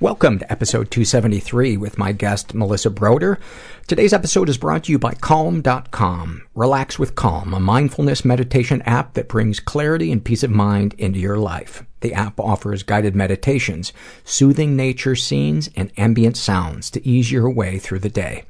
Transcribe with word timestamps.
Welcome 0.00 0.38
to 0.38 0.52
episode 0.52 0.92
273 0.92 1.76
with 1.76 1.98
my 1.98 2.12
guest, 2.12 2.54
Melissa 2.54 2.88
Broder. 2.88 3.40
Today's 3.88 4.12
episode 4.12 4.48
is 4.48 4.56
brought 4.56 4.84
to 4.84 4.92
you 4.92 4.98
by 4.98 5.14
Calm.com. 5.14 6.42
Relax 6.54 7.00
with 7.00 7.16
Calm, 7.16 7.52
a 7.52 7.58
mindfulness 7.58 8.24
meditation 8.24 8.80
app 8.82 9.14
that 9.14 9.26
brings 9.26 9.58
clarity 9.58 10.12
and 10.12 10.24
peace 10.24 10.44
of 10.44 10.52
mind 10.52 10.94
into 10.98 11.18
your 11.18 11.36
life. 11.36 11.84
The 11.98 12.14
app 12.14 12.38
offers 12.38 12.84
guided 12.84 13.16
meditations, 13.16 13.92
soothing 14.22 14.76
nature 14.76 15.16
scenes, 15.16 15.68
and 15.74 15.90
ambient 15.96 16.36
sounds 16.36 16.90
to 16.92 17.04
ease 17.04 17.32
your 17.32 17.50
way 17.50 17.80
through 17.80 17.98
the 17.98 18.08
day. 18.08 18.44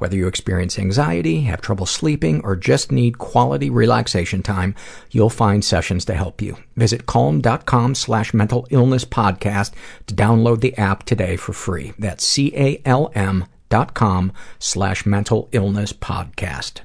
Whether 0.00 0.16
you 0.16 0.26
experience 0.26 0.78
anxiety, 0.78 1.42
have 1.42 1.60
trouble 1.60 1.84
sleeping, 1.84 2.40
or 2.42 2.56
just 2.56 2.90
need 2.90 3.18
quality 3.18 3.68
relaxation 3.68 4.42
time, 4.42 4.74
you'll 5.10 5.28
find 5.28 5.62
sessions 5.62 6.06
to 6.06 6.14
help 6.14 6.40
you. 6.40 6.56
Visit 6.74 7.04
calm.com 7.04 7.94
slash 7.94 8.32
mental 8.32 8.66
illness 8.70 9.04
podcast 9.04 9.72
to 10.06 10.14
download 10.14 10.62
the 10.62 10.76
app 10.78 11.04
today 11.04 11.36
for 11.36 11.52
free. 11.52 11.92
That's 11.98 12.26
C-A-L-M 12.26 13.44
dot 13.68 13.92
com 13.92 14.32
slash 14.58 15.04
mental 15.04 15.50
illness 15.52 15.92
podcast. 15.92 16.80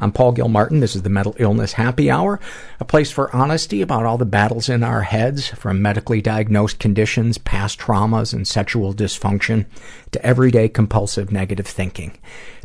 I'm 0.00 0.12
Paul 0.12 0.30
Gilmartin. 0.30 0.78
This 0.78 0.94
is 0.94 1.02
the 1.02 1.08
Mental 1.08 1.34
Illness 1.40 1.72
Happy 1.72 2.08
Hour, 2.08 2.38
a 2.78 2.84
place 2.84 3.10
for 3.10 3.34
honesty 3.34 3.82
about 3.82 4.04
all 4.04 4.16
the 4.16 4.24
battles 4.24 4.68
in 4.68 4.84
our 4.84 5.02
heads, 5.02 5.48
from 5.48 5.82
medically 5.82 6.22
diagnosed 6.22 6.78
conditions, 6.78 7.36
past 7.36 7.80
traumas, 7.80 8.32
and 8.32 8.46
sexual 8.46 8.94
dysfunction, 8.94 9.66
to 10.12 10.24
everyday 10.24 10.68
compulsive 10.68 11.32
negative 11.32 11.66
thinking. 11.66 12.16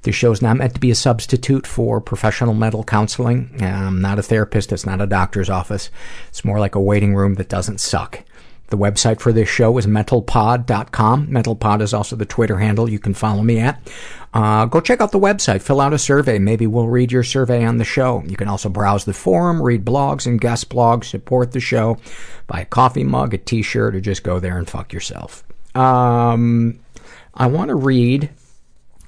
This 0.03 0.13
show 0.13 0.31
is 0.31 0.43
not 0.43 0.57
meant 0.57 0.75
to 0.75 0.79
be 0.79 0.91
a 0.91 0.95
substitute 0.95 1.65
for 1.65 1.99
professional 1.99 2.53
mental 2.53 2.83
counseling. 2.83 3.49
I'm 3.59 3.99
not 3.99 4.19
a 4.19 4.23
therapist. 4.23 4.71
It's 4.71 4.85
not 4.85 5.01
a 5.01 5.07
doctor's 5.07 5.49
office. 5.49 5.89
It's 6.29 6.45
more 6.45 6.59
like 6.59 6.75
a 6.75 6.79
waiting 6.79 7.15
room 7.15 7.33
that 7.35 7.49
doesn't 7.49 7.81
suck. 7.81 8.23
The 8.67 8.77
website 8.77 9.19
for 9.19 9.31
this 9.31 9.49
show 9.49 9.77
is 9.77 9.85
mentalpod.com. 9.85 11.27
Mentalpod 11.27 11.81
is 11.81 11.93
also 11.93 12.15
the 12.15 12.25
Twitter 12.25 12.57
handle 12.57 12.89
you 12.89 12.97
can 12.97 13.13
follow 13.13 13.43
me 13.43 13.59
at. 13.59 13.79
Uh, 14.33 14.65
go 14.65 14.81
check 14.81 14.99
out 14.99 15.11
the 15.11 15.19
website, 15.19 15.61
fill 15.61 15.79
out 15.79 15.93
a 15.93 15.99
survey. 15.99 16.39
Maybe 16.39 16.65
we'll 16.65 16.87
read 16.87 17.11
your 17.11 17.23
survey 17.23 17.63
on 17.63 17.77
the 17.77 17.85
show. 17.85 18.23
You 18.25 18.35
can 18.35 18.47
also 18.47 18.69
browse 18.69 19.05
the 19.05 19.13
forum, 19.13 19.61
read 19.61 19.85
blogs 19.85 20.25
and 20.25 20.41
guest 20.41 20.69
blogs, 20.69 21.05
support 21.05 21.51
the 21.51 21.59
show, 21.59 21.99
buy 22.47 22.61
a 22.61 22.65
coffee 22.65 23.03
mug, 23.03 23.35
a 23.35 23.37
t-shirt, 23.37 23.95
or 23.95 24.01
just 24.01 24.23
go 24.23 24.39
there 24.39 24.57
and 24.57 24.67
fuck 24.67 24.91
yourself. 24.91 25.43
Um, 25.75 26.79
I 27.35 27.47
want 27.47 27.69
to 27.69 27.75
read 27.75 28.31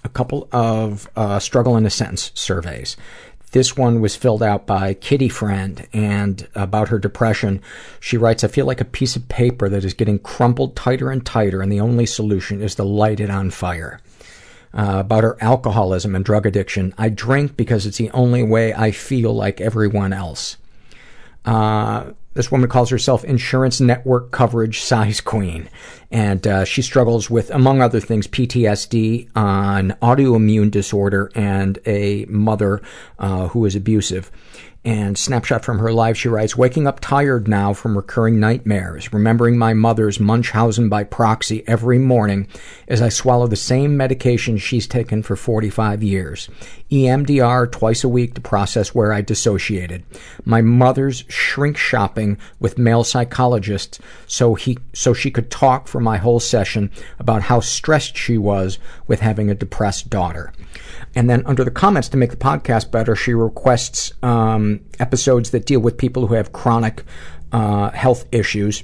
a 0.03 0.09
couple 0.09 0.47
of 0.51 1.09
uh, 1.15 1.39
struggle 1.39 1.75
in 1.77 1.85
a 1.85 1.89
sentence 1.89 2.31
surveys. 2.35 2.95
This 3.55 3.77
one 3.77 4.01
was 4.01 4.17
filled 4.17 4.43
out 4.43 4.67
by 4.67 4.93
Kitty 4.93 5.29
Friend, 5.29 5.87
and 5.93 6.45
about 6.55 6.89
her 6.89 6.99
depression, 6.99 7.61
she 8.01 8.17
writes, 8.17 8.43
I 8.43 8.49
feel 8.49 8.65
like 8.65 8.81
a 8.81 8.83
piece 8.83 9.15
of 9.15 9.29
paper 9.29 9.69
that 9.69 9.85
is 9.85 9.93
getting 9.93 10.19
crumpled 10.19 10.75
tighter 10.75 11.09
and 11.09 11.25
tighter, 11.25 11.61
and 11.61 11.71
the 11.71 11.79
only 11.79 12.05
solution 12.05 12.61
is 12.61 12.75
to 12.75 12.83
light 12.83 13.21
it 13.21 13.29
on 13.29 13.51
fire. 13.51 14.01
Uh, 14.73 14.97
about 14.97 15.23
her 15.23 15.37
alcoholism 15.39 16.15
and 16.15 16.25
drug 16.25 16.45
addiction, 16.45 16.93
I 16.97 17.07
drink 17.07 17.55
because 17.55 17.85
it's 17.85 17.95
the 17.95 18.11
only 18.11 18.43
way 18.43 18.73
I 18.73 18.91
feel 18.91 19.33
like 19.33 19.61
everyone 19.61 20.11
else. 20.11 20.57
Uh, 21.45 22.11
this 22.35 22.51
woman 22.51 22.69
calls 22.69 22.89
herself 22.89 23.23
insurance 23.23 23.81
network 23.81 24.31
coverage 24.31 24.81
size 24.81 25.19
queen. 25.21 25.67
And 26.11 26.45
uh, 26.45 26.65
she 26.65 26.81
struggles 26.81 27.29
with, 27.29 27.49
among 27.49 27.81
other 27.81 27.99
things, 27.99 28.27
PTSD, 28.27 29.29
an 29.35 29.97
autoimmune 30.01 30.69
disorder, 30.69 31.31
and 31.33 31.79
a 31.85 32.25
mother 32.25 32.81
uh, 33.17 33.47
who 33.47 33.65
is 33.65 33.75
abusive. 33.75 34.31
And 34.85 35.17
snapshot 35.17 35.65
from 35.65 35.79
her 35.79 35.91
life, 35.91 36.15
she 36.15 36.29
writes, 36.29 36.55
waking 36.55 36.85
up 36.85 36.99
tired 36.99 37.47
now 37.47 37.73
from 37.73 37.97
recurring 37.97 38.39
nightmares, 38.39 39.11
remembering 39.11 39.57
my 39.57 39.73
mother's 39.73 40.19
Munchausen 40.19 40.89
by 40.89 41.03
proxy 41.03 41.67
every 41.67 41.97
morning 41.97 42.47
as 42.87 43.01
I 43.01 43.09
swallow 43.09 43.47
the 43.47 43.55
same 43.55 43.97
medication 43.97 44.59
she's 44.59 44.85
taken 44.85 45.23
for 45.23 45.35
45 45.35 46.03
years. 46.03 46.49
EMDR 46.91 47.71
twice 47.71 48.03
a 48.03 48.09
week 48.09 48.35
to 48.35 48.41
process 48.41 48.93
where 48.93 49.11
I 49.11 49.21
dissociated. 49.21 50.03
My 50.43 50.61
mother's 50.61 51.23
shrink 51.29 51.77
shopping 51.77 52.37
with 52.59 52.77
male 52.77 53.03
psychologists 53.03 53.97
so 54.27 54.53
he, 54.53 54.77
so 54.93 55.15
she 55.15 55.31
could 55.31 55.49
talk 55.49 55.87
for 55.87 55.99
my 55.99 56.17
whole 56.17 56.39
session 56.39 56.91
about 57.17 57.41
how 57.41 57.59
stressed 57.59 58.15
she 58.15 58.37
was 58.37 58.77
with 59.07 59.21
having 59.21 59.49
a 59.49 59.55
depressed 59.55 60.11
daughter. 60.11 60.53
And 61.15 61.29
then 61.29 61.43
under 61.45 61.63
the 61.63 61.71
comments 61.71 62.09
to 62.09 62.17
make 62.17 62.31
the 62.31 62.37
podcast 62.37 62.91
better, 62.91 63.15
she 63.15 63.33
requests 63.33 64.11
um, 64.21 64.81
episodes 64.99 65.51
that 65.51 65.65
deal 65.65 65.79
with 65.79 65.97
people 65.97 66.27
who 66.27 66.33
have 66.33 66.51
chronic 66.51 67.03
uh, 67.51 67.91
health 67.91 68.25
issues. 68.31 68.83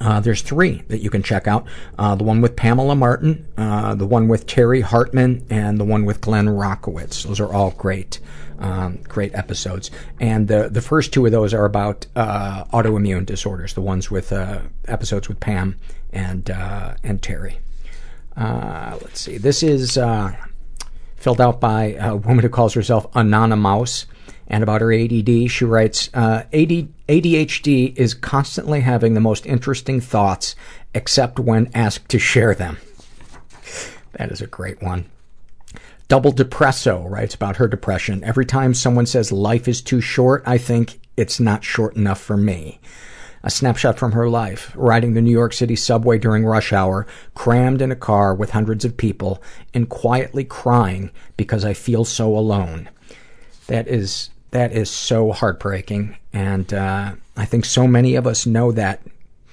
Uh, 0.00 0.20
there's 0.20 0.42
three 0.42 0.82
that 0.88 1.00
you 1.00 1.10
can 1.10 1.22
check 1.22 1.46
out. 1.46 1.66
Uh, 1.98 2.14
the 2.14 2.24
one 2.24 2.40
with 2.40 2.56
Pamela 2.56 2.94
Martin, 2.94 3.46
uh, 3.56 3.94
the 3.94 4.06
one 4.06 4.28
with 4.28 4.46
Terry 4.46 4.80
Hartman, 4.80 5.46
and 5.48 5.78
the 5.78 5.84
one 5.84 6.04
with 6.04 6.20
Glenn 6.20 6.46
Rockowitz. 6.46 7.24
Those 7.24 7.40
are 7.40 7.52
all 7.52 7.70
great, 7.72 8.18
um, 8.58 8.98
great 9.08 9.34
episodes. 9.34 9.90
And 10.18 10.48
the 10.48 10.68
the 10.68 10.80
first 10.82 11.12
two 11.12 11.24
of 11.24 11.32
those 11.32 11.54
are 11.54 11.64
about 11.64 12.06
uh, 12.16 12.64
autoimmune 12.64 13.24
disorders. 13.24 13.74
The 13.74 13.80
ones 13.80 14.10
with 14.10 14.32
uh, 14.32 14.62
episodes 14.88 15.28
with 15.28 15.38
Pam 15.40 15.76
and 16.12 16.50
uh, 16.50 16.94
and 17.04 17.22
Terry. 17.22 17.58
Uh, 18.36 18.98
let's 19.02 19.20
see. 19.20 19.38
This 19.38 19.62
is 19.62 19.96
uh, 19.98 20.34
filled 21.22 21.40
out 21.40 21.60
by 21.60 21.96
a 22.00 22.16
woman 22.16 22.40
who 22.42 22.48
calls 22.48 22.74
herself 22.74 23.06
Anonymous. 23.14 24.06
And 24.48 24.62
about 24.62 24.80
her 24.80 24.92
ADD, 24.92 25.50
she 25.50 25.64
writes, 25.64 26.10
uh, 26.12 26.42
AD, 26.52 26.88
ADHD 27.08 27.96
is 27.96 28.12
constantly 28.12 28.80
having 28.80 29.14
the 29.14 29.20
most 29.20 29.46
interesting 29.46 30.00
thoughts, 30.00 30.56
except 30.94 31.38
when 31.38 31.70
asked 31.74 32.08
to 32.08 32.18
share 32.18 32.54
them. 32.54 32.76
That 34.14 34.32
is 34.32 34.42
a 34.42 34.46
great 34.46 34.82
one. 34.82 35.06
Double 36.08 36.32
Depresso 36.32 37.08
writes 37.08 37.34
about 37.34 37.56
her 37.56 37.68
depression. 37.68 38.22
Every 38.24 38.44
time 38.44 38.74
someone 38.74 39.06
says 39.06 39.32
life 39.32 39.68
is 39.68 39.80
too 39.80 40.00
short, 40.00 40.42
I 40.44 40.58
think 40.58 41.00
it's 41.16 41.40
not 41.40 41.64
short 41.64 41.96
enough 41.96 42.20
for 42.20 42.36
me. 42.36 42.80
A 43.44 43.50
snapshot 43.50 43.98
from 43.98 44.12
her 44.12 44.28
life, 44.28 44.72
riding 44.74 45.14
the 45.14 45.22
New 45.22 45.32
York 45.32 45.52
City 45.52 45.74
subway 45.74 46.18
during 46.18 46.44
rush 46.44 46.72
hour, 46.72 47.06
crammed 47.34 47.82
in 47.82 47.90
a 47.90 47.96
car 47.96 48.34
with 48.34 48.50
hundreds 48.50 48.84
of 48.84 48.96
people, 48.96 49.42
and 49.74 49.88
quietly 49.88 50.44
crying 50.44 51.10
because 51.36 51.64
I 51.64 51.74
feel 51.74 52.04
so 52.04 52.36
alone. 52.36 52.88
That 53.66 53.88
is 53.88 54.30
that 54.52 54.72
is 54.72 54.90
so 54.90 55.32
heartbreaking, 55.32 56.16
and 56.32 56.72
uh, 56.72 57.14
I 57.36 57.44
think 57.44 57.64
so 57.64 57.86
many 57.86 58.14
of 58.14 58.26
us 58.26 58.46
know 58.46 58.70
that 58.72 59.00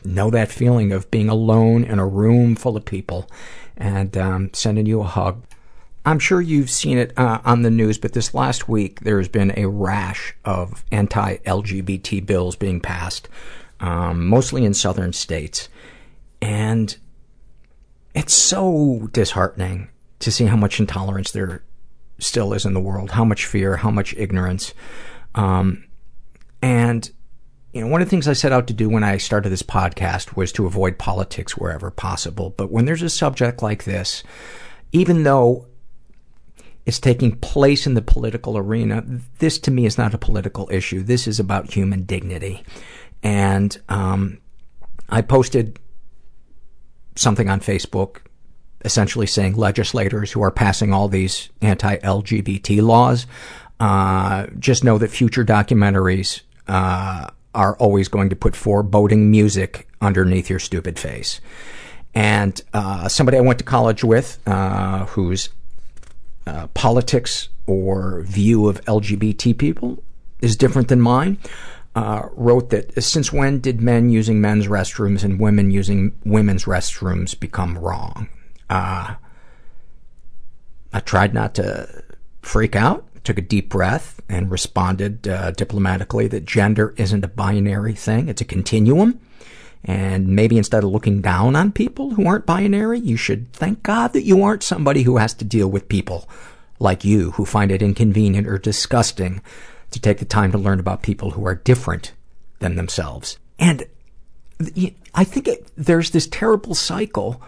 know 0.06 0.30
that 0.30 0.52
feeling 0.52 0.92
of 0.92 1.10
being 1.12 1.30
alone 1.30 1.84
in 1.84 2.00
a 2.00 2.08
room 2.08 2.56
full 2.56 2.78
of 2.78 2.86
people 2.86 3.30
and 3.78 4.18
um, 4.18 4.50
sending 4.54 4.86
you 4.86 5.02
a 5.02 5.06
hug. 5.06 5.44
I'm 6.06 6.20
sure 6.20 6.42
you've 6.42 6.70
seen 6.70 6.98
it 6.98 7.14
uh, 7.18 7.40
on 7.44 7.62
the 7.62 7.70
news, 7.70 7.98
but 7.98 8.14
this 8.14 8.34
last 8.34 8.70
week 8.70 9.02
there's 9.02 9.28
been 9.28 9.54
a 9.58 9.68
rash 9.68 10.34
of 10.46 10.84
anti-LGBT 10.92 12.26
bills 12.26 12.56
being 12.56 12.80
passed, 12.80 13.28
um, 13.80 14.28
mostly 14.28 14.66
in 14.66 14.74
southern 14.74 15.14
states. 15.14 15.70
And 16.42 16.96
it's 18.14 18.34
so 18.34 19.10
disheartening 19.12 19.90
to 20.20 20.32
see 20.32 20.46
how 20.46 20.58
much 20.58 20.80
intolerance 20.80 21.32
there 21.32 21.64
still 22.20 22.54
is 22.54 22.66
in 22.66 22.74
the 22.74 22.80
world, 22.80 23.12
how 23.12 23.24
much 23.24 23.46
fear, 23.46 23.78
how 23.78 23.92
much 23.92 24.14
ignorance. 24.18 24.74
Um, 25.36 25.86
and 26.62 27.10
you 27.74 27.82
know, 27.82 27.88
one 27.88 28.02
of 28.02 28.08
the 28.08 28.10
things 28.10 28.28
I 28.28 28.34
set 28.34 28.52
out 28.52 28.68
to 28.68 28.74
do 28.74 28.90
when 28.90 29.04
I 29.04 29.18
started 29.18 29.50
this 29.50 29.64
podcast 29.64 30.36
was 30.36 30.52
to 30.54 30.66
avoid 30.66 30.98
politics 30.98 31.56
wherever 31.56 31.92
possible. 31.92 32.50
But 32.50 32.72
when 32.72 32.86
there's 32.86 33.04
a 33.04 33.10
subject 33.10 33.62
like 33.62 33.84
this, 33.84 34.24
even 34.92 35.24
though 35.24 35.68
it's 36.86 37.00
taking 37.00 37.38
place 37.38 37.86
in 37.86 37.94
the 37.94 38.02
political 38.02 38.58
arena, 38.58 39.04
this 39.38 39.60
to 39.60 39.72
me 39.72 39.86
is 39.86 39.98
not 39.98 40.16
a 40.16 40.18
political 40.18 40.68
issue. 40.72 41.04
This 41.04 41.28
is 41.28 41.40
about 41.40 41.72
human 41.72 42.04
dignity. 42.04 42.64
And 43.24 43.78
um, 43.90 44.40
I 45.10 45.22
posted 45.22 45.80
something 47.16 47.50
on 47.50 47.60
Facebook 47.60 48.22
essentially 48.86 49.28
saying 49.28 49.56
legislators 49.56 50.32
who 50.32 50.42
are 50.42 50.52
passing 50.52 50.94
all 50.94 51.08
these 51.08 51.50
anti-LGBT 51.62 52.82
laws, 52.82 53.28
uh, 53.80 54.48
just 54.58 54.84
know 54.84 54.98
that 54.98 55.10
future 55.10 55.44
documentaries 55.44 56.42
uh, 56.68 57.28
are 57.54 57.76
always 57.78 58.08
going 58.08 58.30
to 58.30 58.36
put 58.36 58.56
foreboding 58.56 59.30
music 59.32 59.88
underneath 60.02 60.50
your 60.50 60.60
stupid 60.60 60.98
face. 60.98 61.42
And 62.14 62.60
uh, 62.74 63.08
somebody 63.08 63.38
I 63.38 63.42
went 63.42 63.60
to 63.60 63.66
college 63.66 64.04
with, 64.04 64.40
uh, 64.48 65.06
whose 65.06 65.50
uh, 66.48 66.68
politics 66.68 67.50
or 67.68 68.22
view 68.22 68.68
of 68.68 68.84
LGBT 68.86 69.58
people 69.58 70.02
is 70.42 70.56
different 70.56 70.88
than 70.88 71.02
mine, 71.02 71.38
uh, 72.00 72.30
wrote 72.32 72.70
that 72.70 73.04
since 73.04 73.34
when 73.34 73.60
did 73.60 73.82
men 73.82 74.10
using 74.10 74.40
men's 74.40 74.68
restrooms 74.68 75.22
and 75.22 75.38
women 75.38 75.70
using 75.70 76.14
women's 76.24 76.64
restrooms 76.64 77.38
become 77.38 77.78
wrong? 77.78 78.30
Uh, 78.70 79.16
I 80.94 81.00
tried 81.02 81.34
not 81.34 81.56
to 81.56 82.04
freak 82.42 82.74
out, 82.74 83.06
took 83.26 83.38
a 83.38 83.42
deep 83.42 83.68
breath, 83.68 84.22
and 84.30 84.50
responded 84.50 85.28
uh, 85.28 85.52
diplomatically 85.52 86.30
that 86.30 86.46
gender 86.46 86.94
isn't 86.96 87.26
a 87.26 87.28
binary 87.28 87.96
thing, 87.96 88.30
it's 88.30 88.42
a 88.42 88.46
continuum. 88.46 89.20
And 89.84 90.30
maybe 90.30 90.58
instead 90.58 90.86
of 90.86 90.92
looking 90.92 91.20
down 91.20 91.58
on 91.58 91.74
people 91.74 92.12
who 92.12 92.26
aren't 92.26 92.46
binary, 92.46 93.00
you 93.00 93.18
should 93.18 93.52
thank 93.52 93.84
God 93.84 94.14
that 94.14 94.24
you 94.24 94.42
aren't 94.42 94.64
somebody 94.64 95.04
who 95.04 95.18
has 95.18 95.34
to 95.34 95.44
deal 95.44 95.68
with 95.68 95.90
people 95.90 96.30
like 96.80 97.04
you 97.04 97.32
who 97.32 97.44
find 97.46 97.74
it 97.74 97.82
inconvenient 97.82 98.48
or 98.48 98.58
disgusting 98.58 99.42
to 99.92 100.00
take 100.00 100.20
the 100.20 100.26
time 100.26 100.52
to 100.52 100.58
learn 100.58 100.80
about 100.80 101.02
people 101.02 101.32
who 101.32 101.46
are 101.46 101.56
different 101.56 102.14
than 102.60 102.76
themselves. 102.76 103.38
And 103.58 103.86
I 105.14 105.24
think 105.24 105.48
it, 105.48 105.72
there's 105.76 106.12
this 106.12 106.28
terrible 106.28 106.76
cycle 106.76 107.42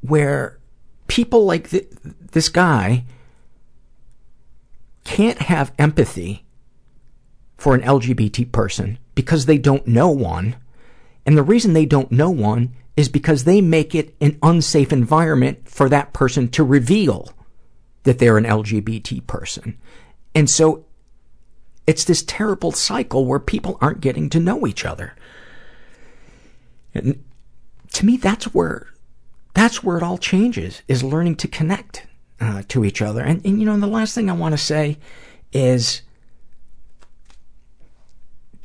where 0.00 0.58
people 1.06 1.44
like 1.44 1.70
th- 1.70 1.88
this 2.32 2.48
guy 2.48 3.04
can't 5.04 5.42
have 5.42 5.72
empathy 5.78 6.44
for 7.56 7.74
an 7.74 7.82
LGBT 7.82 8.50
person 8.50 8.98
because 9.14 9.46
they 9.46 9.58
don't 9.58 9.86
know 9.86 10.08
one. 10.08 10.56
And 11.26 11.36
the 11.36 11.42
reason 11.42 11.72
they 11.72 11.86
don't 11.86 12.10
know 12.10 12.30
one 12.30 12.74
is 12.96 13.08
because 13.08 13.44
they 13.44 13.60
make 13.60 13.94
it 13.94 14.14
an 14.20 14.38
unsafe 14.42 14.92
environment 14.92 15.68
for 15.68 15.88
that 15.88 16.12
person 16.12 16.48
to 16.48 16.64
reveal 16.64 17.32
that 18.02 18.18
they're 18.18 18.38
an 18.38 18.44
LGBT 18.44 19.26
person. 19.26 19.78
And 20.34 20.48
so 20.50 20.84
it's 21.86 22.04
this 22.04 22.22
terrible 22.22 22.72
cycle 22.72 23.26
where 23.26 23.38
people 23.38 23.78
aren't 23.80 24.00
getting 24.00 24.30
to 24.30 24.40
know 24.40 24.66
each 24.66 24.84
other. 24.84 25.14
And 26.94 27.22
to 27.92 28.06
me, 28.06 28.16
that's 28.16 28.54
where 28.54 28.88
that's 29.54 29.82
where 29.82 29.96
it 29.96 30.02
all 30.02 30.18
changes, 30.18 30.82
is 30.88 31.04
learning 31.04 31.36
to 31.36 31.48
connect 31.48 32.06
uh, 32.40 32.62
to 32.68 32.84
each 32.84 33.02
other. 33.02 33.22
And, 33.22 33.44
and, 33.44 33.60
you 33.60 33.66
know, 33.66 33.78
the 33.78 33.86
last 33.86 34.14
thing 34.14 34.30
I 34.30 34.34
want 34.34 34.52
to 34.52 34.58
say 34.58 34.98
is 35.52 36.02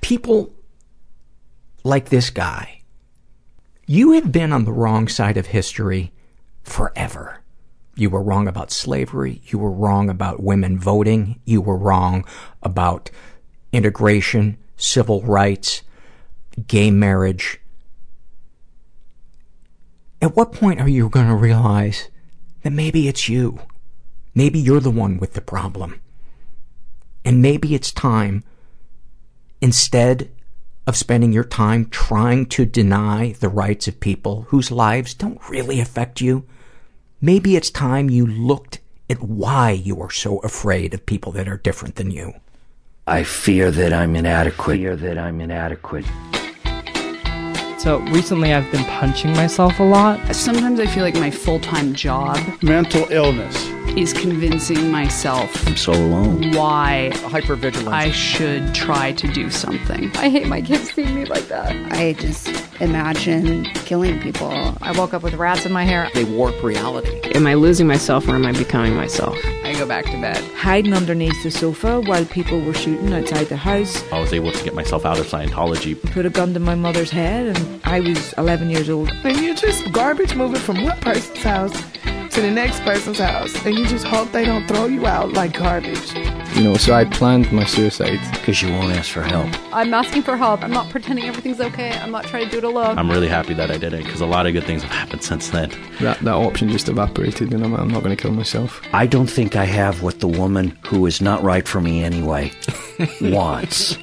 people 0.01 0.53
like 1.83 2.09
this 2.09 2.29
guy, 2.29 2.81
you 3.85 4.13
have 4.13 4.31
been 4.31 4.53
on 4.53 4.65
the 4.65 4.71
wrong 4.71 5.07
side 5.07 5.37
of 5.37 5.47
history 5.47 6.11
forever. 6.63 7.39
You 7.97 8.09
were 8.09 8.23
wrong 8.23 8.47
about 8.47 8.71
slavery. 8.71 9.41
You 9.45 9.59
were 9.59 9.71
wrong 9.71 10.09
about 10.09 10.41
women 10.41 10.79
voting. 10.79 11.41
You 11.43 11.61
were 11.61 11.77
wrong 11.77 12.25
about 12.63 13.09
integration, 13.73 14.57
civil 14.77 15.21
rights, 15.23 15.81
gay 16.67 16.91
marriage, 16.91 17.59
at 20.21 20.35
what 20.35 20.51
point 20.51 20.81
are 20.81 20.89
you 20.89 21.09
going 21.09 21.27
to 21.27 21.35
realize 21.35 22.09
that 22.63 22.71
maybe 22.71 23.07
it's 23.07 23.29
you? 23.29 23.59
Maybe 24.33 24.59
you're 24.59 24.79
the 24.79 24.89
one 24.91 25.17
with 25.17 25.33
the 25.33 25.41
problem. 25.41 26.01
And 27.23 27.41
maybe 27.41 27.75
it's 27.75 27.91
time, 27.91 28.43
instead 29.61 30.31
of 30.87 30.95
spending 30.95 31.33
your 31.33 31.43
time 31.43 31.89
trying 31.89 32.45
to 32.47 32.65
deny 32.65 33.33
the 33.33 33.49
rights 33.49 33.87
of 33.87 33.99
people 33.99 34.43
whose 34.49 34.71
lives 34.71 35.13
don't 35.13 35.39
really 35.49 35.79
affect 35.79 36.21
you, 36.21 36.45
maybe 37.21 37.55
it's 37.55 37.69
time 37.69 38.09
you 38.09 38.25
looked 38.25 38.79
at 39.09 39.21
why 39.21 39.71
you 39.71 40.01
are 40.01 40.11
so 40.11 40.39
afraid 40.39 40.93
of 40.93 41.05
people 41.05 41.31
that 41.31 41.47
are 41.47 41.57
different 41.57 41.95
than 41.95 42.11
you. 42.11 42.33
I 43.07 43.23
fear 43.23 43.71
that 43.71 43.93
I'm 43.93 44.15
inadequate. 44.15 44.77
Fear 44.77 44.95
that 44.97 45.17
I'm 45.17 45.39
inadequate. 45.39 46.05
So 47.79 47.99
recently 48.09 48.53
I've 48.53 48.69
been 48.71 48.83
punching 48.85 49.31
myself 49.33 49.79
a 49.79 49.83
lot. 49.83 50.35
Sometimes 50.35 50.79
I 50.79 50.87
feel 50.87 51.03
like 51.03 51.15
my 51.15 51.31
full 51.31 51.59
time 51.59 51.93
job 51.93 52.37
mental 52.61 53.07
illness 53.11 53.65
is 53.95 54.11
convincing 54.13 54.91
myself 54.91 55.65
I'm 55.67 55.77
so 55.77 55.93
alone. 55.93 56.51
why 56.51 57.11
Hypervigilance. 57.13 57.87
I 57.87 58.11
should 58.11 58.75
try 58.75 59.13
to 59.13 59.27
do 59.31 59.49
something. 59.49 60.11
I 60.17 60.29
hate 60.29 60.47
my 60.47 60.61
kids 60.61 60.91
seeing 60.91 61.15
me 61.15 61.25
like 61.25 61.47
that. 61.47 61.73
I 61.93 62.13
just 62.13 62.47
imagine 62.79 63.65
killing 63.85 64.19
people. 64.19 64.51
I 64.81 64.91
woke 64.97 65.13
up 65.13 65.23
with 65.23 65.33
rats 65.35 65.65
in 65.65 65.71
my 65.71 65.83
hair. 65.83 66.09
They 66.13 66.23
warp 66.23 66.61
reality. 66.63 67.21
Am 67.35 67.47
I 67.47 67.53
losing 67.53 67.87
myself 67.87 68.27
or 68.27 68.35
am 68.35 68.45
I 68.45 68.51
becoming 68.51 68.95
myself? 68.95 69.37
I 69.63 69.73
go 69.73 69.85
back 69.85 70.05
to 70.05 70.21
bed. 70.21 70.43
Hiding 70.55 70.93
underneath 70.93 71.41
the 71.43 71.51
sofa 71.51 72.01
while 72.01 72.25
people 72.25 72.59
were 72.61 72.73
shooting 72.73 73.13
outside 73.13 73.45
the 73.45 73.57
house. 73.57 74.03
I 74.11 74.19
was 74.19 74.33
able 74.33 74.51
to 74.51 74.63
get 74.63 74.73
myself 74.73 75.05
out 75.05 75.19
of 75.19 75.27
Scientology. 75.27 76.01
Put 76.11 76.25
a 76.25 76.29
gun 76.29 76.53
to 76.53 76.59
my 76.59 76.75
mother's 76.75 77.11
head 77.11 77.55
and 77.55 77.81
I 77.83 77.99
was 77.99 78.33
11 78.33 78.69
years 78.69 78.89
old. 78.89 79.09
And 79.23 79.39
you're 79.39 79.55
just 79.55 79.91
garbage 79.91 80.35
moving 80.35 80.61
from 80.61 80.83
one 80.83 80.99
person's 80.99 81.43
house 81.43 81.73
to 82.37 82.41
the 82.41 82.51
next 82.51 82.81
person's 82.81 83.17
house, 83.17 83.65
and 83.65 83.75
you 83.75 83.87
just 83.87 84.05
hope 84.05 84.31
they 84.31 84.45
don't 84.45 84.67
throw 84.67 84.85
you 84.85 85.07
out 85.07 85.33
like 85.33 85.57
garbage. 85.57 86.36
You 86.57 86.63
know, 86.63 86.75
so 86.75 86.91
I 86.95 87.05
planned 87.05 87.51
my 87.51 87.65
suicide. 87.65 88.19
Because 88.31 88.63
you 88.63 88.71
won't 88.71 88.91
ask 88.91 89.11
for 89.11 89.21
help. 89.21 89.47
I'm 89.71 89.93
asking 89.93 90.23
for 90.23 90.35
help. 90.35 90.63
I'm 90.63 90.71
not 90.71 90.89
pretending 90.89 91.25
everything's 91.25 91.61
okay. 91.61 91.91
I'm 91.91 92.09
not 92.09 92.25
trying 92.25 92.45
to 92.45 92.49
do 92.49 92.57
it 92.57 92.63
alone. 92.63 92.97
I'm 92.97 93.11
really 93.11 93.27
happy 93.27 93.53
that 93.53 93.69
I 93.69 93.77
did 93.77 93.93
it 93.93 94.03
because 94.03 94.21
a 94.21 94.25
lot 94.25 94.47
of 94.47 94.53
good 94.53 94.63
things 94.63 94.81
have 94.81 94.91
happened 94.91 95.23
since 95.23 95.51
then. 95.51 95.69
That, 95.99 96.17
that 96.21 96.33
option 96.33 96.69
just 96.69 96.89
evaporated, 96.89 97.53
and 97.53 97.63
I'm, 97.63 97.75
I'm 97.75 97.89
not 97.89 98.01
going 98.01 98.17
to 98.17 98.19
kill 98.19 98.31
myself. 98.31 98.81
I 98.91 99.05
don't 99.05 99.27
think 99.27 99.55
I 99.55 99.65
have 99.65 100.01
what 100.01 100.19
the 100.19 100.27
woman 100.27 100.75
who 100.87 101.05
is 101.05 101.21
not 101.21 101.43
right 101.43 101.67
for 101.67 101.79
me 101.79 102.03
anyway 102.03 102.51
wants. 103.21 103.99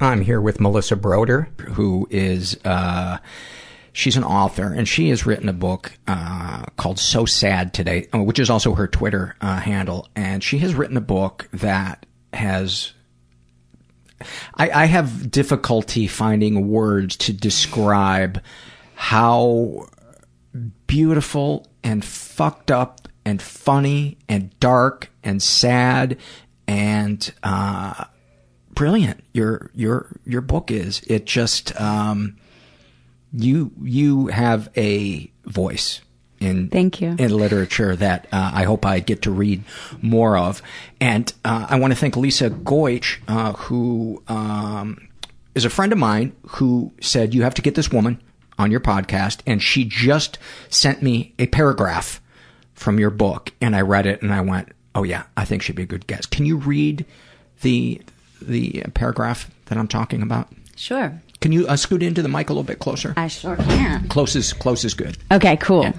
I'm 0.00 0.20
here 0.20 0.42
with 0.42 0.60
Melissa 0.60 0.96
Broder, 0.96 1.48
who 1.60 2.08
is, 2.10 2.58
uh, 2.66 3.16
she's 3.92 4.16
an 4.16 4.24
author, 4.24 4.72
and 4.72 4.88
she 4.88 5.08
has 5.10 5.26
written 5.26 5.48
a 5.48 5.54
book 5.54 5.92
uh, 6.06 6.64
called 6.76 6.98
So 6.98 7.24
Sad 7.24 7.72
Today, 7.72 8.08
uh, 8.14 8.22
which 8.22 8.38
is 8.38 8.50
also 8.50 8.74
her 8.74 8.86
Twitter 8.86 9.36
uh, 9.40 9.60
handle. 9.60 10.08
And 10.14 10.42
she 10.42 10.58
has 10.58 10.74
written 10.74 10.96
a 10.96 11.02
book 11.02 11.48
that 11.52 12.06
has. 12.32 12.92
I, 14.54 14.70
I 14.70 14.84
have 14.84 15.30
difficulty 15.30 16.06
finding 16.06 16.68
words 16.68 17.16
to 17.18 17.32
describe 17.32 18.42
how 18.94 19.88
beautiful 20.86 21.66
and 21.82 22.04
fucked 22.04 22.70
up 22.70 23.08
and 23.24 23.40
funny 23.40 24.18
and 24.28 24.58
dark 24.60 25.10
and 25.22 25.42
sad 25.42 26.18
and 26.66 27.32
uh, 27.42 28.04
brilliant 28.70 29.22
your 29.32 29.70
your 29.74 30.20
your 30.24 30.40
book 30.40 30.70
is. 30.70 31.00
It 31.06 31.26
just 31.26 31.78
um, 31.80 32.36
you 33.32 33.72
you 33.82 34.28
have 34.28 34.68
a 34.76 35.30
voice 35.44 36.00
in 36.40 36.68
Thank 36.68 37.00
you. 37.00 37.14
in 37.18 37.36
literature 37.36 37.94
that 37.96 38.26
uh, 38.32 38.50
I 38.54 38.64
hope 38.64 38.86
I 38.86 39.00
get 39.00 39.22
to 39.22 39.30
read 39.30 39.62
more 40.00 40.36
of. 40.36 40.62
And 41.00 41.32
uh, 41.44 41.66
I 41.68 41.78
want 41.78 41.92
to 41.92 41.98
thank 41.98 42.16
Lisa 42.16 42.50
Goich, 42.50 43.18
uh, 43.28 43.52
who 43.52 44.22
um, 44.26 45.08
is 45.54 45.64
a 45.64 45.70
friend 45.70 45.92
of 45.92 45.98
mine 45.98 46.34
who 46.48 46.92
said, 47.00 47.34
You 47.34 47.42
have 47.42 47.54
to 47.54 47.62
get 47.62 47.74
this 47.74 47.90
woman 47.92 48.20
on 48.58 48.70
your 48.70 48.80
podcast. 48.80 49.40
And 49.46 49.62
she 49.62 49.84
just 49.84 50.38
sent 50.70 51.02
me 51.02 51.34
a 51.38 51.46
paragraph 51.46 52.20
from 52.74 52.98
your 52.98 53.10
book. 53.10 53.52
And 53.60 53.76
I 53.76 53.82
read 53.82 54.06
it 54.06 54.22
and 54.22 54.32
I 54.32 54.40
went, 54.40 54.70
Oh, 54.94 55.02
yeah, 55.02 55.24
I 55.36 55.44
think 55.44 55.62
she'd 55.62 55.76
be 55.76 55.82
a 55.82 55.86
good 55.86 56.06
guest. 56.06 56.30
Can 56.30 56.46
you 56.46 56.56
read 56.56 57.04
the, 57.60 58.00
the 58.40 58.82
paragraph 58.94 59.50
that 59.66 59.76
I'm 59.78 59.88
talking 59.88 60.22
about? 60.22 60.48
Sure. 60.74 61.20
Can 61.40 61.52
you 61.52 61.66
uh, 61.66 61.76
scoot 61.76 62.02
into 62.02 62.22
the 62.22 62.28
mic 62.28 62.50
a 62.50 62.52
little 62.52 62.64
bit 62.64 62.78
closer? 62.78 63.14
I 63.16 63.28
sure 63.28 63.56
can. 63.56 64.08
Close 64.08 64.36
is, 64.36 64.52
close 64.52 64.84
is 64.84 64.94
good. 64.94 65.16
Okay, 65.32 65.56
cool. 65.56 65.92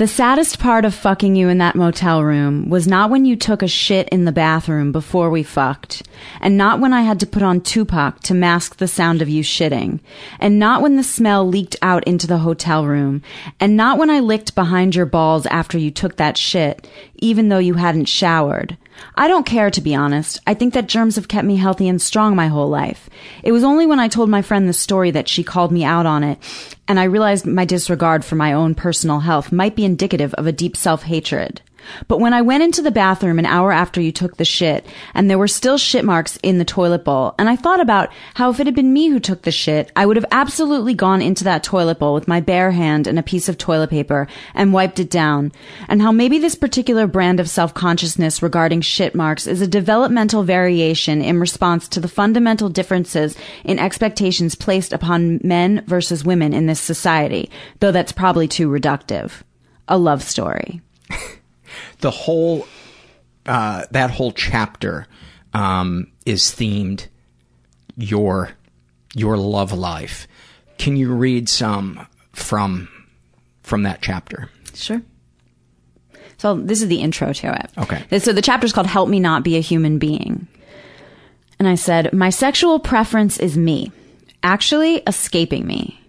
The 0.00 0.06
saddest 0.06 0.58
part 0.58 0.86
of 0.86 0.94
fucking 0.94 1.36
you 1.36 1.50
in 1.50 1.58
that 1.58 1.74
motel 1.74 2.24
room 2.24 2.70
was 2.70 2.88
not 2.88 3.10
when 3.10 3.26
you 3.26 3.36
took 3.36 3.62
a 3.62 3.68
shit 3.68 4.08
in 4.08 4.24
the 4.24 4.32
bathroom 4.32 4.92
before 4.92 5.28
we 5.28 5.42
fucked, 5.42 6.08
and 6.40 6.56
not 6.56 6.80
when 6.80 6.94
I 6.94 7.02
had 7.02 7.20
to 7.20 7.26
put 7.26 7.42
on 7.42 7.60
Tupac 7.60 8.20
to 8.20 8.32
mask 8.32 8.76
the 8.76 8.88
sound 8.88 9.20
of 9.20 9.28
you 9.28 9.42
shitting, 9.42 10.00
and 10.38 10.58
not 10.58 10.80
when 10.80 10.96
the 10.96 11.02
smell 11.02 11.46
leaked 11.46 11.76
out 11.82 12.02
into 12.04 12.26
the 12.26 12.38
hotel 12.38 12.86
room, 12.86 13.20
and 13.58 13.76
not 13.76 13.98
when 13.98 14.08
I 14.08 14.20
licked 14.20 14.54
behind 14.54 14.94
your 14.94 15.04
balls 15.04 15.44
after 15.46 15.76
you 15.76 15.90
took 15.90 16.16
that 16.16 16.38
shit, 16.38 16.88
even 17.16 17.50
though 17.50 17.58
you 17.58 17.74
hadn't 17.74 18.06
showered. 18.06 18.78
I 19.14 19.28
don't 19.28 19.46
care, 19.46 19.70
to 19.70 19.80
be 19.80 19.94
honest. 19.94 20.40
I 20.46 20.54
think 20.54 20.74
that 20.74 20.88
germs 20.88 21.16
have 21.16 21.28
kept 21.28 21.46
me 21.46 21.56
healthy 21.56 21.88
and 21.88 22.00
strong 22.00 22.36
my 22.36 22.48
whole 22.48 22.68
life. 22.68 23.08
It 23.42 23.52
was 23.52 23.64
only 23.64 23.86
when 23.86 24.00
I 24.00 24.08
told 24.08 24.28
my 24.28 24.42
friend 24.42 24.68
the 24.68 24.72
story 24.72 25.10
that 25.12 25.28
she 25.28 25.44
called 25.44 25.72
me 25.72 25.84
out 25.84 26.06
on 26.06 26.22
it, 26.22 26.38
and 26.88 26.98
I 26.98 27.04
realized 27.04 27.46
my 27.46 27.64
disregard 27.64 28.24
for 28.24 28.36
my 28.36 28.52
own 28.52 28.74
personal 28.74 29.20
health 29.20 29.52
might 29.52 29.76
be 29.76 29.84
indicative 29.84 30.34
of 30.34 30.46
a 30.46 30.52
deep 30.52 30.76
self-hatred. 30.76 31.62
But 32.08 32.20
when 32.20 32.32
I 32.32 32.42
went 32.42 32.62
into 32.62 32.82
the 32.82 32.90
bathroom 32.90 33.38
an 33.38 33.46
hour 33.46 33.72
after 33.72 34.00
you 34.00 34.12
took 34.12 34.36
the 34.36 34.44
shit, 34.44 34.86
and 35.14 35.28
there 35.28 35.38
were 35.38 35.48
still 35.48 35.78
shit 35.78 36.04
marks 36.04 36.38
in 36.42 36.58
the 36.58 36.64
toilet 36.64 37.04
bowl, 37.04 37.34
and 37.38 37.48
I 37.48 37.56
thought 37.56 37.80
about 37.80 38.10
how 38.34 38.50
if 38.50 38.60
it 38.60 38.66
had 38.66 38.74
been 38.74 38.92
me 38.92 39.08
who 39.08 39.20
took 39.20 39.42
the 39.42 39.50
shit, 39.50 39.90
I 39.96 40.06
would 40.06 40.16
have 40.16 40.26
absolutely 40.30 40.94
gone 40.94 41.22
into 41.22 41.44
that 41.44 41.62
toilet 41.62 41.98
bowl 41.98 42.14
with 42.14 42.28
my 42.28 42.40
bare 42.40 42.70
hand 42.70 43.06
and 43.06 43.18
a 43.18 43.22
piece 43.22 43.48
of 43.48 43.58
toilet 43.58 43.90
paper 43.90 44.26
and 44.54 44.72
wiped 44.72 44.98
it 44.98 45.10
down, 45.10 45.52
and 45.88 46.02
how 46.02 46.12
maybe 46.12 46.38
this 46.38 46.54
particular 46.54 47.06
brand 47.06 47.40
of 47.40 47.50
self-consciousness 47.50 48.42
regarding 48.42 48.80
shit 48.80 49.14
marks 49.14 49.46
is 49.46 49.60
a 49.60 49.66
developmental 49.66 50.42
variation 50.42 51.22
in 51.22 51.40
response 51.40 51.88
to 51.88 52.00
the 52.00 52.08
fundamental 52.08 52.68
differences 52.68 53.36
in 53.64 53.78
expectations 53.78 54.54
placed 54.54 54.92
upon 54.92 55.40
men 55.42 55.84
versus 55.86 56.24
women 56.24 56.52
in 56.52 56.66
this 56.66 56.80
society, 56.80 57.50
though 57.80 57.92
that's 57.92 58.12
probably 58.12 58.48
too 58.48 58.68
reductive. 58.68 59.42
A 59.88 59.98
love 59.98 60.22
story 60.22 60.80
the 62.00 62.10
whole 62.10 62.66
uh, 63.46 63.84
that 63.90 64.10
whole 64.10 64.32
chapter 64.32 65.06
um, 65.54 66.10
is 66.26 66.42
themed 66.44 67.08
your 67.96 68.50
your 69.14 69.36
love 69.36 69.72
life. 69.72 70.28
Can 70.78 70.96
you 70.96 71.12
read 71.12 71.48
some 71.48 72.06
from 72.32 72.88
from 73.62 73.82
that 73.82 74.00
chapter? 74.02 74.50
Sure. 74.74 75.02
So 76.38 76.54
this 76.54 76.80
is 76.80 76.88
the 76.88 77.02
intro 77.02 77.32
to 77.34 77.52
it. 77.52 77.70
Okay. 77.76 78.18
So 78.18 78.32
the 78.32 78.42
chapter 78.42 78.64
is 78.64 78.72
called 78.72 78.86
"Help 78.86 79.08
Me 79.08 79.20
Not 79.20 79.44
Be 79.44 79.56
a 79.56 79.60
Human 79.60 79.98
Being," 79.98 80.48
and 81.58 81.68
I 81.68 81.74
said, 81.74 82.12
"My 82.12 82.30
sexual 82.30 82.78
preference 82.78 83.38
is 83.38 83.56
me, 83.56 83.92
actually 84.42 84.96
escaping 85.06 85.66
me." 85.66 86.00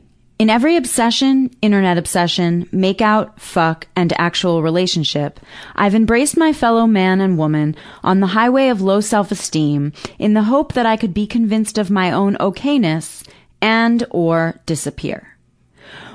In 0.42 0.50
every 0.50 0.76
obsession, 0.76 1.52
internet 1.62 2.00
obsession, 2.00 2.66
makeout, 2.74 3.40
fuck, 3.40 3.86
and 3.96 4.12
actual 4.18 4.64
relationship, 4.64 5.40
I've 5.76 5.94
embraced 5.94 6.36
my 6.36 6.52
fellow 6.52 6.88
man 6.88 7.22
and 7.22 7.38
woman 7.38 7.76
on 8.04 8.22
the 8.22 8.34
highway 8.34 8.70
of 8.70 8.82
low 8.82 9.02
self-esteem 9.02 9.94
in 10.18 10.34
the 10.34 10.42
hope 10.42 10.74
that 10.74 10.88
I 10.88 10.98
could 10.98 11.14
be 11.14 11.28
convinced 11.28 11.78
of 11.78 11.92
my 11.92 12.12
own 12.12 12.38
okayness 12.38 13.24
and 13.62 14.04
or 14.10 14.60
disappear. 14.66 15.38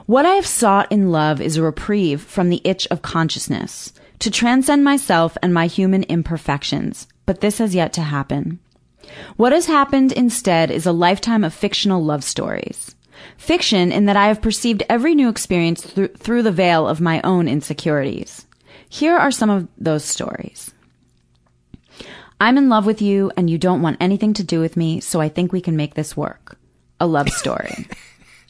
What 0.06 0.26
I 0.26 0.34
have 0.34 0.44
sought 0.44 0.90
in 0.90 1.12
love 1.12 1.40
is 1.40 1.56
a 1.56 1.62
reprieve 1.62 2.20
from 2.20 2.48
the 2.48 2.62
itch 2.64 2.88
of 2.90 3.02
consciousness, 3.02 3.92
to 4.18 4.28
transcend 4.28 4.82
myself 4.82 5.38
and 5.40 5.54
my 5.54 5.68
human 5.68 6.02
imperfections, 6.02 7.06
but 7.26 7.42
this 7.42 7.58
has 7.58 7.76
yet 7.76 7.92
to 7.92 8.02
happen. 8.02 8.58
What 9.36 9.52
has 9.52 9.66
happened 9.66 10.10
instead 10.10 10.72
is 10.72 10.84
a 10.84 10.90
lifetime 10.90 11.44
of 11.44 11.54
fictional 11.54 12.04
love 12.04 12.24
stories. 12.24 12.95
Fiction 13.36 13.92
in 13.92 14.06
that 14.06 14.16
I 14.16 14.28
have 14.28 14.42
perceived 14.42 14.82
every 14.88 15.14
new 15.14 15.28
experience 15.28 15.84
through, 15.84 16.08
through 16.08 16.42
the 16.42 16.52
veil 16.52 16.86
of 16.86 17.00
my 17.00 17.20
own 17.22 17.48
insecurities. 17.48 18.46
Here 18.88 19.16
are 19.16 19.30
some 19.30 19.50
of 19.50 19.68
those 19.78 20.04
stories. 20.04 20.72
I'm 22.40 22.58
in 22.58 22.68
love 22.68 22.86
with 22.86 23.00
you 23.00 23.32
and 23.36 23.48
you 23.48 23.58
don't 23.58 23.82
want 23.82 23.96
anything 24.00 24.34
to 24.34 24.44
do 24.44 24.60
with 24.60 24.76
me, 24.76 25.00
so 25.00 25.20
I 25.20 25.28
think 25.28 25.52
we 25.52 25.60
can 25.60 25.76
make 25.76 25.94
this 25.94 26.16
work. 26.16 26.58
A 27.00 27.06
love 27.06 27.30
story. 27.30 27.88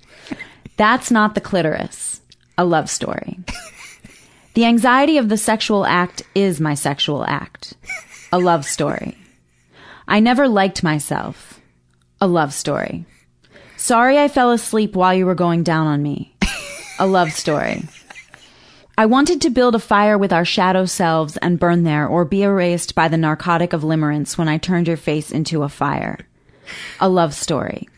That's 0.77 1.11
not 1.11 1.35
the 1.35 1.41
clitoris. 1.41 2.21
A 2.59 2.65
love 2.65 2.91
story. 2.91 3.39
The 4.55 4.65
anxiety 4.65 5.19
of 5.19 5.29
the 5.29 5.37
sexual 5.37 5.85
act 5.85 6.23
is 6.35 6.61
my 6.63 6.73
sexual 6.73 7.27
act. 7.27 7.75
A 8.33 8.39
love 8.39 8.65
story. 8.65 9.19
I 10.09 10.19
never 10.21 10.49
liked 10.49 10.83
myself. 10.83 11.61
A 12.23 12.27
love 12.27 12.55
story. 12.55 13.05
Sorry 13.87 14.19
I 14.19 14.27
fell 14.27 14.51
asleep 14.51 14.97
while 14.97 15.15
you 15.15 15.27
were 15.27 15.37
going 15.37 15.63
down 15.63 15.87
on 15.87 16.03
me. 16.03 16.35
A 16.99 17.07
love 17.07 17.31
story. 17.31 17.85
I 18.99 19.07
wanted 19.07 19.43
to 19.43 19.51
build 19.51 19.77
a 19.77 19.79
fire 19.79 20.19
with 20.19 20.33
our 20.33 20.45
shadow 20.45 20.87
selves 20.87 21.37
and 21.37 21.61
burn 21.61 21.85
there 21.85 22.05
or 22.09 22.25
be 22.25 22.43
erased 22.43 22.97
by 22.97 23.07
the 23.07 23.17
narcotic 23.17 23.73
of 23.73 23.83
limerence 23.83 24.37
when 24.37 24.49
I 24.49 24.59
turned 24.59 24.89
your 24.89 24.97
face 24.97 25.31
into 25.31 25.63
a 25.63 25.69
fire. 25.69 26.19
A 26.99 27.09
love 27.09 27.33
story. 27.33 27.89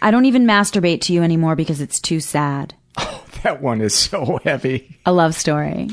I 0.00 0.12
don't 0.12 0.26
even 0.26 0.46
masturbate 0.46 1.00
to 1.00 1.12
you 1.12 1.24
anymore 1.24 1.56
because 1.56 1.80
it's 1.80 1.98
too 1.98 2.20
sad. 2.20 2.74
Oh, 2.96 3.24
That 3.42 3.60
one 3.60 3.80
is 3.80 3.96
so 3.96 4.38
heavy. 4.44 4.96
A 5.04 5.12
love 5.12 5.34
story. 5.34 5.88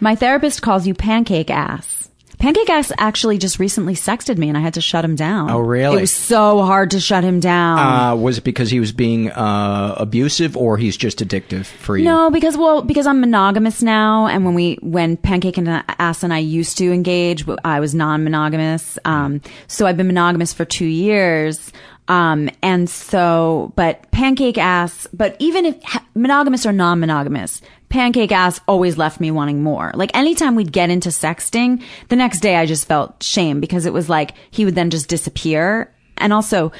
My 0.00 0.16
therapist 0.16 0.60
calls 0.60 0.86
you 0.86 0.92
pancake 0.92 1.48
ass. 1.50 2.01
Pancake 2.42 2.70
ass 2.70 2.90
actually 2.98 3.38
just 3.38 3.60
recently 3.60 3.94
sexted 3.94 4.36
me 4.36 4.48
and 4.48 4.58
I 4.58 4.60
had 4.60 4.74
to 4.74 4.80
shut 4.80 5.04
him 5.04 5.14
down. 5.14 5.48
Oh, 5.48 5.60
really? 5.60 5.98
It 5.98 6.00
was 6.00 6.12
so 6.12 6.62
hard 6.62 6.90
to 6.90 6.98
shut 6.98 7.22
him 7.22 7.38
down. 7.38 7.78
Uh, 7.78 8.16
was 8.16 8.38
it 8.38 8.42
because 8.42 8.68
he 8.68 8.80
was 8.80 8.90
being 8.90 9.30
uh, 9.30 9.94
abusive, 9.96 10.56
or 10.56 10.76
he's 10.76 10.96
just 10.96 11.20
addictive 11.20 11.66
for 11.66 11.96
you? 11.96 12.04
No, 12.04 12.32
because 12.32 12.56
well, 12.56 12.82
because 12.82 13.06
I'm 13.06 13.20
monogamous 13.20 13.80
now, 13.80 14.26
and 14.26 14.44
when 14.44 14.54
we 14.54 14.74
when 14.82 15.16
Pancake 15.16 15.56
and 15.56 15.68
Ass 15.68 16.24
and 16.24 16.34
I 16.34 16.38
used 16.38 16.78
to 16.78 16.90
engage, 16.90 17.44
I 17.64 17.78
was 17.78 17.94
non-monogamous. 17.94 18.98
Um, 19.04 19.40
so 19.68 19.86
I've 19.86 19.96
been 19.96 20.08
monogamous 20.08 20.52
for 20.52 20.64
two 20.64 20.86
years. 20.86 21.70
Um, 22.08 22.50
and 22.60 22.90
so, 22.90 23.72
but 23.76 24.10
pancake 24.10 24.58
ass, 24.58 25.06
but 25.12 25.36
even 25.38 25.64
if 25.64 25.76
monogamous 26.16 26.66
or 26.66 26.72
non-monogamous, 26.72 27.62
pancake 27.92 28.32
ass 28.32 28.58
always 28.66 28.96
left 28.96 29.20
me 29.20 29.30
wanting 29.30 29.62
more. 29.62 29.92
Like 29.94 30.16
anytime 30.16 30.54
we'd 30.54 30.72
get 30.72 30.90
into 30.90 31.10
sexting, 31.10 31.82
the 32.08 32.16
next 32.16 32.40
day 32.40 32.56
I 32.56 32.66
just 32.66 32.88
felt 32.88 33.22
shame 33.22 33.60
because 33.60 33.86
it 33.86 33.92
was 33.92 34.08
like 34.08 34.32
he 34.50 34.64
would 34.64 34.74
then 34.74 34.90
just 34.90 35.08
disappear. 35.08 35.94
And 36.16 36.32
also, 36.32 36.72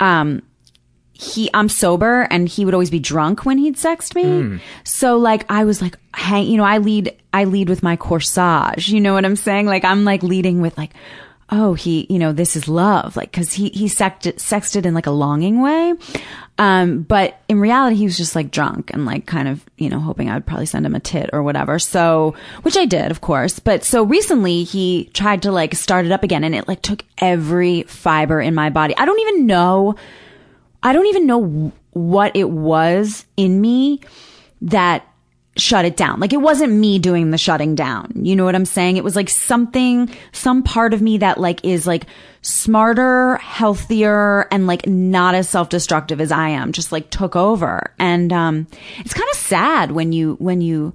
um, 0.00 0.42
he, 1.12 1.48
I'm 1.54 1.68
sober 1.68 2.22
and 2.30 2.48
he 2.48 2.64
would 2.64 2.74
always 2.74 2.90
be 2.90 2.98
drunk 2.98 3.44
when 3.44 3.58
he'd 3.58 3.76
sext 3.76 4.14
me. 4.14 4.24
Mm. 4.24 4.60
So 4.84 5.16
like 5.16 5.44
I 5.48 5.64
was 5.64 5.80
like, 5.80 5.96
hang, 6.12 6.46
you 6.46 6.56
know, 6.56 6.64
I 6.64 6.78
lead, 6.78 7.16
I 7.32 7.44
lead 7.44 7.68
with 7.68 7.82
my 7.82 7.96
corsage. 7.96 8.88
You 8.88 9.00
know 9.00 9.14
what 9.14 9.24
I'm 9.24 9.36
saying? 9.36 9.66
Like 9.66 9.84
I'm 9.84 10.04
like 10.04 10.22
leading 10.22 10.60
with 10.60 10.76
like, 10.76 10.92
oh, 11.50 11.74
he, 11.74 12.06
you 12.10 12.18
know, 12.18 12.32
this 12.32 12.56
is 12.56 12.68
love. 12.68 13.16
Like, 13.16 13.32
cause 13.32 13.52
he, 13.52 13.70
he 13.70 13.86
sexted, 13.86 14.34
sexted 14.34 14.84
in 14.84 14.94
like 14.94 15.06
a 15.06 15.10
longing 15.10 15.60
way. 15.60 15.94
Um, 16.58 17.02
but 17.02 17.40
in 17.48 17.60
reality, 17.60 17.96
he 17.96 18.04
was 18.04 18.16
just 18.16 18.34
like 18.34 18.50
drunk 18.50 18.90
and 18.92 19.06
like 19.06 19.26
kind 19.26 19.48
of, 19.48 19.64
you 19.78 19.88
know, 19.88 20.00
hoping 20.00 20.28
I 20.28 20.34
would 20.34 20.46
probably 20.46 20.66
send 20.66 20.84
him 20.84 20.94
a 20.94 21.00
tit 21.00 21.30
or 21.32 21.42
whatever. 21.42 21.78
So, 21.78 22.34
which 22.62 22.76
I 22.76 22.84
did, 22.84 23.10
of 23.10 23.20
course. 23.20 23.60
But 23.60 23.84
so 23.84 24.02
recently 24.02 24.64
he 24.64 25.10
tried 25.14 25.42
to 25.42 25.52
like 25.52 25.74
start 25.74 26.04
it 26.04 26.12
up 26.12 26.22
again 26.22 26.44
and 26.44 26.54
it 26.54 26.68
like 26.68 26.82
took 26.82 27.04
every 27.18 27.82
fiber 27.84 28.40
in 28.40 28.54
my 28.54 28.70
body. 28.70 28.94
I 28.96 29.04
don't 29.04 29.20
even 29.20 29.46
know, 29.46 29.94
I 30.82 30.92
don't 30.92 31.06
even 31.06 31.26
know 31.26 31.72
what 31.92 32.36
it 32.36 32.50
was 32.50 33.24
in 33.36 33.60
me 33.60 34.00
that 34.60 35.07
shut 35.58 35.84
it 35.84 35.96
down. 35.96 36.20
Like 36.20 36.32
it 36.32 36.40
wasn't 36.40 36.72
me 36.72 36.98
doing 36.98 37.30
the 37.30 37.38
shutting 37.38 37.74
down. 37.74 38.12
You 38.14 38.36
know 38.36 38.44
what 38.44 38.54
I'm 38.54 38.64
saying? 38.64 38.96
It 38.96 39.04
was 39.04 39.16
like 39.16 39.28
something, 39.28 40.08
some 40.32 40.62
part 40.62 40.94
of 40.94 41.02
me 41.02 41.18
that 41.18 41.38
like 41.38 41.64
is 41.64 41.86
like 41.86 42.06
smarter, 42.42 43.36
healthier, 43.38 44.46
and 44.52 44.66
like 44.66 44.86
not 44.86 45.34
as 45.34 45.48
self-destructive 45.48 46.20
as 46.20 46.30
I 46.30 46.50
am, 46.50 46.72
just 46.72 46.92
like 46.92 47.10
took 47.10 47.34
over. 47.34 47.92
And, 47.98 48.32
um, 48.32 48.68
it's 49.00 49.14
kind 49.14 49.28
of 49.32 49.36
sad 49.36 49.90
when 49.90 50.12
you, 50.12 50.36
when 50.38 50.60
you, 50.60 50.94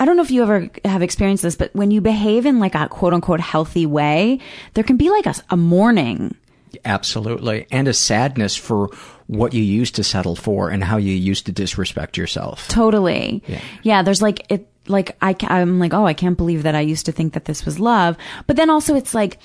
I 0.00 0.04
don't 0.04 0.16
know 0.16 0.24
if 0.24 0.32
you 0.32 0.42
ever 0.42 0.68
have 0.84 1.02
experienced 1.02 1.44
this, 1.44 1.54
but 1.54 1.72
when 1.74 1.92
you 1.92 2.00
behave 2.00 2.46
in 2.46 2.58
like 2.58 2.74
a 2.74 2.88
quote 2.88 3.14
unquote 3.14 3.40
healthy 3.40 3.86
way, 3.86 4.40
there 4.74 4.82
can 4.82 4.96
be 4.96 5.08
like 5.08 5.26
a, 5.26 5.34
a 5.50 5.56
mourning. 5.56 6.36
Absolutely. 6.84 7.66
And 7.70 7.88
a 7.88 7.92
sadness 7.92 8.56
for 8.56 8.88
what 9.26 9.54
you 9.54 9.62
used 9.62 9.94
to 9.94 10.04
settle 10.04 10.36
for 10.36 10.68
and 10.70 10.84
how 10.84 10.98
you 10.98 11.14
used 11.14 11.46
to 11.46 11.52
disrespect 11.52 12.16
yourself. 12.16 12.68
Totally. 12.68 13.42
Yeah. 13.46 13.60
Yeah. 13.82 14.02
There's 14.02 14.20
like, 14.20 14.50
it, 14.50 14.68
like, 14.86 15.16
I, 15.22 15.34
I'm 15.42 15.78
like, 15.78 15.94
oh, 15.94 16.06
I 16.06 16.12
can't 16.12 16.36
believe 16.36 16.64
that 16.64 16.74
I 16.74 16.80
used 16.80 17.06
to 17.06 17.12
think 17.12 17.32
that 17.32 17.46
this 17.46 17.64
was 17.64 17.80
love. 17.80 18.16
But 18.46 18.56
then 18.56 18.68
also 18.68 18.94
it's 18.94 19.14
like, 19.14 19.38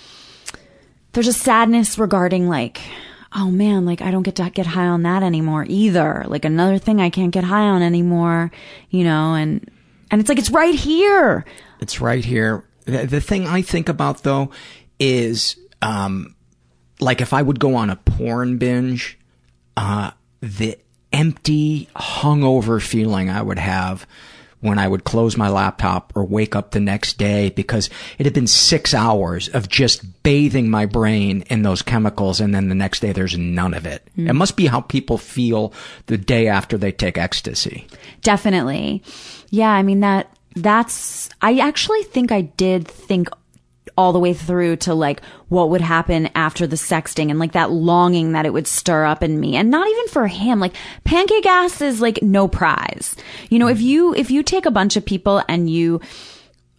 there's 1.14 1.28
a 1.28 1.34
sadness 1.34 1.98
regarding 1.98 2.50
like, 2.50 2.82
oh 3.34 3.50
man, 3.50 3.86
like 3.86 4.02
I 4.02 4.12
don't 4.12 4.24
get 4.24 4.36
to 4.36 4.50
get 4.50 4.66
high 4.66 4.88
on 4.88 5.04
that 5.04 5.24
anymore 5.24 5.66
either. 5.68 6.26
Like 6.28 6.44
another 6.44 6.78
thing 6.78 7.00
I 7.00 7.10
can't 7.10 7.32
get 7.32 7.46
high 7.46 7.62
on 7.70 7.82
anymore, 7.82 8.52
you 8.90 9.04
know, 9.04 9.34
and, 9.36 9.70
and 10.12 10.20
it's 10.20 10.28
like, 10.28 10.40
it's 10.40 10.50
right 10.50 10.76
here. 10.76 11.46
It's 11.80 12.02
right 12.02 12.26
here. 12.26 12.66
The, 12.86 13.06
the 13.06 13.22
thing 13.22 13.48
I 13.48 13.62
think 13.62 13.88
about 13.88 14.24
though 14.24 14.52
is, 15.00 15.56
um, 15.82 16.36
like 17.00 17.22
if 17.22 17.34
I 17.34 17.42
would 17.42 17.60
go 17.60 17.76
on 17.76 17.90
a 17.90 17.96
porn 17.96 18.58
binge, 18.58 19.18
uh, 19.78 20.12
the 20.42 20.78
empty, 21.12 21.90
hungover 21.96 22.82
feeling 22.82 23.30
I 23.30 23.42
would 23.42 23.60
have 23.60 24.06
when 24.62 24.78
I 24.78 24.88
would 24.88 25.06
close 25.06 25.38
my 25.38 25.50
laptop 25.50 26.12
or 26.16 26.26
wake 26.26 26.56
up 26.56 26.72
the 26.72 26.80
next 26.80 27.18
day 27.18 27.50
because 27.50 27.90
it 28.18 28.26
had 28.26 28.34
been 28.34 28.48
six 28.48 28.94
hours 28.94 29.48
of 29.50 29.70
just 29.70 30.24
bathing 30.24 30.70
my 30.70 30.86
brain 30.86 31.44
in 31.50 31.62
those 31.62 31.82
chemicals 31.82 32.42
and 32.42 32.54
then 32.54 32.68
the 32.68 32.76
next 32.76 33.00
day 33.00 33.14
there's 33.14 33.38
none 33.38 33.74
of 33.74 33.86
it. 33.86 34.08
Mm. 34.18 34.30
It 34.30 34.34
must 34.34 34.58
be 34.58 34.68
how 34.68 34.82
people 34.82 35.18
feel 35.18 35.74
the 36.08 36.18
day 36.18 36.48
after 36.48 36.78
they 36.78 36.92
take 36.92 37.18
ecstasy. 37.18 37.88
Definitely. 38.22 39.02
Yeah, 39.50 39.72
I 39.72 39.82
mean 39.82 40.02
that 40.02 40.36
that's 40.56 41.30
I 41.42 41.60
actually 41.60 42.04
think 42.04 42.32
I 42.32 42.42
did 42.42 42.88
think 42.88 43.30
all 44.00 44.14
the 44.14 44.20
way 44.20 44.34
through 44.34 44.78
to 44.78 44.94
like 44.94 45.22
what 45.50 45.70
would 45.70 45.82
happen 45.82 46.30
after 46.34 46.66
the 46.66 46.78
sexting 46.78 47.30
and 47.30 47.38
like 47.38 47.52
that 47.52 47.70
longing 47.70 48.32
that 48.32 48.46
it 48.46 48.54
would 48.54 48.66
stir 48.66 49.04
up 49.04 49.22
in 49.22 49.38
me. 49.38 49.58
And 49.58 49.70
not 49.70 49.90
even 49.90 50.08
for 50.08 50.26
him. 50.26 50.62
Like 50.62 50.74
pancake 51.04 51.46
ass 51.46 51.82
is 51.82 52.00
like 52.00 52.24
no 52.24 52.48
prize. 52.48 53.18
You 53.50 53.60
know 53.60 53.68
if 53.68 53.82
you 53.82 54.16
if 54.16 54.32
you 54.32 54.42
take 54.42 54.66
a 54.66 54.72
bunch 54.72 54.96
of 54.96 55.06
people 55.06 55.44
and 55.50 55.70
you 55.70 56.00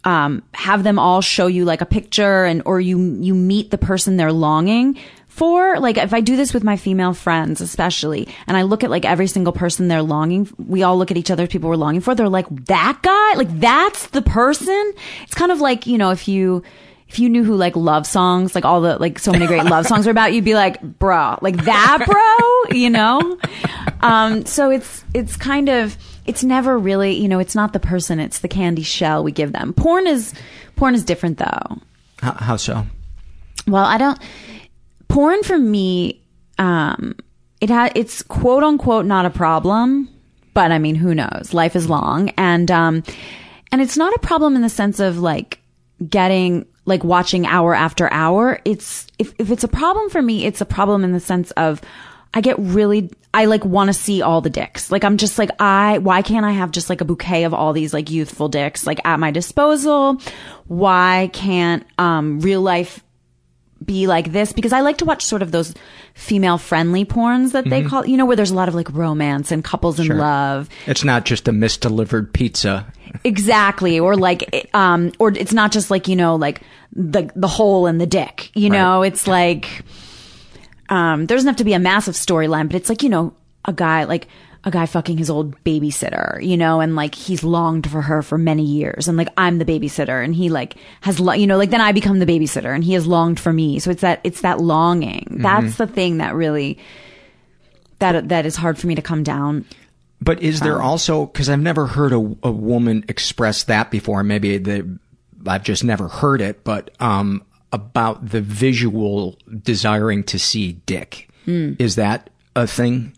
um 0.05 0.43
have 0.55 0.83
them 0.83 0.99
all 0.99 1.21
show 1.21 1.47
you 1.47 1.67
like 1.67 1.83
a 1.83 1.87
picture 1.87 2.45
and 2.47 2.63
or 2.65 2.81
you 2.81 2.99
you 3.21 3.35
meet 3.35 3.71
the 3.71 3.77
person 3.77 4.17
they're 4.17 4.33
longing 4.33 4.97
for 5.29 5.79
like 5.79 5.99
if 5.99 6.15
i 6.15 6.23
do 6.23 6.37
this 6.37 6.55
with 6.55 6.65
my 6.65 6.79
female 6.79 7.13
friends 7.13 7.61
especially 7.61 8.27
and 8.47 8.57
i 8.57 8.63
look 8.63 8.83
at 8.83 8.89
like 8.89 9.05
every 9.05 9.27
single 9.27 9.53
person 9.53 9.89
they're 9.89 10.03
longing 10.03 10.49
we 10.57 10.83
all 10.83 10.97
look 10.97 11.11
at 11.11 11.19
each 11.19 11.31
other 11.31 11.47
people 11.47 11.69
we're 11.69 11.77
longing 11.77 12.01
for 12.01 12.15
they're 12.15 12.31
like 12.31 12.49
that 12.65 12.99
guy? 13.03 13.35
Like 13.35 13.61
that's 13.61 14.07
the 14.09 14.23
person? 14.23 14.93
It's 15.23 15.35
kind 15.35 15.53
of 15.53 15.61
like 15.61 15.87
you 15.87 15.99
know 15.99 16.11
if 16.11 16.29
you 16.29 16.63
if 17.11 17.19
you 17.19 17.29
knew 17.29 17.43
who 17.43 17.57
like 17.57 17.75
love 17.75 18.07
songs, 18.07 18.55
like 18.55 18.65
all 18.65 18.81
the 18.81 18.97
like 18.99 19.19
so 19.19 19.33
many 19.33 19.45
great 19.49 19.65
love 19.65 19.85
songs 19.85 20.07
are 20.07 20.13
about, 20.13 20.33
you'd 20.33 20.45
be 20.45 20.55
like, 20.55 20.81
bro, 20.81 21.37
like 21.43 21.65
that, 21.65 22.05
bro, 22.07 22.77
you 22.77 22.89
know? 22.89 23.37
Um, 24.01 24.47
so 24.47 24.71
it's, 24.71 25.05
it's 25.13 25.37
kind 25.37 25.69
of, 25.69 25.99
it's 26.25 26.45
never 26.45 26.79
really, 26.79 27.15
you 27.17 27.27
know, 27.27 27.41
it's 27.41 27.57
not 27.57 27.73
the 27.73 27.81
person, 27.81 28.21
it's 28.21 28.39
the 28.39 28.47
candy 28.47 28.85
shell 28.85 29.25
we 29.25 29.33
give 29.33 29.51
them. 29.51 29.73
Porn 29.73 30.07
is, 30.07 30.33
porn 30.77 30.95
is 30.95 31.05
different 31.05 31.39
though. 31.39 31.79
How, 32.21 32.33
how 32.35 32.57
so? 32.57 32.87
Well, 33.67 33.85
I 33.85 33.99
don't, 33.99 34.19
porn 35.09 35.43
for 35.43 35.59
me, 35.59 36.23
um, 36.59 37.17
it 37.61 37.71
had, 37.71 37.91
it's 37.97 38.23
quote 38.23 38.63
unquote 38.63 39.05
not 39.05 39.27
a 39.27 39.31
problem, 39.31 40.09
but 40.55 40.71
I 40.71 40.79
mean, 40.79 40.95
who 40.95 41.13
knows? 41.13 41.53
Life 41.53 41.75
is 41.75 41.91
long. 41.91 42.29
And, 42.39 42.71
um, 42.71 43.03
and 43.73 43.83
it's 43.83 43.97
not 43.97 44.15
a 44.15 44.21
problem 44.21 44.55
in 44.55 44.63
the 44.63 44.69
sense 44.69 45.01
of 45.01 45.19
like 45.19 45.59
getting 46.09 46.67
like 46.85 47.05
watching 47.05 47.47
hour 47.47 47.75
after 47.75 48.13
hour. 48.13 48.61
It's, 48.65 49.07
if, 49.19 49.35
if 49.39 49.51
it's 49.51 49.65
a 49.65 49.69
problem 49.69 50.11
for 50.11 50.21
me, 50.23 50.47
it's 50.47 50.61
a 50.61 50.67
problem 50.67 51.05
in 51.05 51.13
the 51.13 51.21
sense 51.21 51.51
of 51.53 51.81
I 52.33 52.41
get 52.41 52.57
really, 52.59 53.11
I 53.35 53.47
like 53.47 53.65
want 53.65 53.89
to 53.89 53.95
see 53.95 54.23
all 54.23 54.41
the 54.41 54.51
dicks. 54.51 54.91
Like 54.91 55.05
I'm 55.05 55.17
just 55.17 55.39
like, 55.39 55.51
I, 55.61 55.99
why 55.99 56.23
can't 56.23 56.47
I 56.47 56.53
have 56.53 56.71
just 56.71 56.89
like 56.89 57.01
a 57.01 57.05
bouquet 57.05 57.45
of 57.45 57.53
all 57.53 57.73
these 57.73 57.93
like 57.93 58.11
youthful 58.11 58.49
dicks 58.49 58.87
like 58.87 59.01
at 59.05 59.19
my 59.19 59.31
disposal? 59.31 60.21
Why 60.67 61.31
can't, 61.33 61.85
um, 61.99 62.41
real 62.41 62.61
life 62.63 63.03
be 63.85 64.07
like 64.07 64.33
this? 64.33 64.53
Because 64.53 64.73
I 64.73 64.81
like 64.81 64.99
to 64.99 65.05
watch 65.05 65.25
sort 65.25 65.43
of 65.43 65.53
those 65.53 65.75
female 66.15 66.59
friendly 66.59 67.05
porns 67.05 67.53
that 67.53 67.65
they 67.65 67.83
Mhm. 67.83 67.89
call, 67.89 68.07
you 68.07 68.17
know, 68.17 68.27
where 68.27 68.37
there's 68.37 68.51
a 68.51 68.55
lot 68.55 68.69
of 68.69 68.75
like 68.75 68.93
romance 68.93 69.51
and 69.51 69.65
couples 69.65 69.99
in 69.99 70.07
Sure. 70.07 70.17
love. 70.17 70.69
It's 70.87 71.05
not 71.05 71.25
just 71.25 71.49
a 71.49 71.53
misdelivered 71.53 72.33
pizza. 72.33 72.87
Exactly. 73.25 73.99
Or 73.99 74.17
like, 74.17 74.69
um, 74.75 75.13
or 75.19 75.31
it's 75.31 75.53
not 75.53 75.73
just 75.73 75.91
like, 75.91 76.09
you 76.09 76.17
know, 76.17 76.37
like 76.37 76.61
the, 76.95 77.31
the 77.35 77.49
hole 77.49 77.87
in 77.87 77.99
the 77.99 78.07
dick, 78.07 78.51
you 78.55 78.69
know, 78.71 79.03
it's 79.03 79.27
like, 79.27 79.83
um, 80.89 81.27
there 81.27 81.37
doesn't 81.37 81.49
have 81.49 81.57
to 81.57 81.65
be 81.65 81.73
a 81.73 81.79
massive 81.79 82.15
storyline, 82.15 82.67
but 82.67 82.77
it's 82.77 82.89
like, 82.89 83.03
you 83.03 83.09
know, 83.09 83.33
a 83.65 83.73
guy, 83.73 84.05
like 84.05 84.27
a 84.65 84.71
guy 84.71 84.85
fucking 84.85 85.17
his 85.17 85.31
old 85.31 85.57
babysitter, 85.65 86.43
you 86.45 86.57
know, 86.57 86.81
and 86.81 86.95
like 86.95 87.15
he's 87.15 87.43
longed 87.43 87.91
for 87.91 88.03
her 88.03 88.21
for 88.21 88.37
many 88.37 88.63
years. 88.65 89.09
And 89.09 89.17
like 89.17 89.29
I'm 89.39 89.59
the 89.59 89.65
babysitter 89.65 90.23
and 90.23 90.35
he 90.35 90.51
like 90.51 90.75
has, 91.01 91.19
lo- 91.19 91.33
you 91.33 91.47
know, 91.47 91.57
like 91.57 91.71
then 91.71 91.81
I 91.81 91.93
become 91.93 92.19
the 92.19 92.27
babysitter 92.27 92.75
and 92.75 92.85
he 92.85 92.93
has 92.93 93.07
longed 93.07 93.41
for 93.41 93.53
me. 93.55 93.79
So 93.79 93.91
it's 93.91 94.03
that, 94.03 94.21
it's 94.23 94.43
that 94.43 94.61
longing. 94.61 95.39
That's 95.41 95.75
Mhm. 95.75 95.77
the 95.79 95.87
thing 95.87 96.19
that 96.19 96.35
really, 96.35 96.79
that, 98.01 98.29
that 98.29 98.47
is 98.47 98.57
hard 98.57 98.79
for 98.79 98.87
me 98.87 98.95
to 98.95 99.03
come 99.03 99.23
down. 99.23 99.65
But 100.21 100.43
is 100.43 100.61
there 100.61 100.77
Um, 100.77 100.83
also 100.83 101.27
because 101.27 101.49
I've 101.49 101.61
never 101.61 101.87
heard 101.87 102.13
a, 102.13 102.37
a 102.43 102.51
woman 102.53 103.05
express 103.09 103.65
that 103.65 103.91
before? 103.91 104.23
Maybe 104.23 104.59
the 104.59 104.99
I've 105.47 105.63
just 105.65 105.83
never 105.85 106.07
heard 106.09 106.43
it, 106.43 106.65
but 106.65 106.91
um, 107.01 107.43
about 107.73 108.29
the 108.29 108.43
visual 108.43 109.39
desiring 109.63 110.23
to 110.25 110.39
see 110.39 110.73
dick. 110.85 111.31
Hmm. 111.47 111.73
Is 111.79 111.97
that 111.97 112.29
a 112.55 112.67
thing? 112.67 113.15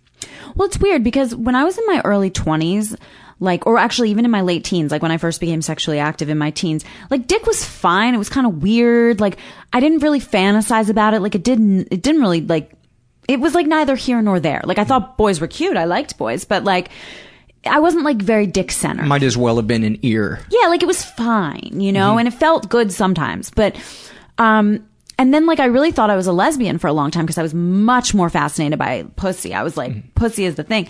Well, 0.55 0.67
it's 0.67 0.79
weird 0.79 1.05
because 1.05 1.35
when 1.35 1.55
I 1.55 1.65
was 1.65 1.79
in 1.79 1.87
my 1.87 2.01
early 2.05 2.31
20s, 2.31 2.97
like, 3.41 3.67
or 3.67 3.79
actually 3.79 4.11
even 4.11 4.25
in 4.25 4.31
my 4.31 4.43
late 4.43 4.65
teens, 4.65 4.93
like 4.93 5.03
when 5.03 5.11
I 5.11 5.17
first 5.17 5.41
became 5.41 5.63
sexually 5.63 5.99
active 5.99 6.29
in 6.29 6.39
my 6.39 6.51
teens, 6.51 6.85
like 7.11 7.27
dick 7.27 7.45
was 7.47 7.65
fine. 7.65 8.15
It 8.15 8.19
was 8.19 8.29
kind 8.29 8.47
of 8.47 8.63
weird. 8.63 9.21
Like 9.21 9.39
I 9.73 9.81
didn't 9.81 9.99
really 9.99 10.21
fantasize 10.21 10.89
about 10.89 11.15
it. 11.15 11.21
Like 11.21 11.35
it 11.35 11.43
didn't, 11.43 11.89
it 11.91 12.03
didn't 12.03 12.21
really 12.21 12.41
like, 12.41 12.73
it 13.29 13.41
was 13.41 13.55
like 13.55 13.67
neither 13.67 13.97
here 13.97 14.23
nor 14.23 14.39
there. 14.39 14.61
Like 14.65 14.79
I 14.79 14.85
thought 14.85 15.17
boys 15.17 15.41
were 15.41 15.49
cute. 15.49 15.77
I 15.77 15.85
liked 15.85 16.19
boys, 16.19 16.45
but 16.45 16.65
like 16.65 16.91
I 17.67 17.79
wasn't 17.81 18.05
like 18.05 18.19
very 18.19 18.47
dick 18.47 18.73
centered. 18.73 19.07
Might 19.07 19.23
as 19.23 19.37
well 19.37 19.57
have 19.57 19.67
been 19.67 19.85
an 19.85 19.99
ear. 20.03 20.41
Yeah, 20.51 20.69
like 20.69 20.83
it 20.83 20.87
was 20.87 21.05
fine, 21.05 21.81
you 21.81 21.93
know, 21.93 22.19
and 22.19 22.27
it 22.27 22.35
felt 22.35 22.69
good 22.69 22.93
sometimes. 22.93 23.51
But, 23.51 23.77
um, 24.39 24.87
and 25.23 25.33
then 25.33 25.47
like 25.47 25.61
I 25.61 25.67
really 25.67 25.93
thought 25.93 26.11
I 26.11 26.17
was 26.17 26.27
a 26.27 26.33
lesbian 26.33 26.79
for 26.79 26.89
a 26.89 26.93
long 26.93 27.13
time 27.13 27.25
because 27.25 27.39
I 27.39 27.45
was 27.45 27.55
much 27.55 28.13
more 28.13 28.29
fascinated 28.29 28.77
by 28.77 29.05
pussy. 29.15 29.55
I 29.55 29.63
was 29.63 29.77
like, 29.77 30.17
pussy 30.17 30.47
is 30.47 30.57
the 30.57 30.65
thing. 30.65 30.89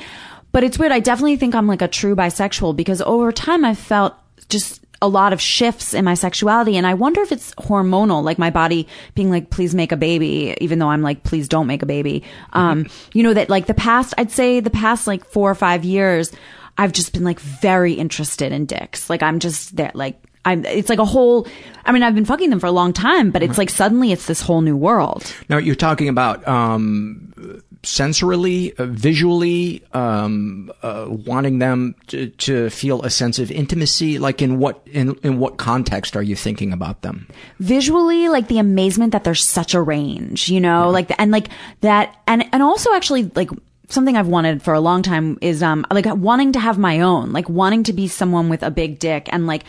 But 0.53 0.65
it's 0.65 0.79
weird. 0.79 0.91
I 0.91 1.01
definitely 1.01 1.37
think 1.37 1.55
I'm 1.55 1.67
like 1.67 1.83
a 1.83 1.87
true 1.87 2.17
bisexual 2.17 2.75
because 2.75 3.03
over 3.03 3.31
time 3.31 3.63
I 3.63 3.75
felt 3.75 4.15
just 4.49 4.81
a 5.03 5.07
lot 5.07 5.35
of 5.35 5.41
shifts 5.43 5.93
in 5.93 6.07
my 6.07 6.15
sexuality. 6.15 6.79
And 6.79 6.87
I 6.87 6.95
wonder 6.95 7.21
if 7.21 7.31
it's 7.31 7.55
hormonal, 7.57 8.25
like 8.25 8.39
my 8.39 8.49
body 8.49 8.89
being 9.15 9.29
like, 9.29 9.51
please 9.51 9.75
make 9.75 9.93
a 9.93 9.99
baby, 9.99 10.57
even 10.63 10.79
though 10.79 10.89
I'm 10.89 11.03
like, 11.03 11.25
please 11.25 11.47
don't 11.47 11.67
make 11.67 11.83
a 11.83 11.87
baby. 11.87 12.25
Um, 12.55 12.87
you 13.13 13.23
know, 13.23 13.35
that 13.35 13.51
like 13.51 13.67
the 13.67 13.75
past, 13.75 14.15
I'd 14.17 14.31
say 14.31 14.61
the 14.61 14.71
past 14.71 15.07
like 15.07 15.27
four 15.27 15.51
or 15.51 15.55
five 15.55 15.85
years, 15.85 16.33
I've 16.79 16.93
just 16.93 17.13
been 17.13 17.25
like 17.25 17.39
very 17.39 17.93
interested 17.93 18.51
in 18.51 18.65
dicks. 18.65 19.11
Like 19.11 19.23
I'm 19.23 19.41
just 19.41 19.77
there, 19.77 19.91
like, 19.93 20.23
I'm, 20.45 20.65
it's 20.65 20.89
like 20.89 20.99
a 20.99 21.05
whole, 21.05 21.47
I 21.85 21.93
mean, 21.93 22.03
I've 22.03 22.15
been 22.15 22.25
fucking 22.25 22.51
them 22.51 22.61
for 22.61 22.67
a 22.67 22.73
long 22.73 22.93
time, 22.93 23.31
but 23.31 23.43
it's 23.43 23.59
like 23.59 23.71
suddenly 23.71 24.13
it's 24.13 24.27
this 24.27 24.41
whole 24.41 24.61
new 24.61 24.77
world. 24.77 25.33
Now 25.49 25.59
you're 25.59 25.75
talking 25.75 26.09
about 26.09 26.47
um, 26.49 27.63
sensorily, 27.83 28.79
uh, 28.79 28.87
visually, 28.87 29.83
um, 29.93 30.73
uh, 30.83 31.07
wanting 31.09 31.59
them 31.61 31.95
to, 32.09 32.29
to 32.29 32.71
feel 32.71 33.03
a 33.03 33.11
sense 33.11 33.39
of 33.39 33.51
intimacy. 33.53 34.19
Like 34.19 34.43
in 34.43 34.59
what 34.59 34.83
in 34.87 35.15
in 35.23 35.39
what 35.39 35.59
context 35.59 36.17
are 36.17 36.23
you 36.23 36.35
thinking 36.37 36.73
about 36.73 37.03
them? 37.03 37.29
visually 37.61 38.29
like 38.29 38.49
the 38.49 38.59
amazement 38.59 39.13
that 39.13 39.25
there's 39.25 39.43
such 39.43 39.75
a 39.75 39.81
range 39.81 40.49
you 40.49 40.61
know 40.61 40.91
like 40.91 41.09
the, 41.09 41.21
and 41.21 41.31
like 41.31 41.49
that 41.81 42.17
and 42.27 42.45
and 42.53 42.63
also 42.63 42.93
actually 42.93 43.31
like 43.35 43.51
something 43.89 44.17
i've 44.17 44.29
wanted 44.29 44.63
for 44.63 44.75
a 44.75 44.81
long 44.81 45.03
time 45.03 45.39
is 45.41 45.63
um 45.63 45.87
like 45.91 46.07
wanting 46.17 46.53
to 46.53 46.61
have 46.61 46.79
my 46.79 47.01
own 47.01 47.33
like 47.33 47.49
wanting 47.49 47.83
to 47.83 47.93
be 47.93 48.09
someone 48.09 48.49
with 48.49 48.63
a 48.63 48.71
big 48.71 48.99
dick 48.99 49.29
and 49.33 49.47
like 49.47 49.65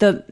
the 0.00 0.24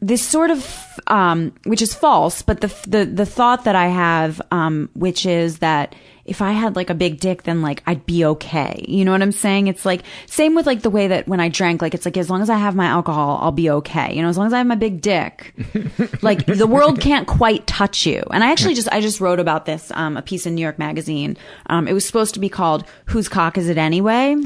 this 0.00 0.24
sort 0.24 0.50
of 0.50 1.00
um 1.08 1.52
which 1.64 1.82
is 1.82 1.92
false 1.92 2.42
but 2.42 2.60
the 2.60 2.68
the 2.86 3.04
the 3.04 3.26
thought 3.26 3.64
that 3.64 3.74
i 3.74 3.88
have 3.88 4.40
um 4.52 4.88
which 4.94 5.26
is 5.26 5.58
that 5.58 5.94
if 6.24 6.40
i 6.40 6.52
had 6.52 6.76
like 6.76 6.88
a 6.88 6.94
big 6.94 7.18
dick 7.18 7.42
then 7.42 7.62
like 7.62 7.82
i'd 7.86 8.06
be 8.06 8.24
okay. 8.24 8.84
You 8.86 9.04
know 9.04 9.10
what 9.10 9.22
i'm 9.22 9.32
saying? 9.32 9.66
It's 9.66 9.84
like 9.84 10.02
same 10.26 10.54
with 10.54 10.66
like 10.66 10.82
the 10.82 10.90
way 10.90 11.08
that 11.08 11.26
when 11.26 11.40
i 11.40 11.48
drank 11.48 11.82
like 11.82 11.94
it's 11.94 12.04
like 12.04 12.16
as 12.16 12.30
long 12.30 12.42
as 12.42 12.50
i 12.50 12.56
have 12.56 12.76
my 12.76 12.84
alcohol 12.84 13.38
i'll 13.42 13.50
be 13.50 13.70
okay. 13.70 14.14
You 14.14 14.22
know 14.22 14.28
as 14.28 14.38
long 14.38 14.46
as 14.46 14.52
i 14.52 14.58
have 14.58 14.66
my 14.66 14.76
big 14.76 15.00
dick 15.00 15.52
like 16.22 16.46
the 16.46 16.66
world 16.66 17.00
can't 17.00 17.26
quite 17.26 17.66
touch 17.66 18.06
you. 18.06 18.22
And 18.30 18.44
i 18.44 18.52
actually 18.52 18.74
just 18.74 18.88
i 18.92 19.00
just 19.00 19.20
wrote 19.20 19.40
about 19.40 19.64
this 19.66 19.90
um 19.92 20.16
a 20.16 20.22
piece 20.22 20.46
in 20.46 20.54
new 20.54 20.62
york 20.62 20.78
magazine. 20.78 21.36
Um 21.66 21.88
it 21.88 21.92
was 21.92 22.06
supposed 22.06 22.34
to 22.34 22.40
be 22.40 22.48
called 22.48 22.84
whose 23.06 23.28
cock 23.28 23.58
is 23.58 23.68
it 23.68 23.78
anyway 23.78 24.36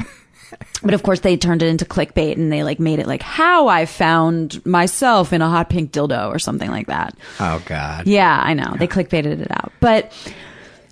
but 0.83 0.95
of 0.95 1.03
course 1.03 1.21
they 1.21 1.37
turned 1.37 1.63
it 1.63 1.69
into 1.69 1.85
clickbait 1.85 2.37
and 2.37 2.53
they 2.53 2.63
like 2.63 2.81
made 2.81 2.99
it 2.99 3.07
like 3.07 3.23
how 3.23 3.69
I 3.69 3.87
found 3.87 4.65
myself 4.67 5.33
in 5.33 5.43
a 5.43 5.49
hot 5.49 5.71
pink 5.71 5.93
dildo 5.93 6.29
or 6.29 6.39
something 6.39 6.71
like 6.71 6.87
that. 6.89 7.17
Oh 7.41 7.63
God. 7.67 8.07
Yeah, 8.07 8.41
I 8.43 8.55
know. 8.55 8.75
They 8.79 8.87
clickbaited 8.87 9.41
it 9.41 9.51
out. 9.51 9.73
But 9.81 10.13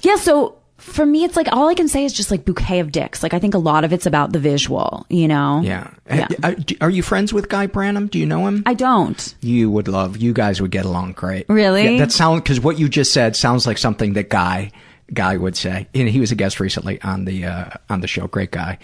yeah, 0.03 0.17
so 0.17 0.57
for 0.81 1.05
me, 1.05 1.25
it's 1.25 1.37
like 1.37 1.49
all 1.53 1.69
I 1.69 1.75
can 1.75 1.89
say 1.89 2.05
is 2.05 2.13
just 2.13 2.31
like 2.31 2.45
bouquet 2.45 2.81
of 2.81 2.91
dicks. 2.91 3.23
Like 3.23 3.35
I 3.35 3.39
think 3.39 3.55
a 3.55 3.59
lot 3.59 3.85
of 3.85 3.93
it's 3.93 4.07
about 4.07 4.33
the 4.33 4.39
visual, 4.39 5.07
you 5.11 5.29
know? 5.29 5.61
Yeah. 5.63 5.91
Yeah. 6.09 6.29
Uh, 6.43 6.55
Are 6.81 6.91
you 6.91 7.03
friends 7.03 7.33
with 7.33 7.49
Guy 7.49 7.67
Branum? 7.67 8.11
Do 8.11 8.19
you 8.19 8.27
know 8.27 8.47
him? 8.47 8.63
I 8.67 8.75
don't. 8.75 9.35
You 9.41 9.71
would 9.71 9.89
love. 9.89 10.17
You 10.17 10.33
guys 10.33 10.61
would 10.61 10.71
get 10.71 10.87
along 10.87 11.13
great. 11.13 11.47
Really? 11.49 11.97
Yeah, 11.97 11.99
that 11.99 12.13
sounds 12.13 12.41
because 12.43 12.61
what 12.61 12.79
you 12.79 12.89
just 12.89 13.13
said 13.13 13.37
sounds 13.37 13.67
like 13.67 13.79
something 13.79 14.15
that 14.15 14.31
Guy 14.31 14.73
Guy 15.13 15.37
would 15.37 15.57
say. 15.57 15.89
And 15.95 16.09
he 16.09 16.21
was 16.21 16.33
a 16.33 16.35
guest 16.35 16.61
recently 16.61 17.01
on 17.03 17.25
the 17.25 17.45
uh, 17.47 17.71
on 17.89 18.01
the 18.01 18.07
show. 18.07 18.27
Great 18.27 18.51
guy. 18.51 18.79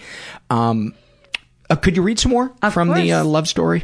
Um, 0.49 0.93
uh, 1.69 1.75
could 1.75 1.95
you 1.95 2.01
read 2.01 2.19
some 2.19 2.31
more 2.31 2.53
from 2.71 2.93
the 2.93 3.13
uh, 3.13 3.23
love 3.23 3.47
story? 3.47 3.83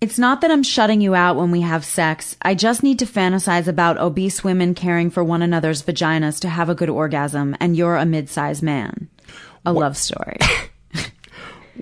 It's 0.00 0.18
not 0.18 0.40
that 0.40 0.50
I'm 0.50 0.64
shutting 0.64 1.00
you 1.00 1.14
out 1.14 1.36
when 1.36 1.52
we 1.52 1.60
have 1.60 1.84
sex. 1.84 2.36
I 2.42 2.56
just 2.56 2.82
need 2.82 2.98
to 2.98 3.06
fantasize 3.06 3.68
about 3.68 3.98
obese 3.98 4.42
women 4.42 4.74
caring 4.74 5.10
for 5.10 5.22
one 5.22 5.42
another's 5.42 5.80
vaginas 5.84 6.40
to 6.40 6.48
have 6.48 6.68
a 6.68 6.74
good 6.74 6.90
orgasm, 6.90 7.56
and 7.60 7.76
you're 7.76 7.94
a 7.94 8.04
mid-sized 8.04 8.64
man. 8.64 9.08
A 9.64 9.72
love 9.72 9.96
story. 9.96 10.38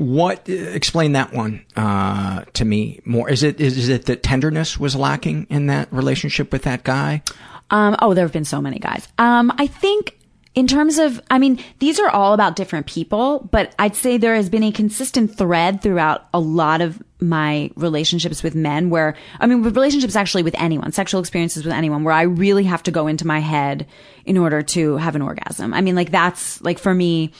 What? 0.00 0.48
Explain 0.48 1.12
that 1.12 1.34
one 1.34 1.62
uh, 1.76 2.44
to 2.54 2.64
me 2.64 3.00
more. 3.04 3.28
Is 3.28 3.42
it 3.42 3.60
is 3.60 3.90
it 3.90 4.06
that 4.06 4.22
tenderness 4.22 4.80
was 4.80 4.96
lacking 4.96 5.46
in 5.50 5.66
that 5.66 5.92
relationship 5.92 6.52
with 6.52 6.62
that 6.62 6.84
guy? 6.84 7.22
Um, 7.70 7.96
oh, 8.00 8.14
there 8.14 8.24
have 8.24 8.32
been 8.32 8.46
so 8.46 8.62
many 8.62 8.78
guys. 8.78 9.06
Um, 9.18 9.52
I 9.58 9.66
think 9.66 10.16
in 10.54 10.66
terms 10.66 10.98
of, 10.98 11.20
I 11.30 11.38
mean, 11.38 11.62
these 11.80 12.00
are 12.00 12.08
all 12.08 12.32
about 12.32 12.56
different 12.56 12.86
people, 12.86 13.46
but 13.52 13.74
I'd 13.78 13.94
say 13.94 14.16
there 14.16 14.34
has 14.34 14.48
been 14.48 14.64
a 14.64 14.72
consistent 14.72 15.36
thread 15.36 15.82
throughout 15.82 16.26
a 16.32 16.40
lot 16.40 16.80
of 16.80 17.00
my 17.20 17.70
relationships 17.76 18.42
with 18.42 18.54
men 18.54 18.88
where, 18.88 19.16
I 19.38 19.46
mean, 19.46 19.62
with 19.62 19.76
relationships 19.76 20.16
actually 20.16 20.44
with 20.44 20.54
anyone, 20.58 20.92
sexual 20.92 21.20
experiences 21.20 21.64
with 21.64 21.74
anyone, 21.74 22.04
where 22.04 22.14
I 22.14 22.22
really 22.22 22.64
have 22.64 22.82
to 22.84 22.90
go 22.90 23.06
into 23.06 23.26
my 23.26 23.38
head 23.38 23.86
in 24.24 24.38
order 24.38 24.62
to 24.62 24.96
have 24.96 25.14
an 25.14 25.20
orgasm. 25.20 25.74
I 25.74 25.82
mean, 25.82 25.94
like 25.94 26.10
that's, 26.10 26.60
like 26.62 26.78
for 26.78 26.94
me, 26.94 27.32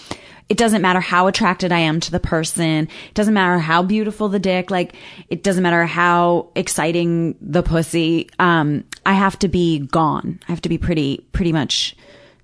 it 0.50 0.58
doesn't 0.58 0.82
matter 0.82 1.00
how 1.00 1.28
attracted 1.28 1.70
I 1.72 1.78
am 1.78 2.00
to 2.00 2.10
the 2.10 2.20
person. 2.20 2.88
It 3.08 3.14
doesn't 3.14 3.32
matter 3.32 3.58
how 3.58 3.82
beautiful 3.82 4.28
the 4.28 4.38
dick. 4.40 4.70
Like, 4.70 4.94
it 5.28 5.42
doesn't 5.42 5.62
matter 5.62 5.86
how 5.86 6.48
exciting 6.56 7.36
the 7.40 7.62
pussy. 7.62 8.28
Um, 8.38 8.84
I 9.06 9.14
have 9.14 9.38
to 9.38 9.48
be 9.48 9.78
gone. 9.78 10.40
I 10.48 10.52
have 10.52 10.60
to 10.62 10.68
be 10.68 10.76
pretty, 10.76 11.24
pretty 11.32 11.52
much 11.52 11.96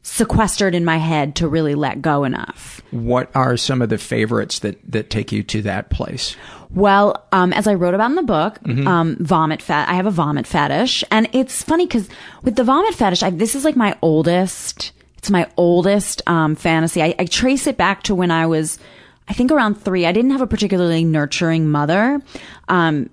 sequestered 0.02 0.72
in 0.74 0.84
my 0.84 0.98
head 0.98 1.34
to 1.34 1.48
really 1.48 1.74
let 1.74 2.00
go 2.00 2.22
enough. 2.22 2.80
What 2.92 3.28
are 3.34 3.56
some 3.56 3.82
of 3.82 3.88
the 3.88 3.98
favorites 3.98 4.60
that 4.60 4.78
that 4.92 5.10
take 5.10 5.32
you 5.32 5.42
to 5.42 5.62
that 5.62 5.90
place? 5.90 6.36
Well, 6.70 7.24
um, 7.32 7.52
as 7.52 7.66
I 7.66 7.74
wrote 7.74 7.94
about 7.94 8.10
in 8.10 8.16
the 8.16 8.22
book, 8.22 8.60
Mhm. 8.62 8.86
um, 8.86 9.16
vomit 9.18 9.60
fat. 9.62 9.88
I 9.88 9.94
have 9.94 10.06
a 10.06 10.10
vomit 10.12 10.46
fetish, 10.46 11.02
and 11.10 11.28
it's 11.32 11.62
funny 11.64 11.86
because 11.86 12.08
with 12.44 12.54
the 12.54 12.62
vomit 12.64 12.94
fetish, 12.94 13.24
I, 13.24 13.30
this 13.30 13.56
is 13.56 13.64
like 13.64 13.74
my 13.76 13.96
oldest. 14.00 14.92
It's 15.26 15.30
my 15.32 15.50
oldest 15.56 16.22
um, 16.28 16.54
fantasy. 16.54 17.02
I, 17.02 17.12
I 17.18 17.24
trace 17.24 17.66
it 17.66 17.76
back 17.76 18.04
to 18.04 18.14
when 18.14 18.30
I 18.30 18.46
was, 18.46 18.78
I 19.26 19.32
think, 19.32 19.50
around 19.50 19.74
three. 19.74 20.06
I 20.06 20.12
didn't 20.12 20.30
have 20.30 20.40
a 20.40 20.46
particularly 20.46 21.04
nurturing 21.04 21.68
mother. 21.68 22.22
Um, 22.68 23.10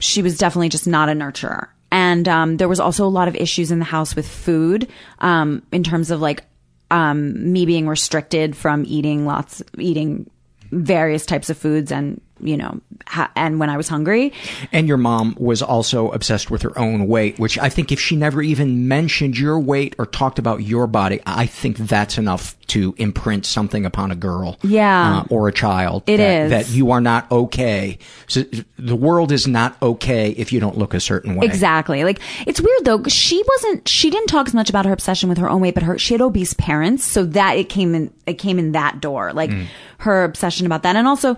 she 0.00 0.20
was 0.20 0.36
definitely 0.36 0.70
just 0.70 0.88
not 0.88 1.08
a 1.08 1.12
nurturer. 1.12 1.68
And 1.92 2.26
um, 2.26 2.56
there 2.56 2.68
was 2.68 2.80
also 2.80 3.06
a 3.06 3.06
lot 3.06 3.28
of 3.28 3.36
issues 3.36 3.70
in 3.70 3.78
the 3.78 3.84
house 3.84 4.16
with 4.16 4.26
food, 4.26 4.90
um, 5.20 5.62
in 5.70 5.84
terms 5.84 6.10
of 6.10 6.20
like 6.20 6.42
um, 6.90 7.52
me 7.52 7.66
being 7.66 7.86
restricted 7.86 8.56
from 8.56 8.82
eating 8.84 9.24
lots, 9.24 9.62
eating 9.78 10.28
various 10.72 11.24
types 11.24 11.50
of 11.50 11.56
foods, 11.56 11.92
and 11.92 12.20
you 12.44 12.56
know, 12.56 12.80
ha- 13.06 13.30
and 13.34 13.58
when 13.58 13.70
I 13.70 13.76
was 13.76 13.88
hungry. 13.88 14.32
And 14.70 14.86
your 14.86 14.96
mom 14.98 15.34
was 15.38 15.62
also 15.62 16.10
obsessed 16.10 16.50
with 16.50 16.62
her 16.62 16.78
own 16.78 17.08
weight, 17.08 17.38
which 17.38 17.58
I 17.58 17.68
think 17.70 17.90
if 17.90 17.98
she 17.98 18.16
never 18.16 18.42
even 18.42 18.86
mentioned 18.86 19.38
your 19.38 19.58
weight 19.58 19.94
or 19.98 20.06
talked 20.06 20.38
about 20.38 20.62
your 20.62 20.86
body, 20.86 21.20
I 21.26 21.46
think 21.46 21.78
that's 21.78 22.18
enough 22.18 22.54
to 22.68 22.94
imprint 22.98 23.46
something 23.46 23.84
upon 23.86 24.10
a 24.10 24.14
girl. 24.14 24.58
Yeah. 24.62 25.20
Uh, 25.20 25.24
or 25.30 25.48
a 25.48 25.52
child. 25.52 26.02
It 26.06 26.18
that, 26.18 26.42
is. 26.44 26.50
That 26.50 26.68
you 26.70 26.90
are 26.90 27.00
not 27.00 27.30
okay. 27.32 27.98
So 28.26 28.44
the 28.78 28.96
world 28.96 29.32
is 29.32 29.46
not 29.46 29.76
okay 29.82 30.30
if 30.30 30.52
you 30.52 30.60
don't 30.60 30.76
look 30.78 30.94
a 30.94 31.00
certain 31.00 31.34
way. 31.36 31.46
Exactly. 31.46 32.04
Like 32.04 32.20
it's 32.46 32.60
weird 32.60 32.84
though. 32.84 33.02
She 33.04 33.42
wasn't. 33.46 33.88
She 33.88 34.10
didn't 34.10 34.28
talk 34.28 34.46
as 34.46 34.54
much 34.54 34.68
about 34.70 34.86
her 34.86 34.92
obsession 34.92 35.28
with 35.28 35.38
her 35.38 35.48
own 35.48 35.60
weight, 35.60 35.74
but 35.74 35.82
her 35.82 35.98
she 35.98 36.14
had 36.14 36.20
obese 36.20 36.54
parents, 36.54 37.04
so 37.04 37.24
that 37.24 37.56
it 37.56 37.68
came 37.68 37.94
in. 37.94 38.12
It 38.26 38.34
came 38.34 38.58
in 38.58 38.72
that 38.72 39.00
door. 39.00 39.32
Like 39.32 39.50
Mm. 39.50 39.66
her 39.98 40.24
obsession 40.24 40.66
about 40.66 40.82
that, 40.84 40.96
and 40.96 41.06
also. 41.08 41.36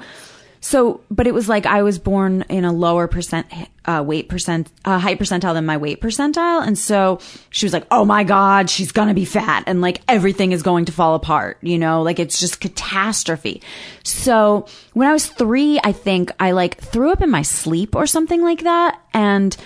So, 0.60 1.00
but 1.10 1.26
it 1.26 1.34
was 1.34 1.48
like 1.48 1.66
I 1.66 1.82
was 1.82 1.98
born 1.98 2.44
in 2.48 2.64
a 2.64 2.72
lower 2.72 3.06
percent 3.06 3.46
uh, 3.84 4.02
weight 4.04 4.28
percent, 4.28 4.70
uh, 4.84 4.98
height 4.98 5.18
percentile 5.18 5.54
than 5.54 5.66
my 5.66 5.76
weight 5.76 6.00
percentile, 6.00 6.66
and 6.66 6.76
so 6.78 7.20
she 7.50 7.66
was 7.66 7.72
like, 7.72 7.86
"Oh 7.90 8.04
my 8.04 8.24
god, 8.24 8.68
she's 8.68 8.92
gonna 8.92 9.14
be 9.14 9.24
fat, 9.24 9.64
and 9.66 9.80
like 9.80 10.02
everything 10.08 10.52
is 10.52 10.62
going 10.62 10.86
to 10.86 10.92
fall 10.92 11.14
apart." 11.14 11.58
You 11.62 11.78
know, 11.78 12.02
like 12.02 12.18
it's 12.18 12.40
just 12.40 12.60
catastrophe. 12.60 13.62
So 14.02 14.66
when 14.94 15.08
I 15.08 15.12
was 15.12 15.26
three, 15.26 15.78
I 15.84 15.92
think 15.92 16.32
I 16.40 16.52
like 16.52 16.78
threw 16.78 17.12
up 17.12 17.22
in 17.22 17.30
my 17.30 17.42
sleep 17.42 17.94
or 17.94 18.06
something 18.06 18.42
like 18.42 18.62
that, 18.62 19.00
and 19.14 19.56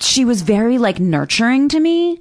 she 0.00 0.24
was 0.24 0.42
very 0.42 0.78
like 0.78 0.98
nurturing 0.98 1.68
to 1.68 1.80
me. 1.80 2.20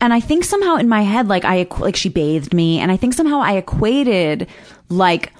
And 0.00 0.12
i 0.12 0.20
think 0.20 0.44
somehow 0.44 0.76
in 0.76 0.88
my 0.88 1.02
head 1.02 1.26
like 1.26 1.44
i 1.44 1.66
like 1.78 1.96
she 1.96 2.08
bathed 2.08 2.54
me. 2.54 2.78
And 2.78 2.92
i 2.92 2.96
think 2.96 3.14
somehow 3.14 3.40
i 3.40 3.56
equated 3.56 4.46
like 4.88 5.32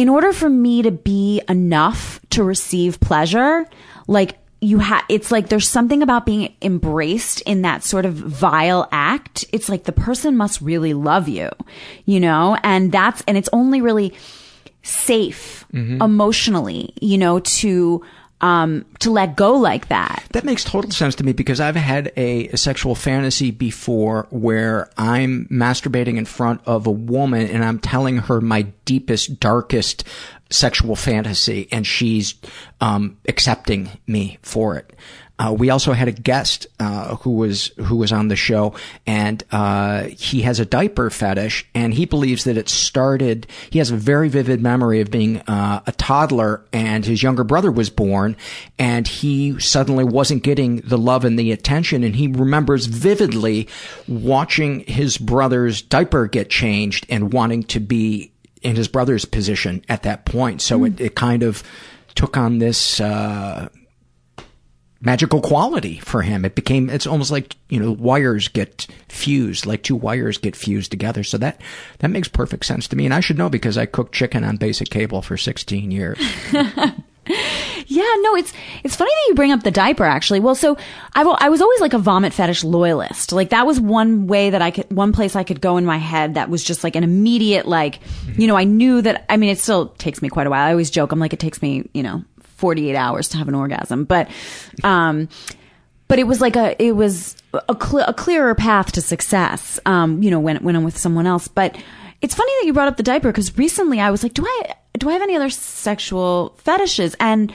in 0.00 0.08
order 0.08 0.32
for 0.32 0.48
me 0.48 0.82
to 0.82 0.90
be 0.90 1.40
enough 1.48 2.20
to 2.30 2.42
receive 2.42 2.98
pleasure 3.00 3.66
like 4.06 4.30
you 4.62 4.78
have 4.78 5.04
it's 5.08 5.30
like 5.34 5.48
there's 5.50 5.68
something 5.68 6.02
about 6.02 6.24
being 6.26 6.54
embraced 6.62 7.40
in 7.42 7.62
that 7.62 7.82
sort 7.84 8.04
of 8.06 8.14
vile 8.14 8.88
act 8.92 9.44
it's 9.52 9.68
like 9.68 9.84
the 9.84 9.92
person 10.06 10.36
must 10.36 10.60
really 10.60 10.94
love 10.94 11.28
you 11.28 11.48
you 12.06 12.20
know 12.20 12.56
and 12.62 12.92
that's 12.92 13.22
and 13.28 13.36
it's 13.36 13.48
only 13.52 13.80
really 13.88 14.12
safe 14.82 15.64
Mhm. 15.74 16.02
emotionally 16.02 16.92
you 17.00 17.18
know 17.18 17.38
to 17.40 18.02
um 18.40 18.84
to 18.98 19.10
let 19.10 19.36
go 19.36 19.52
like 19.52 19.88
that 19.88 20.24
That 20.32 20.44
makes 20.44 20.64
total 20.64 20.90
sense 20.90 21.14
to 21.16 21.24
me 21.24 21.32
because 21.32 21.60
I've 21.60 21.76
had 21.76 22.12
a, 22.16 22.48
a 22.48 22.56
sexual 22.56 22.94
fantasy 22.94 23.50
before 23.50 24.26
where 24.30 24.90
I'm 24.96 25.46
masturbating 25.50 26.16
in 26.16 26.24
front 26.24 26.60
of 26.66 26.86
a 26.86 26.90
woman 26.90 27.46
and 27.48 27.64
I'm 27.64 27.78
telling 27.78 28.18
her 28.18 28.40
my 28.40 28.62
deepest, 28.84 29.40
darkest 29.40 30.04
sexual 30.50 30.96
fantasy 30.96 31.68
and 31.70 31.86
she's 31.86 32.34
um, 32.80 33.18
accepting 33.28 33.88
me 34.06 34.38
for 34.42 34.76
it. 34.76 34.94
Uh, 35.40 35.52
we 35.52 35.70
also 35.70 35.94
had 35.94 36.06
a 36.06 36.12
guest 36.12 36.66
uh, 36.80 37.16
who 37.16 37.30
was 37.30 37.68
who 37.78 37.96
was 37.96 38.12
on 38.12 38.28
the 38.28 38.36
show, 38.36 38.74
and 39.06 39.42
uh, 39.52 40.02
he 40.04 40.42
has 40.42 40.60
a 40.60 40.66
diaper 40.66 41.08
fetish, 41.08 41.66
and 41.74 41.94
he 41.94 42.04
believes 42.04 42.44
that 42.44 42.58
it 42.58 42.68
started. 42.68 43.46
He 43.70 43.78
has 43.78 43.90
a 43.90 43.96
very 43.96 44.28
vivid 44.28 44.60
memory 44.60 45.00
of 45.00 45.10
being 45.10 45.38
uh, 45.40 45.80
a 45.86 45.92
toddler, 45.92 46.62
and 46.74 47.06
his 47.06 47.22
younger 47.22 47.42
brother 47.42 47.72
was 47.72 47.88
born, 47.88 48.36
and 48.78 49.08
he 49.08 49.58
suddenly 49.58 50.04
wasn't 50.04 50.42
getting 50.42 50.76
the 50.82 50.98
love 50.98 51.24
and 51.24 51.38
the 51.38 51.52
attention, 51.52 52.04
and 52.04 52.16
he 52.16 52.28
remembers 52.28 52.84
vividly 52.84 53.66
watching 54.06 54.80
his 54.80 55.16
brother's 55.16 55.80
diaper 55.80 56.26
get 56.26 56.50
changed 56.50 57.06
and 57.08 57.32
wanting 57.32 57.62
to 57.62 57.80
be 57.80 58.30
in 58.60 58.76
his 58.76 58.88
brother's 58.88 59.24
position 59.24 59.82
at 59.88 60.02
that 60.02 60.26
point. 60.26 60.60
So 60.60 60.84
it, 60.84 61.00
it 61.00 61.14
kind 61.14 61.42
of 61.42 61.62
took 62.14 62.36
on 62.36 62.58
this. 62.58 63.00
Uh, 63.00 63.70
magical 65.00 65.40
quality 65.40 65.98
for 65.98 66.22
him. 66.22 66.44
It 66.44 66.54
became, 66.54 66.90
it's 66.90 67.06
almost 67.06 67.30
like, 67.30 67.56
you 67.68 67.80
know, 67.80 67.92
wires 67.92 68.48
get 68.48 68.86
fused, 69.08 69.66
like 69.66 69.82
two 69.82 69.96
wires 69.96 70.38
get 70.38 70.54
fused 70.54 70.90
together. 70.90 71.24
So 71.24 71.38
that, 71.38 71.60
that 71.98 72.10
makes 72.10 72.28
perfect 72.28 72.66
sense 72.66 72.86
to 72.88 72.96
me. 72.96 73.04
And 73.06 73.14
I 73.14 73.20
should 73.20 73.38
know 73.38 73.48
because 73.48 73.78
I 73.78 73.86
cooked 73.86 74.14
chicken 74.14 74.44
on 74.44 74.56
basic 74.56 74.90
cable 74.90 75.22
for 75.22 75.36
16 75.36 75.90
years. 75.90 76.18
Yeah, 77.90 78.14
no, 78.20 78.36
it's 78.36 78.52
it's 78.84 78.94
funny 78.94 79.10
that 79.10 79.28
you 79.28 79.34
bring 79.34 79.50
up 79.50 79.64
the 79.64 79.70
diaper. 79.72 80.04
Actually, 80.04 80.38
well, 80.38 80.54
so 80.54 80.76
I, 81.12 81.22
I 81.22 81.48
was 81.48 81.60
always 81.60 81.80
like 81.80 81.92
a 81.92 81.98
vomit 81.98 82.32
fetish 82.32 82.62
loyalist. 82.62 83.32
Like 83.32 83.50
that 83.50 83.66
was 83.66 83.80
one 83.80 84.28
way 84.28 84.50
that 84.50 84.62
I 84.62 84.70
could, 84.70 84.92
one 84.92 85.12
place 85.12 85.34
I 85.34 85.42
could 85.42 85.60
go 85.60 85.76
in 85.76 85.84
my 85.84 85.96
head 85.96 86.34
that 86.34 86.48
was 86.48 86.62
just 86.62 86.84
like 86.84 86.94
an 86.94 87.02
immediate, 87.02 87.66
like, 87.66 87.98
you 88.36 88.46
know, 88.46 88.56
I 88.56 88.62
knew 88.62 89.02
that. 89.02 89.26
I 89.28 89.36
mean, 89.36 89.50
it 89.50 89.58
still 89.58 89.88
takes 89.88 90.22
me 90.22 90.28
quite 90.28 90.46
a 90.46 90.50
while. 90.50 90.64
I 90.64 90.70
always 90.70 90.88
joke, 90.88 91.10
I'm 91.10 91.18
like, 91.18 91.32
it 91.32 91.40
takes 91.40 91.60
me, 91.62 91.88
you 91.92 92.04
know, 92.04 92.24
48 92.60 92.94
hours 92.94 93.28
to 93.30 93.38
have 93.38 93.48
an 93.48 93.54
orgasm, 93.54 94.04
but, 94.04 94.30
um, 94.84 95.28
but 96.06 96.18
it 96.18 96.24
was 96.24 96.40
like 96.40 96.56
a, 96.56 96.80
it 96.82 96.92
was 96.92 97.36
a, 97.52 97.74
cl- 97.74 98.04
a 98.06 98.14
clearer 98.14 98.54
path 98.54 98.92
to 98.92 99.00
success. 99.00 99.80
Um, 99.86 100.22
you 100.22 100.30
know, 100.30 100.38
when 100.40 100.58
when 100.58 100.76
I'm 100.76 100.84
with 100.84 100.98
someone 100.98 101.26
else, 101.26 101.48
but. 101.48 101.76
It's 102.22 102.34
funny 102.34 102.52
that 102.60 102.66
you 102.66 102.74
brought 102.74 102.86
up 102.86 102.98
the 102.98 103.02
diaper 103.02 103.32
because 103.32 103.56
recently 103.56 103.98
I 103.98 104.10
was 104.10 104.22
like, 104.22 104.34
do 104.34 104.44
I 104.46 104.74
do 104.98 105.08
I 105.08 105.14
have 105.14 105.22
any 105.22 105.36
other 105.36 105.48
sexual 105.48 106.54
fetishes? 106.58 107.16
And 107.18 107.50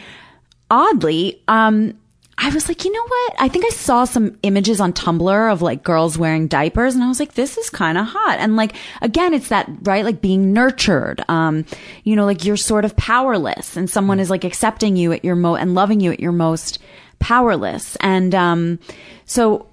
oddly, 0.72 1.40
um, 1.48 1.94
I 2.38 2.50
was 2.50 2.68
like, 2.68 2.84
you 2.84 2.92
know 2.92 3.04
what? 3.04 3.36
I 3.40 3.48
think 3.48 3.66
I 3.66 3.70
saw 3.70 4.04
some 4.04 4.38
images 4.44 4.82
on 4.82 4.92
Tumblr 4.92 5.52
of 5.52 5.62
like 5.62 5.84
girls 5.84 6.18
wearing 6.18 6.48
diapers 6.48 6.94
and 6.94 7.04
I 7.04 7.08
was 7.08 7.20
like, 7.20 7.34
this 7.34 7.58
is 7.58 7.70
kind 7.70 7.98
of 7.98 8.08
hot. 8.08 8.40
And 8.40 8.58
like, 8.58 8.76
again, 9.02 9.34
it's 9.34 9.48
that, 9.50 9.70
right? 9.84 10.04
Like 10.04 10.20
being 10.20 10.52
nurtured. 10.52 11.24
Um, 11.30 11.66
you 12.04 12.16
know, 12.16 12.26
like 12.26 12.44
you're 12.44 12.58
sort 12.58 12.84
of 12.84 12.96
powerless 12.98 13.78
and 13.78 13.90
someone 13.90 14.20
is 14.20 14.30
like 14.30 14.44
accepting 14.44 14.98
you 14.98 15.14
at 15.14 15.24
your 15.24 15.36
mo 15.36 15.56
and 15.56 15.76
loving 15.76 16.02
you 16.02 16.12
at 16.12 16.20
your 16.20 16.34
most 16.34 16.80
powerless. 17.20 17.96
And, 18.02 18.36
um, 18.36 18.80
so 19.26 19.68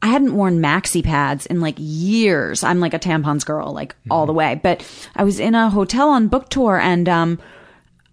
I 0.00 0.06
hadn't 0.06 0.36
worn 0.36 0.60
maxi 0.60 1.02
pads 1.02 1.46
in 1.46 1.60
like 1.60 1.76
years. 1.78 2.62
I'm 2.62 2.78
like 2.78 2.94
a 2.94 2.98
tampons 2.98 3.44
girl, 3.44 3.72
like 3.72 3.96
all 4.08 4.26
the 4.26 4.32
way. 4.32 4.60
But 4.62 4.88
I 5.16 5.24
was 5.24 5.40
in 5.40 5.56
a 5.56 5.68
hotel 5.68 6.10
on 6.10 6.28
book 6.28 6.48
tour 6.48 6.78
and, 6.78 7.08
um, 7.08 7.38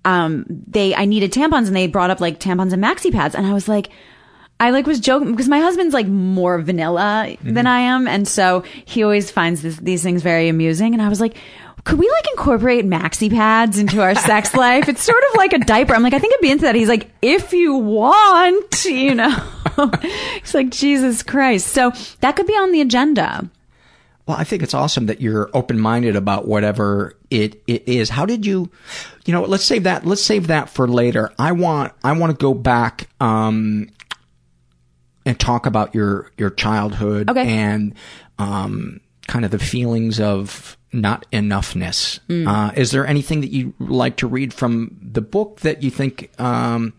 um, 0.06 0.46
they, 0.48 0.96
I 0.96 1.06
needed 1.06 1.32
tampons 1.32 1.68
and 1.68 1.76
they 1.76 1.88
brought 1.88 2.10
up 2.10 2.22
like 2.22 2.40
tampons 2.40 2.74
and 2.74 2.84
maxi 2.84 3.12
pads. 3.12 3.36
And 3.36 3.46
I 3.46 3.54
was 3.54 3.68
like, 3.68 3.90
I 4.60 4.70
like 4.70 4.86
was 4.86 5.00
joking 5.00 5.32
because 5.32 5.50
my 5.50 5.60
husband's 5.60 5.94
like 5.94 6.08
more 6.08 6.60
vanilla 6.62 7.36
than 7.42 7.66
I 7.66 7.80
am. 7.80 8.08
And 8.08 8.28
so 8.28 8.64
he 8.86 9.02
always 9.04 9.32
finds 9.32 9.64
this, 9.64 9.78
these 9.78 10.04
things 10.04 10.22
very 10.22 10.50
amusing. 10.50 10.94
And 10.94 11.02
I 11.02 11.10
was 11.10 11.20
like, 11.20 11.36
could 11.84 11.98
we 11.98 12.08
like 12.08 12.28
incorporate 12.30 12.86
maxi 12.86 13.30
pads 13.30 13.80
into 13.80 14.02
our 14.02 14.14
sex 14.14 14.54
life? 14.56 14.88
It's 14.88 15.02
sort 15.02 15.24
of 15.30 15.38
like 15.38 15.54
a 15.54 15.60
diaper. 15.60 15.96
I'm 15.96 16.04
like, 16.04 16.14
I 16.14 16.20
think 16.20 16.36
I'd 16.36 16.42
be 16.42 16.52
into 16.52 16.66
that. 16.66 16.76
He's 16.76 16.90
like, 16.90 17.10
if 17.24 17.54
you 17.54 17.76
want, 17.76 18.86
you 18.86 19.16
know, 19.16 19.36
he's 20.42 20.54
like, 20.54 20.70
Jesus 20.70 21.24
Christ. 21.24 21.68
So 21.68 21.92
that 22.20 22.36
could 22.36 22.46
be 22.46 22.54
on 22.54 22.72
the 22.72 22.82
agenda. 22.82 23.50
Well, 24.32 24.40
I 24.40 24.46
think 24.46 24.64
it's 24.64 24.74
awesome 24.74 25.08
that 25.08 25.20
you're 25.20 25.50
open-minded 25.54 26.16
about 26.16 26.48
whatever 26.48 27.18
it, 27.30 27.62
it 27.68 27.86
is. 27.86 28.08
How 28.08 28.26
did 28.26 28.46
you, 28.46 28.72
you 29.26 29.34
know, 29.34 29.42
let's 29.42 29.66
save 29.66 29.84
that, 29.84 30.06
let's 30.06 30.24
save 30.24 30.48
that 30.48 30.70
for 30.70 30.88
later. 30.88 31.34
I 31.38 31.52
want, 31.52 31.92
I 32.02 32.14
want 32.14 32.32
to 32.32 32.42
go 32.42 32.54
back, 32.54 33.10
um, 33.20 33.90
and 35.26 35.38
talk 35.38 35.66
about 35.66 35.94
your, 35.94 36.32
your 36.38 36.50
childhood 36.50 37.30
Okay. 37.30 37.46
and, 37.46 37.94
um, 38.40 39.02
kind 39.28 39.44
of 39.44 39.52
the 39.52 39.60
feelings 39.60 40.18
of 40.22 40.78
not 40.94 41.26
enoughness. 41.34 42.22
Mm. 42.30 42.48
Uh, 42.48 42.72
is 42.78 42.92
there 42.92 43.06
anything 43.06 43.42
that 43.42 43.52
you 43.52 43.74
like 43.80 44.16
to 44.16 44.28
read 44.28 44.54
from 44.54 44.98
the 45.02 45.22
book 45.22 45.60
that 45.60 45.84
you 45.84 45.92
think, 45.92 46.32
um, 46.40 46.94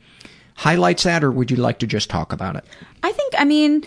highlights 0.55 1.05
that, 1.05 1.25
or 1.25 1.33
would 1.33 1.51
you 1.51 1.57
like 1.57 1.79
to 1.79 1.87
just 1.87 2.11
talk 2.11 2.35
about 2.35 2.57
it? 2.57 2.65
I 3.03 3.11
think, 3.13 3.33
I 3.39 3.45
mean, 3.45 3.85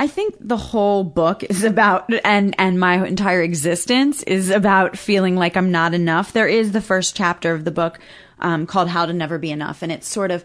I 0.00 0.06
think 0.06 0.36
the 0.40 0.56
whole 0.56 1.02
book 1.02 1.42
is 1.42 1.64
about, 1.64 2.12
and, 2.24 2.54
and 2.56 2.78
my 2.78 3.04
entire 3.04 3.42
existence 3.42 4.22
is 4.22 4.48
about 4.48 4.96
feeling 4.96 5.34
like 5.34 5.56
I'm 5.56 5.72
not 5.72 5.92
enough. 5.92 6.32
There 6.32 6.46
is 6.46 6.70
the 6.70 6.80
first 6.80 7.16
chapter 7.16 7.52
of 7.52 7.64
the 7.64 7.72
book, 7.72 7.98
um, 8.38 8.64
called 8.64 8.88
How 8.88 9.06
to 9.06 9.12
Never 9.12 9.38
Be 9.38 9.50
Enough. 9.50 9.82
And 9.82 9.90
it's 9.90 10.06
sort 10.06 10.30
of, 10.30 10.44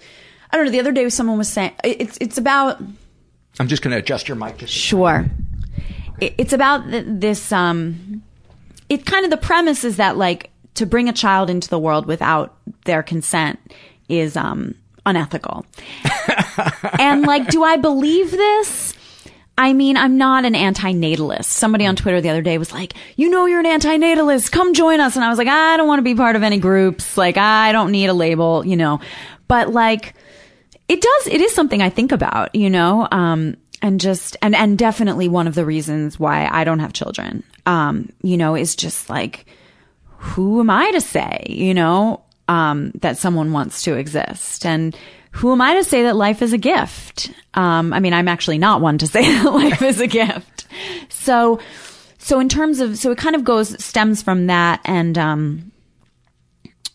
I 0.51 0.57
don't 0.57 0.65
know, 0.65 0.71
the 0.71 0.79
other 0.79 0.91
day 0.91 1.07
someone 1.09 1.37
was 1.37 1.49
saying, 1.49 1.73
it's, 1.83 2.17
it's 2.19 2.39
about, 2.39 2.81
I'm 3.59 3.67
just 3.67 3.83
going 3.83 3.91
to 3.91 3.97
adjust 3.97 4.27
your 4.27 4.35
mic. 4.35 4.57
Just 4.57 4.73
Sure. 4.73 5.29
It, 6.19 6.33
it's 6.39 6.53
about 6.53 6.89
th- 6.89 7.05
this. 7.07 7.51
Um, 7.51 8.23
it 8.89 9.05
kind 9.05 9.23
of 9.23 9.31
the 9.31 9.37
premise 9.37 9.83
is 9.83 9.97
that 9.97 10.17
like 10.17 10.49
to 10.73 10.87
bring 10.87 11.07
a 11.09 11.13
child 11.13 11.51
into 11.51 11.69
the 11.69 11.79
world 11.79 12.07
without 12.07 12.57
their 12.85 13.03
consent 13.03 13.59
is 14.09 14.35
um, 14.35 14.73
unethical. 15.05 15.65
and 16.99 17.21
like, 17.21 17.49
do 17.49 17.63
I 17.63 17.77
believe 17.77 18.31
this? 18.31 18.95
I 19.57 19.73
mean, 19.73 19.97
I'm 19.97 20.17
not 20.17 20.45
an 20.45 20.55
anti-natalist. 20.55 21.51
Somebody 21.51 21.85
on 21.85 21.95
Twitter 21.95 22.21
the 22.21 22.29
other 22.29 22.41
day 22.41 22.57
was 22.57 22.71
like, 22.73 22.95
"You 23.15 23.29
know, 23.29 23.45
you're 23.45 23.59
an 23.59 23.65
anti-natalist. 23.65 24.51
Come 24.51 24.73
join 24.73 24.99
us." 24.99 25.15
And 25.15 25.23
I 25.23 25.29
was 25.29 25.37
like, 25.37 25.47
"I 25.47 25.77
don't 25.77 25.87
want 25.87 25.99
to 25.99 26.03
be 26.03 26.15
part 26.15 26.35
of 26.35 26.43
any 26.43 26.57
groups. 26.57 27.17
Like, 27.17 27.37
I 27.37 27.71
don't 27.71 27.91
need 27.91 28.07
a 28.07 28.13
label, 28.13 28.65
you 28.65 28.75
know." 28.75 28.99
But 29.47 29.71
like, 29.71 30.15
it 30.87 31.01
does 31.01 31.27
it 31.27 31.41
is 31.41 31.53
something 31.53 31.81
i 31.81 31.89
think 31.89 32.11
about 32.11 32.53
you 32.53 32.69
know 32.69 33.07
um 33.11 33.55
and 33.81 33.99
just 33.99 34.37
and 34.41 34.55
and 34.55 34.77
definitely 34.77 35.27
one 35.27 35.47
of 35.47 35.55
the 35.55 35.65
reasons 35.65 36.19
why 36.19 36.47
i 36.51 36.63
don't 36.63 36.79
have 36.79 36.93
children 36.93 37.43
um 37.65 38.09
you 38.21 38.37
know 38.37 38.55
is 38.55 38.75
just 38.75 39.09
like 39.09 39.45
who 40.17 40.59
am 40.59 40.69
i 40.69 40.91
to 40.91 41.01
say 41.01 41.43
you 41.47 41.73
know 41.73 42.21
um 42.47 42.91
that 43.01 43.17
someone 43.17 43.51
wants 43.51 43.83
to 43.83 43.95
exist 43.95 44.65
and 44.65 44.95
who 45.33 45.51
am 45.51 45.61
i 45.61 45.73
to 45.75 45.83
say 45.83 46.03
that 46.03 46.15
life 46.15 46.41
is 46.41 46.53
a 46.53 46.57
gift 46.57 47.31
um 47.53 47.93
i 47.93 47.99
mean 47.99 48.13
i'm 48.13 48.27
actually 48.27 48.57
not 48.57 48.81
one 48.81 48.97
to 48.97 49.07
say 49.15 49.21
that 49.21 49.53
life 49.53 49.81
is 49.81 49.99
a 49.99 50.07
gift 50.07 50.67
so 51.09 51.59
so 52.17 52.39
in 52.39 52.49
terms 52.49 52.79
of 52.79 52.97
so 52.97 53.11
it 53.11 53.17
kind 53.17 53.35
of 53.35 53.43
goes 53.43 53.83
stems 53.83 54.21
from 54.21 54.47
that 54.47 54.79
and 54.85 55.17
um 55.17 55.71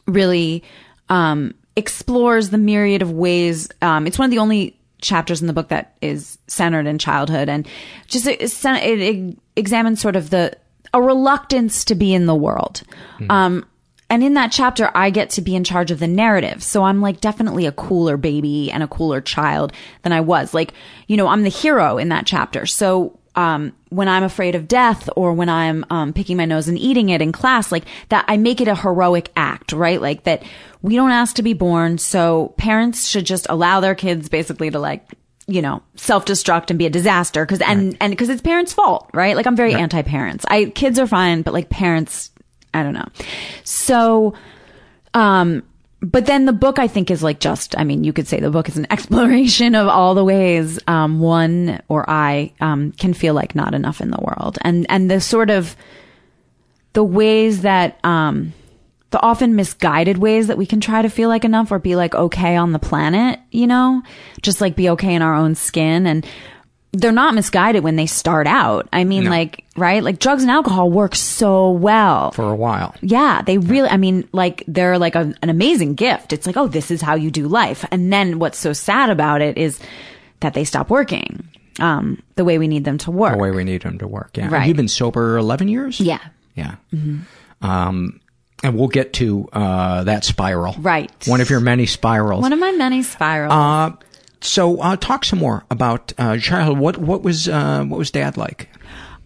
really 0.09 0.64
um, 1.09 1.55
explores 1.77 2.51
the 2.51 2.59
myriad 2.59 3.03
of 3.03 3.12
ways. 3.12 3.68
Um, 3.83 4.07
it's 4.07 4.18
one 4.18 4.24
of 4.24 4.31
the 4.31 4.38
only 4.38 4.77
chapters 5.01 5.40
in 5.40 5.46
the 5.46 5.53
book 5.53 5.68
that 5.68 5.96
is 6.01 6.38
centered 6.48 6.87
in 6.87 6.98
childhood, 6.98 7.48
and 7.48 7.68
just 8.09 8.27
it, 8.27 8.40
it, 8.40 9.01
it 9.01 9.38
examines 9.55 10.01
sort 10.01 10.16
of 10.16 10.31
the 10.31 10.57
a 10.94 11.03
reluctance 11.03 11.85
to 11.85 11.94
be 11.94 12.14
in 12.14 12.27
the 12.27 12.35
world. 12.35 12.83
Um, 13.31 13.66
and 14.11 14.25
in 14.25 14.35
that 14.35 14.53
chapter, 14.53 14.90
I 14.94 15.11
get 15.11 15.31
to 15.31 15.42
be 15.42 15.55
in 15.55 15.64
charge 15.64 15.90
of 15.90 15.99
the 15.99 16.07
narrative. 16.07 16.62
So 16.62 16.85
I'm 16.85 17.01
like 17.01 17.21
definitely 17.21 17.66
a 17.66 17.73
cooler 17.73 18.16
baby 18.16 18.73
and 18.73 18.83
a 18.83 18.88
cooler 18.88 19.21
child 19.21 19.73
than 20.03 20.12
I 20.12 20.21
was. 20.21 20.55
Like, 20.55 20.73
you 21.07 21.16
know, 21.16 21.27
I'm 21.29 21.42
the 21.42 21.51
hero 21.51 21.99
in 21.99 22.09
that 22.09 22.27
chapter. 22.27 22.64
So, 22.64 23.18
um, 23.35 23.73
when 23.90 24.09
I'm 24.09 24.25
afraid 24.25 24.57
of 24.57 24.66
death 24.66 25.09
or 25.14 25.33
when 25.33 25.49
I'm, 25.49 25.85
um, 25.90 26.12
picking 26.12 26.37
my 26.37 26.44
nose 26.44 26.66
and 26.66 26.77
eating 26.77 27.11
it 27.11 27.23
in 27.23 27.31
class, 27.31 27.71
like 27.71 27.85
that, 28.09 28.25
I 28.27 28.37
make 28.37 28.61
it 28.61 28.66
a 28.66 28.75
heroic 28.75 29.31
act, 29.37 29.73
right? 29.73 30.01
Like 30.01 30.25
that 30.25 30.42
we 30.83 30.97
don't 30.97 31.12
ask 31.12 31.37
to 31.37 31.42
be 31.42 31.53
born. 31.53 31.99
So 31.99 32.55
parents 32.57 33.07
should 33.07 33.27
just 33.27 33.47
allow 33.49 33.79
their 33.79 33.94
kids 33.94 34.29
basically 34.29 34.71
to 34.71 34.81
like, 34.81 35.07
you 35.47 35.62
know, 35.62 35.83
self-destruct 35.94 36.71
and 36.71 36.79
be 36.79 36.87
a 36.87 36.90
disaster. 36.90 37.47
Cause, 37.47 37.61
and, 37.61 37.97
and 38.01 38.18
cause 38.18 38.29
it's 38.29 38.42
parents' 38.42 38.73
fault, 38.73 39.09
right? 39.14 39.37
Like 39.37 39.47
I'm 39.47 39.57
very 39.57 39.75
anti-parents. 39.75 40.44
I, 40.49 40.66
kids 40.66 40.99
are 40.99 41.07
fine, 41.07 41.42
but 41.42 41.55
like 41.55 41.68
parents, 41.68 42.33
I 42.75 42.83
don't 42.83 42.95
know. 42.95 43.09
So, 43.65 44.35
um, 45.15 45.63
but 46.01 46.27
then 46.27 46.45
the 46.45 46.53
book 46.53 46.79
I 46.79 46.87
think 46.87 47.11
is 47.11 47.23
like 47.23 47.41
just, 47.41 47.77
I 47.77 47.85
mean, 47.85 48.05
you 48.05 48.13
could 48.13 48.29
say 48.29 48.41
the 48.41 48.51
book 48.51 48.69
is 48.69 48.77
an 48.77 48.87
exploration 48.91 49.75
of 49.75 49.89
all 49.89 50.15
the 50.15 50.25
ways, 50.25 50.79
um, 50.87 51.21
one 51.21 51.83
or 51.89 52.09
I, 52.09 52.53
um, 52.61 52.93
can 52.93 53.15
feel 53.15 53.35
like 53.35 53.55
not 53.55 53.75
enough 53.75 54.01
in 54.01 54.11
the 54.11 54.21
world 54.21 54.59
and, 54.63 54.87
and 54.89 55.11
the 55.11 55.21
sort 55.21 55.51
of, 55.51 55.77
the 56.95 57.05
ways 57.05 57.63
that, 57.63 57.99
um, 58.05 58.53
the 59.11 59.21
often 59.23 59.57
misguided 59.57 60.19
ways 60.19 60.49
that 60.49 60.59
we 60.59 60.67
can 60.67 60.81
try 60.81 61.01
to 61.01 61.09
feel 61.09 61.29
like 61.29 61.45
enough 61.45 61.73
or 61.73 61.79
be 61.79 61.97
like 61.97 62.15
okay 62.15 62.57
on 62.57 62.73
the 62.73 62.79
planet, 62.79 63.41
you 63.51 63.67
know, 63.67 64.03
just 64.43 64.61
like 64.61 64.77
be 64.77 64.91
okay 64.91 65.15
in 65.15 65.23
our 65.23 65.35
own 65.35 65.55
skin. 65.55 66.07
And 66.07 66.27
they're 66.99 67.13
not 67.13 67.35
misguided 67.35 67.85
when 67.85 67.97
they 67.97 68.07
start 68.07 68.47
out. 68.47 68.89
I 68.93 69.05
mean, 69.05 69.25
No. 69.25 69.31
like, 69.31 69.65
right? 69.77 70.03
Like 70.03 70.19
drugs 70.19 70.43
and 70.43 70.51
alcohol 70.51 70.91
work 70.91 71.15
so 71.15 71.71
well. 71.71 72.33
for 72.33 72.51
a 72.51 72.55
while. 72.57 72.95
Yeah, 73.01 73.43
they 73.43 73.59
really, 73.59 73.89
I 73.89 73.97
mean, 73.97 74.29
like, 74.33 74.65
they're 74.67 74.99
like 74.99 75.15
a, 75.15 75.33
an 75.43 75.49
amazing 75.49 75.95
gift. 75.95 76.33
It's 76.33 76.47
like, 76.47 76.57
oh, 76.57 76.67
this 76.67 76.91
is 76.91 77.01
how 77.01 77.15
you 77.15 77.31
do 77.31 77.47
life. 77.47 77.85
And 77.93 78.13
then 78.13 78.39
what's 78.39 78.59
so 78.59 78.73
sad 78.73 79.11
about 79.11 79.41
it 79.43 79.57
is 79.57 79.79
that 80.41 80.55
they 80.55 80.65
stop 80.65 80.91
working, 80.91 81.49
um, 81.81 82.21
the 82.35 82.45
way 82.45 82.59
we 82.59 82.67
need 82.69 82.85
them 82.85 82.99
to 82.99 83.11
work. 83.11 83.33
The 83.35 83.39
way 83.39 83.51
we 83.53 83.65
need 83.65 83.83
them 83.83 83.99
to 83.99 84.09
work. 84.09 84.37
Yeah. 84.37 84.49
Right. 84.51 84.67
You've 84.67 84.77
been 84.77 84.89
sober 84.89 85.37
11 85.39 85.69
years? 85.69 86.01
Yeah. 86.01 86.19
Yeah. 86.57 86.75
Mhm. 86.93 87.21
Um, 87.63 88.21
and 88.65 88.77
we'll 88.77 88.89
get 88.89 89.13
to 89.15 89.49
uh, 89.53 90.03
that 90.05 90.25
spiral. 90.25 90.75
Right. 90.81 91.11
One 91.29 91.41
of 91.41 91.49
your 91.51 91.61
many 91.61 91.87
spirals. 91.87 92.43
One 92.43 92.53
of 92.53 92.59
my 92.59 92.73
many 92.73 93.03
spirals. 93.05 93.53
uh, 93.53 93.91
so 94.40 94.81
uh, 94.81 94.96
talk 94.96 95.24
some 95.24 95.38
more 95.38 95.64
about 95.70 96.12
uh, 96.18 96.37
childhood. 96.38 96.79
What 96.79 96.98
what 96.98 97.22
was 97.22 97.48
uh, 97.48 97.85
what 97.85 97.98
was 97.98 98.11
dad 98.11 98.37
like? 98.37 98.68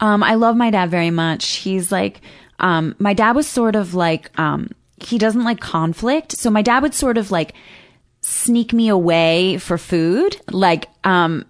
Um, 0.01 0.23
I 0.23 0.35
love 0.35 0.57
my 0.57 0.71
dad 0.71 0.91
very 0.91 1.11
much. 1.11 1.57
He's 1.57 1.93
like, 1.93 2.21
um, 2.59 2.97
my 2.99 3.15
dad 3.15 3.37
was 3.37 3.47
sort 3.47 3.77
of 3.77 3.95
like, 3.95 4.37
um, 4.39 4.71
he 4.97 5.17
doesn't 5.17 5.45
like 5.45 5.61
conflict. 5.61 6.33
So 6.33 6.51
my 6.51 6.63
dad 6.63 6.83
would 6.83 6.93
sort 6.93 7.19
of 7.19 7.31
like 7.31 7.55
sneak 8.21 8.73
me 8.73 8.89
away 8.89 9.59
for 9.59 9.79
food. 9.79 10.41
Like, 10.51 10.89
um, 11.05 11.45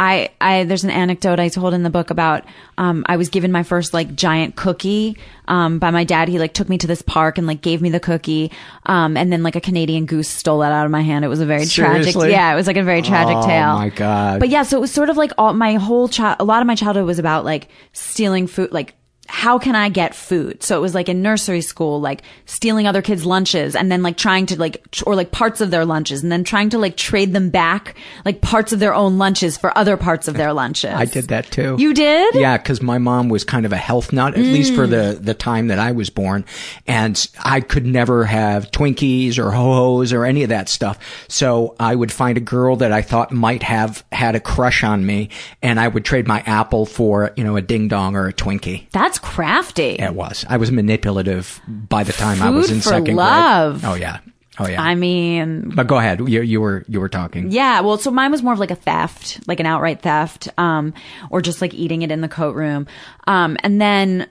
I, 0.00 0.30
I, 0.40 0.64
there's 0.64 0.82
an 0.82 0.88
anecdote 0.88 1.38
I 1.38 1.50
told 1.50 1.74
in 1.74 1.82
the 1.82 1.90
book 1.90 2.08
about, 2.08 2.44
um, 2.78 3.04
I 3.06 3.18
was 3.18 3.28
given 3.28 3.52
my 3.52 3.62
first 3.62 3.92
like 3.92 4.16
giant 4.16 4.56
cookie, 4.56 5.18
um, 5.46 5.78
by 5.78 5.90
my 5.90 6.04
dad. 6.04 6.28
He 6.28 6.38
like 6.38 6.54
took 6.54 6.70
me 6.70 6.78
to 6.78 6.86
this 6.86 7.02
park 7.02 7.36
and 7.36 7.46
like 7.46 7.60
gave 7.60 7.82
me 7.82 7.90
the 7.90 8.00
cookie. 8.00 8.50
Um, 8.86 9.18
and 9.18 9.30
then 9.30 9.42
like 9.42 9.56
a 9.56 9.60
Canadian 9.60 10.06
goose 10.06 10.26
stole 10.26 10.60
that 10.60 10.72
out 10.72 10.86
of 10.86 10.90
my 10.90 11.02
hand. 11.02 11.22
It 11.26 11.28
was 11.28 11.40
a 11.40 11.46
very 11.46 11.66
Seriously? 11.66 12.12
tragic, 12.12 12.32
yeah, 12.32 12.50
it 12.50 12.56
was 12.56 12.66
like 12.66 12.78
a 12.78 12.82
very 12.82 13.02
tragic 13.02 13.36
oh, 13.36 13.46
tale. 13.46 13.72
Oh 13.72 13.78
my 13.78 13.90
God. 13.90 14.40
But 14.40 14.48
yeah, 14.48 14.62
so 14.62 14.78
it 14.78 14.80
was 14.80 14.90
sort 14.90 15.10
of 15.10 15.18
like 15.18 15.32
all 15.36 15.52
my 15.52 15.74
whole 15.74 16.08
child, 16.08 16.36
a 16.40 16.44
lot 16.44 16.62
of 16.62 16.66
my 16.66 16.74
childhood 16.74 17.04
was 17.04 17.18
about 17.18 17.44
like 17.44 17.68
stealing 17.92 18.46
food, 18.46 18.72
like 18.72 18.94
how 19.30 19.58
can 19.58 19.76
I 19.76 19.88
get 19.88 20.14
food? 20.14 20.62
So 20.62 20.76
it 20.76 20.80
was 20.80 20.94
like 20.94 21.08
in 21.08 21.22
nursery 21.22 21.60
school, 21.60 22.00
like 22.00 22.22
stealing 22.46 22.88
other 22.88 23.00
kids' 23.00 23.24
lunches 23.24 23.76
and 23.76 23.90
then 23.90 24.02
like 24.02 24.16
trying 24.16 24.46
to 24.46 24.58
like, 24.58 24.84
or 25.06 25.14
like 25.14 25.30
parts 25.30 25.60
of 25.60 25.70
their 25.70 25.84
lunches 25.84 26.22
and 26.22 26.32
then 26.32 26.42
trying 26.42 26.70
to 26.70 26.78
like 26.78 26.96
trade 26.96 27.32
them 27.32 27.48
back, 27.50 27.96
like 28.24 28.40
parts 28.40 28.72
of 28.72 28.80
their 28.80 28.92
own 28.92 29.18
lunches 29.18 29.56
for 29.56 29.76
other 29.78 29.96
parts 29.96 30.26
of 30.26 30.34
their 30.34 30.52
lunches. 30.52 30.92
I 30.92 31.04
did 31.04 31.28
that 31.28 31.46
too. 31.50 31.76
You 31.78 31.94
did? 31.94 32.34
Yeah, 32.34 32.56
because 32.56 32.82
my 32.82 32.98
mom 32.98 33.28
was 33.28 33.44
kind 33.44 33.64
of 33.64 33.72
a 33.72 33.76
health 33.76 34.12
nut, 34.12 34.34
at 34.34 34.40
least 34.40 34.74
for 34.74 34.86
the 34.86 35.18
the 35.20 35.34
time 35.34 35.68
that 35.68 35.78
I 35.78 35.92
was 35.92 36.10
born, 36.10 36.44
and 36.86 37.24
I 37.42 37.60
could 37.60 37.86
never 37.86 38.24
have 38.24 38.70
Twinkies 38.72 39.38
or 39.38 39.52
ho 39.52 39.74
hos 39.74 40.12
or 40.12 40.24
any 40.24 40.42
of 40.42 40.48
that 40.48 40.68
stuff. 40.68 40.98
So 41.28 41.76
I 41.78 41.94
would 41.94 42.10
find 42.10 42.36
a 42.36 42.40
girl 42.40 42.76
that 42.76 42.92
I 42.92 43.02
thought 43.02 43.30
might 43.30 43.62
have 43.62 44.04
had 44.10 44.34
a 44.34 44.40
crush 44.40 44.82
on 44.82 45.06
me, 45.06 45.30
and 45.62 45.78
I 45.78 45.86
would 45.86 46.04
trade 46.04 46.26
my 46.26 46.40
apple 46.46 46.84
for 46.84 47.32
you 47.36 47.44
know 47.44 47.56
a 47.56 47.62
ding 47.62 47.86
dong 47.86 48.16
or 48.16 48.26
a 48.26 48.32
Twinkie. 48.32 48.90
That's 48.90 49.19
crafty. 49.22 49.96
It 49.98 50.14
was. 50.14 50.44
I 50.48 50.56
was 50.56 50.70
manipulative 50.72 51.60
by 51.68 52.02
the 52.04 52.12
time 52.12 52.42
I 52.42 52.50
was 52.50 52.70
in 52.70 52.80
for 52.80 52.90
second 52.90 53.16
love. 53.16 53.80
grade. 53.80 53.92
Oh 53.92 53.94
yeah. 53.94 54.18
Oh 54.58 54.66
yeah. 54.68 54.82
I 54.82 54.94
mean, 54.94 55.70
but 55.74 55.86
go 55.86 55.96
ahead. 55.98 56.20
You, 56.28 56.42
you 56.42 56.60
were 56.60 56.84
you 56.88 57.00
were 57.00 57.08
talking. 57.08 57.50
yeah, 57.50 57.80
well, 57.80 57.96
so 57.98 58.10
mine 58.10 58.30
was 58.30 58.42
more 58.42 58.52
of 58.52 58.58
like 58.58 58.70
a 58.70 58.74
theft, 58.76 59.40
like 59.46 59.60
an 59.60 59.66
outright 59.66 60.02
theft, 60.02 60.48
um, 60.58 60.92
or 61.30 61.40
just 61.40 61.62
like 61.62 61.72
eating 61.72 62.02
it 62.02 62.10
in 62.10 62.20
the 62.20 62.28
coat 62.28 62.54
room. 62.54 62.86
Um, 63.26 63.56
and 63.62 63.80
then 63.80 64.28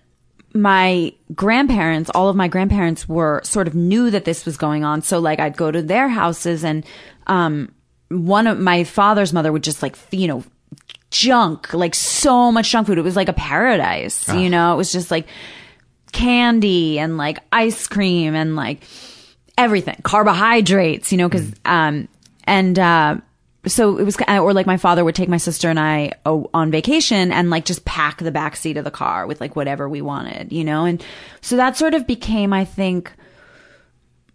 my 0.54 1.14
grandparents, 1.34 2.10
all 2.14 2.30
of 2.30 2.36
my 2.36 2.48
grandparents 2.48 3.08
were 3.08 3.42
sort 3.44 3.68
of 3.68 3.76
knew 3.76 4.12
that 4.12 4.26
this 4.26 4.46
was 4.46 4.58
going 4.58 4.84
on. 4.84 5.02
So 5.02 5.20
like 5.20 5.40
I'd 5.40 5.56
go 5.58 5.72
to 5.72 5.82
their 5.82 6.08
houses 6.10 6.64
and, 6.64 6.86
um, 7.28 7.72
one 8.10 8.48
of 8.48 8.58
my 8.60 8.84
father's 8.84 9.32
mother 9.32 9.52
would 9.52 9.64
just 9.64 9.84
like, 9.84 9.96
you 10.10 10.28
know, 10.28 10.44
junk, 11.12 11.74
like 11.74 11.96
so 11.96 12.52
much 12.52 12.70
junk 12.72 12.88
food. 12.88 12.98
It 12.98 13.04
was 13.04 13.16
like 13.16 13.30
a 13.30 13.34
paradise, 13.34 14.28
Ah. 14.30 14.38
you 14.38 14.50
know, 14.50 14.74
it 14.74 14.78
was 14.78 14.92
just 14.92 15.10
like 15.12 15.28
candy 16.12 17.00
and 17.00 17.18
like 17.18 17.40
ice 17.52 17.88
cream 17.88 18.36
and 18.36 18.56
like 18.56 18.82
everything, 19.58 19.98
carbohydrates, 20.04 21.12
you 21.12 21.18
know, 21.18 21.30
cause, 21.30 21.52
um, 21.66 22.08
and, 22.46 22.78
uh, 22.80 23.18
so 23.68 23.98
it 23.98 24.04
was, 24.04 24.18
or 24.28 24.54
like 24.54 24.66
my 24.66 24.78
father 24.78 25.04
would 25.04 25.16
take 25.16 25.28
my 25.28 25.38
sister 25.38 25.70
and 25.70 25.78
I 25.80 26.14
oh, 26.26 26.50
on 26.54 26.72
vacation 26.72 27.32
and 27.34 27.50
like 27.50 27.66
just 27.66 27.84
pack 27.84 28.20
the 28.20 28.32
back 28.32 28.56
seat 28.56 28.78
of 28.78 28.86
the 28.86 28.92
car 28.92 29.28
with 29.28 29.42
like 29.42 29.56
whatever 29.56 29.90
we 29.90 30.02
wanted, 30.02 30.54
you 30.54 30.64
know? 30.64 30.86
And 30.86 31.04
so 31.42 31.58
that 31.58 31.76
sort 31.76 31.94
of 31.94 32.08
became, 32.08 32.54
I 32.54 32.64
think, 32.64 33.12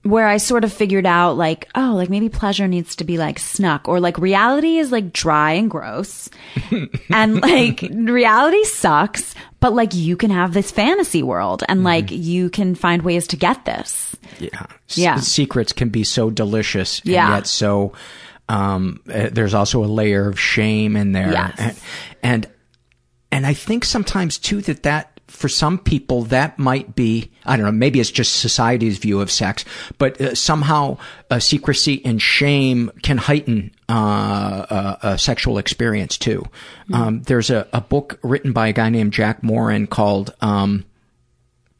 where 0.04 0.28
I 0.28 0.36
sort 0.36 0.64
of 0.64 0.72
figured 0.72 1.06
out 1.06 1.32
like, 1.36 1.68
oh, 1.74 1.94
like 1.96 2.10
maybe 2.10 2.28
pleasure 2.28 2.68
needs 2.68 2.96
to 2.96 3.04
be 3.04 3.18
like 3.18 3.38
snuck 3.38 3.88
or 3.88 3.98
like 4.00 4.18
reality 4.18 4.76
is 4.78 4.92
like 4.92 5.12
dry 5.12 5.52
and 5.52 5.70
gross 5.70 6.28
and 7.10 7.40
like 7.40 7.80
reality 7.90 8.62
sucks, 8.64 9.34
but 9.60 9.72
like 9.72 9.94
you 9.94 10.16
can 10.16 10.30
have 10.30 10.52
this 10.54 10.70
fantasy 10.70 11.22
world 11.22 11.64
and 11.68 11.84
like 11.84 12.10
you 12.10 12.50
can 12.50 12.74
find 12.74 13.02
ways 13.02 13.26
to 13.28 13.36
get 13.36 13.64
this. 13.64 14.14
Yeah. 14.38 14.66
S- 14.90 14.98
Yeah. 14.98 15.16
secrets 15.16 15.72
can 15.72 15.88
be 15.88 16.04
so 16.04 16.30
delicious 16.30 17.00
and 17.00 17.08
Yeah. 17.10 17.34
yet 17.36 17.46
so 17.46 17.92
um 18.48 19.00
uh, 19.12 19.30
there's 19.32 19.54
also 19.54 19.82
a 19.82 19.86
layer 19.86 20.28
of 20.28 20.38
shame 20.38 20.96
in 20.96 21.12
there. 21.12 21.32
Yes. 21.32 21.54
And, 21.58 21.76
and 22.22 22.46
and 23.32 23.46
I 23.46 23.54
think 23.54 23.84
sometimes 23.86 24.36
too 24.38 24.60
that 24.62 24.82
that 24.82 25.18
for 25.28 25.48
some 25.48 25.78
people 25.78 26.24
that 26.24 26.58
might 26.58 26.94
be 26.94 27.30
I 27.44 27.56
don't 27.56 27.66
know 27.66 27.72
maybe 27.72 28.00
it's 28.00 28.10
just 28.10 28.36
society's 28.36 28.98
view 28.98 29.20
of 29.20 29.30
sex 29.30 29.64
but 29.98 30.20
uh, 30.20 30.34
somehow 30.34 30.98
uh, 31.30 31.38
secrecy 31.38 32.04
and 32.04 32.20
shame 32.20 32.90
can 33.02 33.18
heighten 33.18 33.70
uh, 33.88 34.66
uh, 34.70 34.96
a 35.02 35.18
sexual 35.18 35.58
experience 35.58 36.16
too. 36.16 36.44
Um, 36.92 37.22
there's 37.22 37.50
a, 37.50 37.68
a 37.72 37.80
book 37.80 38.18
written 38.22 38.52
by 38.52 38.68
a 38.68 38.72
guy 38.72 38.88
named 38.88 39.12
Jack 39.12 39.42
Morin 39.42 39.86
called 39.86 40.34
um, 40.40 40.84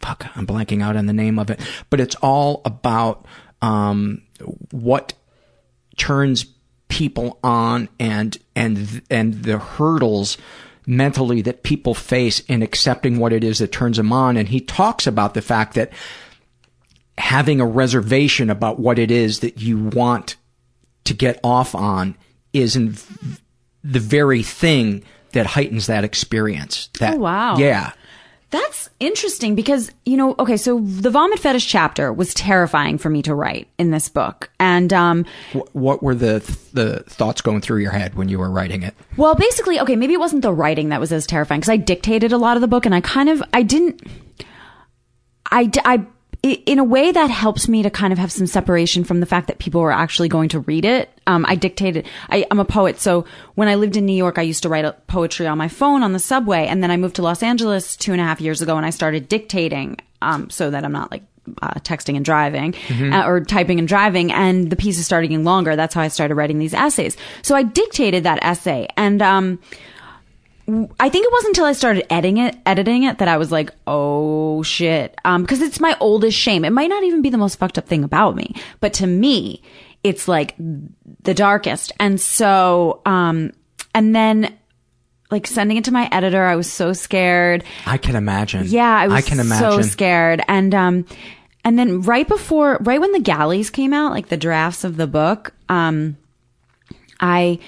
fuck, 0.04 0.26
I'm 0.36 0.46
blanking 0.46 0.82
out 0.82 0.96
on 0.96 1.06
the 1.06 1.12
name 1.12 1.38
of 1.38 1.50
it, 1.50 1.60
but 1.88 2.00
it's 2.00 2.14
all 2.16 2.60
about 2.64 3.24
um, 3.62 4.22
what 4.70 5.14
turns 5.96 6.44
people 6.88 7.38
on 7.42 7.88
and 7.98 8.36
and 8.54 9.02
and 9.10 9.42
the 9.42 9.58
hurdles 9.58 10.36
mentally 10.86 11.42
that 11.42 11.62
people 11.62 11.94
face 11.94 12.40
in 12.40 12.62
accepting 12.62 13.18
what 13.18 13.32
it 13.32 13.42
is 13.42 13.58
that 13.58 13.72
turns 13.72 13.96
them 13.96 14.12
on. 14.12 14.36
And 14.36 14.48
he 14.48 14.60
talks 14.60 15.06
about 15.06 15.34
the 15.34 15.42
fact 15.42 15.74
that 15.74 15.92
having 17.16 17.60
a 17.60 17.66
reservation 17.66 18.50
about 18.50 18.78
what 18.78 18.98
it 18.98 19.10
is 19.10 19.40
that 19.40 19.60
you 19.60 19.78
want 19.78 20.36
to 21.04 21.14
get 21.14 21.38
off 21.44 21.74
on 21.74 22.16
is 22.52 22.76
in 22.76 22.96
the 23.82 24.00
very 24.00 24.42
thing 24.42 25.04
that 25.32 25.46
heightens 25.46 25.86
that 25.86 26.04
experience. 26.04 26.88
That 26.98 27.14
Oh, 27.14 27.18
wow. 27.18 27.56
yeah 27.56 27.92
That's 28.54 28.88
interesting 29.00 29.56
because, 29.56 29.90
you 30.06 30.16
know, 30.16 30.36
okay, 30.38 30.56
so 30.56 30.78
the 30.78 31.10
vomit 31.10 31.40
fetish 31.40 31.66
chapter 31.66 32.12
was 32.12 32.32
terrifying 32.34 32.98
for 32.98 33.10
me 33.10 33.20
to 33.22 33.34
write 33.34 33.66
in 33.78 33.90
this 33.90 34.08
book. 34.08 34.48
And, 34.60 34.92
um, 34.92 35.24
Wh- 35.52 35.74
what 35.74 36.04
were 36.04 36.14
the 36.14 36.38
the 36.72 37.00
thoughts 37.08 37.40
going 37.40 37.62
through 37.62 37.78
your 37.78 37.90
head 37.90 38.14
when 38.14 38.28
you 38.28 38.38
were 38.38 38.48
writing 38.48 38.84
it? 38.84 38.94
well, 39.16 39.34
basically, 39.34 39.80
okay, 39.80 39.96
maybe 39.96 40.12
it 40.14 40.20
wasn't 40.20 40.42
the 40.42 40.52
writing 40.52 40.90
that 40.90 41.00
was 41.00 41.10
as 41.12 41.26
terrifying 41.26 41.62
because 41.62 41.68
I 41.72 41.78
dictated 41.78 42.30
a 42.30 42.38
lot 42.38 42.56
of 42.56 42.60
the 42.60 42.68
book 42.68 42.86
and 42.86 42.94
I 42.94 43.00
kind 43.00 43.28
of, 43.28 43.42
I 43.52 43.62
didn't, 43.62 44.00
I, 45.50 45.68
i- 45.84 46.06
in 46.52 46.78
a 46.78 46.84
way 46.84 47.10
that 47.10 47.30
helps 47.30 47.68
me 47.68 47.82
to 47.82 47.90
kind 47.90 48.12
of 48.12 48.18
have 48.18 48.30
some 48.30 48.46
separation 48.46 49.02
from 49.04 49.20
the 49.20 49.26
fact 49.26 49.46
that 49.48 49.58
people 49.58 49.80
were 49.80 49.92
actually 49.92 50.28
going 50.28 50.48
to 50.50 50.60
read 50.60 50.84
it. 50.84 51.08
Um, 51.26 51.46
I 51.48 51.54
dictated, 51.54 52.06
I, 52.28 52.46
I'm 52.50 52.60
a 52.60 52.64
poet. 52.64 53.00
So 53.00 53.24
when 53.54 53.68
I 53.68 53.76
lived 53.76 53.96
in 53.96 54.04
New 54.04 54.16
York, 54.16 54.38
I 54.38 54.42
used 54.42 54.62
to 54.64 54.68
write 54.68 55.06
poetry 55.06 55.46
on 55.46 55.56
my 55.58 55.68
phone 55.68 56.02
on 56.02 56.12
the 56.12 56.18
subway. 56.18 56.66
And 56.66 56.82
then 56.82 56.90
I 56.90 56.96
moved 56.98 57.16
to 57.16 57.22
Los 57.22 57.42
Angeles 57.42 57.96
two 57.96 58.12
and 58.12 58.20
a 58.20 58.24
half 58.24 58.40
years 58.40 58.60
ago 58.62 58.76
and 58.76 58.84
I 58.84 58.90
started 58.90 59.28
dictating, 59.28 59.96
um, 60.20 60.50
so 60.50 60.70
that 60.70 60.84
I'm 60.84 60.92
not 60.92 61.10
like, 61.10 61.22
uh, 61.60 61.74
texting 61.80 62.16
and 62.16 62.24
driving 62.24 62.72
Mhm. 62.72 63.12
uh, 63.12 63.26
or 63.28 63.40
typing 63.44 63.78
and 63.78 63.86
driving 63.86 64.32
and 64.32 64.70
the 64.70 64.76
pieces 64.76 65.04
started 65.04 65.28
getting 65.28 65.44
longer 65.44 65.76
that's 65.76 65.92
how 65.94 66.00
i 66.00 66.08
started 66.08 66.36
writing 66.36 66.58
these 66.58 66.72
essays 66.72 67.18
so 67.42 67.54
i 67.54 67.62
dictated 67.62 68.24
that 68.24 68.38
essay 68.42 68.88
and 68.96 69.20
um 69.20 69.58
I 70.66 71.08
think 71.10 71.26
it 71.26 71.32
wasn't 71.32 71.50
until 71.50 71.66
I 71.66 71.72
started 71.72 72.10
editing 72.12 72.38
it, 72.38 72.56
editing 72.64 73.02
it 73.02 73.18
that 73.18 73.28
I 73.28 73.36
was 73.36 73.52
like, 73.52 73.70
oh 73.86 74.62
shit. 74.62 75.18
Um, 75.24 75.42
because 75.42 75.60
it's 75.60 75.80
my 75.80 75.96
oldest 76.00 76.38
shame. 76.38 76.64
It 76.64 76.70
might 76.70 76.88
not 76.88 77.02
even 77.04 77.20
be 77.20 77.30
the 77.30 77.38
most 77.38 77.58
fucked 77.58 77.76
up 77.76 77.86
thing 77.86 78.04
about 78.04 78.34
me, 78.34 78.54
but 78.80 78.94
to 78.94 79.06
me, 79.06 79.62
it's 80.02 80.26
like 80.26 80.54
the 80.58 81.34
darkest. 81.34 81.92
And 82.00 82.20
so, 82.20 83.02
um, 83.04 83.52
and 83.94 84.14
then 84.14 84.56
like 85.30 85.46
sending 85.46 85.76
it 85.76 85.84
to 85.84 85.92
my 85.92 86.08
editor, 86.12 86.44
I 86.44 86.56
was 86.56 86.70
so 86.70 86.92
scared. 86.92 87.64
I 87.86 87.98
can 87.98 88.16
imagine. 88.16 88.64
Yeah, 88.66 88.96
I 88.96 89.08
was 89.08 89.24
can 89.24 89.40
imagine. 89.40 89.82
so 89.82 89.82
scared. 89.82 90.42
And 90.48 90.74
um 90.74 91.06
and 91.64 91.78
then 91.78 92.02
right 92.02 92.26
before 92.26 92.78
right 92.80 93.00
when 93.00 93.12
the 93.12 93.20
galleys 93.20 93.70
came 93.70 93.92
out, 93.92 94.12
like 94.12 94.28
the 94.28 94.36
drafts 94.36 94.84
of 94.84 94.96
the 94.96 95.06
book, 95.06 95.52
um 95.68 96.16
I 97.20 97.58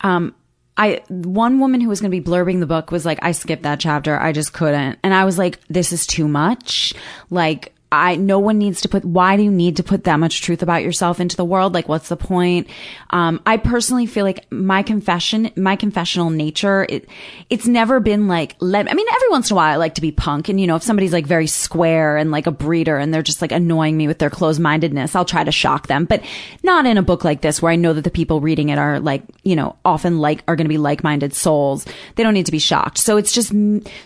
um 0.00 0.34
I 0.76 1.02
one 1.08 1.58
woman 1.58 1.80
who 1.80 1.88
was 1.88 2.00
going 2.00 2.10
to 2.10 2.20
be 2.20 2.24
blurbing 2.24 2.60
the 2.60 2.66
book 2.66 2.90
was 2.90 3.06
like 3.06 3.18
I 3.22 3.32
skipped 3.32 3.62
that 3.62 3.80
chapter. 3.80 4.18
I 4.18 4.32
just 4.32 4.52
couldn't. 4.52 4.98
And 5.02 5.14
I 5.14 5.24
was 5.24 5.38
like 5.38 5.60
this 5.68 5.92
is 5.92 6.06
too 6.06 6.28
much. 6.28 6.94
Like 7.30 7.74
I 7.96 8.16
no 8.16 8.38
one 8.38 8.58
needs 8.58 8.80
to 8.82 8.88
put 8.88 9.04
why 9.04 9.36
do 9.36 9.42
you 9.42 9.50
need 9.50 9.76
to 9.76 9.82
put 9.82 10.04
that 10.04 10.16
much 10.16 10.42
truth 10.42 10.62
about 10.62 10.82
yourself 10.82 11.20
into 11.20 11.36
the 11.36 11.44
world? 11.44 11.74
Like 11.74 11.88
what's 11.88 12.08
the 12.08 12.16
point? 12.16 12.68
Um 13.10 13.40
I 13.46 13.56
personally 13.56 14.06
feel 14.06 14.24
like 14.24 14.50
my 14.52 14.82
confession, 14.82 15.50
my 15.56 15.76
confessional 15.76 16.30
nature, 16.30 16.86
it 16.88 17.08
it's 17.50 17.66
never 17.66 18.00
been 18.00 18.28
like 18.28 18.56
let 18.60 18.90
I 18.90 18.94
mean 18.94 19.06
every 19.14 19.28
once 19.30 19.50
in 19.50 19.54
a 19.54 19.56
while 19.56 19.72
I 19.72 19.76
like 19.76 19.94
to 19.96 20.00
be 20.00 20.12
punk 20.12 20.48
and 20.48 20.60
you 20.60 20.66
know 20.66 20.76
if 20.76 20.82
somebody's 20.82 21.12
like 21.12 21.26
very 21.26 21.46
square 21.46 22.16
and 22.16 22.30
like 22.30 22.46
a 22.46 22.50
breeder 22.50 22.96
and 22.98 23.12
they're 23.12 23.22
just 23.22 23.42
like 23.42 23.52
annoying 23.52 23.96
me 23.96 24.06
with 24.06 24.18
their 24.18 24.30
closed-mindedness, 24.30 25.14
I'll 25.14 25.24
try 25.24 25.44
to 25.44 25.52
shock 25.52 25.86
them, 25.86 26.04
but 26.04 26.22
not 26.62 26.86
in 26.86 26.98
a 26.98 27.02
book 27.02 27.24
like 27.24 27.40
this 27.40 27.62
where 27.62 27.72
I 27.72 27.76
know 27.76 27.92
that 27.92 28.02
the 28.02 28.10
people 28.10 28.40
reading 28.40 28.68
it 28.68 28.78
are 28.78 29.00
like, 29.00 29.22
you 29.42 29.56
know, 29.56 29.76
often 29.84 30.18
like 30.18 30.42
are 30.46 30.56
going 30.56 30.66
to 30.66 30.68
be 30.68 30.78
like-minded 30.78 31.34
souls. 31.34 31.86
They 32.14 32.22
don't 32.22 32.34
need 32.34 32.46
to 32.46 32.52
be 32.52 32.58
shocked. 32.58 32.98
So 32.98 33.16
it's 33.16 33.32
just 33.32 33.48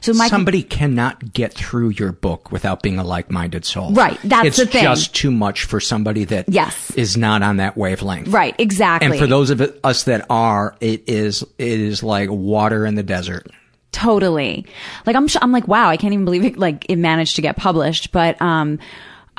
so 0.00 0.12
my 0.14 0.28
Somebody 0.28 0.62
cannot 0.62 1.32
get 1.32 1.52
through 1.54 1.90
your 1.90 2.12
book 2.12 2.52
without 2.52 2.82
being 2.82 2.98
a 2.98 3.04
like-minded 3.04 3.64
soul. 3.64 3.79
Right, 3.90 4.18
that's 4.22 4.46
it's 4.48 4.56
the 4.58 4.66
thing. 4.66 4.82
just 4.82 5.14
too 5.14 5.30
much 5.30 5.64
for 5.64 5.80
somebody 5.80 6.24
that 6.26 6.46
Yes. 6.48 6.90
is 6.96 7.16
not 7.16 7.42
on 7.42 7.56
that 7.56 7.76
wavelength. 7.76 8.28
Right, 8.28 8.54
exactly. 8.58 9.08
And 9.10 9.18
for 9.18 9.26
those 9.26 9.48
of 9.50 9.60
us 9.82 10.04
that 10.04 10.26
are, 10.28 10.76
it 10.80 11.04
is 11.08 11.42
it 11.58 11.80
is 11.80 12.02
like 12.02 12.28
water 12.30 12.84
in 12.84 12.94
the 12.96 13.02
desert. 13.02 13.46
Totally. 13.92 14.66
Like 15.06 15.16
I'm, 15.16 15.26
sh- 15.26 15.36
I'm 15.42 15.50
like, 15.52 15.66
wow, 15.66 15.88
I 15.88 15.96
can't 15.96 16.12
even 16.12 16.24
believe 16.24 16.44
it. 16.44 16.56
Like 16.58 16.86
it 16.88 16.96
managed 16.96 17.36
to 17.36 17.42
get 17.42 17.56
published, 17.56 18.12
but 18.12 18.40
um, 18.40 18.78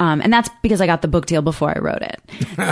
um, 0.02 0.20
and 0.22 0.34
that's 0.34 0.50
because 0.64 0.82
I 0.82 0.88
got 0.88 1.02
the 1.04 1.08
book 1.08 1.28
deal 1.28 1.42
before 1.44 1.70
I 1.70 1.80
wrote 1.80 2.02
it. 2.02 2.20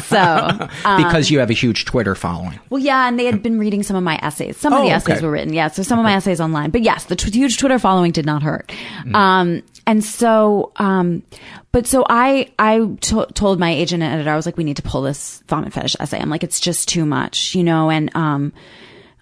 So 0.06 0.18
um, 0.86 1.04
because 1.04 1.30
you 1.30 1.38
have 1.39 1.50
a 1.50 1.54
huge 1.54 1.86
Twitter 1.86 2.15
following. 2.15 2.60
well, 2.70 2.82
yeah, 2.82 3.08
and 3.08 3.20
they 3.20 3.26
had 3.26 3.44
been 3.44 3.60
reading 3.60 3.84
some 3.84 3.96
of 3.96 4.04
my 4.04 4.18
essays. 4.24 4.58
Some 4.58 4.74
of 4.74 4.80
Oh, 4.80 4.84
the 4.84 4.89
essays 4.92 5.18
okay. 5.18 5.26
were 5.26 5.32
written, 5.32 5.54
yeah. 5.54 5.68
So 5.68 5.84
some 5.84 6.00
of 6.00 6.04
my 6.04 6.13
essays 6.15 6.42
online, 6.42 6.72
but 6.72 6.82
yes, 6.82 7.06
the 7.06 7.15
t- 7.15 7.30
huge 7.32 7.58
Twitter 7.58 7.78
following 7.78 8.12
did 8.12 8.26
not 8.26 8.42
hurt. 8.42 8.72
Mm. 9.06 9.15
Um, 9.15 9.63
and 9.86 10.04
so, 10.04 10.72
um, 10.78 11.24
but 11.72 11.86
so 11.86 12.04
I, 12.10 12.52
I 12.58 12.86
told 13.02 13.60
my 13.60 13.72
agent 13.72 14.02
and 14.02 14.13
editor, 14.13 14.32
I 14.32 14.36
was 14.36 14.46
like, 14.46 14.58
we 14.58 14.63
need 14.63 14.78
to 14.78 14.84
pull 14.84 15.04
this 15.04 15.44
vomit 15.48 15.72
fetish 15.74 15.96
essay. 16.00 16.20
I'm 16.20 16.30
like, 16.30 16.44
it's 16.44 16.60
just 16.60 16.88
too 16.89 17.06
much, 17.06 17.54
you 17.56 17.63
know, 17.63 17.89
and, 17.92 18.10
um, 18.15 18.54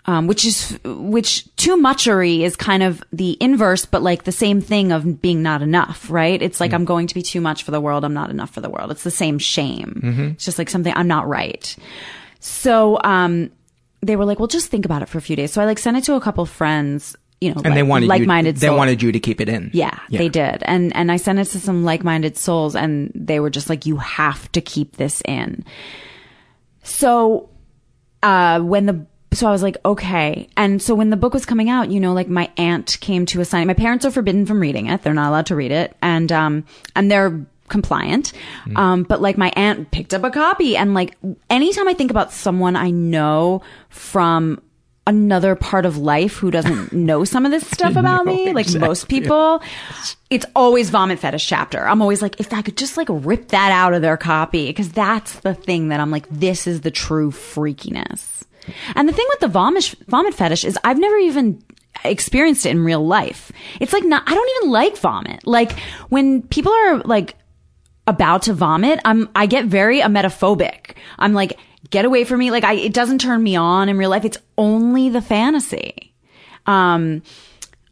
um, 0.07 0.25
which 0.27 0.45
is, 0.45 0.77
which 0.85 1.53
too 1.57 1.75
muchery 1.77 2.43
is 2.43 2.55
kind 2.55 2.81
of 2.81 3.03
the 3.11 3.37
inverse, 3.41 3.85
but 3.85 4.01
like 4.01 4.23
the 4.23 4.31
same 4.31 4.61
thing 4.61 4.91
of 4.93 5.21
being 5.21 5.43
not 5.43 5.61
enough, 5.61 6.09
right? 6.09 6.41
It's 6.41 6.59
like, 6.61 6.73
I'm 6.73 6.85
going 6.85 7.07
to 7.07 7.13
be 7.15 7.21
too 7.21 7.41
much 7.41 7.63
for 7.63 7.71
the 7.71 7.81
world. 7.81 8.05
I'm 8.05 8.13
not 8.13 8.29
enough 8.29 8.51
for 8.53 8.61
the 8.61 8.69
world. 8.69 8.89
It's 8.91 9.03
the 9.03 9.11
same 9.11 9.37
shame. 9.37 10.01
Mhm. 10.03 10.33
It's 10.35 10.45
just 10.45 10.57
like 10.57 10.69
something 10.69 10.93
I'm 10.95 11.07
not 11.09 11.27
right. 11.27 11.75
So, 12.39 12.99
um, 13.03 13.51
they 14.01 14.15
were 14.15 14.23
like, 14.25 14.39
well, 14.39 14.47
just 14.47 14.69
think 14.71 14.85
about 14.85 15.01
it 15.01 15.09
for 15.09 15.17
a 15.17 15.21
few 15.21 15.35
days. 15.35 15.51
So 15.51 15.61
I 15.61 15.65
like 15.65 15.79
sent 15.79 15.97
it 15.97 16.03
to 16.05 16.13
a 16.13 16.21
couple 16.21 16.45
friends, 16.45 17.15
you 17.41 17.53
know, 17.53 17.61
And 17.65 17.75
they 17.75 17.83
wanted 17.83 18.07
like-minded 18.07 18.55
you, 18.55 18.59
they 18.61 18.67
souls. 18.67 18.77
wanted 18.77 19.01
you 19.03 19.11
to 19.11 19.19
keep 19.19 19.41
it 19.41 19.49
in. 19.49 19.71
Yeah, 19.73 19.99
they 20.09 20.29
did. 20.29 20.63
And 20.63 20.95
and 20.95 21.11
I 21.11 21.17
sent 21.17 21.39
it 21.39 21.45
to 21.45 21.59
some 21.59 21.83
like-minded 21.83 22.37
souls 22.37 22.75
and 22.75 23.11
they 23.13 23.39
were 23.39 23.49
just 23.49 23.69
like 23.69 23.85
you 23.85 23.97
have 23.97 24.49
to 24.53 24.61
keep 24.61 24.97
this 24.97 25.21
in. 25.25 25.65
So 26.83 27.49
uh 28.23 28.59
when 28.61 28.85
the 28.85 29.05
so 29.37 29.47
I 29.47 29.51
was 29.51 29.63
like, 29.63 29.77
okay. 29.85 30.47
And 30.57 30.81
so 30.81 30.95
when 30.95 31.09
the 31.09 31.17
book 31.17 31.33
was 31.33 31.45
coming 31.45 31.69
out, 31.69 31.91
you 31.91 31.99
know, 31.99 32.13
like 32.13 32.27
my 32.27 32.51
aunt 32.57 32.97
came 33.01 33.25
to 33.27 33.41
a 33.41 33.45
signing. 33.45 33.67
My 33.67 33.73
parents 33.73 34.05
are 34.05 34.11
forbidden 34.11 34.45
from 34.45 34.59
reading 34.59 34.87
it. 34.87 35.01
They're 35.03 35.13
not 35.13 35.29
allowed 35.29 35.47
to 35.47 35.55
read 35.55 35.71
it. 35.71 35.95
And 36.01 36.31
um 36.31 36.65
and 36.95 37.11
they're 37.11 37.45
compliant. 37.69 38.31
Um, 38.75 39.03
but 39.03 39.21
like 39.21 39.37
my 39.37 39.51
aunt 39.55 39.91
picked 39.91 40.13
up 40.13 40.23
a 40.23 40.29
copy 40.29 40.77
and 40.77 40.93
like 40.93 41.17
anytime 41.49 41.87
I 41.87 41.93
think 41.93 42.11
about 42.11 42.31
someone 42.31 42.75
I 42.75 42.91
know 42.91 43.61
from 43.89 44.61
another 45.05 45.55
part 45.55 45.85
of 45.85 45.97
life 45.97 46.37
who 46.37 46.51
doesn't 46.51 46.91
know 47.07 47.23
some 47.23 47.45
of 47.45 47.51
this 47.51 47.65
stuff 47.67 47.95
about 47.95 48.25
No, 48.25 48.33
me, 48.33 48.53
like 48.53 48.71
most 48.75 49.07
people, 49.07 49.61
it's 50.29 50.45
always 50.55 50.89
vomit 50.89 51.19
fetish 51.19 51.47
chapter. 51.47 51.87
I'm 51.87 52.01
always 52.01 52.21
like, 52.21 52.39
if 52.39 52.53
I 52.53 52.61
could 52.61 52.77
just 52.77 52.97
like 52.97 53.07
rip 53.09 53.49
that 53.49 53.71
out 53.71 53.93
of 53.93 54.01
their 54.01 54.17
copy, 54.17 54.67
because 54.67 54.91
that's 54.91 55.39
the 55.39 55.53
thing 55.53 55.89
that 55.89 55.99
I'm 55.99 56.11
like, 56.11 56.27
this 56.29 56.67
is 56.67 56.81
the 56.81 56.91
true 56.91 57.31
freakiness. 57.31 58.36
And 58.95 59.07
the 59.07 59.13
thing 59.13 59.25
with 59.29 59.39
the 59.39 59.47
vomit 59.47 59.95
vomit 60.07 60.33
fetish 60.33 60.65
is 60.65 60.77
I've 60.83 60.99
never 60.99 61.17
even 61.17 61.63
experienced 62.03 62.65
it 62.65 62.69
in 62.69 62.83
real 62.83 63.05
life. 63.05 63.51
It's 63.79 63.93
like 63.93 64.03
not 64.03 64.23
I 64.25 64.33
don't 64.33 64.57
even 64.57 64.71
like 64.71 64.97
vomit. 64.97 65.45
Like 65.45 65.77
when 66.09 66.41
people 66.43 66.71
are 66.71 66.99
like 66.99 67.35
about 68.05 68.43
to 68.43 68.53
vomit, 68.53 68.99
I'm 69.05 69.29
I 69.35 69.45
get 69.45 69.65
very 69.65 70.01
emetophobic. 70.01 70.95
I'm 71.19 71.33
like 71.33 71.57
get 71.89 72.05
away 72.05 72.23
from 72.23 72.39
me. 72.39 72.51
Like 72.51 72.63
I 72.63 72.73
it 72.73 72.93
doesn't 72.93 73.19
turn 73.19 73.41
me 73.41 73.55
on 73.55 73.89
in 73.89 73.97
real 73.97 74.09
life. 74.09 74.25
It's 74.25 74.37
only 74.57 75.09
the 75.09 75.21
fantasy. 75.21 76.13
Um 76.65 77.21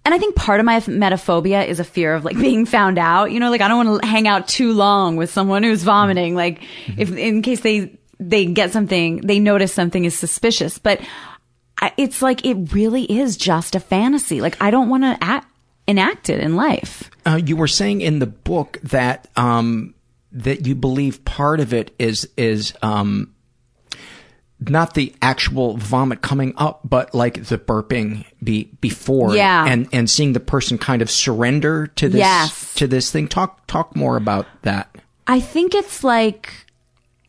and 0.05 0.13
I 0.13 0.19
think 0.19 0.35
part 0.35 0.59
of 0.59 0.67
my 0.67 0.79
emetophobia 0.79 1.67
is 1.67 1.79
a 1.79 1.83
fear 1.83 2.13
of 2.13 2.23
like 2.23 2.37
being 2.39 2.65
found 2.65 2.99
out. 2.99 3.31
You 3.31 3.39
know, 3.39 3.49
like 3.49 3.61
I 3.61 3.67
don't 3.67 3.85
want 3.85 4.01
to 4.01 4.07
hang 4.07 4.27
out 4.27 4.47
too 4.47 4.73
long 4.73 5.15
with 5.15 5.31
someone 5.31 5.63
who's 5.63 5.83
vomiting. 5.83 6.35
Like 6.35 6.61
if 6.97 7.11
in 7.15 7.41
case 7.41 7.61
they 7.61 7.97
they 8.19 8.45
get 8.45 8.71
something, 8.71 9.17
they 9.17 9.39
notice 9.39 9.73
something 9.73 10.05
is 10.05 10.17
suspicious. 10.17 10.77
But 10.77 11.01
I, 11.81 11.91
it's 11.97 12.21
like 12.21 12.45
it 12.45 12.73
really 12.73 13.03
is 13.03 13.37
just 13.37 13.75
a 13.75 13.79
fantasy. 13.79 14.41
Like 14.41 14.61
I 14.61 14.71
don't 14.71 14.89
want 14.89 15.03
to 15.03 15.17
act, 15.21 15.47
enact 15.87 16.29
it 16.29 16.39
in 16.39 16.55
life. 16.55 17.09
Uh, 17.25 17.39
you 17.45 17.55
were 17.55 17.67
saying 17.67 18.01
in 18.01 18.19
the 18.19 18.27
book 18.27 18.79
that 18.83 19.27
um, 19.35 19.93
that 20.31 20.65
you 20.67 20.75
believe 20.75 21.23
part 21.25 21.59
of 21.59 21.73
it 21.73 21.93
is 21.99 22.29
is 22.37 22.73
um, 22.81 23.33
not 24.59 24.93
the 24.93 25.13
actual 25.21 25.75
vomit 25.77 26.21
coming 26.21 26.53
up, 26.57 26.79
but 26.85 27.13
like 27.13 27.43
the 27.45 27.57
burping 27.57 28.25
be 28.43 28.65
before, 28.79 29.35
Yeah. 29.35 29.65
and 29.67 29.87
and 29.91 30.09
seeing 30.09 30.33
the 30.33 30.39
person 30.39 30.77
kind 30.77 31.01
of 31.01 31.11
surrender 31.11 31.87
to 31.87 32.07
this 32.09 32.19
Yes. 32.19 32.73
to 32.75 32.87
this 32.87 33.11
thing. 33.11 33.27
Talk 33.27 33.67
talk 33.67 33.95
more 33.95 34.15
about 34.17 34.45
that. 34.61 34.95
I 35.27 35.39
think 35.39 35.75
it's 35.75 36.03
like 36.03 36.64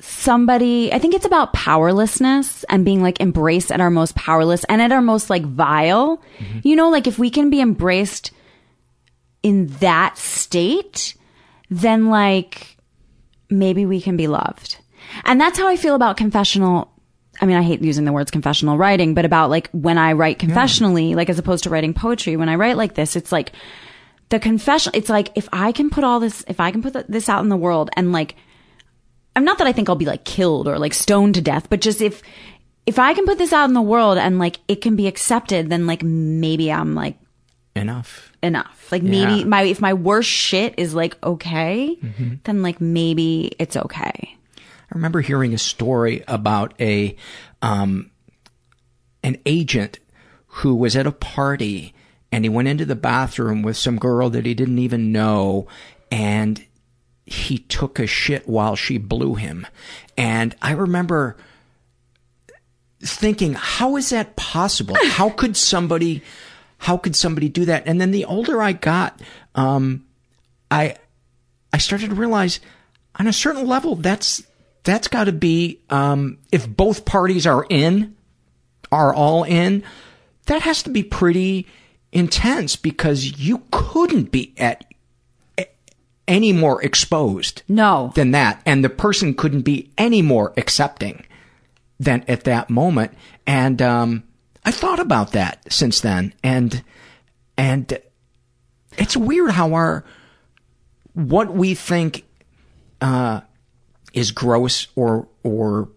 somebody, 0.00 0.92
I 0.92 0.98
think 0.98 1.14
it's 1.14 1.24
about 1.24 1.52
powerlessness 1.52 2.64
and 2.64 2.84
being 2.84 3.02
like 3.02 3.20
embraced 3.20 3.72
at 3.72 3.80
our 3.80 3.90
most 3.90 4.14
powerless 4.14 4.64
and 4.64 4.82
at 4.82 4.92
our 4.92 5.00
most 5.00 5.30
like 5.30 5.44
vile. 5.44 6.18
Mm-hmm. 6.38 6.58
You 6.64 6.76
know, 6.76 6.90
like 6.90 7.06
if 7.06 7.18
we 7.18 7.30
can 7.30 7.50
be 7.50 7.60
embraced 7.60 8.30
in 9.42 9.68
that 9.80 10.18
state, 10.18 11.14
then 11.70 12.08
like 12.08 12.76
maybe 13.48 13.86
we 13.86 14.00
can 14.00 14.16
be 14.16 14.26
loved. 14.26 14.78
And 15.24 15.40
that's 15.40 15.58
how 15.58 15.68
I 15.68 15.76
feel 15.76 15.94
about 15.94 16.16
confessional. 16.16 16.92
I 17.40 17.46
mean, 17.46 17.56
I 17.56 17.62
hate 17.62 17.82
using 17.82 18.04
the 18.04 18.12
words 18.12 18.30
confessional 18.30 18.76
writing, 18.76 19.14
but 19.14 19.24
about 19.24 19.50
like 19.50 19.70
when 19.70 19.98
I 19.98 20.12
write 20.12 20.38
confessionally, 20.38 21.14
like 21.14 21.30
as 21.30 21.38
opposed 21.38 21.64
to 21.64 21.70
writing 21.70 21.94
poetry, 21.94 22.36
when 22.36 22.48
I 22.48 22.56
write 22.56 22.76
like 22.76 22.94
this, 22.94 23.14
it's 23.14 23.30
like 23.30 23.52
the 24.30 24.38
confession. 24.38 24.92
It's 24.94 25.08
like 25.08 25.30
if 25.36 25.48
I 25.52 25.72
can 25.72 25.90
put 25.90 26.02
all 26.02 26.18
this, 26.18 26.44
if 26.48 26.60
I 26.60 26.70
can 26.70 26.82
put 26.82 27.08
this 27.08 27.28
out 27.28 27.42
in 27.42 27.48
the 27.48 27.56
world 27.56 27.90
and 27.96 28.12
like, 28.12 28.36
I'm 29.36 29.44
not 29.44 29.58
that 29.58 29.66
I 29.66 29.72
think 29.72 29.88
I'll 29.88 29.94
be 29.96 30.06
like 30.06 30.24
killed 30.24 30.66
or 30.66 30.78
like 30.78 30.94
stoned 30.94 31.34
to 31.36 31.40
death, 31.42 31.68
but 31.70 31.80
just 31.80 32.00
if, 32.00 32.22
if 32.86 32.98
I 32.98 33.14
can 33.14 33.26
put 33.26 33.38
this 33.38 33.52
out 33.52 33.68
in 33.68 33.74
the 33.74 33.82
world 33.82 34.16
and 34.18 34.38
like 34.38 34.58
it 34.66 34.80
can 34.80 34.96
be 34.96 35.06
accepted, 35.06 35.68
then 35.70 35.86
like 35.86 36.02
maybe 36.02 36.72
I'm 36.72 36.94
like 36.94 37.18
Enough. 37.74 38.32
enough. 38.42 38.90
Like 38.90 39.02
maybe 39.02 39.34
Yeah. 39.40 39.44
my, 39.44 39.62
if 39.62 39.80
my 39.80 39.92
worst 39.94 40.28
shit 40.30 40.74
is 40.78 40.94
like 40.94 41.22
okay, 41.22 41.96
Mhm. 42.02 42.38
then 42.44 42.62
like 42.62 42.80
maybe 42.80 43.52
it's 43.58 43.76
okay. 43.76 44.36
I 44.56 44.94
remember 44.94 45.20
hearing 45.20 45.52
a 45.52 45.58
story 45.58 46.24
about 46.26 46.72
a 46.80 47.14
um, 47.60 48.10
an 49.22 49.36
agent 49.44 49.98
who 50.46 50.74
was 50.74 50.96
at 50.96 51.06
a 51.06 51.12
party 51.12 51.92
and 52.32 52.44
he 52.44 52.48
went 52.48 52.68
into 52.68 52.84
the 52.86 52.94
bathroom 52.96 53.62
with 53.62 53.76
some 53.76 53.98
girl 53.98 54.30
that 54.30 54.46
he 54.46 54.54
didn't 54.54 54.78
even 54.78 55.12
know 55.12 55.66
and 56.10 56.64
he 57.26 57.58
took 57.58 57.98
a 57.98 58.06
shit 58.06 58.48
while 58.48 58.76
she 58.76 58.98
blew 58.98 59.34
him. 59.34 59.66
And 60.16 60.54
I 60.62 60.72
remember 60.72 61.36
thinking, 63.00 63.54
how 63.54 63.96
is 63.96 64.10
that 64.10 64.36
possible? 64.36 64.96
How 65.04 65.28
could 65.28 65.56
somebody 65.56 66.22
how 66.78 66.96
could 66.96 67.16
somebody 67.16 67.48
do 67.48 67.64
that? 67.64 67.84
And 67.86 68.00
then 68.00 68.10
the 68.10 68.26
older 68.26 68.60
I 68.60 68.72
got, 68.72 69.20
um, 69.54 70.04
I 70.70 70.96
I 71.72 71.78
started 71.78 72.10
to 72.10 72.14
realize 72.14 72.60
on 73.16 73.26
a 73.26 73.32
certain 73.32 73.66
level 73.66 73.96
that's 73.96 74.42
that's 74.82 75.08
got 75.08 75.24
to 75.24 75.32
be 75.32 75.80
um, 75.90 76.38
if 76.52 76.68
both 76.68 77.04
parties 77.04 77.46
are 77.46 77.66
in 77.68 78.14
are 78.92 79.12
all 79.12 79.44
in 79.44 79.82
that 80.46 80.62
has 80.62 80.82
to 80.84 80.90
be 80.90 81.02
pretty 81.02 81.66
intense 82.12 82.76
because 82.76 83.38
you 83.38 83.62
couldn't 83.70 84.30
be 84.30 84.54
at 84.58 84.84
any 86.28 86.52
more 86.52 86.82
exposed 86.82 87.62
no. 87.68 88.12
than 88.14 88.32
that. 88.32 88.62
And 88.66 88.84
the 88.84 88.90
person 88.90 89.34
couldn't 89.34 89.62
be 89.62 89.92
any 89.96 90.22
more 90.22 90.52
accepting 90.56 91.24
than 91.98 92.24
at 92.28 92.44
that 92.44 92.68
moment. 92.70 93.12
And 93.46 93.80
um, 93.80 94.24
I 94.64 94.70
thought 94.70 94.98
about 94.98 95.32
that 95.32 95.72
since 95.72 96.00
then. 96.00 96.34
And 96.42 96.82
and 97.56 97.98
it's 98.98 99.16
weird 99.16 99.52
how 99.52 99.74
our 99.74 100.04
what 101.14 101.52
we 101.54 101.74
think 101.74 102.24
uh, 103.00 103.40
is 104.12 104.30
gross 104.32 104.88
or 104.96 105.28
or 105.42 105.88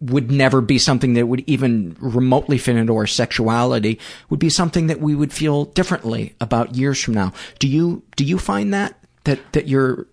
would 0.00 0.30
never 0.30 0.60
be 0.60 0.78
something 0.78 1.14
that 1.14 1.26
would 1.26 1.42
even 1.46 1.96
remotely 2.00 2.58
fit 2.58 2.76
into 2.76 2.94
our 2.94 3.06
sexuality 3.06 3.98
would 4.28 4.40
be 4.40 4.50
something 4.50 4.88
that 4.88 5.00
we 5.00 5.14
would 5.14 5.32
feel 5.32 5.64
differently 5.66 6.34
about 6.40 6.74
years 6.74 7.02
from 7.02 7.14
now. 7.14 7.32
Do 7.58 7.66
you 7.66 8.02
do 8.14 8.24
you 8.24 8.38
find 8.38 8.74
that 8.74 8.98
that 9.24 9.40
that 9.52 9.68
your 9.68 10.06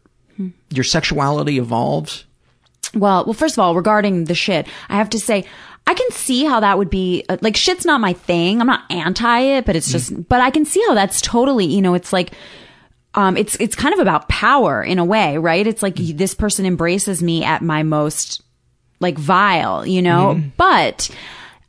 your 0.70 0.84
sexuality 0.84 1.58
evolves? 1.58 2.26
Well, 2.94 3.26
well, 3.26 3.34
first 3.34 3.56
of 3.56 3.60
all, 3.60 3.76
regarding 3.76 4.26
the 4.26 4.36
shit, 4.36 4.68
I 4.88 4.98
have 4.98 5.10
to 5.12 5.20
say, 5.20 5.46
I 5.88 5.94
can 5.94 6.12
see 6.12 6.46
how 6.46 6.60
that 6.60 6.78
would 6.78 6.90
be 6.90 7.26
uh, 7.28 7.38
like 7.42 7.58
shit's 7.58 7.86
not 7.86 8.02
my 8.02 8.14
thing. 8.14 8.62
I'm 8.62 8.68
not 8.68 8.90
anti 8.92 9.40
it, 9.40 9.66
but 9.66 9.76
it's 9.76 9.92
just, 9.92 10.30
but 10.30 10.42
I 10.42 10.50
can 10.50 10.66
see 10.66 10.82
how 10.88 10.94
that's 10.94 11.20
totally, 11.22 11.66
you 11.66 11.82
know, 11.82 11.94
it's 11.94 12.14
like, 12.14 12.34
um, 13.16 13.36
it's, 13.36 13.56
it's 13.56 13.76
kind 13.76 13.94
of 13.94 14.00
about 14.00 14.30
power 14.30 14.84
in 14.84 15.00
a 15.00 15.06
way, 15.06 15.38
right? 15.38 15.66
It's 15.66 15.84
like 15.84 15.96
this 15.96 16.34
person 16.34 16.66
embraces 16.66 17.22
me 17.22 17.44
at 17.44 17.62
my 17.62 17.84
most 17.84 18.43
like 19.04 19.20
vile, 19.20 19.86
you 19.86 20.02
know, 20.02 20.42
but 20.58 21.12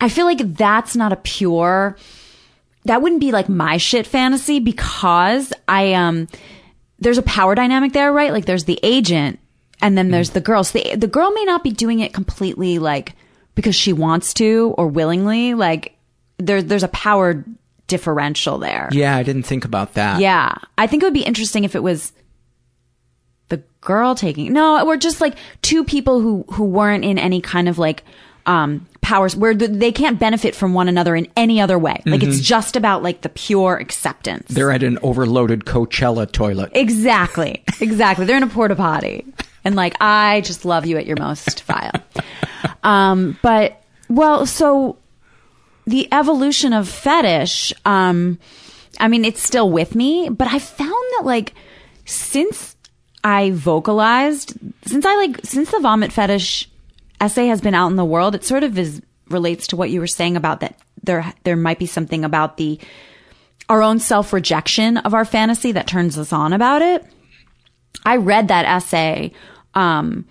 I 0.01 0.09
feel 0.09 0.25
like 0.25 0.39
that's 0.55 0.97
not 0.97 1.13
a 1.13 1.17
pure, 1.17 1.99
that 2.87 3.03
wouldn't 3.03 3.21
be 3.21 3.33
like 3.33 3.51
my 3.51 3.77
shit 3.77 4.07
fantasy 4.07 4.61
because 4.61 5.53
I, 5.69 5.93
um, 5.93 6.29
there's 6.99 7.19
a 7.19 7.23
power 7.23 7.55
dynamic 7.55 7.93
there, 7.93 8.13
right? 8.13 8.33
Like 8.33 8.47
there's 8.47 8.65
the 8.65 8.81
agent 8.83 9.39
and 9.83 9.99
then 9.99 10.11
there's 10.11 10.31
the 10.31 10.41
girl. 10.41 10.65
So 10.65 10.79
the, 10.79 10.97
the 10.97 11.07
girl 11.07 11.31
may 11.33 11.45
not 11.45 11.63
be 11.63 11.71
doing 11.71 12.01
it 12.01 12.15
completely 12.15 12.79
like 12.79 13.15
because 13.55 13.75
she 13.75 13.93
wants 13.93 14.33
to 14.35 14.75
or 14.79 14.89
willingly. 14.89 15.53
Like 15.53 15.97
there, 16.39 16.63
there's 16.63 16.83
a 16.83 16.89
power 16.89 17.45
differential 17.87 18.59
there. 18.59 18.89
Yeah, 18.93 19.17
I 19.17 19.23
didn't 19.23 19.43
think 19.43 19.65
about 19.65 19.95
that. 19.95 20.21
Yeah. 20.21 20.55
I 20.79 20.87
think 20.87 21.03
it 21.03 21.07
would 21.07 21.13
be 21.13 21.23
interesting 21.23 21.65
if 21.65 21.75
it 21.75 21.83
was 21.83 22.13
the 23.49 23.63
girl 23.81 24.15
taking, 24.15 24.53
no, 24.53 24.85
we're 24.85 24.97
just 24.97 25.21
like 25.21 25.37
two 25.63 25.85
people 25.85 26.21
who, 26.21 26.45
who 26.53 26.65
weren't 26.65 27.05
in 27.05 27.19
any 27.19 27.41
kind 27.41 27.69
of 27.69 27.79
like, 27.79 28.03
um, 28.47 28.87
powers 29.01 29.37
where 29.37 29.55
th- 29.55 29.71
they 29.71 29.93
can't 29.93 30.19
benefit 30.19 30.55
from 30.55 30.73
one 30.75 30.89
another 30.89 31.15
in 31.15 31.27
any 31.37 31.61
other 31.61 31.79
way. 31.79 32.01
Like 32.07 32.23
it's 32.23 32.39
Mhm. 32.39 32.43
just 32.43 32.77
about 32.77 33.03
like 33.03 33.21
the 33.21 33.29
pure 33.29 33.77
acceptance. 33.77 34.49
They're 34.49 34.71
at 34.71 34.83
an 34.83 34.99
overloaded 35.03 35.65
Coachella 35.67 36.31
toilet. 36.31 36.71
Exactly. 36.75 37.63
Exactly. 37.81 38.25
They're 38.27 38.37
in 38.39 38.43
a 38.43 38.47
porta 38.47 38.77
potty. 38.77 39.25
And 39.65 39.77
like, 39.77 39.95
I 40.01 40.41
just 40.43 40.65
love 40.65 40.85
you 40.87 40.97
at 40.99 41.07
your 41.07 41.17
most 41.19 41.63
vile. 41.67 41.93
Um, 42.83 43.39
but, 43.43 43.83
well, 44.09 44.47
so 44.47 44.97
the 45.87 46.09
evolution 46.13 46.73
of 46.73 46.89
fetish, 46.89 47.73
um, 47.85 48.39
I 49.01 49.09
mean, 49.09 49.25
it's 49.25 49.43
still 49.43 49.71
with 49.71 49.95
me, 49.95 50.29
but 50.31 50.49
I 50.49 50.59
found 50.59 50.91
that 50.91 51.23
like, 51.25 51.55
since 52.05 52.74
I 53.25 53.51
vocalized, 53.53 54.53
since 54.87 55.07
I 55.07 55.17
like, 55.17 55.41
since 55.45 55.71
the 55.71 55.81
vomit 55.81 56.13
fetish 56.13 56.69
essay 57.21 57.47
has 57.47 57.63
been 57.63 57.75
out 57.75 57.89
in 57.89 57.97
the 57.97 58.05
world, 58.05 58.35
it 58.35 58.45
sort 58.45 58.63
of 58.63 58.79
is, 58.79 59.01
relates 59.29 59.69
to 59.69 59.77
what 59.77 59.89
you 59.89 59.99
were 59.99 60.07
saying 60.07 60.37
about 60.37 60.61
that 60.61 60.79
there, 61.03 61.33
there 61.43 61.57
might 61.57 61.79
be 61.79 61.87
something 61.87 62.25
about 62.25 62.59
the, 62.59 62.79
our 63.69 63.83
own 63.83 63.99
self 63.99 64.35
rejection 64.35 64.99
of 64.99 65.15
our 65.15 65.25
fantasy 65.25 65.73
that 65.73 65.87
turns 65.87 66.19
us 66.19 66.33
on 66.33 66.53
about 66.53 66.83
it. 66.83 67.05
I 68.05 68.17
read 68.17 68.49
that 68.49 68.67
essay 68.67 69.33
um, 69.75 70.27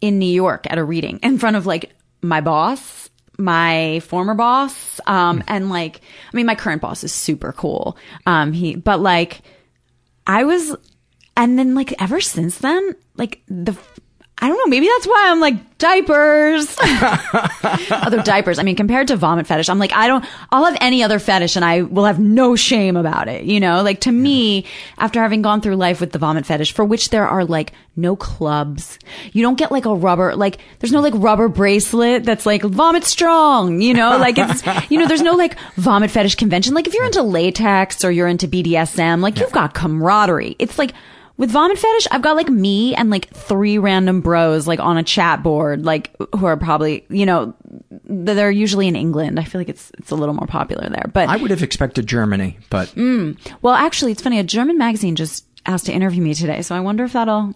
in 0.00 0.18
New 0.18 0.26
York 0.26 0.66
at 0.68 0.78
a 0.78 0.84
reading 0.84 1.18
in 1.22 1.38
front 1.38 1.56
of 1.56 1.64
like 1.64 1.94
my 2.20 2.42
boss, 2.42 3.08
my 3.38 4.00
former 4.00 4.34
boss, 4.34 5.00
um, 5.06 5.42
and 5.48 5.70
like 5.70 6.00
I 6.32 6.36
mean 6.36 6.46
my 6.46 6.54
current 6.54 6.82
boss 6.82 7.04
is 7.04 7.12
super 7.12 7.52
cool. 7.52 7.96
Um, 8.26 8.52
he 8.52 8.76
but 8.76 9.00
like 9.00 9.40
I 10.26 10.44
was 10.44 10.76
and 11.36 11.58
then 11.58 11.74
like 11.74 12.00
ever 12.00 12.20
since 12.20 12.58
then, 12.58 12.94
like 13.16 13.42
the 13.48 13.76
I 14.38 14.48
don't 14.48 14.58
know, 14.58 14.66
maybe 14.66 14.86
that's 14.86 15.06
why 15.06 15.30
I'm 15.30 15.40
like 15.40 15.78
diapers. 15.78 16.76
other 17.90 18.22
diapers. 18.22 18.58
I 18.58 18.64
mean, 18.64 18.76
compared 18.76 19.08
to 19.08 19.16
vomit 19.16 19.46
fetish, 19.46 19.70
I'm 19.70 19.78
like, 19.78 19.94
I 19.94 20.08
don't, 20.08 20.26
I'll 20.52 20.66
have 20.66 20.76
any 20.82 21.02
other 21.02 21.18
fetish 21.18 21.56
and 21.56 21.64
I 21.64 21.82
will 21.82 22.04
have 22.04 22.18
no 22.18 22.54
shame 22.54 22.96
about 22.96 23.28
it. 23.28 23.44
You 23.44 23.60
know, 23.60 23.82
like 23.82 24.02
to 24.02 24.12
me, 24.12 24.66
after 24.98 25.22
having 25.22 25.40
gone 25.40 25.62
through 25.62 25.76
life 25.76 26.02
with 26.02 26.12
the 26.12 26.18
vomit 26.18 26.44
fetish, 26.44 26.72
for 26.72 26.84
which 26.84 27.08
there 27.08 27.26
are 27.26 27.46
like 27.46 27.72
no 27.96 28.14
clubs, 28.14 28.98
you 29.32 29.40
don't 29.42 29.56
get 29.56 29.72
like 29.72 29.86
a 29.86 29.94
rubber, 29.94 30.36
like 30.36 30.58
there's 30.80 30.92
no 30.92 31.00
like 31.00 31.14
rubber 31.16 31.48
bracelet 31.48 32.24
that's 32.24 32.44
like 32.44 32.60
vomit 32.60 33.04
strong, 33.04 33.80
you 33.80 33.94
know, 33.94 34.10
like 34.18 34.36
it's, 34.36 34.90
you 34.90 34.98
know, 34.98 35.08
there's 35.08 35.22
no 35.22 35.32
like 35.32 35.58
vomit 35.76 36.10
fetish 36.10 36.34
convention. 36.34 36.74
Like 36.74 36.86
if 36.86 36.92
you're 36.92 37.06
into 37.06 37.22
latex 37.22 38.04
or 38.04 38.10
you're 38.10 38.28
into 38.28 38.48
BDSM, 38.48 39.22
like 39.22 39.38
you've 39.38 39.52
got 39.52 39.72
camaraderie. 39.72 40.56
It's 40.58 40.78
like, 40.78 40.92
with 41.36 41.50
vomit 41.50 41.78
fetish, 41.78 42.06
I've 42.10 42.22
got 42.22 42.36
like 42.36 42.48
me 42.48 42.94
and 42.94 43.10
like 43.10 43.28
three 43.30 43.78
random 43.78 44.20
bros 44.20 44.66
like 44.66 44.80
on 44.80 44.96
a 44.96 45.02
chat 45.02 45.42
board, 45.42 45.84
like 45.84 46.14
who 46.34 46.46
are 46.46 46.56
probably, 46.56 47.04
you 47.08 47.26
know, 47.26 47.54
they're 48.04 48.50
usually 48.50 48.88
in 48.88 48.96
England. 48.96 49.38
I 49.38 49.44
feel 49.44 49.60
like 49.60 49.68
it's 49.68 49.90
it's 49.98 50.10
a 50.10 50.14
little 50.14 50.34
more 50.34 50.46
popular 50.46 50.88
there. 50.88 51.10
But 51.12 51.28
I 51.28 51.36
would 51.36 51.50
have 51.50 51.62
expected 51.62 52.06
Germany, 52.06 52.58
but 52.70 52.88
mm, 52.90 53.38
well, 53.62 53.74
actually, 53.74 54.12
it's 54.12 54.22
funny. 54.22 54.38
A 54.38 54.44
German 54.44 54.78
magazine 54.78 55.16
just 55.16 55.46
asked 55.66 55.86
to 55.86 55.92
interview 55.92 56.22
me 56.22 56.34
today, 56.34 56.62
so 56.62 56.74
I 56.74 56.80
wonder 56.80 57.04
if 57.04 57.12
that'll 57.12 57.54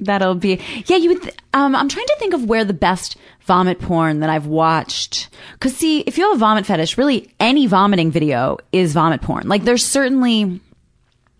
that'll 0.00 0.34
be. 0.34 0.60
Yeah, 0.86 0.96
you 0.96 1.10
would. 1.10 1.22
Th- 1.22 1.34
um, 1.52 1.74
I'm 1.74 1.88
trying 1.88 2.06
to 2.06 2.16
think 2.18 2.34
of 2.34 2.44
where 2.44 2.64
the 2.64 2.74
best 2.74 3.16
vomit 3.40 3.78
porn 3.78 4.20
that 4.20 4.30
I've 4.30 4.46
watched. 4.46 5.28
Cause 5.60 5.74
see, 5.74 6.00
if 6.00 6.16
you 6.16 6.24
have 6.24 6.36
a 6.36 6.38
vomit 6.38 6.66
fetish, 6.66 6.96
really 6.98 7.32
any 7.38 7.66
vomiting 7.66 8.10
video 8.10 8.58
is 8.72 8.92
vomit 8.92 9.20
porn. 9.22 9.48
Like 9.48 9.64
there's 9.64 9.84
certainly 9.84 10.60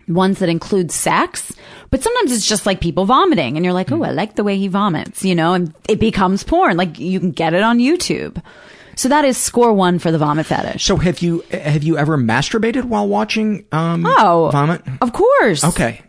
ones 0.08 0.38
that 0.40 0.48
include 0.48 0.90
sex, 0.90 1.52
but 1.90 2.02
sometimes 2.02 2.32
it's 2.32 2.46
just 2.46 2.66
like 2.66 2.80
people 2.80 3.04
vomiting 3.06 3.56
and 3.56 3.64
you're 3.64 3.74
like, 3.74 3.90
oh, 3.92 4.02
I 4.02 4.10
like 4.10 4.36
the 4.36 4.44
way 4.44 4.56
he 4.56 4.68
vomits, 4.68 5.24
you 5.24 5.34
know, 5.34 5.54
and 5.54 5.74
it 5.88 5.98
becomes 6.00 6.42
porn. 6.44 6.76
Like 6.76 6.98
you 6.98 7.20
can 7.20 7.30
get 7.32 7.54
it 7.54 7.62
on 7.62 7.78
YouTube. 7.78 8.42
So 8.96 9.08
that 9.08 9.24
is 9.24 9.36
score 9.36 9.72
one 9.72 9.98
for 9.98 10.12
the 10.12 10.18
vomit 10.18 10.46
fetish. 10.46 10.84
So 10.84 10.96
have 10.96 11.20
you 11.20 11.40
have 11.50 11.82
you 11.82 11.98
ever 11.98 12.16
masturbated 12.16 12.84
while 12.84 13.08
watching 13.08 13.64
um 13.72 14.04
oh, 14.06 14.50
vomit? 14.52 14.82
Of 15.00 15.12
course. 15.12 15.64
Okay. 15.64 16.00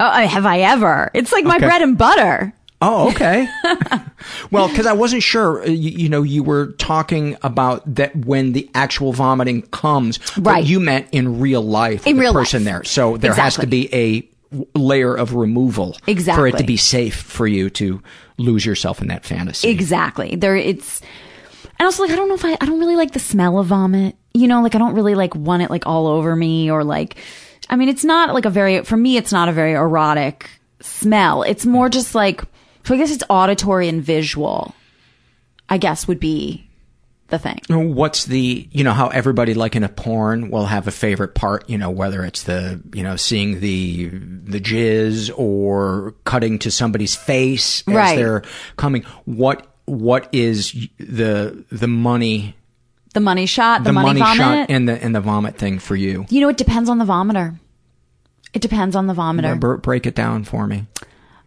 Oh, 0.00 0.10
have 0.10 0.44
I 0.44 0.60
ever? 0.60 1.10
It's 1.14 1.32
like 1.32 1.44
my 1.44 1.56
Okay. 1.56 1.66
bread 1.66 1.82
and 1.82 1.96
butter. 1.96 2.52
Oh, 2.82 3.08
okay. 3.10 3.48
well, 4.50 4.68
because 4.68 4.86
I 4.86 4.92
wasn't 4.92 5.22
sure, 5.22 5.62
uh, 5.62 5.66
you, 5.66 5.90
you 5.90 6.08
know, 6.10 6.22
you 6.22 6.42
were 6.42 6.72
talking 6.72 7.36
about 7.42 7.94
that 7.94 8.14
when 8.26 8.52
the 8.52 8.68
actual 8.74 9.12
vomiting 9.14 9.62
comes, 9.62 10.18
but 10.36 10.46
Right. 10.46 10.64
you 10.64 10.78
meant 10.78 11.08
in 11.12 11.40
real 11.40 11.62
life, 11.62 12.06
In 12.06 12.16
with 12.16 12.20
real 12.22 12.32
person 12.34 12.64
life. 12.64 12.72
there. 12.72 12.84
So 12.84 13.16
there 13.16 13.32
has 13.34 13.56
to 13.56 13.66
be 13.66 13.88
a 13.94 14.28
layer 14.78 15.14
of 15.14 15.34
removal 15.34 15.96
exactly. 16.06 16.40
for 16.50 16.54
it 16.54 16.58
to 16.60 16.64
be 16.66 16.76
safe 16.76 17.16
for 17.16 17.46
you 17.46 17.70
to 17.70 18.02
lose 18.36 18.64
yourself 18.66 19.00
in 19.00 19.08
that 19.08 19.24
fantasy. 19.24 19.68
Exactly. 19.68 20.36
There, 20.36 20.54
it's, 20.56 21.00
and 21.78 21.86
also 21.86 22.02
like, 22.02 22.12
I 22.12 22.16
don't 22.16 22.28
know 22.28 22.34
if 22.34 22.44
I, 22.44 22.52
I 22.60 22.66
don't 22.66 22.78
really 22.78 22.96
like 22.96 23.12
the 23.12 23.18
smell 23.18 23.58
of 23.58 23.66
vomit. 23.68 24.16
You 24.34 24.48
know, 24.48 24.62
like 24.62 24.74
I 24.74 24.78
don't 24.78 24.94
really 24.94 25.14
like 25.14 25.34
want 25.34 25.62
it 25.62 25.70
like 25.70 25.86
all 25.86 26.06
over 26.06 26.36
me 26.36 26.70
or 26.70 26.84
like, 26.84 27.16
I 27.70 27.76
mean, 27.76 27.88
it's 27.88 28.04
not 28.04 28.34
like 28.34 28.44
a 28.44 28.50
very, 28.50 28.84
for 28.84 28.98
me, 28.98 29.16
it's 29.16 29.32
not 29.32 29.48
a 29.48 29.52
very 29.52 29.72
erotic 29.72 30.50
smell. 30.80 31.42
It's 31.42 31.64
more 31.64 31.88
just 31.88 32.14
like, 32.14 32.42
so 32.86 32.94
I 32.94 32.96
guess 32.98 33.10
it's 33.10 33.24
auditory 33.28 33.88
and 33.88 34.02
visual, 34.02 34.74
I 35.68 35.76
guess 35.78 36.06
would 36.08 36.20
be 36.20 36.62
the 37.28 37.38
thing. 37.40 37.60
What's 37.68 38.26
the, 38.26 38.68
you 38.70 38.84
know, 38.84 38.92
how 38.92 39.08
everybody 39.08 39.52
like 39.54 39.74
in 39.74 39.82
a 39.82 39.88
porn 39.88 40.48
will 40.50 40.66
have 40.66 40.86
a 40.86 40.92
favorite 40.92 41.34
part, 41.34 41.68
you 41.68 41.76
know, 41.76 41.90
whether 41.90 42.24
it's 42.24 42.44
the, 42.44 42.80
you 42.94 43.02
know, 43.02 43.16
seeing 43.16 43.58
the, 43.58 44.06
the 44.10 44.60
jizz 44.60 45.32
or 45.36 46.14
cutting 46.24 46.60
to 46.60 46.70
somebody's 46.70 47.16
face 47.16 47.82
as 47.88 47.94
Right. 47.94 48.14
they're 48.16 48.42
coming. 48.76 49.02
What, 49.24 49.66
what 49.86 50.28
is 50.32 50.70
the, 50.98 51.64
the 51.72 51.88
money, 51.88 52.54
The 53.14 53.18
money 53.20 53.46
shot, 53.46 53.82
the, 53.82 53.88
the, 53.88 53.92
money, 53.94 54.06
money, 54.06 54.20
vomit. 54.20 54.36
shot 54.36 54.70
and 54.70 54.88
the, 54.88 55.02
and 55.02 55.12
the 55.12 55.20
vomit 55.20 55.56
thing 55.58 55.80
for 55.80 55.96
you? 55.96 56.26
you 56.28 56.40
know, 56.40 56.48
it 56.48 56.56
depends 56.56 56.88
on 56.88 56.98
the 56.98 57.04
vomiter. 57.04 57.58
It 58.54 58.62
depends 58.62 58.94
on 58.94 59.08
the 59.08 59.14
vomiter. 59.14 59.58
Br- 59.58 59.74
Break 59.74 60.06
it 60.06 60.14
down 60.14 60.44
for 60.44 60.66
me. 60.68 60.86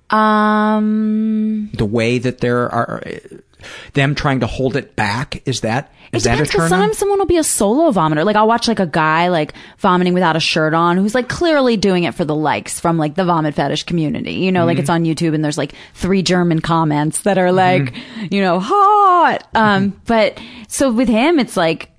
Um, 0.10 1.70
The 1.74 1.86
way 1.86 2.18
that 2.20 2.40
there 2.40 2.70
are, 2.70 3.04
them 3.94 4.16
trying 4.16 4.40
to 4.42 4.48
hold 4.48 4.76
it 4.76 4.96
back, 4.96 5.42
is 5.48 5.62
that, 5.62 5.92
is 6.12 6.26
it 6.26 6.30
that 6.30 6.34
a 6.34 6.38
depends 6.38 6.52
because 6.52 6.64
on? 6.64 6.70
sometimes 6.70 6.98
someone 6.98 7.20
will 7.20 7.26
be 7.26 7.38
a 7.38 7.44
solo 7.44 7.92
vomiter. 7.92 8.26
Like 8.26 8.36
I'll 8.36 8.48
watch 8.48 8.68
like 8.68 8.80
a 8.80 8.86
guy 8.88 9.28
like 9.28 9.54
vomiting 9.78 10.14
without 10.14 10.36
a 10.36 10.40
shirt 10.40 10.74
on 10.74 10.98
who's 10.98 11.14
like 11.14 11.30
clearly 11.30 11.78
doing 11.78 12.04
it 12.06 12.16
for 12.16 12.26
the 12.26 12.36
likes 12.36 12.80
from 12.80 12.98
like 12.98 13.16
the 13.16 13.26
vomit 13.26 13.54
fetish 13.56 13.84
community. 13.84 14.34
You 14.34 14.52
know, 14.52 14.66
like 14.66 14.76
Mm-hmm. 14.76 14.82
it's 14.82 14.90
on 14.90 15.04
YouTube 15.04 15.36
and 15.36 15.44
there's 15.44 15.58
like 15.58 15.74
three 15.94 16.22
German 16.24 16.62
comments 16.62 17.22
that 17.24 17.38
are 17.38 17.52
like, 17.52 17.94
Mm-hmm. 17.94 18.34
you 18.34 18.42
know, 18.42 18.60
hot. 18.60 19.40
Um, 19.54 20.02
but 20.06 20.40
so 20.68 20.92
with 20.92 21.10
him, 21.10 21.38
it's 21.40 21.56
like, 21.58 21.92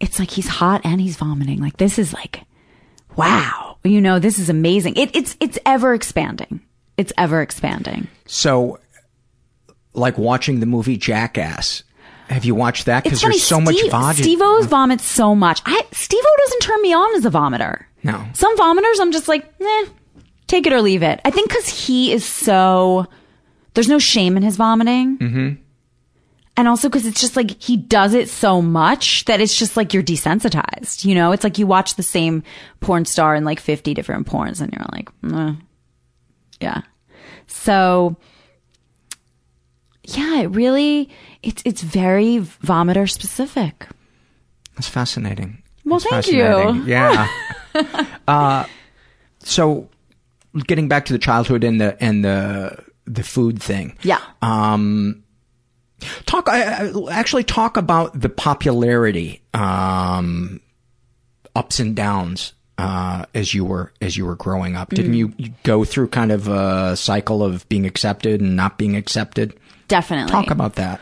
it's 0.00 0.18
like 0.18 0.30
he's 0.30 0.48
hot 0.48 0.82
and 0.84 1.00
he's 1.00 1.16
vomiting. 1.16 1.60
Like 1.60 1.76
this 1.78 1.98
is 1.98 2.12
like, 2.14 2.42
wow. 3.16 3.76
You 3.84 4.00
know, 4.00 4.18
this 4.18 4.38
is 4.38 4.48
amazing. 4.50 4.96
It, 4.96 5.14
it's, 5.14 5.36
it's 5.40 5.58
ever 5.66 5.94
expanding. 5.94 6.60
It's 6.96 7.12
ever 7.18 7.42
expanding. 7.42 8.08
So, 8.26 8.78
like 9.92 10.18
watching 10.18 10.60
the 10.60 10.66
movie 10.66 10.96
Jackass. 10.96 11.82
Have 12.28 12.44
you 12.44 12.54
watched 12.54 12.86
that? 12.86 13.04
Because 13.04 13.20
there's 13.20 13.42
so 13.42 13.60
much 13.60 13.76
vomit. 13.88 14.16
Steve-O's 14.16 14.66
vomits 14.66 15.04
so 15.04 15.34
much. 15.34 15.62
I 15.64 15.86
Steve-O 15.92 16.36
doesn't 16.44 16.60
turn 16.60 16.82
me 16.82 16.92
on 16.92 17.14
as 17.14 17.24
a 17.24 17.30
vomiter. 17.30 17.84
No. 18.02 18.24
Some 18.34 18.56
vomiters, 18.56 19.00
I'm 19.00 19.12
just 19.12 19.28
like, 19.28 19.44
eh, 19.60 19.84
take 20.46 20.66
it 20.66 20.72
or 20.72 20.82
leave 20.82 21.02
it. 21.02 21.20
I 21.24 21.30
think 21.30 21.48
because 21.48 21.68
he 21.68 22.12
is 22.12 22.24
so, 22.24 23.06
there's 23.74 23.88
no 23.88 23.98
shame 23.98 24.36
in 24.36 24.42
his 24.42 24.56
vomiting. 24.56 25.18
Mm-hmm. 25.18 25.62
And 26.58 26.68
also 26.68 26.88
because 26.88 27.04
it's 27.04 27.20
just 27.20 27.36
like 27.36 27.62
he 27.62 27.76
does 27.76 28.14
it 28.14 28.28
so 28.30 28.62
much 28.62 29.26
that 29.26 29.40
it's 29.40 29.56
just 29.56 29.76
like 29.76 29.92
you're 29.92 30.02
desensitized. 30.02 31.04
You 31.04 31.14
know, 31.14 31.32
it's 31.32 31.44
like 31.44 31.58
you 31.58 31.66
watch 31.66 31.96
the 31.96 32.02
same 32.02 32.42
porn 32.80 33.04
star 33.04 33.34
in 33.34 33.44
like 33.44 33.60
50 33.60 33.92
different 33.92 34.26
porns 34.26 34.60
and 34.60 34.72
you're 34.72 34.86
like, 34.90 35.10
eh. 35.32 35.54
Yeah. 36.60 36.82
So, 37.46 38.16
yeah, 40.04 40.40
it 40.40 40.46
really, 40.46 41.08
it's, 41.42 41.62
it's 41.64 41.82
very 41.82 42.38
vomiter 42.38 43.10
specific. 43.10 43.86
That's 44.74 44.88
fascinating. 44.88 45.62
Well, 45.84 46.00
That's 46.00 46.26
thank 46.26 46.36
you. 46.36 46.84
Yeah. 46.84 47.28
uh, 48.28 48.64
so, 49.40 49.88
getting 50.66 50.88
back 50.88 51.04
to 51.06 51.12
the 51.12 51.18
childhood 51.18 51.62
and 51.64 51.80
the 51.80 51.96
and 52.02 52.24
the 52.24 52.82
the 53.06 53.22
food 53.22 53.62
thing. 53.62 53.96
Yeah. 54.02 54.20
Um, 54.42 55.22
talk. 56.26 56.48
I, 56.48 56.88
I- 56.88 56.92
actually, 57.12 57.44
talk 57.44 57.76
about 57.76 58.20
the 58.20 58.28
popularity, 58.28 59.42
um, 59.54 60.60
ups 61.54 61.78
and 61.78 61.94
downs. 61.94 62.52
Uh, 62.78 63.24
as 63.34 63.54
you 63.54 63.64
were 63.64 63.90
as 64.02 64.16
you 64.18 64.26
were 64.26 64.36
growing 64.36 64.76
up, 64.76 64.90
didn't 64.90 65.12
Mm. 65.12 65.16
you, 65.16 65.32
you 65.38 65.50
go 65.62 65.84
through 65.84 66.08
kind 66.08 66.30
of 66.30 66.46
a 66.46 66.94
cycle 66.96 67.42
of 67.42 67.66
being 67.70 67.86
accepted 67.86 68.40
and 68.42 68.54
not 68.54 68.76
being 68.76 68.96
accepted? 68.96 69.54
Definitely. 69.88 70.30
Talk 70.30 70.50
about 70.50 70.74
that. 70.74 71.00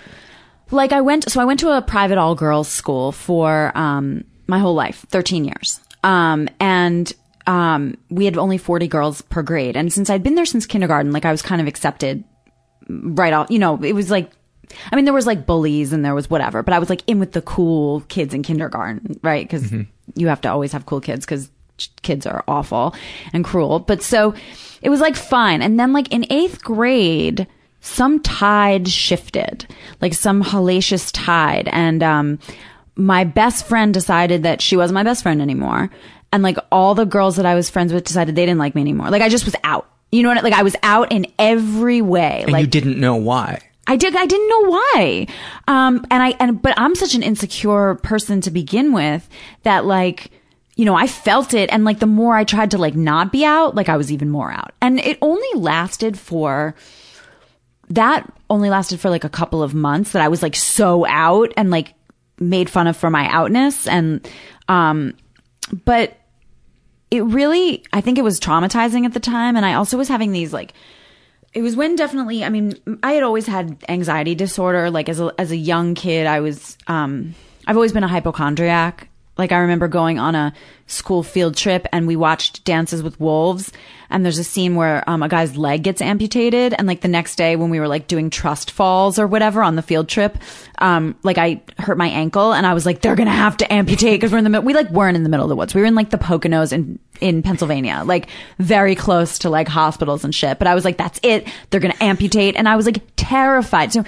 like 0.70 0.92
I 0.92 1.00
went, 1.00 1.28
so 1.30 1.40
I 1.40 1.44
went 1.44 1.60
to 1.60 1.70
a 1.76 1.82
private 1.82 2.16
all 2.18 2.34
girls 2.34 2.68
school 2.68 3.10
for, 3.12 3.70
um, 3.76 4.24
my 4.46 4.58
whole 4.58 4.74
life, 4.74 5.04
13 5.10 5.44
years. 5.44 5.80
Um, 6.04 6.48
and, 6.60 7.12
um, 7.46 7.96
we 8.10 8.24
had 8.24 8.36
only 8.38 8.58
40 8.58 8.88
girls 8.88 9.20
per 9.22 9.42
grade. 9.42 9.76
And 9.76 9.92
since 9.92 10.10
I'd 10.10 10.22
been 10.22 10.34
there 10.36 10.46
since 10.46 10.66
kindergarten, 10.66 11.12
like 11.12 11.24
I 11.24 11.30
was 11.32 11.42
kind 11.42 11.60
of 11.60 11.66
accepted 11.66 12.24
right 12.88 13.32
off, 13.32 13.50
you 13.50 13.58
know, 13.58 13.82
it 13.82 13.92
was 13.94 14.10
like, 14.10 14.30
I 14.92 14.96
mean, 14.96 15.04
there 15.04 15.14
was 15.14 15.26
like 15.26 15.44
bullies 15.46 15.92
and 15.92 16.04
there 16.04 16.14
was 16.14 16.28
whatever, 16.30 16.62
but 16.62 16.72
I 16.74 16.78
was 16.78 16.88
like 16.90 17.02
in 17.06 17.18
with 17.20 17.32
the 17.32 17.42
cool 17.42 18.00
kids 18.08 18.32
in 18.34 18.42
kindergarten, 18.42 19.18
right? 19.22 19.48
Cause 19.48 19.72
you 20.14 20.28
have 20.28 20.40
to 20.42 20.50
always 20.50 20.72
have 20.72 20.86
cool 20.86 21.00
kids 21.00 21.24
because 21.24 21.50
kids 22.02 22.26
are 22.26 22.44
awful 22.48 22.94
and 23.32 23.44
cruel. 23.44 23.78
But 23.80 24.02
so 24.02 24.34
it 24.82 24.88
was 24.90 25.00
like 25.00 25.16
fine. 25.16 25.62
And 25.62 25.78
then 25.78 25.92
like 25.92 26.12
in 26.12 26.26
eighth 26.30 26.62
grade, 26.62 27.46
some 27.80 28.20
tide 28.20 28.88
shifted, 28.88 29.66
like 30.00 30.14
some 30.14 30.42
hellacious 30.42 31.10
tide. 31.12 31.68
And, 31.72 32.02
um, 32.02 32.38
my 32.96 33.24
best 33.24 33.66
friend 33.66 33.92
decided 33.92 34.44
that 34.44 34.62
she 34.62 34.76
wasn't 34.76 34.94
my 34.94 35.02
best 35.02 35.24
friend 35.24 35.42
anymore. 35.42 35.90
And 36.32 36.42
like 36.44 36.56
all 36.70 36.94
the 36.94 37.04
girls 37.04 37.36
that 37.36 37.46
I 37.46 37.54
was 37.56 37.68
friends 37.68 37.92
with 37.92 38.04
decided 38.04 38.36
they 38.36 38.46
didn't 38.46 38.58
like 38.60 38.74
me 38.76 38.80
anymore. 38.82 39.10
Like 39.10 39.20
I 39.22 39.28
just 39.28 39.44
was 39.44 39.56
out. 39.64 39.90
You 40.12 40.22
know 40.22 40.28
what? 40.28 40.38
I- 40.38 40.42
Like 40.42 40.52
I 40.52 40.62
was 40.62 40.76
out 40.84 41.10
in 41.10 41.26
every 41.38 42.00
way. 42.02 42.42
And 42.44 42.52
like 42.52 42.60
you 42.60 42.66
didn't 42.68 43.00
know 43.00 43.16
why. 43.16 43.60
I 43.86 43.96
did. 43.96 44.14
I 44.16 44.26
didn't 44.26 44.48
know 44.48 44.70
why. 44.70 45.26
Um, 45.68 46.06
and 46.10 46.22
I, 46.22 46.30
and, 46.40 46.62
but 46.62 46.72
I'm 46.78 46.94
such 46.94 47.14
an 47.16 47.22
insecure 47.24 47.96
person 47.96 48.40
to 48.42 48.50
begin 48.52 48.92
with 48.92 49.28
that 49.64 49.84
like, 49.84 50.30
you 50.76 50.84
know, 50.84 50.94
I 50.94 51.06
felt 51.06 51.54
it. 51.54 51.70
And 51.72 51.84
like 51.84 52.00
the 52.00 52.06
more 52.06 52.36
I 52.36 52.44
tried 52.44 52.72
to 52.72 52.78
like 52.78 52.96
not 52.96 53.30
be 53.30 53.44
out, 53.44 53.74
like 53.74 53.88
I 53.88 53.96
was 53.96 54.10
even 54.10 54.28
more 54.28 54.50
out. 54.50 54.72
And 54.80 54.98
it 54.98 55.18
only 55.22 55.48
lasted 55.54 56.18
for, 56.18 56.74
that 57.90 58.30
only 58.50 58.70
lasted 58.70 58.98
for 58.98 59.10
like 59.10 59.24
a 59.24 59.28
couple 59.28 59.62
of 59.62 59.74
months 59.74 60.12
that 60.12 60.22
I 60.22 60.28
was 60.28 60.42
like 60.42 60.56
so 60.56 61.06
out 61.06 61.52
and 61.56 61.70
like 61.70 61.94
made 62.40 62.68
fun 62.68 62.88
of 62.88 62.96
for 62.96 63.08
my 63.08 63.28
outness. 63.28 63.86
And, 63.86 64.28
um, 64.68 65.16
but 65.84 66.16
it 67.10 67.22
really, 67.22 67.84
I 67.92 68.00
think 68.00 68.18
it 68.18 68.22
was 68.22 68.40
traumatizing 68.40 69.04
at 69.04 69.12
the 69.12 69.20
time. 69.20 69.56
And 69.56 69.64
I 69.64 69.74
also 69.74 69.96
was 69.96 70.08
having 70.08 70.32
these 70.32 70.52
like, 70.52 70.72
it 71.52 71.62
was 71.62 71.76
when 71.76 71.94
definitely, 71.94 72.42
I 72.42 72.48
mean, 72.48 72.74
I 73.04 73.12
had 73.12 73.22
always 73.22 73.46
had 73.46 73.76
anxiety 73.88 74.34
disorder. 74.34 74.90
Like 74.90 75.08
as 75.08 75.20
a, 75.20 75.32
as 75.38 75.52
a 75.52 75.56
young 75.56 75.94
kid, 75.94 76.26
I 76.26 76.40
was, 76.40 76.76
um, 76.88 77.36
I've 77.64 77.76
always 77.76 77.92
been 77.92 78.02
a 78.02 78.08
hypochondriac. 78.08 79.08
Like 79.36 79.52
I 79.52 79.58
remember 79.58 79.88
going 79.88 80.18
on 80.18 80.34
a 80.34 80.52
school 80.86 81.22
field 81.22 81.56
trip 81.56 81.86
and 81.92 82.06
we 82.06 82.14
watched 82.14 82.64
Dances 82.64 83.02
with 83.02 83.18
Wolves 83.18 83.72
and 84.10 84.24
there's 84.24 84.38
a 84.38 84.44
scene 84.44 84.76
where 84.76 85.02
um, 85.08 85.22
a 85.22 85.28
guy's 85.28 85.56
leg 85.56 85.82
gets 85.82 86.00
amputated 86.00 86.74
and 86.74 86.86
like 86.86 87.00
the 87.00 87.08
next 87.08 87.36
day 87.36 87.56
when 87.56 87.70
we 87.70 87.80
were 87.80 87.88
like 87.88 88.06
doing 88.06 88.30
trust 88.30 88.70
falls 88.70 89.18
or 89.18 89.26
whatever 89.26 89.62
on 89.62 89.76
the 89.76 89.82
field 89.82 90.08
trip, 90.08 90.38
um, 90.78 91.16
like 91.22 91.38
I 91.38 91.62
hurt 91.78 91.98
my 91.98 92.08
ankle 92.08 92.52
and 92.52 92.66
I 92.66 92.74
was 92.74 92.86
like, 92.86 93.00
they're 93.00 93.16
gonna 93.16 93.30
have 93.30 93.56
to 93.58 93.72
amputate 93.72 94.20
because 94.20 94.30
we're 94.30 94.38
in 94.38 94.44
the 94.44 94.50
middle. 94.50 94.64
We 94.64 94.74
like 94.74 94.90
weren't 94.90 95.16
in 95.16 95.22
the 95.22 95.28
middle 95.28 95.44
of 95.44 95.48
the 95.48 95.56
woods. 95.56 95.74
We 95.74 95.80
were 95.80 95.86
in 95.86 95.94
like 95.94 96.10
the 96.10 96.18
Poconos 96.18 96.72
in 96.72 96.98
in 97.20 97.42
Pennsylvania, 97.42 98.02
like 98.04 98.28
very 98.58 98.94
close 98.94 99.38
to 99.40 99.50
like 99.50 99.68
hospitals 99.68 100.24
and 100.24 100.34
shit. 100.34 100.58
But 100.58 100.66
I 100.68 100.74
was 100.74 100.84
like, 100.84 100.96
that's 100.96 101.18
it. 101.22 101.48
They're 101.70 101.80
gonna 101.80 101.94
amputate, 102.00 102.56
and 102.56 102.68
I 102.68 102.76
was 102.76 102.86
like 102.86 103.02
terrified. 103.16 103.92
So 103.92 104.04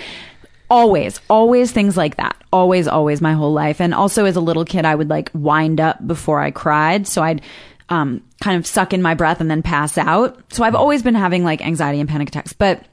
always 0.71 1.21
always 1.29 1.73
things 1.73 1.97
like 1.97 2.17
that. 2.17 2.37
Always 2.53 2.89
always 2.89 3.21
my 3.21 3.33
whole 3.33 3.53
life. 3.53 3.81
And 3.81 3.95
also 3.95 4.25
as 4.25 4.37
a 4.37 4.41
little 4.41 4.65
kid 4.65 4.85
i 4.85 4.95
would 4.95 5.09
like 5.09 5.31
wind 5.35 5.81
up 5.81 6.05
before 6.07 6.41
i 6.41 6.51
cried. 6.51 7.07
So 7.07 7.23
i'd 7.23 7.43
um, 7.89 8.23
kind 8.43 8.57
of 8.57 8.67
suck 8.67 8.93
in 8.93 9.01
my 9.01 9.15
breath 9.15 9.41
and 9.41 9.51
then 9.51 9.63
pass 9.63 9.97
out. 9.97 10.53
So 10.53 10.65
i've 10.65 10.75
always 10.75 11.03
been 11.03 11.15
having 11.15 11.45
like 11.45 11.61
anxiety 11.61 12.01
and 12.01 12.09
panic 12.09 12.29
attacks. 12.29 12.53
But 12.53 12.85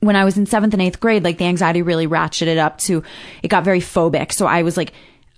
when 0.00 0.14
i 0.14 0.24
was 0.24 0.36
in 0.38 0.46
seventh 0.46 0.74
and 0.74 0.82
eighth 0.82 1.00
grade 1.00 1.24
like 1.24 1.38
the 1.38 1.44
anxiety 1.44 1.82
really 1.82 2.06
ratcheted 2.06 2.56
up 2.56 2.78
to 2.78 3.02
it 3.42 3.48
got 3.48 3.64
very 3.64 3.80
phobic. 3.80 4.32
So 4.32 4.46
i 4.46 4.62
was 4.62 4.76
like 4.76 4.92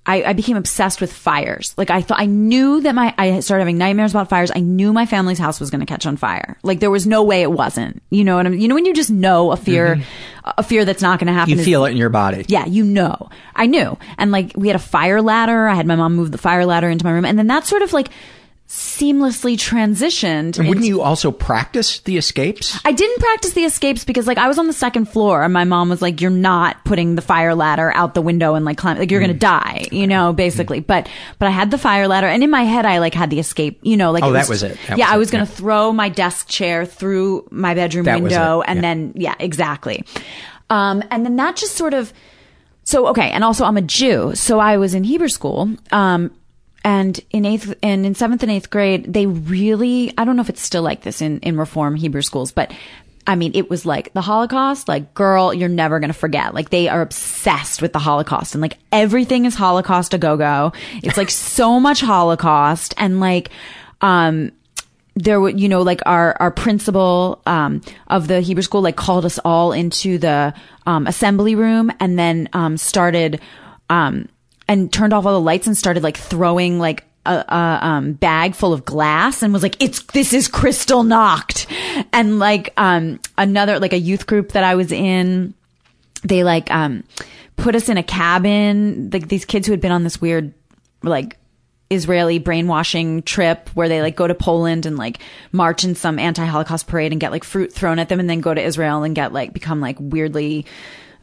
I, 0.07 0.23
I 0.25 0.33
became 0.33 0.57
obsessed 0.57 1.01
with 1.01 1.13
fires. 1.13 1.75
Like 1.77 1.91
I 1.91 2.01
thought, 2.01 2.19
I 2.21 2.25
knew 2.27 2.81
that 2.81 2.95
my, 2.95 3.15
I 3.19 3.41
started 3.41 3.61
having 3.63 3.77
nightmares 3.79 4.13
about 4.13 4.29
fires. 4.31 4.51
I 4.55 4.61
knew 4.61 4.93
my 4.95 5.05
family's 5.07 5.39
house 5.39 5.61
was 5.61 5.71
going 5.71 5.81
to 5.81 5.87
catch 5.87 6.07
on 6.07 6.17
fire. 6.17 6.57
Like 6.63 6.81
there 6.81 6.91
was 6.91 7.07
no 7.07 7.23
way 7.23 7.43
it 7.43 7.53
wasn't. 7.53 8.03
You 8.11 8.25
know 8.25 8.37
what 8.37 8.47
I'm, 8.47 8.55
you 8.55 8.67
know, 8.67 8.75
when 8.75 8.87
you 8.87 8.95
just 8.95 9.11
know 9.11 9.53
a 9.53 9.57
fear, 9.57 9.97
Mhm. 9.97 10.05
a 10.57 10.63
fear 10.63 10.85
that's 10.87 11.03
not 11.03 11.19
going 11.21 11.27
to 11.29 11.35
happen. 11.35 11.53
You 11.53 11.59
is- 11.61 11.65
feel 11.67 11.85
it 11.85 11.91
in 11.91 11.97
your 11.99 12.09
body. 12.09 12.47
yeah, 12.49 12.65
you 12.65 12.83
know. 12.83 13.29
I 13.55 13.67
knew. 13.67 13.99
And 14.17 14.33
like 14.33 14.53
we 14.57 14.69
had 14.69 14.75
a 14.77 14.81
fire 14.81 15.21
ladder. 15.21 15.69
I 15.69 15.75
had 15.75 15.87
my 15.87 15.97
mom 15.97 16.17
move 16.17 16.33
the 16.33 16.39
fire 16.39 16.65
ladder 16.65 16.89
into 16.89 17.05
my 17.05 17.13
room. 17.13 17.27
And 17.27 17.39
then 17.39 17.49
that 17.49 17.67
sort 17.67 17.83
of 17.83 17.93
like 17.93 18.09
seamlessly 18.71 19.55
transitioned. 19.57 20.57
And 20.57 20.69
wouldn't 20.69 20.87
you 20.87 21.03
also 21.03 21.33
practice 21.33 21.99
the 22.01 22.17
escapes? 22.17 22.79
I 22.85 22.93
didn't 22.93 23.19
practice 23.19 23.53
the 23.55 23.65
escapes 23.65 24.05
because 24.05 24.29
like 24.29 24.39
I 24.39 24.47
was 24.47 24.61
on 24.61 24.69
the 24.69 24.73
second 24.73 25.07
floor 25.07 25.43
and 25.43 25.53
my 25.53 25.65
mom 25.65 25.89
was 25.89 26.01
like, 26.01 26.21
you're 26.21 26.31
not 26.31 26.85
putting 26.85 27.17
the 27.17 27.21
fire 27.23 27.57
ladder 27.57 27.91
out 27.97 28.15
the 28.15 28.23
window 28.23 28.55
and 28.55 28.65
like 28.65 28.79
climb, 28.79 28.97
like 28.97 29.11
you're 29.11 29.19
going 29.19 29.33
to 29.33 29.37
Mm. 29.37 29.41
die, 29.41 29.87
you 29.91 30.07
know, 30.07 30.33
basically. 30.33 30.79
But, 30.79 31.09
but 31.41 31.49
I 31.49 31.51
had 31.51 31.73
the 31.73 31.79
fire 31.79 32.07
ladder 32.07 32.29
and 32.29 32.45
in 32.45 32.51
my 32.51 32.63
head, 32.63 32.87
I 32.87 32.99
like 32.99 33.13
had 33.13 33.29
the 33.31 33.41
escape, 33.41 33.81
you 33.83 33.97
know, 33.97 34.13
like, 34.13 34.23
Oh, 34.23 34.31
that 34.33 34.49
was 34.49 34.63
it. 34.63 34.79
That 34.87 34.99
yeah, 34.99 35.07
was 35.07 35.15
I 35.15 35.17
was 35.17 35.31
going 35.33 35.45
to 35.45 35.51
Yeah. 35.51 35.57
throw 35.57 35.93
my 35.93 36.09
desk 36.09 36.49
chair 36.49 36.87
through 36.87 37.49
my 37.51 37.75
bedroom 37.75 38.05
That 38.05 38.21
was 38.23 38.31
window 38.31 38.63
and 38.63 38.77
Yeah. 38.77 38.81
then, 38.83 39.13
yeah, 39.17 39.35
exactly. 39.41 40.05
Um, 40.71 41.03
and 41.11 41.25
then 41.25 41.35
that 41.37 41.57
just 41.57 41.75
sort 41.75 41.93
of, 41.95 42.13
so 42.85 43.09
okay, 43.09 43.31
and 43.31 43.43
also 43.43 43.65
I'm 43.65 43.77
a 43.77 43.83
Jew, 43.83 44.33
so 44.37 44.61
I 44.61 44.77
was 44.77 44.95
in 44.95 45.03
Hebrew 45.03 45.29
school. 45.29 45.69
Um, 45.91 46.31
and 46.85 47.21
in 47.31 47.45
eighth 47.45 47.75
and 47.83 48.07
in 48.07 48.15
seventh 48.15 48.43
and 48.43 48.51
eighth 48.51 48.71
grade, 48.71 49.13
they 49.13 49.27
really 49.27 50.13
I 50.17 50.25
don't 50.25 50.37
know 50.37 50.43
if 50.43 50.49
it's 50.49 50.63
still 50.63 50.83
like 50.83 51.03
this 51.03 51.21
in 51.21 51.41
in 51.41 51.57
Reform 51.57 51.97
Hebrew 51.97 52.23
schools, 52.23 52.53
but 52.53 52.73
I 53.27 53.37
mean, 53.37 53.53
it 53.55 53.69
was 53.69 53.85
like 53.85 54.13
the 54.13 54.23
Holocaust, 54.23 54.89
like, 54.89 55.15
girl, 55.15 55.53
you're 55.53 55.69
never 55.69 56.01
gonna 56.01 56.13
forget. 56.13 56.55
Like, 56.55 56.71
they 56.71 56.89
are 56.89 57.03
obsessed 57.03 57.83
with 57.83 57.93
the 57.93 57.99
Holocaust 57.99 58.55
and 58.55 58.63
like 58.63 58.79
everything 58.91 59.45
is 59.45 59.55
Holocaust 59.55 60.15
a 60.15 60.19
go 60.19 60.37
go. 60.37 60.73
It's 61.03 61.17
like 61.17 61.31
so 61.59 61.79
much 61.79 62.01
Holocaust 62.01 62.95
and 62.97 63.21
like, 63.21 63.51
um, 64.01 64.53
there 65.17 65.41
were, 65.41 65.51
you 65.51 65.69
know, 65.69 65.83
like 65.83 66.01
our, 66.07 66.37
our 66.41 66.51
principal, 66.51 67.43
um, 67.47 67.83
of 68.09 68.27
the 68.27 68.41
Hebrew 68.41 68.63
school, 68.63 68.81
like 68.81 68.97
called 68.97 69.25
us 69.25 69.39
all 69.45 69.73
into 69.73 70.19
the, 70.19 70.55
um, 70.87 71.07
assembly 71.07 71.55
room 71.55 71.93
and 72.01 72.19
then, 72.19 72.49
um, 72.53 72.77
started, 72.77 73.41
um, 73.91 74.29
and 74.71 74.93
turned 74.93 75.13
off 75.13 75.27
all 75.27 75.33
the 75.33 75.41
lights 75.41 75.67
and 75.67 75.77
started 75.77 76.05
like 76.05 76.17
throwing 76.17 76.79
like 76.79 77.05
a, 77.27 77.45
a 77.49 77.79
um, 77.83 78.13
bag 78.13 78.55
full 78.55 78.73
of 78.73 78.85
glass 78.85 79.43
and 79.43 79.53
was 79.53 79.65
like, 79.65 79.77
"It's 79.83 80.01
this 80.05 80.33
is 80.33 80.49
Kristallnacht," 80.49 81.67
and 82.13 82.39
like 82.39 82.73
um, 82.77 83.19
another 83.37 83.81
like 83.81 83.93
a 83.93 83.99
youth 83.99 84.29
group 84.29 84.53
that 84.53 84.63
I 84.63 84.77
was 84.77 84.93
in, 84.93 85.55
they 86.23 86.45
like 86.45 86.71
um, 86.71 87.03
put 87.57 87.75
us 87.75 87.89
in 87.89 87.99
a 87.99 88.05
cabin. 88.05 89.11
Like 89.13 89.27
these 89.27 89.45
kids 89.45 89.67
who 89.67 89.73
had 89.73 89.81
been 89.81 89.91
on 89.91 90.05
this 90.05 90.21
weird 90.21 90.55
like 91.03 91.37
Israeli 91.91 92.39
brainwashing 92.39 93.23
trip 93.25 93.71
where 93.71 93.89
they 93.89 94.01
like 94.01 94.15
go 94.15 94.29
to 94.29 94.37
Poland 94.37 94.87
and 94.87 94.97
like 94.97 95.19
march 95.51 95.83
in 95.83 95.97
some 95.97 96.21
anti-Holocaust 96.21 96.87
parade 96.87 97.11
and 97.11 97.21
get 97.21 97.33
like 97.33 97.43
fruit 97.43 97.73
thrown 97.73 97.99
at 97.99 98.09
them 98.09 98.21
and 98.21 98.31
then 98.31 98.41
go 98.41 98.55
to 98.55 98.63
Israel 98.63 99.03
and 99.03 99.17
get 99.17 99.33
like 99.33 99.53
become 99.53 99.81
like 99.81 99.97
weirdly 99.99 100.67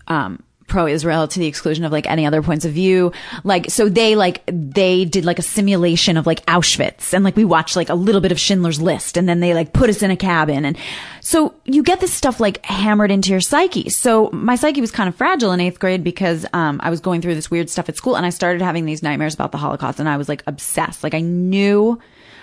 um 0.09 0.43
pro-Israel 0.67 1.27
to 1.27 1.39
the 1.39 1.47
exclusion 1.47 1.85
of 1.85 1.91
like 1.91 2.05
any 2.07 2.25
other 2.25 2.41
points 2.41 2.65
of 2.65 2.73
view. 2.73 3.11
Like, 3.43 3.71
so 3.71 3.89
they 3.89 4.15
like, 4.15 4.43
they 4.47 5.05
did 5.05 5.25
like 5.25 5.39
a 5.39 5.43
simulation 5.43 6.17
of 6.17 6.27
like 6.27 6.45
Auschwitz 6.45 7.13
and 7.13 7.23
like 7.23 7.35
we 7.35 7.45
watched 7.45 7.75
like 7.75 7.89
a 7.89 7.95
little 7.95 8.21
bit 8.21 8.31
of 8.31 8.39
Schindler's 8.39 8.81
List 8.81 9.17
and 9.17 9.27
then 9.27 9.39
they 9.39 9.53
like 9.53 9.73
put 9.73 9.89
us 9.89 10.03
in 10.03 10.11
a 10.11 10.17
cabin. 10.17 10.65
And 10.65 10.77
so 11.21 11.55
you 11.65 11.83
get 11.83 11.99
this 11.99 12.13
stuff 12.13 12.39
like 12.39 12.63
hammered 12.65 13.11
into 13.11 13.31
your 13.31 13.41
psyche. 13.41 13.89
So 13.89 14.29
my 14.31 14.55
psyche 14.55 14.81
was 14.81 14.91
kind 14.91 15.07
of 15.07 15.15
fragile 15.15 15.51
in 15.53 15.59
eighth 15.59 15.79
grade 15.79 16.03
because, 16.03 16.45
um, 16.53 16.79
I 16.83 16.89
was 16.89 16.99
going 16.99 17.21
through 17.21 17.35
this 17.35 17.49
weird 17.49 17.69
stuff 17.69 17.89
at 17.89 17.97
school 17.97 18.15
and 18.15 18.25
I 18.25 18.29
started 18.29 18.61
having 18.61 18.85
these 18.85 19.01
nightmares 19.01 19.33
about 19.33 19.51
the 19.51 19.57
Holocaust 19.57 19.99
and 19.99 20.09
I 20.09 20.17
was 20.17 20.29
like 20.29 20.43
obsessed. 20.47 21.03
Like 21.03 21.13
I 21.13 21.21
knew, 21.21 21.99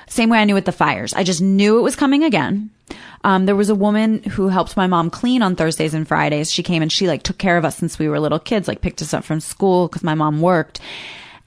same 0.06 0.30
way 0.30 0.38
I 0.38 0.44
knew 0.44 0.54
with 0.54 0.64
the 0.64 0.72
fires. 0.72 1.14
I 1.14 1.24
just 1.24 1.40
knew 1.40 1.78
it 1.78 1.82
was 1.82 1.96
coming 1.96 2.24
again. 2.24 2.70
Um, 3.22 3.46
there 3.46 3.56
was 3.56 3.70
a 3.70 3.74
woman 3.74 4.22
who 4.22 4.48
helped 4.48 4.76
my 4.76 4.86
mom 4.86 5.08
clean 5.10 5.42
on 5.42 5.56
Thursdays 5.56 5.94
and 5.94 6.06
Fridays. 6.06 6.52
She 6.52 6.62
came 6.62 6.82
and 6.82 6.92
she 6.92 7.08
like 7.08 7.22
took 7.22 7.38
care 7.38 7.56
of 7.56 7.64
us 7.64 7.76
since 7.76 7.98
we 7.98 8.08
were 8.08 8.20
little 8.20 8.38
kids, 8.38 8.68
like 8.68 8.82
picked 8.82 9.00
us 9.00 9.14
up 9.14 9.24
from 9.24 9.40
school 9.40 9.88
because 9.88 10.02
my 10.02 10.14
mom 10.14 10.40
worked. 10.40 10.80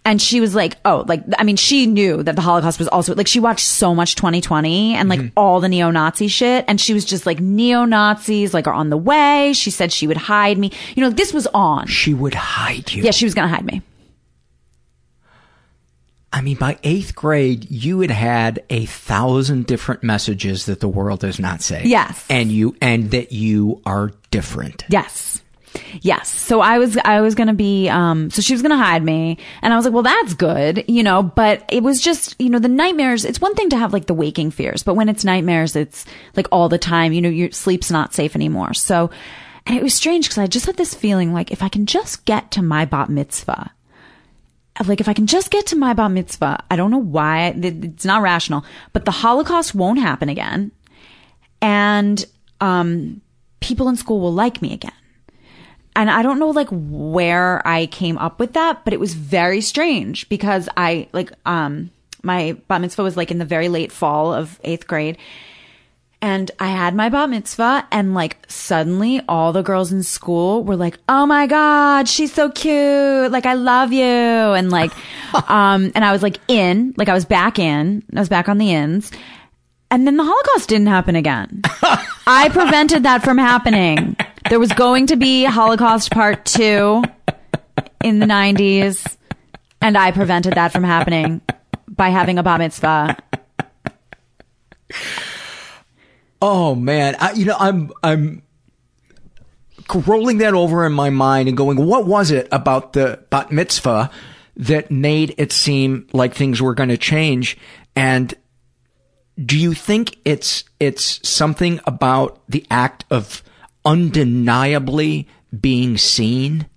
And 0.03 0.21
she 0.21 0.39
was 0.39 0.55
like, 0.55 0.77
oh, 0.85 1.03
like, 1.05 1.21
I 1.37 1.43
mean, 1.43 1.57
she 1.57 1.85
knew 1.85 2.23
that 2.23 2.37
the 2.37 2.41
Holocaust 2.41 2.79
was 2.79 2.87
also, 2.87 3.13
like, 3.13 3.27
she 3.27 3.41
watched 3.41 3.65
so 3.65 3.93
much 3.93 4.15
20/20 4.15 4.93
and 4.93 5.09
like 5.09 5.33
all 5.35 5.59
the 5.59 5.67
neo-Nazi 5.67 6.29
shit. 6.29 6.63
And 6.69 6.79
she 6.79 6.93
was 6.93 7.03
just 7.03 7.25
like, 7.25 7.41
neo-Nazis, 7.41 8.53
like, 8.53 8.67
are 8.67 8.73
on 8.73 8.89
the 8.89 8.95
way. 8.95 9.51
She 9.51 9.69
said 9.69 9.91
she 9.91 10.07
would 10.07 10.15
hide 10.15 10.57
me. 10.57 10.71
You 10.95 11.03
know, 11.03 11.09
this 11.09 11.33
was 11.33 11.45
on. 11.47 11.87
She 11.87 12.13
would 12.13 12.35
hide 12.35 12.93
you. 12.93 13.03
Yeah, 13.03 13.11
she 13.11 13.25
was 13.25 13.33
going 13.33 13.49
to 13.49 13.53
hide 13.53 13.65
me. 13.65 13.81
I 16.31 16.41
mean, 16.41 16.57
by 16.57 16.77
eighth 16.83 17.15
grade, 17.15 17.71
you 17.71 18.01
had 18.01 18.11
had 18.11 18.63
a 18.69 18.85
thousand 18.85 19.65
different 19.65 20.03
messages 20.03 20.65
that 20.65 20.81
the 20.81 20.87
world 20.87 21.21
does 21.21 21.39
not 21.39 21.61
say. 21.61 21.83
Yes. 21.85 22.25
And 22.29 22.51
you, 22.51 22.75
and 22.81 23.11
that 23.11 23.31
you 23.31 23.81
are 23.85 24.11
different. 24.29 24.83
Yes. 24.89 25.41
Yes. 26.01 26.27
So 26.27 26.59
I 26.59 26.79
was, 26.79 26.97
I 26.97 27.21
was 27.21 27.35
going 27.35 27.47
to 27.47 27.53
be, 27.53 27.87
um, 27.87 28.29
so 28.29 28.41
she 28.41 28.53
was 28.53 28.61
going 28.61 28.71
to 28.71 28.77
hide 28.77 29.03
me. 29.03 29.37
And 29.61 29.73
I 29.73 29.75
was 29.75 29.85
like, 29.85 29.93
well, 29.93 30.03
that's 30.03 30.33
good, 30.33 30.83
you 30.87 31.03
know, 31.03 31.23
but 31.23 31.63
it 31.69 31.83
was 31.83 32.01
just, 32.01 32.35
you 32.39 32.49
know, 32.49 32.59
the 32.59 32.67
nightmares, 32.67 33.25
it's 33.25 33.41
one 33.41 33.55
thing 33.55 33.69
to 33.69 33.77
have 33.77 33.93
like 33.93 34.07
the 34.07 34.13
waking 34.13 34.51
fears, 34.51 34.83
but 34.83 34.95
when 34.95 35.09
it's 35.09 35.23
nightmares, 35.23 35.75
it's 35.75 36.05
like 36.35 36.47
all 36.51 36.67
the 36.67 36.77
time, 36.77 37.13
you 37.13 37.21
know, 37.21 37.29
your 37.29 37.51
sleep's 37.51 37.91
not 37.91 38.13
safe 38.13 38.35
anymore. 38.35 38.73
So, 38.73 39.11
and 39.65 39.77
it 39.77 39.83
was 39.83 39.93
strange 39.93 40.25
because 40.25 40.37
I 40.37 40.47
just 40.47 40.65
had 40.65 40.77
this 40.77 40.95
feeling 40.95 41.33
like 41.33 41.51
if 41.51 41.61
I 41.61 41.69
can 41.69 41.85
just 41.85 42.25
get 42.25 42.51
to 42.51 42.61
my 42.61 42.85
bat 42.85 43.09
mitzvah, 43.09 43.71
like 44.85 45.01
if 45.01 45.07
I 45.07 45.13
can 45.13 45.27
just 45.27 45.51
get 45.51 45.65
to 45.67 45.75
my 45.75 45.93
bat 45.93 46.11
mitzvah, 46.11 46.63
I 46.69 46.75
don't 46.75 46.91
know 46.91 46.97
why 46.97 47.53
it's 47.55 48.05
not 48.05 48.21
rational, 48.21 48.63
but 48.93 49.05
the 49.05 49.11
Holocaust 49.11 49.73
won't 49.73 49.99
happen 49.99 50.29
again, 50.29 50.71
and 51.61 52.23
um, 52.61 53.21
people 53.59 53.89
in 53.89 53.95
school 53.95 54.19
will 54.19 54.33
like 54.33 54.61
me 54.61 54.73
again. 54.73 54.91
And 55.95 56.11
I 56.11 56.21
don't 56.21 56.37
know 56.37 56.51
like 56.51 56.69
where 56.69 57.67
I 57.67 57.87
came 57.87 58.19
up 58.19 58.39
with 58.39 58.53
that, 58.53 58.83
but 58.83 58.93
it 58.93 58.99
was 58.99 59.13
very 59.15 59.61
strange 59.61 60.29
because 60.29 60.69
I 60.77 61.07
like 61.11 61.31
um 61.45 61.89
my 62.23 62.55
bat 62.67 62.81
mitzvah 62.81 63.03
was 63.03 63.17
like 63.17 63.31
in 63.31 63.39
the 63.39 63.45
very 63.45 63.69
late 63.69 63.91
fall 63.91 64.33
of 64.33 64.59
eighth 64.63 64.85
grade. 64.85 65.17
And 66.21 66.49
I 66.59 66.69
had 66.69 66.95
my 66.95 67.09
bat 67.09 67.29
mitzvah 67.29 67.87
and 67.91 68.15
like 68.15 68.37
suddenly 68.47 69.21
all 69.29 69.53
the 69.53 69.61
girls 69.61 69.91
in 69.91 70.01
school 70.01 70.63
were 70.63 70.75
like, 70.75 70.97
Oh 71.07 71.25
my 71.27 71.45
God, 71.45 72.07
she's 72.09 72.33
so 72.33 72.49
cute. 72.49 73.31
Like, 73.31 73.45
I 73.45 73.53
love 73.53 73.93
you. 73.93 74.03
And 74.03 74.71
like, 74.71 74.91
um, 75.49 75.91
and 75.93 76.03
I 76.03 76.11
was 76.11 76.23
like 76.23 76.39
in, 76.47 76.95
like 76.97 77.07
I 77.07 77.13
was 77.13 77.25
back 77.25 77.59
in, 77.59 78.03
I 78.15 78.19
was 78.19 78.29
back 78.29 78.49
on 78.49 78.57
the 78.57 78.71
ins. 78.71 79.11
And 79.89 80.05
then 80.05 80.17
the 80.17 80.23
Holocaust 80.23 80.67
didn't 80.67 80.87
happen 80.87 81.15
again. 81.15 81.61
I 82.27 82.49
prevented 82.51 83.03
that 83.03 83.23
from 83.23 83.37
happening. 83.37 84.17
There 84.49 84.59
was 84.59 84.71
going 84.73 85.07
to 85.07 85.15
be 85.15 85.45
Holocaust 85.45 86.11
part 86.11 86.45
two 86.45 87.03
in 88.03 88.19
the 88.19 88.25
90s. 88.25 89.15
And 89.81 89.97
I 89.97 90.11
prevented 90.11 90.53
that 90.53 90.73
from 90.73 90.83
happening 90.83 91.41
by 91.87 92.09
having 92.09 92.37
a 92.37 92.43
bat 92.43 92.59
mitzvah. 92.59 93.15
Oh 96.41 96.75
man, 96.75 97.15
I, 97.19 97.31
you 97.31 97.45
know, 97.45 97.57
I'm 97.59 97.91
I'm 98.03 98.43
rolling 100.05 100.39
that 100.39 100.53
over 100.53 100.85
in 100.85 100.93
my 100.93 101.09
mind 101.09 101.47
and 101.47 101.57
going, 101.57 101.83
what 101.85 102.05
was 102.05 102.31
it 102.31 102.47
about 102.51 102.93
the 102.93 103.23
bat 103.29 103.51
mitzvah 103.51 104.09
that 104.57 104.91
made 104.91 105.35
it 105.37 105.51
seem 105.51 106.07
like 106.13 106.33
things 106.33 106.61
were 106.61 106.73
going 106.73 106.89
to 106.89 106.97
change? 106.97 107.57
And 107.95 108.33
do 109.43 109.57
you 109.57 109.73
think 109.73 110.17
it's 110.25 110.63
it's 110.79 111.27
something 111.27 111.79
about 111.85 112.41
the 112.49 112.65
act 112.69 113.05
of 113.09 113.43
undeniably 113.85 115.27
being 115.59 115.97
seen? 115.97 116.67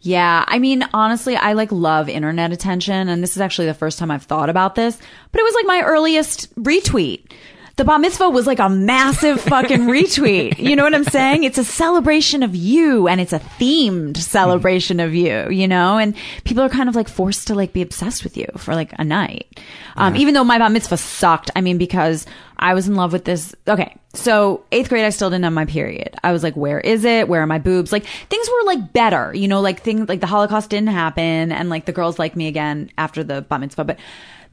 Yeah, 0.00 0.44
I 0.48 0.58
mean, 0.58 0.84
honestly, 0.92 1.36
I 1.36 1.52
like 1.52 1.70
love 1.70 2.08
internet 2.08 2.52
attention, 2.52 3.08
and 3.08 3.22
this 3.22 3.36
is 3.36 3.40
actually 3.40 3.68
the 3.68 3.74
first 3.74 4.00
time 4.00 4.10
I've 4.10 4.24
thought 4.24 4.50
about 4.50 4.74
this, 4.74 4.98
but 5.30 5.40
it 5.40 5.44
was 5.44 5.54
like 5.54 5.66
my 5.66 5.82
earliest 5.82 6.52
retweet. 6.56 7.30
The 7.76 7.84
bat 7.84 8.00
mitzvah 8.00 8.30
was 8.30 8.46
like 8.46 8.58
a 8.58 8.68
massive 8.68 9.40
fucking 9.52 9.82
retweet. 9.82 10.58
You 10.58 10.76
know 10.76 10.84
what 10.84 10.94
I'm 10.94 11.04
saying? 11.04 11.44
It's 11.44 11.58
a 11.58 11.64
celebration 11.64 12.42
of 12.42 12.54
you 12.54 13.08
and 13.08 13.20
it's 13.20 13.32
a 13.32 13.38
themed 13.38 14.16
celebration 14.16 15.00
of 15.00 15.14
you, 15.14 15.48
you 15.50 15.66
know? 15.66 15.98
And 15.98 16.14
people 16.44 16.62
are 16.62 16.68
kind 16.68 16.88
of 16.88 16.94
like 16.94 17.08
forced 17.08 17.46
to 17.48 17.54
like 17.54 17.72
be 17.72 17.82
obsessed 17.82 18.24
with 18.24 18.36
you 18.36 18.46
for 18.56 18.74
like 18.74 18.92
a 18.98 19.04
night. 19.04 19.60
Um, 19.96 20.16
even 20.16 20.34
though 20.34 20.44
my 20.44 20.58
bat 20.58 20.72
mitzvah 20.72 20.96
sucked. 20.96 21.50
I 21.56 21.60
mean, 21.60 21.78
because 21.78 22.26
I 22.58 22.74
was 22.74 22.86
in 22.88 22.94
love 22.94 23.12
with 23.12 23.24
this. 23.24 23.54
Okay. 23.66 23.96
So 24.14 24.64
eighth 24.70 24.88
grade, 24.88 25.04
I 25.04 25.10
still 25.10 25.30
didn't 25.30 25.44
have 25.44 25.52
my 25.52 25.64
period. 25.64 26.14
I 26.22 26.32
was 26.32 26.42
like, 26.42 26.54
where 26.54 26.78
is 26.78 27.04
it? 27.04 27.28
Where 27.28 27.42
are 27.42 27.46
my 27.46 27.58
boobs? 27.58 27.92
Like 27.92 28.04
things 28.04 28.48
were 28.48 28.66
like 28.66 28.92
better, 28.92 29.34
you 29.34 29.48
know, 29.48 29.60
like 29.60 29.82
things 29.82 30.08
like 30.08 30.20
the 30.20 30.26
Holocaust 30.26 30.70
didn't 30.70 30.90
happen 30.90 31.50
and 31.52 31.68
like 31.70 31.86
the 31.86 31.92
girls 31.92 32.18
liked 32.18 32.36
me 32.36 32.46
again 32.46 32.90
after 32.98 33.24
the 33.24 33.42
bat 33.42 33.60
mitzvah. 33.60 33.84
But 33.84 33.98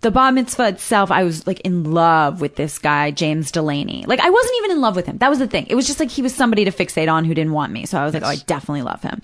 the 0.02 0.12
bar 0.12 0.32
mitzvah 0.32 0.70
itself, 0.70 1.12
I 1.12 1.24
was 1.24 1.45
like 1.45 1.60
in 1.62 1.91
love 1.91 2.39
with 2.39 2.56
this 2.56 2.80
guy, 2.80 3.12
James 3.12 3.52
Delaney. 3.52 4.06
Like 4.08 4.20
I 4.20 4.30
wasn't 4.30 4.56
even 4.60 4.72
in 4.72 4.82
love 4.82 4.95
with 4.95 5.06
him. 5.06 5.18
That 5.18 5.30
was 5.30 5.39
the 5.39 5.47
thing. 5.47 5.68
It 5.68 5.76
was 5.76 5.88
just 5.88 6.00
like 6.00 6.10
he 6.10 6.22
was 6.22 6.34
somebody 6.34 6.66
to 6.66 6.72
fixate 6.72 7.12
on 7.12 7.26
who 7.26 7.34
didn't 7.34 7.52
want 7.52 7.74
me. 7.74 7.86
So 7.86 8.00
I 8.00 8.06
was 8.06 8.14
like, 8.14 8.24
oh, 8.24 8.28
I 8.28 8.38
definitely 8.38 8.84
love 8.84 9.02
him. 9.02 9.22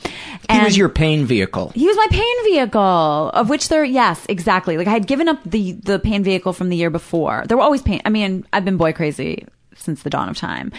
He 0.52 0.60
was 0.60 0.78
your 0.78 0.90
pain 0.90 1.26
vehicle. 1.26 1.70
He 1.76 1.88
was 1.88 1.96
my 1.96 2.08
pain 2.10 2.44
vehicle, 2.44 2.82
of 2.82 3.50
which 3.50 3.70
there, 3.70 3.86
yes, 3.86 4.26
exactly. 4.28 4.78
Like 4.78 4.88
I 4.88 4.92
had 4.92 5.08
given 5.08 5.30
up 5.30 5.40
the 5.46 5.74
the 5.74 6.00
pain 6.00 6.24
vehicle 6.24 6.52
from 6.52 6.70
the 6.70 6.76
year 6.76 6.90
before. 6.90 7.44
There 7.48 7.58
were 7.58 7.64
always 7.64 7.82
pain. 7.82 8.02
I 8.04 8.10
mean, 8.10 8.46
I've 8.52 8.66
been 8.66 8.78
boy 8.78 8.92
crazy 8.92 9.48
since 9.76 10.04
the 10.04 10.10
dawn 10.10 10.30
of 10.30 10.38
time. 10.38 10.72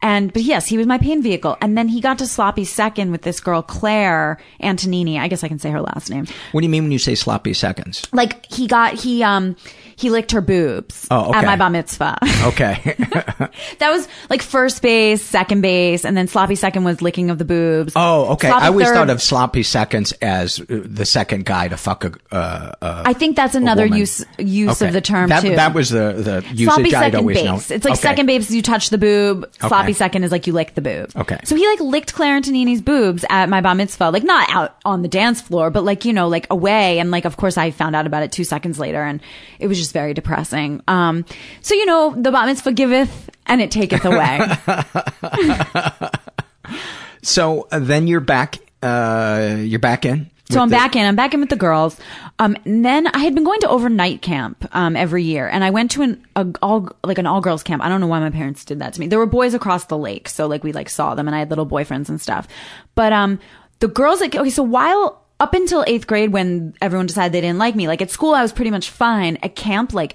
And, 0.00 0.32
but 0.32 0.42
yes, 0.42 0.66
he 0.66 0.78
was 0.78 0.86
my 0.86 0.98
pain 0.98 1.22
vehicle. 1.22 1.56
And 1.60 1.76
then 1.76 1.88
he 1.88 2.00
got 2.00 2.18
to 2.18 2.26
sloppy 2.26 2.64
second 2.64 3.10
with 3.10 3.22
this 3.22 3.40
girl, 3.40 3.62
Claire 3.62 4.38
Antonini. 4.62 5.18
I 5.18 5.26
guess 5.28 5.42
I 5.42 5.48
can 5.48 5.58
say 5.58 5.70
her 5.70 5.80
last 5.80 6.08
name. 6.10 6.26
What 6.52 6.60
do 6.60 6.64
you 6.64 6.70
mean 6.70 6.84
when 6.84 6.92
you 6.92 6.98
say 7.00 7.14
sloppy 7.14 7.52
seconds? 7.54 8.06
Like 8.12 8.46
he 8.52 8.66
got, 8.66 8.94
he, 8.94 9.22
um, 9.24 9.56
he 9.96 10.10
licked 10.10 10.30
her 10.30 10.40
boobs 10.40 11.08
Oh, 11.10 11.30
okay. 11.30 11.38
at 11.38 11.44
my 11.44 11.56
bar 11.56 11.70
mitzvah. 11.70 12.16
Okay. 12.44 12.94
that 13.78 13.90
was 13.90 14.06
like 14.30 14.42
first 14.42 14.80
base, 14.82 15.24
second 15.24 15.60
base, 15.62 16.04
and 16.04 16.16
then 16.16 16.28
sloppy 16.28 16.54
second 16.54 16.84
was 16.84 17.02
licking 17.02 17.30
of 17.30 17.38
the 17.38 17.44
boobs. 17.44 17.92
oh, 17.96 18.32
okay. 18.34 18.48
Sloppy 18.48 18.64
I 18.64 18.68
always 18.68 18.86
third- 18.86 18.94
thought 18.94 19.10
of 19.10 19.20
sloppy 19.20 19.64
seconds 19.64 20.12
as 20.22 20.60
uh, 20.60 20.64
the 20.68 21.04
second 21.04 21.44
guy 21.46 21.66
to 21.66 21.76
fuck 21.76 22.04
a. 22.04 22.12
Uh, 22.30 22.72
uh, 22.80 23.02
I 23.06 23.12
think 23.12 23.34
that's 23.34 23.56
another 23.56 23.86
use 23.86 24.24
use 24.38 24.80
Okay. 24.80 24.86
of 24.86 24.92
the 24.92 25.00
term 25.00 25.30
that, 25.30 25.42
too. 25.42 25.56
That 25.56 25.74
was 25.74 25.90
the 25.90 26.12
the 26.12 26.44
usage 26.54 26.64
sloppy 26.66 26.84
I'd 26.94 27.00
second 27.00 27.18
always 27.18 27.36
base. 27.38 27.44
known. 27.44 27.56
It's 27.56 27.70
like 27.70 27.86
Okay. 27.86 27.94
second 27.96 28.26
base, 28.26 28.50
you 28.52 28.62
touch 28.62 28.90
the 28.90 28.98
boob. 28.98 29.50
Sloppy 29.58 29.87
Second 29.92 30.24
is 30.24 30.32
like 30.32 30.46
you 30.46 30.52
lick 30.52 30.74
the 30.74 30.80
boob. 30.80 31.10
Okay. 31.16 31.38
So 31.44 31.56
he 31.56 31.66
like 31.66 31.80
licked 31.80 32.14
Claire 32.14 32.36
Antonini's 32.36 32.80
boobs 32.80 33.24
at 33.28 33.48
my 33.48 33.60
bar 33.60 33.74
mitzvah, 33.74 34.10
like 34.10 34.24
not 34.24 34.48
out 34.50 34.76
on 34.84 35.02
the 35.02 35.08
dance 35.08 35.40
floor, 35.40 35.70
but 35.70 35.84
like 35.84 36.04
you 36.04 36.12
know, 36.12 36.28
like 36.28 36.46
away. 36.50 36.98
And 36.98 37.10
like, 37.10 37.24
of 37.24 37.36
course, 37.36 37.56
I 37.58 37.70
found 37.70 37.96
out 37.96 38.06
about 38.06 38.22
it 38.22 38.32
two 38.32 38.44
seconds 38.44 38.78
later, 38.78 39.02
and 39.02 39.20
it 39.58 39.66
was 39.66 39.78
just 39.78 39.92
very 39.92 40.14
depressing. 40.14 40.82
Um, 40.88 41.24
so 41.62 41.74
you 41.74 41.86
know, 41.86 42.14
the 42.16 42.32
bar 42.32 42.46
mitzvah 42.46 42.72
giveth 42.72 43.30
and 43.46 43.60
it 43.60 43.70
taketh 43.70 44.04
away. 44.04 44.40
So 47.22 47.68
uh, 47.70 47.78
then 47.78 48.06
you're 48.06 48.20
back. 48.20 48.58
Uh, 48.82 49.56
you're 49.58 49.78
back 49.78 50.04
in. 50.04 50.30
So 50.50 50.60
I'm 50.60 50.68
the- 50.70 50.76
back 50.76 50.96
in. 50.96 51.04
I'm 51.04 51.16
back 51.16 51.34
in 51.34 51.40
with 51.40 51.50
the 51.50 51.56
girls. 51.56 51.98
Um, 52.38 52.56
and 52.64 52.84
then 52.84 53.06
I 53.08 53.18
had 53.18 53.34
been 53.34 53.44
going 53.44 53.60
to 53.60 53.68
overnight 53.68 54.22
camp 54.22 54.66
um, 54.72 54.96
every 54.96 55.24
year, 55.24 55.48
and 55.48 55.62
I 55.62 55.70
went 55.70 55.90
to 55.92 56.02
an 56.02 56.24
a, 56.36 56.46
all 56.62 56.88
like 57.04 57.18
an 57.18 57.26
all 57.26 57.40
girls 57.40 57.62
camp. 57.62 57.82
I 57.82 57.88
don't 57.88 58.00
know 58.00 58.06
why 58.06 58.20
my 58.20 58.30
parents 58.30 58.64
did 58.64 58.78
that 58.78 58.94
to 58.94 59.00
me. 59.00 59.08
There 59.08 59.18
were 59.18 59.26
boys 59.26 59.54
across 59.54 59.84
the 59.86 59.98
lake, 59.98 60.28
so 60.28 60.46
like 60.46 60.64
we 60.64 60.72
like 60.72 60.88
saw 60.88 61.14
them, 61.14 61.26
and 61.26 61.34
I 61.34 61.40
had 61.40 61.50
little 61.50 61.66
boyfriends 61.66 62.08
and 62.08 62.20
stuff. 62.20 62.48
But 62.94 63.12
um, 63.12 63.40
the 63.80 63.88
girls 63.88 64.20
like 64.20 64.34
okay, 64.34 64.50
so 64.50 64.62
while 64.62 65.22
up 65.40 65.52
until 65.52 65.84
eighth 65.86 66.06
grade, 66.06 66.32
when 66.32 66.74
everyone 66.80 67.06
decided 67.06 67.32
they 67.32 67.40
didn't 67.40 67.58
like 67.58 67.76
me, 67.76 67.86
like 67.86 68.00
at 68.00 68.10
school 68.10 68.34
I 68.34 68.42
was 68.42 68.52
pretty 68.52 68.70
much 68.70 68.90
fine. 68.90 69.38
At 69.42 69.54
camp, 69.56 69.92
like. 69.92 70.14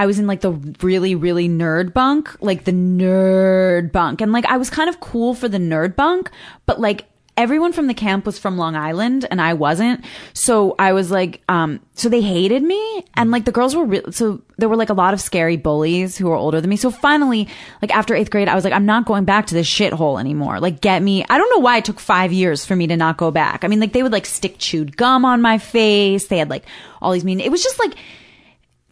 I 0.00 0.06
was 0.06 0.20
in 0.20 0.28
like 0.28 0.42
the 0.42 0.52
really, 0.80 1.16
really 1.16 1.48
nerd 1.48 1.92
bunk, 1.92 2.36
like 2.40 2.62
the 2.62 2.70
nerd 2.70 3.90
bunk. 3.90 4.20
And 4.20 4.30
like 4.30 4.46
I 4.46 4.56
was 4.56 4.70
kind 4.70 4.88
of 4.88 5.00
cool 5.00 5.34
for 5.34 5.48
the 5.48 5.58
nerd 5.58 5.96
bunk, 5.96 6.30
but 6.66 6.80
like 6.80 7.06
everyone 7.38 7.72
from 7.72 7.86
the 7.86 7.94
camp 7.94 8.26
was 8.26 8.36
from 8.36 8.58
Long 8.58 8.74
Island 8.74 9.24
and 9.30 9.40
I 9.40 9.54
wasn't. 9.54 10.04
So 10.34 10.74
I 10.76 10.92
was 10.92 11.10
like, 11.10 11.40
um, 11.48 11.80
so 11.94 12.08
they 12.08 12.20
hated 12.20 12.64
me 12.64 13.06
and 13.14 13.30
like 13.30 13.44
the 13.44 13.52
girls 13.52 13.76
were. 13.76 14.02
So 14.10 14.42
there 14.58 14.68
were 14.68 14.76
like 14.76 14.90
a 14.90 14.94
lot 14.94 15.14
of 15.14 15.20
scary 15.20 15.56
bullies 15.56 16.18
who 16.18 16.26
were 16.26 16.34
older 16.34 16.60
than 16.60 16.68
me. 16.68 16.76
So 16.76 16.90
finally, 16.90 17.48
like 17.80 17.94
after 17.94 18.14
eighth 18.14 18.30
grade, 18.30 18.48
I 18.48 18.56
was 18.56 18.64
like, 18.64 18.72
I'm 18.72 18.86
not 18.86 19.06
going 19.06 19.24
back 19.24 19.46
to 19.46 19.54
this 19.54 19.68
shithole 19.68 20.18
anymore. 20.18 20.58
Like 20.58 20.80
get 20.80 21.00
me. 21.00 21.24
I 21.30 21.38
don't 21.38 21.50
know 21.50 21.60
why 21.60 21.78
it 21.78 21.84
took 21.84 22.00
five 22.00 22.32
years 22.32 22.66
for 22.66 22.74
me 22.74 22.88
to 22.88 22.96
not 22.96 23.16
go 23.16 23.30
back. 23.30 23.62
I 23.62 23.68
mean, 23.68 23.78
like 23.78 23.92
they 23.92 24.02
would 24.02 24.12
like 24.12 24.26
stick 24.26 24.56
chewed 24.58 24.96
gum 24.96 25.24
on 25.24 25.40
my 25.40 25.58
face. 25.58 26.26
They 26.26 26.38
had 26.38 26.50
like 26.50 26.64
all 27.00 27.12
these 27.12 27.24
mean, 27.24 27.40
it 27.40 27.52
was 27.52 27.62
just 27.62 27.78
like, 27.78 27.94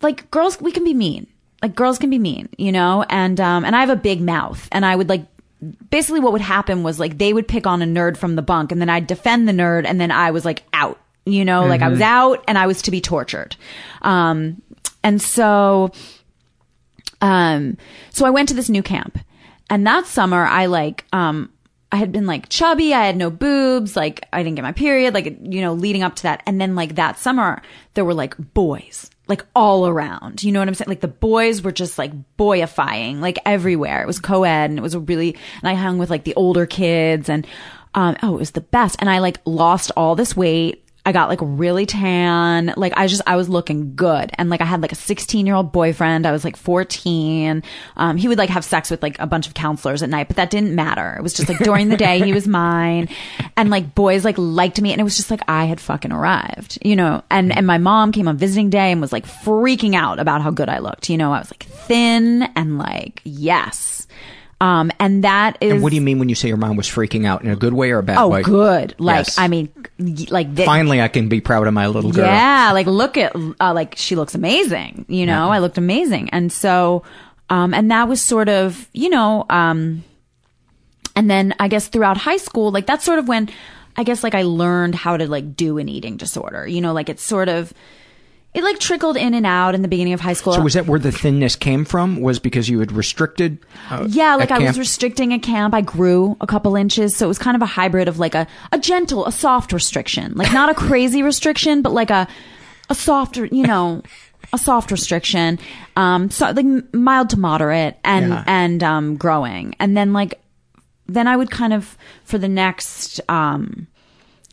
like 0.03 0.31
girls 0.31 0.61
we 0.61 0.71
can 0.71 0.85
be 0.85 0.95
mean 0.95 1.27
like 1.63 1.75
girls 1.75 1.99
can 1.99 2.11
be 2.11 2.19
mean 2.19 2.51
you 2.59 2.71
know 2.71 3.03
and 3.09 3.41
um 3.41 3.65
and 3.65 3.75
i 3.75 3.81
have 3.81 3.89
a 3.89 3.97
big 3.97 4.21
mouth 4.21 4.69
and 4.71 4.85
i 4.85 4.95
would 4.95 5.09
like 5.09 5.25
basically 5.91 6.21
what 6.21 6.33
would 6.33 6.41
happen 6.41 6.83
was 6.83 6.99
like 7.01 7.19
they 7.19 7.33
would 7.33 7.47
pick 7.49 7.67
on 7.67 7.83
a 7.83 7.87
nerd 7.87 8.17
from 8.17 8.37
the 8.37 8.43
bunk 8.43 8.73
and 8.73 8.81
then 8.81 8.89
i'd 8.89 9.07
defend 9.07 9.49
the 9.49 9.53
nerd 9.53 9.85
and 9.87 10.01
then 10.01 10.11
i 10.11 10.31
was 10.31 10.45
like 10.45 10.63
out 10.73 10.99
you 11.25 11.45
know 11.45 11.67
like 11.67 11.83
i 11.83 11.89
was 11.89 11.99
Mhm. 12.01 12.03
out 12.03 12.45
and 12.49 12.57
i 12.59 12.67
was 12.67 12.83
to 12.83 12.91
be 12.91 13.01
tortured 13.01 13.57
um 14.03 14.61
and 15.03 15.21
so 15.23 15.91
um 17.21 17.77
so 18.11 18.25
i 18.27 18.31
went 18.31 18.49
to 18.49 18.55
this 18.55 18.69
new 18.69 18.83
camp 18.83 19.19
and 19.71 19.87
that 19.87 20.07
summer 20.07 20.45
i 20.45 20.67
like 20.67 21.05
um 21.13 21.51
I 21.93 21.99
had 21.99 22.11
been 22.11 22.27
like 22.27 22.49
chubby, 22.49 22.93
I 22.93 23.05
had 23.07 23.17
no 23.17 23.31
boobs, 23.31 23.95
like 23.95 24.27
I 24.33 24.43
didn't 24.43 24.57
get 24.57 24.63
my 24.63 24.73
period, 24.73 25.15
like 25.15 25.27
you 25.41 25.61
know, 25.61 25.73
leading 25.73 26.03
up 26.03 26.17
to 26.17 26.23
that. 26.25 26.43
And 26.45 26.61
then 26.61 26.75
like 26.75 26.97
that 26.97 27.17
summer, 27.17 27.63
there 27.95 28.05
were 28.05 28.13
like 28.13 28.37
boys, 28.55 29.09
like 29.29 29.45
all 29.55 29.87
around. 29.87 30.43
You 30.43 30.53
know 30.53 30.61
what 30.61 30.69
I'm 30.69 30.75
saying? 30.75 30.89
Like 30.89 31.01
the 31.01 31.09
boys 31.09 31.63
were 31.63 31.73
just 31.73 31.99
like 31.99 32.13
boyifying, 32.37 33.21
like 33.21 33.39
everywhere. 33.45 34.03
It 34.03 34.07
was 34.07 34.19
co-ed 34.19 34.71
and 34.71 34.79
it 34.79 34.83
was 34.83 34.95
a 34.95 35.01
really 35.01 35.37
and 35.61 35.69
I 35.69 35.75
hung 35.75 35.99
with 35.99 36.11
like 36.11 36.25
the 36.25 36.35
older 36.35 36.67
kids 36.67 37.29
and 37.29 37.47
um 37.95 38.17
oh, 38.23 38.37
it 38.37 38.39
was 38.39 38.53
the 38.53 38.61
best. 38.61 38.97
And 39.01 39.11
I 39.11 39.19
like 39.19 39.41
lost 39.45 39.91
all 39.97 40.15
this 40.15 40.37
weight. 40.37 40.86
I 41.07 41.13
got 41.13 41.29
like 41.29 41.39
really 41.41 41.87
tan. 41.87 42.75
Like 42.77 42.93
I 42.97 43.07
just, 43.07 43.23
I 43.29 43.37
was 43.37 43.49
looking 43.49 43.95
good. 43.95 44.33
And 44.35 44.51
like 44.51 44.61
I 44.61 44.65
had 44.65 44.83
like 44.83 44.91
a 44.91 44.97
16 44.97 45.47
year 45.47 45.55
old 45.55 45.71
boyfriend. 45.71 46.27
I 46.27 46.33
was 46.33 46.45
like 46.45 46.57
14. 46.57 47.63
Um, 47.97 48.17
he 48.17 48.27
would 48.27 48.39
like 48.39 48.51
have 48.51 48.65
sex 48.65 48.91
with 48.91 49.05
like 49.05 49.17
a 49.21 49.27
bunch 49.27 49.47
of 49.47 49.55
counselors 49.55 50.03
at 50.03 50.11
night, 50.11 50.27
but 50.27 50.37
that 50.37 50.51
didn't 50.51 50.75
matter. 50.75 51.15
It 51.17 51.23
was 51.23 51.33
just 51.33 51.49
like 51.49 51.59
during 51.61 51.91
the 51.91 51.97
day, 51.97 52.21
he 52.21 52.33
was 52.33 52.49
mine. 52.49 53.09
And 53.57 53.71
like 53.71 53.95
boys 53.95 54.25
like 54.25 54.37
liked 54.37 54.81
me. 54.81 54.91
And 54.91 55.01
it 55.01 55.05
was 55.05 55.17
just 55.17 55.31
like 55.31 55.43
I 55.47 55.67
had 55.67 55.81
fucking 55.81 56.11
arrived, 56.11 56.79
you 56.85 56.97
know? 56.97 57.23
And, 57.31 57.57
and 57.57 57.69
my 57.69 57.79
mom 57.79 58.11
came 58.11 58.27
on 58.27 58.37
visiting 58.37 58.69
day 58.69 58.91
and 58.91 59.01
was 59.01 59.13
like 59.13 59.27
freaking 59.27 59.95
out 59.95 60.19
about 60.19 60.43
how 60.43 60.51
good 60.51 60.69
I 60.69 60.81
looked. 60.81 61.09
You 61.09 61.19
know, 61.19 61.33
I 61.33 61.39
was 61.39 61.53
like 61.53 61.63
thin 61.63 62.43
and 62.57 62.79
like, 62.79 63.23
yes. 63.23 64.06
Um, 64.61 64.91
and 64.99 65.23
that 65.25 65.59
is. 65.61 65.73
And 65.73 65.83
what 65.83 65.91
do 65.91 65.97
you 65.97 66.01
mean 66.03 66.19
when 66.19 66.31
you 66.31 66.35
say 66.35 66.49
your 66.49 66.57
mom 66.57 66.77
was 66.77 66.87
freaking 66.87 67.27
out 67.27 67.45
in 67.45 67.51
a 67.51 67.57
good 67.57 67.75
way 67.75 67.91
or 67.91 67.99
a 67.99 68.03
bad 68.03 68.17
Oh, 68.17 68.29
way? 68.29 68.43
good. 68.43 68.95
Like, 68.99 69.27
Yes. 69.27 69.39
I 69.39 69.49
mean, 69.49 69.69
like, 70.31 70.57
Finally, 70.57 71.03
I 71.03 71.09
can 71.09 71.29
be 71.29 71.43
proud 71.43 71.67
of 71.67 71.75
my 71.75 71.89
little 71.89 72.11
girl. 72.11 72.25
yeah, 72.27 72.71
like 72.73 72.87
look 72.87 73.19
at 73.19 73.37
uh, 73.61 73.75
like 73.75 73.95
she 73.99 74.17
looks 74.17 74.35
amazing. 74.35 75.05
You 75.09 75.27
know, 75.27 75.51
I 75.51 75.59
looked 75.59 75.77
amazing, 75.77 76.31
and 76.31 76.51
so, 76.51 77.03
um, 77.51 77.75
and 77.75 77.91
that 77.91 78.09
was 78.09 78.23
sort 78.23 78.49
of 78.49 78.89
you 78.95 79.11
know, 79.11 79.45
um, 79.51 80.03
and 81.15 81.31
then 81.31 81.55
I 81.59 81.69
guess 81.69 81.89
throughout 81.89 82.17
high 82.17 82.37
school, 82.39 82.71
like 82.71 82.87
that's 82.87 83.05
sort 83.05 83.19
of 83.19 83.29
when 83.29 83.51
I 83.97 84.05
guess 84.05 84.23
like 84.23 84.35
I 84.35 84.43
learned 84.43 84.95
how 84.95 85.17
to 85.19 85.29
like 85.29 85.55
do 85.57 85.77
an 85.79 85.89
eating 85.91 86.17
disorder. 86.17 86.67
You 86.67 86.81
know, 86.81 86.93
like 86.95 87.09
it's 87.11 87.23
sort 87.23 87.49
of 87.51 87.73
it 88.57 88.65
like 88.65 88.79
trickled 88.81 89.17
in 89.19 89.35
and 89.35 89.45
out 89.45 89.75
in 89.75 89.83
the 89.83 89.89
beginning 89.89 90.15
of 90.15 90.21
high 90.21 90.33
school. 90.33 90.55
So 90.55 90.63
was 90.63 90.73
that 90.75 90.87
where 90.87 90.99
the 90.99 91.13
thinness 91.13 91.55
came 91.57 91.85
from? 91.85 92.21
Was 92.23 92.39
because 92.39 92.69
you 92.71 92.81
had 92.81 92.91
restricted? 92.91 93.59
Uh, 93.91 94.07
Yeah, 94.09 94.35
like 94.37 94.51
I 94.51 94.59
was 94.59 94.79
restricting 94.79 95.33
a 95.33 95.39
camp. 95.39 95.75
I 95.75 95.83
grew 95.83 96.37
a 96.41 96.47
couple 96.47 96.75
inches, 96.75 97.15
so 97.15 97.27
it 97.27 97.29
was 97.29 97.39
kind 97.39 97.55
of 97.55 97.61
a 97.61 97.67
hybrid 97.67 98.09
of 98.09 98.19
like 98.19 98.35
a 98.35 98.47
a 98.73 98.79
gentle, 98.79 99.27
a 99.27 99.31
soft 99.33 99.73
restriction, 99.75 100.33
like 100.35 100.53
not 100.55 100.71
a 100.71 100.75
crazy 100.89 101.23
restriction, 101.23 101.83
but 101.83 101.93
like 101.93 102.11
a 102.11 102.27
a 102.89 102.95
softer, 102.95 103.45
you 103.45 103.67
know, 103.67 104.03
a 104.53 104.59
soft 104.59 104.91
restriction, 104.91 105.59
um, 105.97 106.31
so 106.31 106.51
like 106.51 106.95
mild 106.95 107.29
to 107.31 107.39
moderate, 107.39 107.97
and 108.05 108.31
Yeah. 108.31 108.45
and 108.47 108.83
um, 108.83 109.17
growing, 109.17 109.75
and 109.79 109.95
then 109.97 110.13
like 110.15 110.41
then 111.07 111.29
I 111.29 111.37
would 111.37 111.51
kind 111.51 111.73
of 111.75 111.97
for 112.25 112.39
the 112.39 112.49
next 112.49 113.21
um 113.29 113.87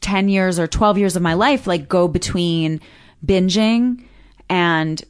10 0.02 0.28
years 0.28 0.60
or 0.60 0.68
12 0.68 0.98
years 0.98 1.16
of 1.16 1.22
my 1.22 1.34
life 1.34 1.66
like 1.66 1.88
go 1.88 2.10
between 2.10 2.82
binging 3.26 4.04
and 4.50 5.04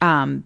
um 0.00 0.44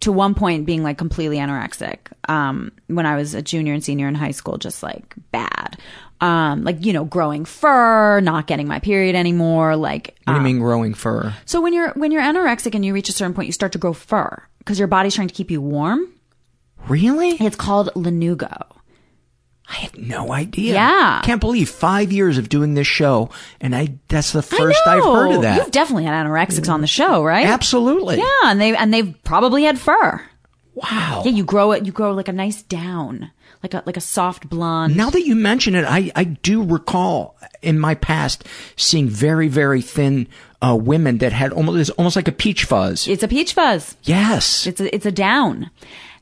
to 0.00 0.12
one 0.12 0.34
point 0.34 0.66
being 0.66 0.82
like 0.82 0.98
completely 0.98 1.38
anorexic. 1.38 1.98
Um, 2.28 2.72
when 2.88 3.06
I 3.06 3.16
was 3.16 3.32
a 3.34 3.40
junior 3.40 3.72
and 3.72 3.82
senior 3.82 4.06
in 4.06 4.14
high 4.14 4.32
school, 4.32 4.58
just 4.58 4.82
like 4.82 5.14
bad. 5.32 5.78
Um, 6.20 6.62
like 6.62 6.84
you 6.84 6.92
know, 6.92 7.04
growing 7.04 7.44
fur, 7.46 8.20
not 8.20 8.46
getting 8.46 8.68
my 8.68 8.80
period 8.80 9.14
anymore. 9.14 9.76
Like 9.76 10.16
What 10.24 10.26
do 10.26 10.32
you 10.32 10.38
um, 10.38 10.44
mean 10.44 10.58
growing 10.58 10.92
fur? 10.94 11.34
so 11.46 11.60
when 11.60 11.72
you're 11.72 11.92
when 11.94 12.12
you're 12.12 12.22
anorexic 12.22 12.74
and 12.74 12.84
you 12.84 12.92
reach 12.92 13.08
a 13.08 13.12
certain 13.12 13.34
point, 13.34 13.46
you 13.46 13.52
start 13.52 13.72
to 13.72 13.78
grow 13.78 13.92
fur 13.94 14.42
because 14.58 14.78
your 14.78 14.88
body's 14.88 15.14
trying 15.14 15.28
to 15.28 15.34
keep 15.34 15.50
you 15.50 15.60
warm. 15.62 16.08
Really? 16.88 17.30
It's 17.40 17.56
called 17.56 17.88
lanugo. 17.94 18.73
I 19.68 19.74
had 19.76 19.96
no 19.98 20.32
idea. 20.32 20.74
Yeah. 20.74 21.22
Can't 21.24 21.40
believe 21.40 21.70
five 21.70 22.12
years 22.12 22.36
of 22.36 22.48
doing 22.48 22.74
this 22.74 22.86
show, 22.86 23.30
and 23.60 23.74
I 23.74 23.94
that's 24.08 24.32
the 24.32 24.42
first 24.42 24.80
I've 24.86 25.02
heard 25.02 25.32
of 25.36 25.42
that. 25.42 25.56
You've 25.56 25.70
definitely 25.70 26.04
had 26.04 26.26
anorexics 26.26 26.68
on 26.68 26.80
the 26.82 26.86
show, 26.86 27.24
right? 27.24 27.46
Absolutely. 27.46 28.18
Yeah, 28.18 28.26
and 28.44 28.60
they 28.60 28.76
and 28.76 28.92
they've 28.92 29.14
probably 29.24 29.64
had 29.64 29.78
fur. 29.78 30.20
Wow. 30.74 31.22
Yeah, 31.24 31.30
you 31.30 31.44
grow 31.44 31.72
it. 31.72 31.86
You 31.86 31.92
grow 31.92 32.12
like 32.12 32.28
a 32.28 32.32
nice 32.32 32.62
down, 32.62 33.30
like 33.62 33.74
a 33.74 33.82
like 33.86 33.96
a 33.96 34.02
soft 34.02 34.48
blonde. 34.50 34.96
Now 34.96 35.08
that 35.10 35.24
you 35.24 35.34
mention 35.34 35.74
it, 35.74 35.84
I, 35.84 36.10
I 36.14 36.24
do 36.24 36.62
recall 36.62 37.38
in 37.62 37.78
my 37.78 37.94
past 37.94 38.44
seeing 38.76 39.08
very, 39.08 39.48
very 39.48 39.80
thin 39.80 40.26
uh, 40.60 40.76
women 40.76 41.18
that 41.18 41.32
had 41.32 41.52
almost, 41.52 41.78
it's 41.78 41.90
almost 41.90 42.16
like 42.16 42.28
a 42.28 42.32
peach 42.32 42.64
fuzz. 42.64 43.06
It's 43.06 43.22
a 43.22 43.28
peach 43.28 43.54
fuzz. 43.54 43.96
Yes. 44.02 44.66
It's 44.66 44.80
a 44.80 44.94
it's 44.94 45.06
a 45.06 45.12
down. 45.12 45.70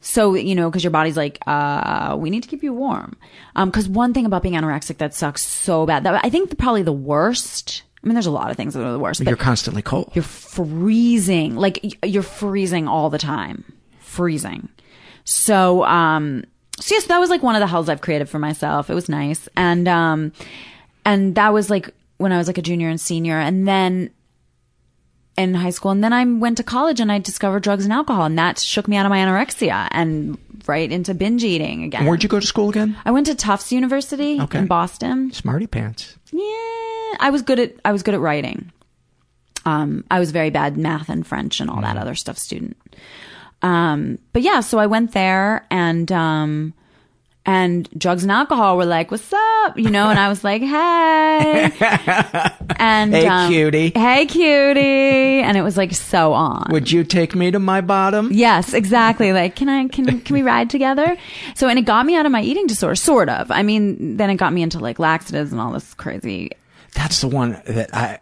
So 0.03 0.35
you 0.35 0.55
know, 0.55 0.69
because 0.69 0.85
your 0.85 0.91
body's 0.91 1.17
like, 1.17 1.39
uh, 1.47 2.17
we 2.19 2.29
need 2.29 2.43
to 2.43 2.49
keep 2.49 2.63
you 2.63 2.75
warm. 2.75 3.17
Um, 3.57 3.71
because 3.71 3.89
one 3.89 4.13
thing 4.13 4.27
about 4.27 4.43
being 4.43 4.55
anorexic 4.55 4.99
that 4.99 5.15
sucks 5.15 5.43
so 5.43 5.87
bad. 5.87 6.05
That 6.05 6.21
I 6.25 6.29
think 6.29 6.51
the, 6.51 6.57
probably 6.57 6.83
the 6.83 6.93
worst. 6.93 7.85
I 8.03 8.07
mean, 8.07 8.15
there's 8.15 8.27
a 8.27 8.33
lot 8.33 8.51
of 8.51 8.57
things 8.57 8.75
that 8.75 8.85
are 8.85 8.93
the 8.93 8.99
worst. 8.99 9.21
But 9.21 9.29
You're 9.29 9.37
constantly 9.37 9.81
cold. 9.81 10.11
You're 10.13 10.25
freezing. 10.25 11.55
Like 11.55 12.05
you're 12.05 12.25
freezing 12.25 12.89
all 12.89 13.11
the 13.11 13.19
time. 13.19 13.73
Freezing. 14.01 14.69
So, 15.25 15.85
um, 15.85 16.45
so 16.81 16.97
yes, 16.97 17.07
that 17.07 17.19
was 17.19 17.31
like 17.31 17.45
one 17.45 17.55
of 17.55 17.61
the 17.61 17.69
hells 17.69 17.89
I've 17.89 18.01
created 18.01 18.29
for 18.29 18.41
myself. 18.41 18.91
It 18.91 18.95
was 18.95 19.09
nice. 19.09 19.49
And, 19.57 19.87
um, 19.87 20.33
and 21.05 21.37
that 21.37 21.53
was 21.53 21.71
like 21.71 21.95
when 22.17 22.33
I 22.33 22.39
was 22.39 22.49
like 22.49 22.59
a 22.59 22.63
junior 22.63 22.89
and 22.89 23.01
senior. 23.01 23.39
And 23.39 23.69
then 23.69 24.11
in 25.37 25.55
high 25.55 25.71
school. 25.71 25.91
And 25.91 26.03
then 26.05 26.13
I 26.13 26.25
went 26.25 26.57
to 26.59 26.63
college 26.63 27.01
and 27.01 27.11
I 27.11 27.19
discovered 27.19 27.63
drugs 27.63 27.85
and 27.85 27.93
alcohol 27.93 28.25
and 28.27 28.39
that 28.39 28.59
shook 28.59 28.87
me 28.89 28.97
out 28.97 29.07
of 29.07 29.11
my 29.11 29.19
anorexia 29.19 29.89
and 29.91 30.39
right 30.67 30.91
into 30.93 31.15
binge 31.15 31.43
eating 31.43 31.83
again. 31.85 32.01
And 32.03 32.09
where'd 32.09 32.23
you 32.23 32.29
go 32.29 32.39
to 32.41 32.47
school 32.47 32.69
again? 32.69 32.97
I 33.05 33.11
went 33.11 33.27
to 33.27 33.35
Tufts 33.35 33.73
University 33.73 34.41
Okay. 34.41 34.59
in 34.59 34.67
Boston. 34.67 35.33
Smarty 35.33 35.67
pants. 35.67 36.17
Yeah, 36.31 36.43
I 37.21 37.31
was 37.31 37.43
good 37.43 37.59
at 37.59 37.75
I 37.85 37.93
was 37.93 38.03
good 38.03 38.15
at 38.15 38.21
writing. 38.21 38.71
Um, 39.65 40.05
I 40.11 40.19
was 40.19 40.33
very 40.33 40.51
bad 40.51 40.77
math 40.77 41.09
and 41.09 41.27
French 41.27 41.61
and 41.61 41.71
all 41.71 41.81
that 41.83 41.97
other 41.97 42.15
stuff 42.15 42.37
student. 42.37 42.77
Um, 43.63 44.19
but 44.33 44.43
yeah, 44.43 44.61
so 44.61 44.79
I 44.79 44.87
went 44.87 45.13
there 45.13 45.67
and 45.71 46.11
um, 46.11 46.75
and 47.45 47.89
drugs 47.99 48.23
and 48.23 48.31
alcohol 48.31 48.77
were 48.77 48.85
like, 48.85 49.11
"What's 49.11 49.33
up?" 49.33 49.77
You 49.79 49.91
know, 49.91 50.09
and 50.11 50.19
I 50.19 50.29
was 50.29 50.45
like, 50.45 50.63
"Hey," 50.63 51.71
and 52.77 53.13
Hey, 53.15 53.27
um, 53.27 53.51
cutie. 53.51 53.93
hey, 53.95 54.27
cutie, 54.27 55.43
and 55.43 55.57
it 55.57 55.63
was 55.63 55.77
like 55.77 55.93
so 55.95 56.33
on. 56.33 56.67
Would 56.71 56.91
you 56.91 57.03
take 57.05 57.35
me 57.35 57.51
to 57.51 57.59
my 57.59 57.81
bottom? 57.81 58.29
Yes, 58.33 58.73
exactly. 58.75 59.33
Like, 59.33 59.57
can 59.57 59.69
I, 59.69 59.89
can, 59.89 60.21
can 60.21 60.35
we 60.35 60.43
ride 60.43 60.71
together? 60.71 61.17
So, 61.55 61.69
and 61.69 61.79
it 61.79 61.83
got 61.83 62.07
me 62.07 62.15
out 62.17 62.27
of 62.27 62.33
my 62.33 62.43
eating 62.43 62.67
disorder, 62.67 62.95
sort 62.95 63.29
of. 63.29 63.51
I 63.51 63.63
mean, 63.63 64.17
then 64.17 64.31
it 64.31 64.37
got 64.37 64.53
me 64.53 64.63
into 64.63 64.79
like 64.79 64.99
laxatives 64.99 65.51
and 65.53 65.61
all 65.61 65.73
this 65.73 65.95
crazy. 65.95 66.51
That's 66.95 67.21
the 67.21 67.29
one 67.29 67.61
that 67.67 67.95
I 67.95 68.21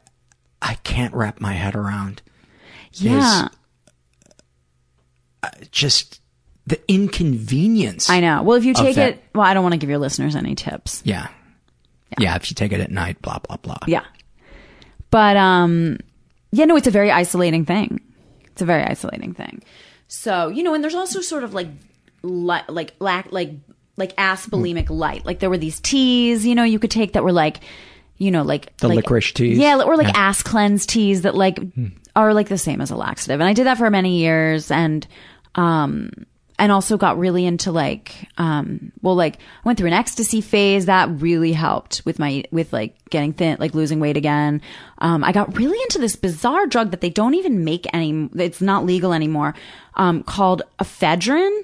I 0.63 0.75
can't 0.85 1.13
wrap 1.15 1.41
my 1.41 1.53
head 1.53 1.75
around. 1.75 2.23
Yeah. 2.93 3.49
uh, 5.43 5.49
just 5.71 6.20
the 6.67 6.81
inconvenience. 6.89 8.09
I 8.11 8.21
know. 8.21 8.43
Well, 8.43 8.57
if 8.57 8.65
you 8.65 8.75
take 8.75 8.97
that. 8.97 9.15
it, 9.15 9.25
well, 9.35 9.45
I 9.45 9.55
don't 9.55 9.63
want 9.63 9.73
to 9.75 9.79
give 9.79 9.91
your 9.91 9.99
listeners 9.99 10.37
any 10.37 10.55
tips. 10.55 11.03
Yeah. 11.05 11.29
yeah. 12.19 12.37
if 12.37 12.51
you 12.51 12.55
take 12.55 12.73
it 12.73 12.81
at 12.81 12.91
night, 12.91 13.21
blah 13.23 13.39
blah 13.39 13.57
blah. 13.57 13.79
Yeah. 13.87 14.05
But, 15.11 15.37
um, 15.37 15.99
yeah, 16.53 16.67
no, 16.67 16.77
it's 16.77 16.87
a 16.87 16.91
very 16.93 17.11
isolating 17.11 17.65
thing. 17.65 18.01
It's 18.47 18.63
a 18.63 18.65
very 18.65 18.85
isolating 18.85 19.35
thing. 19.35 19.63
So, 20.07 20.49
you 20.49 20.63
know, 20.63 20.73
and 20.75 20.85
there's 20.85 20.95
also 20.95 21.21
sort 21.21 21.43
of 21.43 21.53
like, 21.53 21.67
li- 22.23 22.63
like, 22.69 22.95
lack, 23.01 23.33
like, 23.33 23.51
like 23.97 24.13
ass 24.17 24.47
bulimic 24.47 24.89
light. 24.89 25.27
Like 25.27 25.41
there 25.41 25.51
were 25.51 25.59
these 25.59 25.81
teas, 25.81 26.47
you 26.47 26.55
know, 26.55 26.63
you 26.65 26.79
could 26.79 26.91
take 26.93 27.15
that 27.15 27.25
were 27.25 27.33
like, 27.33 27.61
you 28.19 28.31
know, 28.31 28.43
like 28.43 28.77
The 28.79 28.89
like- 28.89 28.97
licorice 28.97 29.33
teas? 29.33 29.59
Yeah, 29.59 29.83
or 29.83 29.97
like 29.97 30.07
Yeah. 30.09 30.13
ass 30.17 30.43
cleanse 30.43 30.87
teas 30.87 31.23
that 31.23 31.35
like 31.35 31.59
are 32.17 32.33
like 32.33 32.49
the 32.49 32.57
same 32.59 32.81
as 32.81 32.91
a 32.91 32.97
laxative. 32.97 33.41
And 33.41 33.49
I 33.49 33.53
did 33.53 33.67
that 33.67 33.79
for 33.79 33.91
many 33.91 34.19
years 34.19 34.71
and 34.71 35.07
um 35.57 36.11
and 36.61 36.71
also 36.71 36.99
got 36.99 37.19
really 37.19 37.47
into 37.47 37.73
like 37.73 38.29
um 38.37 38.93
well 39.01 39.17
like 39.17 39.39
went 39.65 39.79
through 39.79 39.89
an 39.89 39.95
ecstasy 39.95 40.43
phase 40.43 40.87
that 40.87 41.09
really 41.21 41.53
helped 41.53 42.03
with 42.05 42.19
my 42.19 42.45
with 42.53 42.73
like 42.73 42.95
getting 43.09 43.33
thin 43.33 43.57
like 43.59 43.75
losing 43.75 43.99
weight 43.99 44.17
again. 44.17 44.61
Um 44.99 45.25
I 45.25 45.33
got 45.33 45.57
really 45.57 45.81
into 45.83 45.99
this 45.99 46.15
bizarre 46.15 46.67
drug 46.67 46.91
that 46.91 47.01
they 47.01 47.11
don't 47.11 47.35
even 47.35 47.65
make 47.65 47.87
any 47.95 48.29
it's 48.37 48.61
not 48.61 48.85
legal 48.85 49.13
anymore 49.15 49.55
um 49.95 50.23
called 50.23 50.63
ephedrine 50.79 51.63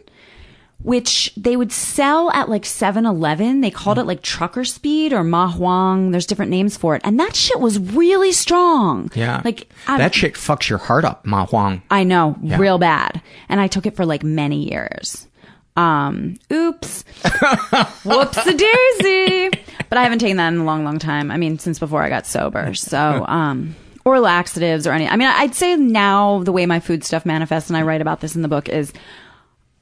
which 0.82 1.32
they 1.36 1.56
would 1.56 1.72
sell 1.72 2.30
at 2.32 2.48
like 2.48 2.62
7-Eleven. 2.62 3.60
They 3.60 3.70
called 3.70 3.98
it 3.98 4.04
like 4.04 4.22
trucker 4.22 4.64
speed 4.64 5.12
or 5.12 5.24
ma 5.24 5.50
huang. 5.50 6.10
There's 6.10 6.26
different 6.26 6.50
names 6.50 6.76
for 6.76 6.94
it. 6.94 7.02
And 7.04 7.18
that 7.18 7.34
shit 7.34 7.58
was 7.60 7.78
really 7.78 8.32
strong. 8.32 9.10
Yeah. 9.14 9.42
Like 9.44 9.68
I- 9.88 9.98
that 9.98 10.14
shit 10.14 10.34
fucks 10.34 10.68
your 10.68 10.78
heart 10.78 11.04
up, 11.04 11.24
Ma 11.26 11.46
Huang. 11.46 11.82
I 11.90 12.04
know, 12.04 12.36
Yeah. 12.42 12.58
real 12.58 12.78
bad. 12.78 13.20
And 13.48 13.60
I 13.60 13.66
took 13.66 13.86
it 13.86 13.96
for 13.96 14.04
like 14.06 14.22
many 14.22 14.68
years. 14.70 15.26
Um, 15.76 16.36
oops. 16.52 17.02
Whoops 18.04 18.46
a 18.46 18.54
daisy. 18.54 19.50
But 19.88 19.98
I 19.98 20.02
haven't 20.04 20.20
taken 20.20 20.36
that 20.38 20.48
in 20.52 20.58
a 20.60 20.64
long, 20.64 20.84
long 20.84 20.98
time. 20.98 21.30
I 21.30 21.36
mean, 21.36 21.58
since 21.58 21.78
before 21.78 22.02
I 22.02 22.08
got 22.08 22.26
sober. 22.26 22.74
So, 22.74 23.24
um, 23.26 23.76
or 24.04 24.18
laxatives 24.20 24.86
or 24.86 24.92
any. 24.92 25.06
I 25.08 25.16
mean, 25.16 25.28
I'd 25.28 25.54
say 25.54 25.76
now 25.76 26.42
the 26.44 26.52
way 26.52 26.64
my 26.64 26.80
food 26.80 27.04
stuff 27.04 27.26
manifests, 27.26 27.68
and 27.70 27.76
I 27.76 27.82
write 27.82 28.00
about 28.00 28.20
this 28.20 28.36
in 28.36 28.42
the 28.42 28.48
book, 28.48 28.68
is 28.68 28.92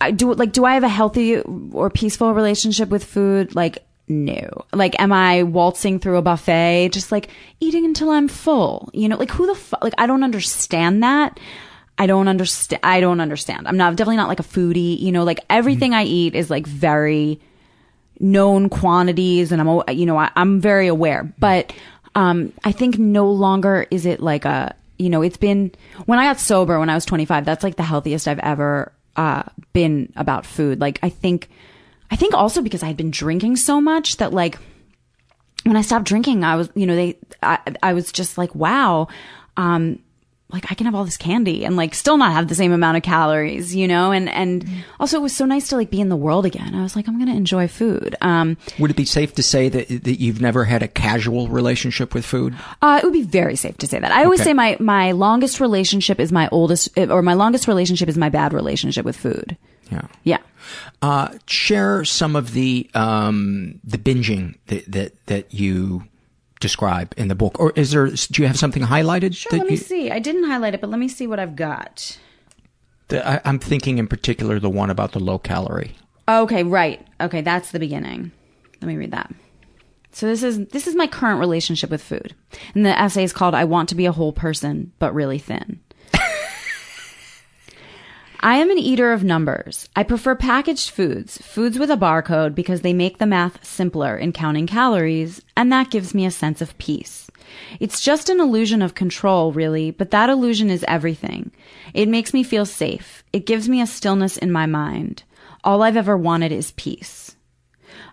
I 0.05 0.11
do 0.11 0.33
like 0.35 0.53
do 0.53 0.65
I 0.65 0.75
have 0.75 0.85
a 0.85 0.89
healthy 0.89 1.39
or 1.41 1.91
peaceful 1.91 2.35
relationship 2.35 2.89
with 2.89 3.05
food? 3.05 3.55
Like 3.55 3.79
no. 4.07 4.67
Like 4.73 5.01
am 5.01 5.13
I 5.13 5.43
waltzing 5.43 5.99
through 5.99 6.19
a 6.19 6.23
buffet 6.23 6.91
just 6.93 7.11
like 7.11 7.29
eating 7.61 7.85
until 7.85 8.11
I'm 8.11 8.29
full? 8.29 8.91
You 8.93 9.09
know, 9.09 9.17
like 9.17 9.31
who 9.31 9.47
the 9.47 9.55
fuck 9.55 9.83
like 9.83 9.95
I 9.99 10.07
don't 10.07 10.23
understand 10.23 11.03
that. 11.03 11.41
I 11.97 12.07
don't 12.07 12.29
understand 12.29 12.81
I 12.83 13.01
don't 13.01 13.21
understand. 13.21 13.67
I'm 13.67 13.77
not 13.77 13.97
definitely 13.97 14.17
not 14.17 14.29
like 14.29 14.41
a 14.41 14.45
foodie, 14.45 14.99
you 15.01 15.13
know, 15.13 15.25
like 15.25 15.41
everything 15.49 15.95
I 15.95 16.05
eat 16.05 16.35
is 16.35 16.51
like 16.51 16.67
very 16.67 17.41
known 18.21 18.69
quantities 18.69 19.53
and 19.53 19.61
I'm 19.61 19.83
you 19.97 20.07
know 20.07 20.17
I, 20.17 20.31
I'm 20.37 20.61
very 20.61 20.87
aware 20.87 21.33
but 21.39 21.73
um 22.15 22.53
I 22.63 22.73
think 22.73 22.99
no 22.99 23.31
longer 23.31 23.87
is 23.91 24.07
it 24.07 24.21
like 24.21 24.45
a 24.45 24.75
you 24.99 25.11
know 25.11 25.23
it's 25.23 25.37
been 25.37 25.73
when 26.07 26.19
I 26.19 26.27
got 26.27 26.39
sober 26.39 26.79
when 26.79 26.89
I 26.89 26.95
was 26.95 27.05
25 27.05 27.45
that's 27.45 27.65
like 27.65 27.75
the 27.77 27.83
healthiest 27.83 28.29
I've 28.29 28.39
ever 28.39 28.93
uh 29.17 29.45
been 29.73 30.13
about 30.17 30.47
food. 30.47 30.81
Like 30.81 30.99
I 31.03 31.09
think 31.09 31.49
I 32.11 32.17
think 32.17 32.35
also 32.35 32.63
because 32.63 32.83
I 32.83 32.87
had 32.87 32.97
been 32.97 33.11
drinking 33.11 33.57
so 33.57 33.81
much 33.81 34.19
that 34.19 34.33
like 34.33 34.59
when 35.65 35.77
I 35.77 35.83
stopped 35.83 36.07
drinking 36.07 36.45
I 36.45 36.57
was 36.57 36.69
you 36.75 36.87
know 36.87 36.97
they 36.97 37.19
I, 37.43 37.59
I 37.83 37.93
was 37.93 38.13
just 38.13 38.39
like 38.39 38.55
wow 38.55 39.09
um 39.57 39.99
like 40.51 40.71
I 40.71 40.75
can 40.75 40.87
have 40.87 40.95
all 40.95 41.05
this 41.05 41.17
candy 41.17 41.65
and 41.65 41.77
like 41.77 41.95
still 41.95 42.17
not 42.17 42.33
have 42.33 42.49
the 42.49 42.55
same 42.55 42.71
amount 42.71 42.97
of 42.97 43.03
calories, 43.03 43.75
you 43.75 43.89
know? 43.89 44.13
And, 44.13 44.29
and 44.29 44.65
also 45.01 45.17
it 45.17 45.23
was 45.23 45.35
so 45.35 45.47
nice 45.47 45.69
to 45.69 45.77
like 45.77 45.91
be 45.91 46.01
in 46.01 46.11
the 46.11 46.17
world 46.17 46.47
again. 46.47 46.75
I 46.75 46.83
was 46.83 46.95
like, 46.95 47.09
I'm 47.09 47.17
going 47.17 47.31
to 47.31 47.37
enjoy 47.37 47.67
food. 47.67 48.15
Um, 48.21 48.57
Would 48.79 48.91
it 48.91 48.97
be 48.97 49.05
safe 49.07 49.35
to 49.35 49.43
say 49.43 49.69
that 49.69 49.89
that 50.05 50.21
you've 50.21 50.41
never 50.41 50.65
had 50.65 50.83
a 50.83 50.89
casual 50.89 51.49
relationship 51.49 52.15
with 52.15 52.25
food? 52.25 52.55
uh, 52.83 53.01
it 53.03 53.05
would 53.05 53.13
be 53.13 53.23
very 53.23 53.57
safe 53.57 53.79
to 53.79 53.87
say 53.87 53.99
that. 53.99 54.13
I 54.13 54.25
always 54.25 54.43
say 54.43 54.53
my, 54.53 54.77
my 54.79 55.13
longest 55.13 55.61
relationship 55.61 56.21
is 56.21 56.31
my 56.31 56.49
oldest, 56.53 56.97
or 56.97 57.23
my 57.23 57.35
longest 57.35 57.67
relationship 57.67 58.09
is 58.09 58.17
my 58.17 58.29
bad 58.29 58.53
relationship 58.53 59.05
with 59.05 59.17
food. 59.17 59.57
Yeah. 59.91 60.07
Yeah. 60.23 60.39
Uh, 61.03 61.37
share 61.47 62.05
some 62.05 62.37
of 62.37 62.53
the 62.53 62.89
um, 62.95 63.81
the 63.85 63.99
binging 63.99 64.57
that, 64.69 64.91
that 64.91 65.27
that 65.27 65.53
you 65.53 66.05
describe 66.65 67.15
in 67.17 67.29
the 67.29 67.35
book, 67.35 67.61
or 67.61 67.73
is 67.77 67.93
there? 67.93 68.07
Do 68.09 68.43
you 68.43 68.49
have 68.49 68.59
something 68.59 68.83
highlighted? 68.83 69.37
Sure. 69.37 69.51
that 69.51 69.59
Let 69.59 69.67
me 69.67 69.73
you, 69.73 69.77
see. 69.77 70.11
I 70.11 70.19
didn't 70.19 70.45
highlight 70.45 70.75
it, 70.75 70.81
but 70.81 70.91
let 70.91 70.99
me 70.99 71.09
see 71.09 71.27
what 71.27 71.39
I've 71.39 71.55
got. 71.57 72.19
that 73.09 73.27
I, 73.27 73.41
I'm 73.45 73.59
thinking 73.59 73.99
in 73.99 74.07
particular 74.09 74.59
the 74.59 74.71
one 74.71 74.91
about 74.91 75.13
the 75.13 75.21
low 75.21 75.39
calorie. 75.39 75.95
Okay, 76.29 76.63
right. 76.63 77.07
Okay, 77.21 77.43
that's 77.43 77.71
the 77.71 77.79
beginning. 77.79 78.33
Let 78.81 78.89
me 78.89 78.97
read 78.97 79.13
that. 79.13 79.33
So 80.13 80.27
this 80.27 80.43
is 80.43 80.67
this 80.69 80.87
is 80.87 80.95
my 80.95 81.07
current 81.07 81.41
relationship 81.41 81.91
with 81.91 82.03
food. 82.03 82.35
And 82.75 82.87
the 82.87 82.99
essay 82.99 83.25
is 83.25 83.33
called 83.33 83.55
I 83.55 83.65
want 83.65 83.89
to 83.91 83.95
be 83.95 84.07
a 84.07 84.13
whole 84.13 84.33
person 84.33 84.93
but 84.99 85.15
really 85.15 85.39
thin. 85.39 85.81
I 88.45 88.57
am 88.57 88.71
an 88.71 88.77
eater 88.77 89.11
of 89.11 89.25
numbers. 89.25 89.89
I 89.97 90.03
prefer 90.03 90.35
packaged 90.35 90.91
foods, 90.91 91.39
foods 91.39 91.79
with 91.79 91.91
a 91.91 91.97
barcode 91.97 92.55
because 92.55 92.83
they 92.83 92.93
make 92.93 93.17
the 93.17 93.25
math 93.25 93.65
simpler 93.65 94.19
in 94.19 94.33
counting 94.35 94.67
calories, 94.67 95.41
and 95.57 95.73
that 95.73 95.89
gives 95.89 96.13
me 96.13 96.27
a 96.27 96.31
sense 96.31 96.61
of 96.61 96.77
peace. 96.77 97.31
It's 97.81 98.03
just 98.03 98.29
an 98.29 98.41
illusion 98.41 98.83
of 98.83 98.95
control, 98.95 99.53
really, 99.53 99.93
but 99.93 100.11
that 100.11 100.29
illusion 100.29 100.69
is 100.69 100.85
everything. 100.87 101.53
It 101.95 102.07
makes 102.07 102.35
me 102.35 102.43
feel 102.43 102.67
safe. 102.67 103.25
It 103.33 103.47
gives 103.47 103.67
me 103.67 103.81
a 103.81 103.87
stillness 103.87 104.37
in 104.37 104.53
my 104.53 104.67
mind. 104.67 105.23
All 105.65 105.83
I've 105.83 105.97
ever 105.97 106.15
wanted 106.15 106.53
is 106.53 106.73
peace. 106.73 107.37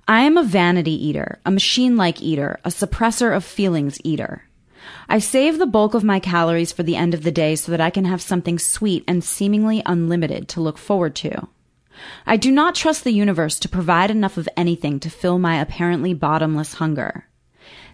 I 0.08 0.22
am 0.22 0.38
a 0.38 0.44
vanity 0.44 0.94
eater, 1.08 1.42
a 1.46 1.52
machine 1.52 1.98
like 1.98 2.22
eater, 2.22 2.58
a 2.64 2.70
suppressor 2.70 3.36
of 3.36 3.44
feelings 3.44 4.00
eater. 4.06 4.44
I 5.08 5.20
save 5.20 5.58
the 5.58 5.66
bulk 5.66 5.94
of 5.94 6.04
my 6.04 6.20
calories 6.20 6.72
for 6.72 6.84
the 6.84 6.96
end 6.96 7.14
of 7.14 7.24
the 7.24 7.32
day 7.32 7.56
so 7.56 7.72
that 7.72 7.82
I 7.82 7.90
can 7.90 8.06
have 8.06 8.22
something 8.22 8.58
sweet 8.58 9.04
and 9.08 9.24
seemingly 9.24 9.82
unlimited 9.86 10.48
to 10.50 10.62
look 10.62 10.78
forward 10.78 11.16
to. 11.16 11.48
I 12.26 12.38
do 12.38 12.52
not 12.52 12.76
trust 12.76 13.04
the 13.04 13.12
universe 13.12 13.60
to 13.60 13.70
provide 13.70 14.10
enough 14.10 14.38
of 14.38 14.50
anything 14.58 15.00
to 15.02 15.10
fill 15.10 15.38
my 15.38 15.60
apparently 15.60 16.14
bottomless 16.14 16.76
hunger. 16.76 17.28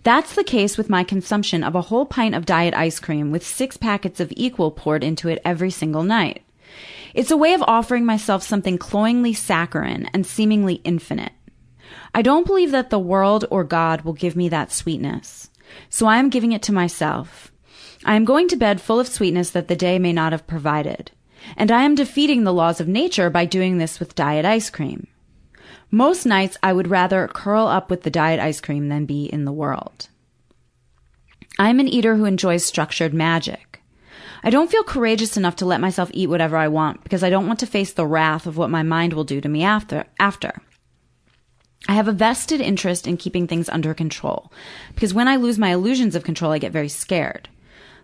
That's 0.03 0.35
the 0.35 0.43
case 0.43 0.77
with 0.77 0.89
my 0.89 1.03
consumption 1.03 1.63
of 1.63 1.75
a 1.75 1.81
whole 1.81 2.05
pint 2.05 2.35
of 2.35 2.45
diet 2.45 2.73
ice 2.73 2.99
cream 2.99 3.31
with 3.31 3.45
six 3.45 3.75
packets 3.75 4.19
of 4.19 4.31
equal 4.35 4.71
poured 4.71 5.03
into 5.03 5.27
it 5.27 5.41
every 5.43 5.71
single 5.71 6.03
night. 6.03 6.43
It's 7.13 7.31
a 7.31 7.37
way 7.37 7.53
of 7.53 7.63
offering 7.63 8.05
myself 8.05 8.43
something 8.43 8.77
cloyingly 8.77 9.33
saccharine 9.33 10.09
and 10.13 10.25
seemingly 10.25 10.75
infinite. 10.83 11.33
I 12.13 12.21
don't 12.21 12.45
believe 12.45 12.71
that 12.71 12.89
the 12.89 12.99
world 12.99 13.45
or 13.49 13.63
God 13.63 14.01
will 14.01 14.13
give 14.13 14.35
me 14.35 14.49
that 14.49 14.71
sweetness. 14.71 15.49
So 15.89 16.07
I 16.07 16.17
am 16.17 16.29
giving 16.29 16.51
it 16.51 16.61
to 16.63 16.73
myself. 16.73 17.51
I 18.05 18.15
am 18.15 18.25
going 18.25 18.47
to 18.49 18.55
bed 18.55 18.81
full 18.81 18.99
of 18.99 19.07
sweetness 19.07 19.49
that 19.51 19.67
the 19.67 19.75
day 19.75 19.99
may 19.99 20.13
not 20.13 20.31
have 20.31 20.47
provided. 20.47 21.11
And 21.55 21.71
I 21.71 21.83
am 21.83 21.95
defeating 21.95 22.43
the 22.43 22.53
laws 22.53 22.79
of 22.79 22.87
nature 22.87 23.29
by 23.29 23.45
doing 23.45 23.77
this 23.77 23.99
with 23.99 24.15
diet 24.15 24.45
ice 24.45 24.69
cream. 24.69 25.07
Most 25.89 26.25
nights 26.25 26.57
I 26.61 26.73
would 26.73 26.89
rather 26.89 27.27
curl 27.27 27.67
up 27.67 27.89
with 27.89 28.03
the 28.03 28.09
diet 28.09 28.39
ice 28.39 28.59
cream 28.59 28.89
than 28.89 29.05
be 29.05 29.25
in 29.25 29.45
the 29.45 29.53
world. 29.53 30.09
I 31.57 31.69
am 31.69 31.79
an 31.79 31.87
eater 31.87 32.15
who 32.15 32.25
enjoys 32.25 32.65
structured 32.65 33.13
magic. 33.13 33.81
I 34.43 34.49
don't 34.49 34.69
feel 34.69 34.83
courageous 34.83 35.37
enough 35.37 35.55
to 35.57 35.65
let 35.65 35.81
myself 35.81 36.11
eat 36.13 36.29
whatever 36.29 36.57
I 36.57 36.67
want 36.67 37.03
because 37.03 37.23
I 37.23 37.29
don't 37.29 37.47
want 37.47 37.59
to 37.59 37.65
face 37.65 37.93
the 37.93 38.05
wrath 38.05 38.45
of 38.45 38.57
what 38.57 38.69
my 38.69 38.83
mind 38.83 39.13
will 39.13 39.23
do 39.23 39.41
to 39.41 39.49
me 39.49 39.63
after, 39.63 40.05
after. 40.19 40.61
I 41.87 41.93
have 41.93 42.07
a 42.07 42.13
vested 42.13 42.59
interest 42.59 43.07
in 43.07 43.17
keeping 43.17 43.47
things 43.47 43.69
under 43.69 43.93
control 43.93 44.51
because 44.93 45.13
when 45.13 45.27
I 45.27 45.35
lose 45.35 45.59
my 45.59 45.71
illusions 45.71 46.15
of 46.15 46.23
control, 46.23 46.51
I 46.51 46.59
get 46.59 46.71
very 46.71 46.89
scared. 46.89 47.49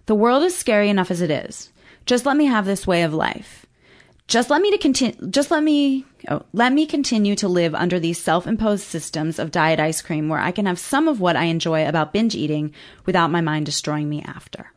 The 0.05 0.15
world 0.15 0.43
is 0.43 0.57
scary 0.57 0.89
enough 0.89 1.11
as 1.11 1.21
it 1.21 1.31
is. 1.31 1.71
Just 2.05 2.25
let 2.25 2.37
me 2.37 2.45
have 2.45 2.65
this 2.65 2.85
way 2.85 3.03
of 3.03 3.13
life. 3.13 3.65
Just 4.27 4.49
let 4.49 4.61
me 4.61 4.71
to 4.71 4.77
continue, 4.77 5.29
just 5.29 5.51
let 5.51 5.63
me, 5.63 6.05
oh, 6.29 6.43
let 6.53 6.71
me 6.71 6.85
continue 6.85 7.35
to 7.35 7.47
live 7.49 7.75
under 7.75 7.99
these 7.99 8.21
self-imposed 8.21 8.83
systems 8.83 9.37
of 9.37 9.51
diet 9.51 9.79
ice 9.79 10.01
cream 10.01 10.29
where 10.29 10.39
I 10.39 10.51
can 10.51 10.65
have 10.65 10.79
some 10.79 11.09
of 11.09 11.19
what 11.19 11.35
I 11.35 11.45
enjoy 11.45 11.87
about 11.87 12.13
binge 12.13 12.33
eating 12.33 12.73
without 13.05 13.31
my 13.31 13.41
mind 13.41 13.65
destroying 13.65 14.09
me 14.09 14.23
after. 14.23 14.71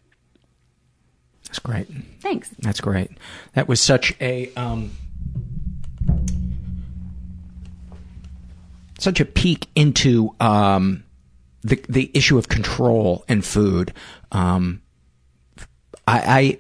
That's 1.45 1.61
great. 1.61 1.87
Thanks. 2.21 2.51
That's 2.59 2.81
great. 2.81 3.11
That 3.55 3.69
was 3.69 3.81
such 3.81 4.15
a 4.21 4.53
um, 4.57 4.91
such 8.99 9.21
a 9.21 9.25
peek 9.25 9.69
into 9.75 10.35
um, 10.41 11.05
the 11.63 11.83
the 11.89 12.11
issue 12.15 12.39
of 12.39 12.49
control 12.49 13.25
and 13.29 13.45
food. 13.45 13.93
Um, 14.33 14.83
I, 16.07 16.21
I 16.27 16.59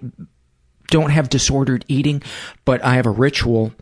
don't 0.88 1.10
have 1.10 1.28
disordered 1.28 1.84
eating, 1.88 2.22
but 2.64 2.84
I 2.84 2.94
have 2.94 3.06
a 3.06 3.10
ritual 3.10 3.72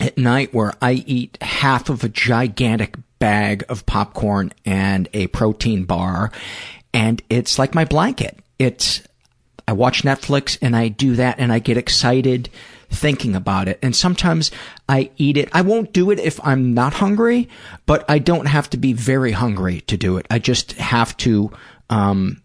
at 0.00 0.18
night 0.18 0.52
where 0.52 0.72
I 0.82 0.92
eat 0.92 1.38
half 1.40 1.88
of 1.88 2.02
a 2.02 2.08
gigantic 2.08 2.96
bag 3.18 3.64
of 3.68 3.86
popcorn 3.86 4.52
and 4.64 5.08
a 5.12 5.28
protein 5.28 5.84
bar, 5.84 6.32
and 6.92 7.22
it's 7.28 7.58
like 7.58 7.74
my 7.74 7.84
blanket. 7.84 8.38
It's 8.58 9.02
I 9.66 9.72
watch 9.72 10.02
Netflix 10.02 10.58
and 10.60 10.76
I 10.76 10.88
do 10.88 11.16
that 11.16 11.36
and 11.38 11.52
I 11.52 11.58
get 11.58 11.76
excited 11.76 12.50
thinking 12.94 13.34
about 13.34 13.68
it. 13.68 13.78
And 13.82 13.94
sometimes 13.94 14.50
I 14.88 15.10
eat 15.16 15.36
it. 15.36 15.48
I 15.52 15.62
won't 15.62 15.92
do 15.92 16.10
it 16.10 16.18
if 16.18 16.44
I'm 16.44 16.74
not 16.74 16.94
hungry, 16.94 17.48
but 17.86 18.04
I 18.08 18.18
don't 18.18 18.46
have 18.46 18.70
to 18.70 18.76
be 18.76 18.92
very 18.92 19.32
hungry 19.32 19.82
to 19.82 19.96
do 19.96 20.16
it. 20.16 20.26
I 20.30 20.38
just 20.38 20.72
have 20.72 21.16
to, 21.18 21.50
um, 21.90 22.42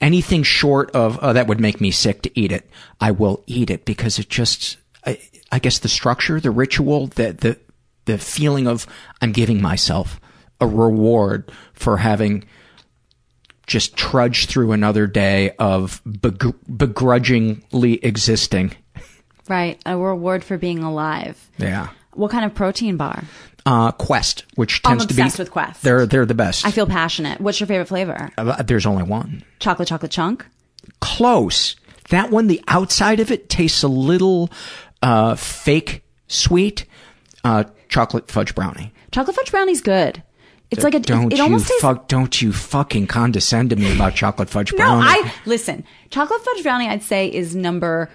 anything 0.00 0.42
short 0.42 0.90
of, 0.92 1.18
oh, 1.22 1.32
that 1.32 1.46
would 1.46 1.60
make 1.60 1.80
me 1.80 1.90
sick 1.90 2.22
to 2.22 2.40
eat 2.40 2.52
it. 2.52 2.68
I 3.00 3.12
will 3.12 3.44
eat 3.46 3.70
it 3.70 3.84
because 3.84 4.18
it 4.18 4.28
just, 4.28 4.78
I, 5.06 5.20
I 5.50 5.58
guess 5.58 5.78
the 5.78 5.88
structure, 5.88 6.40
the 6.40 6.50
ritual, 6.50 7.06
the, 7.06 7.32
the, 7.32 7.58
the 8.06 8.18
feeling 8.18 8.66
of 8.66 8.86
I'm 9.20 9.32
giving 9.32 9.62
myself 9.62 10.20
a 10.60 10.66
reward 10.66 11.52
for 11.72 11.98
having 11.98 12.44
just 13.66 13.96
trudged 13.96 14.50
through 14.50 14.72
another 14.72 15.06
day 15.06 15.50
of 15.58 16.02
begr- 16.04 16.54
begrudgingly 16.76 18.04
existing. 18.04 18.74
Right. 19.52 19.78
A 19.84 19.98
reward 19.98 20.42
for 20.44 20.56
being 20.56 20.82
alive. 20.82 21.36
Yeah. 21.58 21.90
What 22.14 22.30
kind 22.30 22.46
of 22.46 22.54
protein 22.54 22.96
bar? 22.96 23.22
Uh, 23.66 23.92
Quest, 23.92 24.46
which 24.54 24.80
I'm 24.82 24.92
tends 24.96 25.04
to 25.06 25.14
be 25.14 25.20
obsessed 25.20 25.38
with 25.38 25.50
Quest. 25.50 25.82
They're 25.82 26.06
they're 26.06 26.24
the 26.24 26.32
best. 26.32 26.64
I 26.64 26.70
feel 26.70 26.86
passionate. 26.86 27.38
What's 27.38 27.60
your 27.60 27.66
favorite 27.66 27.88
flavor? 27.88 28.30
Uh, 28.38 28.62
There's 28.62 28.86
only 28.86 29.02
one. 29.02 29.44
Chocolate 29.60 29.88
chocolate 29.88 30.10
chunk? 30.10 30.46
Close. 31.00 31.76
That 32.08 32.30
one, 32.30 32.46
the 32.46 32.62
outside 32.66 33.20
of 33.20 33.30
it 33.30 33.50
tastes 33.50 33.82
a 33.82 33.88
little 33.88 34.48
uh, 35.02 35.34
fake 35.34 36.02
sweet. 36.28 36.86
Uh, 37.44 37.64
chocolate 37.90 38.30
fudge 38.30 38.54
brownie. 38.54 38.90
Chocolate 39.10 39.36
fudge 39.36 39.50
brownie's 39.50 39.82
good. 39.82 40.22
It's 40.70 40.82
like 40.82 40.94
a 40.94 41.00
don't 41.00 41.30
it, 41.30 41.38
it 41.38 41.46
you 41.46 41.58
tastes 41.58 41.80
fuck 41.82 42.08
don't 42.08 42.40
you 42.40 42.54
fucking 42.54 43.06
condescend 43.06 43.68
to 43.68 43.76
me 43.76 43.94
about 43.94 44.14
chocolate 44.14 44.48
fudge 44.48 44.74
brownie. 44.74 45.02
No. 45.02 45.06
I 45.06 45.32
listen. 45.44 45.84
Chocolate 46.08 46.40
fudge 46.40 46.62
brownie 46.62 46.88
I'd 46.88 47.02
say 47.02 47.28
is 47.28 47.54
number 47.54 48.08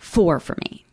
4 0.00 0.40
for 0.40 0.56
me. 0.64 0.84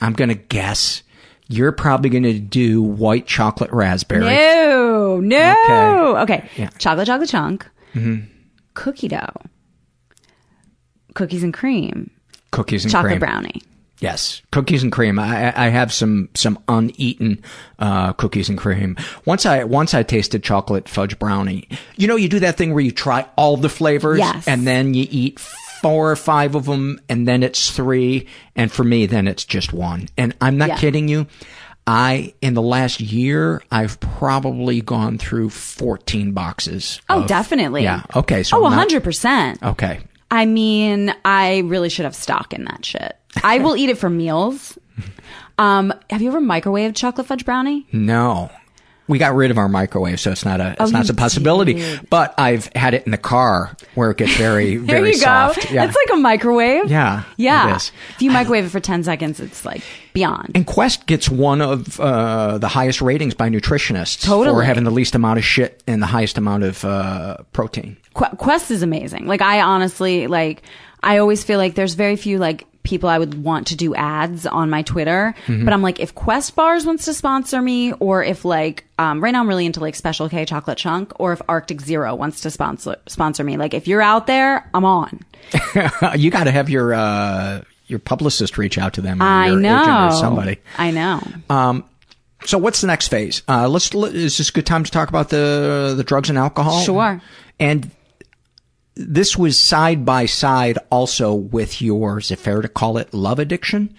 I'm 0.00 0.14
gonna 0.14 0.34
guess 0.34 1.02
you're 1.48 1.72
probably 1.72 2.08
gonna 2.10 2.38
do 2.38 2.82
white 2.82 3.26
chocolate 3.26 3.70
raspberry. 3.72 4.20
No, 4.24 5.20
no. 5.20 6.16
Okay. 6.22 6.34
Okay. 6.38 6.48
Yeah. 6.56 6.70
Chocolate 6.78 7.06
chocolate 7.06 7.28
chunk, 7.28 7.66
Mhm. 7.94 8.26
cookie 8.74 9.08
dough, 9.08 9.34
cookies 11.14 11.42
and 11.42 11.52
cream, 11.52 12.10
Cookies 12.52 12.84
and 12.84 12.92
chocolate 12.92 13.12
cream. 13.12 13.20
brownie. 13.20 13.62
Yes, 14.00 14.40
cookies 14.50 14.82
and 14.82 14.90
cream. 14.90 15.18
I, 15.18 15.50
I 15.52 15.66
I 15.66 15.68
have 15.68 15.92
some 15.92 16.30
some 16.34 16.58
uneaten 16.68 17.42
uh, 17.78 18.14
cookies 18.14 18.48
and 18.48 18.56
cream. 18.56 18.96
Once 19.26 19.44
I 19.44 19.64
once 19.64 19.92
I 19.92 20.02
tasted 20.02 20.42
chocolate 20.42 20.88
fudge 20.88 21.18
brownie. 21.18 21.68
You 21.96 22.08
know, 22.08 22.16
you 22.16 22.28
do 22.30 22.38
that 22.40 22.56
thing 22.56 22.72
where 22.72 22.82
you 22.82 22.92
try 22.92 23.26
all 23.36 23.58
the 23.58 23.68
flavors, 23.68 24.18
Yes. 24.18 24.48
and 24.48 24.66
then 24.66 24.94
you 24.94 25.06
eat 25.10 25.38
four 25.82 26.10
or 26.10 26.16
five 26.16 26.54
of 26.54 26.66
them, 26.66 27.00
and 27.08 27.26
then 27.26 27.42
it's 27.42 27.70
three, 27.70 28.26
and 28.56 28.70
for 28.70 28.84
me, 28.84 29.06
then 29.06 29.26
it's 29.28 29.44
just 29.44 29.72
one. 29.72 30.08
And 30.16 30.34
I'm 30.40 30.58
not 30.58 30.68
Yeah. 30.70 30.76
kidding 30.78 31.08
you. 31.08 31.26
I 31.86 32.34
in 32.40 32.54
the 32.54 32.62
last 32.62 33.00
year, 33.00 33.62
I've 33.72 33.98
probably 34.00 34.80
gone 34.80 35.18
through 35.18 35.50
14 35.50 36.32
boxes. 36.32 37.00
Oh, 37.08 37.22
of- 37.22 37.26
definitely. 37.26 37.82
Yeah. 37.82 38.02
Okay. 38.14 38.42
So 38.42 38.58
oh, 38.58 38.66
I'm 38.66 38.76
not- 38.76 38.88
100%. 38.88 39.62
Okay. 39.62 40.00
I 40.30 40.46
mean, 40.46 41.12
I 41.24 41.58
really 41.60 41.88
should 41.88 42.04
have 42.04 42.14
stock 42.14 42.52
in 42.52 42.64
that 42.64 42.84
shit. 42.84 43.16
I 43.42 43.58
will 43.58 43.76
eat 43.78 43.88
it 43.88 43.98
for 43.98 44.08
meals. 44.10 44.78
Um, 45.58 45.92
have 46.10 46.22
you 46.22 46.28
ever 46.28 46.40
microwaved 46.40 46.94
chocolate 46.94 47.26
fudge 47.26 47.44
brownie? 47.44 47.86
No. 47.92 48.50
We 49.10 49.18
got 49.18 49.34
rid 49.34 49.50
of 49.50 49.58
our 49.58 49.68
microwave, 49.68 50.18
so 50.20 50.30
it's 50.30 50.44
not 50.44 50.60
a 50.60 50.74
Oh, 50.80 50.84
it's 50.84 50.92
not 50.92 51.08
a 51.10 51.14
possibility. 51.14 51.74
did. 51.74 52.08
But 52.08 52.32
I've 52.38 52.70
had 52.74 52.94
it 52.94 53.04
in 53.04 53.10
the 53.12 53.18
car 53.18 53.76
where 53.94 54.10
it 54.10 54.16
gets 54.16 54.34
very 54.36 54.76
There 54.78 54.96
very 54.96 55.08
you 55.10 55.16
soft. 55.16 55.68
go. 55.68 55.74
Yeah. 55.74 55.84
It's 55.84 55.94
like 55.96 56.16
a 56.16 56.20
microwave. 56.20 56.90
yeah. 56.90 57.24
Yeah. 57.36 57.76
If 57.76 57.92
you 58.20 58.30
microwave 58.30 58.64
it 58.64 58.70
for 58.70 58.80
10 58.80 59.04
seconds, 59.04 59.40
it's 59.40 59.64
like 59.64 59.82
beyond. 60.14 60.52
And 60.54 60.66
Quest 60.66 61.06
gets 61.06 61.28
one 61.28 61.60
of 61.60 62.00
uh, 62.00 62.56
the 62.58 62.68
highest 62.68 63.02
ratings 63.02 63.34
by 63.34 63.48
nutritionists 63.50 64.26
for 64.26 64.62
having 64.62 64.84
the 64.84 64.90
least 64.90 65.14
amount 65.14 65.38
of 65.38 65.44
shit 65.44 65.82
and 65.86 66.02
the 66.02 66.06
highest 66.06 66.38
amount 66.38 66.62
of 66.62 66.84
uh, 66.84 67.38
protein. 67.52 67.96
Qu- 68.14 68.36
Quest 68.36 68.70
is 68.70 68.82
amazing. 68.82 69.26
Like 69.26 69.42
I 69.42 69.60
honestly 69.60 70.26
like 70.26 70.62
I 71.02 71.18
always 71.18 71.42
feel 71.44 71.58
like 71.58 71.74
there's 71.74 71.94
very 71.94 72.16
few 72.16 72.38
like 72.38 72.64
people 72.82 73.08
I 73.08 73.18
would 73.18 73.42
want 73.42 73.66
to 73.68 73.76
do 73.76 73.94
ads 73.94 74.46
on 74.46 74.70
my 74.70 74.82
Twitter, 74.82 75.34
Mhm. 75.46 75.64
but 75.64 75.74
I'm 75.74 75.82
like 75.82 76.00
if 76.00 76.14
Quest 76.14 76.56
Bars 76.56 76.86
wants 76.86 77.04
to 77.04 77.14
sponsor 77.14 77.60
me 77.60 77.92
or 77.94 78.24
if 78.24 78.44
like 78.44 78.84
um 78.98 79.22
right 79.22 79.30
now 79.32 79.40
I'm 79.40 79.48
really 79.48 79.66
into 79.66 79.80
like 79.80 79.94
Special 79.94 80.28
K 80.28 80.44
chocolate 80.44 80.78
chunk 80.78 81.12
or 81.20 81.32
if 81.32 81.42
Arctic 81.48 81.80
Zero 81.82 82.14
wants 82.14 82.40
to 82.42 82.50
sponsor 82.50 82.96
sponsor 83.06 83.44
me. 83.44 83.56
Like 83.56 83.74
if 83.74 83.86
you're 83.86 84.02
out 84.02 84.26
there, 84.26 84.68
I'm 84.74 84.84
on. 84.84 85.20
you 86.16 86.30
got 86.30 86.44
to 86.44 86.50
have 86.50 86.68
your 86.70 86.94
uh, 86.94 87.62
your 87.86 87.98
publicist 87.98 88.56
reach 88.58 88.78
out 88.78 88.94
to 88.94 89.00
them. 89.00 89.20
Or 89.20 89.24
I 89.26 89.54
know. 89.54 90.08
or 90.08 90.12
somebody. 90.12 90.58
I 90.78 90.90
know. 90.90 91.20
Um, 91.48 91.84
so 92.44 92.56
what's 92.56 92.80
the 92.80 92.86
next 92.86 93.08
phase? 93.08 93.42
Uh, 93.48 93.68
let's. 93.68 93.92
let- 93.94 94.14
Is 94.14 94.38
this 94.38 94.48
a 94.48 94.52
good 94.52 94.64
time 94.66 94.84
to 94.84 94.90
talk 94.90 95.08
about 95.08 95.28
the 95.28 95.92
the 95.96 96.04
drugs 96.04 96.28
and 96.30 96.38
alcohol? 96.38 96.80
Sure. 96.82 97.20
And 97.58 97.90
this 98.94 99.36
was 99.36 99.58
side 99.58 100.04
by 100.04 100.26
side 100.26 100.78
also 100.90 101.32
with 101.34 101.80
your, 101.80 102.18
is 102.18 102.30
it 102.30 102.38
fair 102.38 102.60
to 102.62 102.68
call 102.68 102.98
it 102.98 103.14
love 103.14 103.38
addiction? 103.38 103.94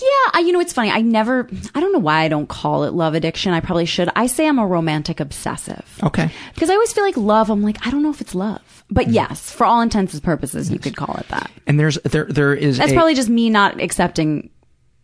Yeah, 0.00 0.30
I, 0.32 0.42
you 0.44 0.50
know, 0.52 0.58
it's 0.60 0.72
funny. 0.72 0.90
I 0.90 1.02
never, 1.02 1.48
I 1.74 1.78
don't 1.80 1.92
know 1.92 2.00
why 2.00 2.22
I 2.22 2.28
don't 2.28 2.48
call 2.48 2.82
it 2.84 2.92
love 2.94 3.14
addiction. 3.14 3.52
I 3.52 3.60
probably 3.60 3.86
should. 3.86 4.08
I 4.16 4.26
say 4.26 4.48
I'm 4.48 4.58
a 4.58 4.66
romantic 4.66 5.20
obsessive. 5.20 5.84
Okay. 6.02 6.30
Because 6.52 6.68
I 6.68 6.72
always 6.74 6.92
feel 6.92 7.04
like 7.04 7.16
love, 7.16 7.48
I'm 7.48 7.62
like, 7.62 7.86
I 7.86 7.90
don't 7.92 8.02
know 8.02 8.10
if 8.10 8.20
it's 8.20 8.34
love. 8.34 8.60
But 8.90 9.08
yes, 9.08 9.50
for 9.52 9.64
all 9.64 9.80
intents 9.80 10.12
and 10.12 10.22
purposes, 10.22 10.68
you 10.70 10.78
could 10.80 10.96
call 10.96 11.14
it 11.16 11.28
that. 11.28 11.50
And 11.66 11.78
there's 11.78 11.94
there 12.04 12.24
there 12.26 12.52
is 12.54 12.78
That's 12.78 12.90
a- 12.90 12.94
probably 12.94 13.14
just 13.14 13.28
me 13.28 13.50
not 13.50 13.80
accepting 13.80 14.50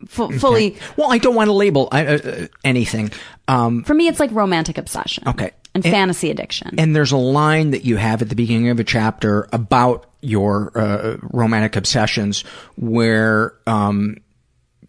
fu- 0.06 0.36
fully. 0.38 0.72
Okay. 0.72 0.80
Well, 0.96 1.10
I 1.12 1.18
don't 1.18 1.34
want 1.34 1.48
to 1.48 1.52
label 1.52 1.88
uh, 1.92 1.96
uh, 1.96 2.46
anything. 2.64 3.10
Um, 3.48 3.84
For 3.84 3.94
me, 3.94 4.06
it's 4.08 4.20
like 4.20 4.32
romantic 4.32 4.76
obsession. 4.76 5.28
Okay. 5.28 5.52
And, 5.74 5.84
fantasy 5.84 6.30
addiction. 6.30 6.74
And 6.78 6.96
there's 6.96 7.12
a 7.12 7.16
line 7.16 7.70
that 7.70 7.84
you 7.84 7.96
have 7.96 8.22
at 8.22 8.28
the 8.28 8.34
beginning 8.34 8.70
of 8.70 8.80
a 8.80 8.84
chapter 8.84 9.48
about 9.52 10.06
your 10.20 10.76
uh, 10.76 11.16
romantic 11.22 11.76
obsessions 11.76 12.42
where 12.76 13.54
um, 13.66 14.16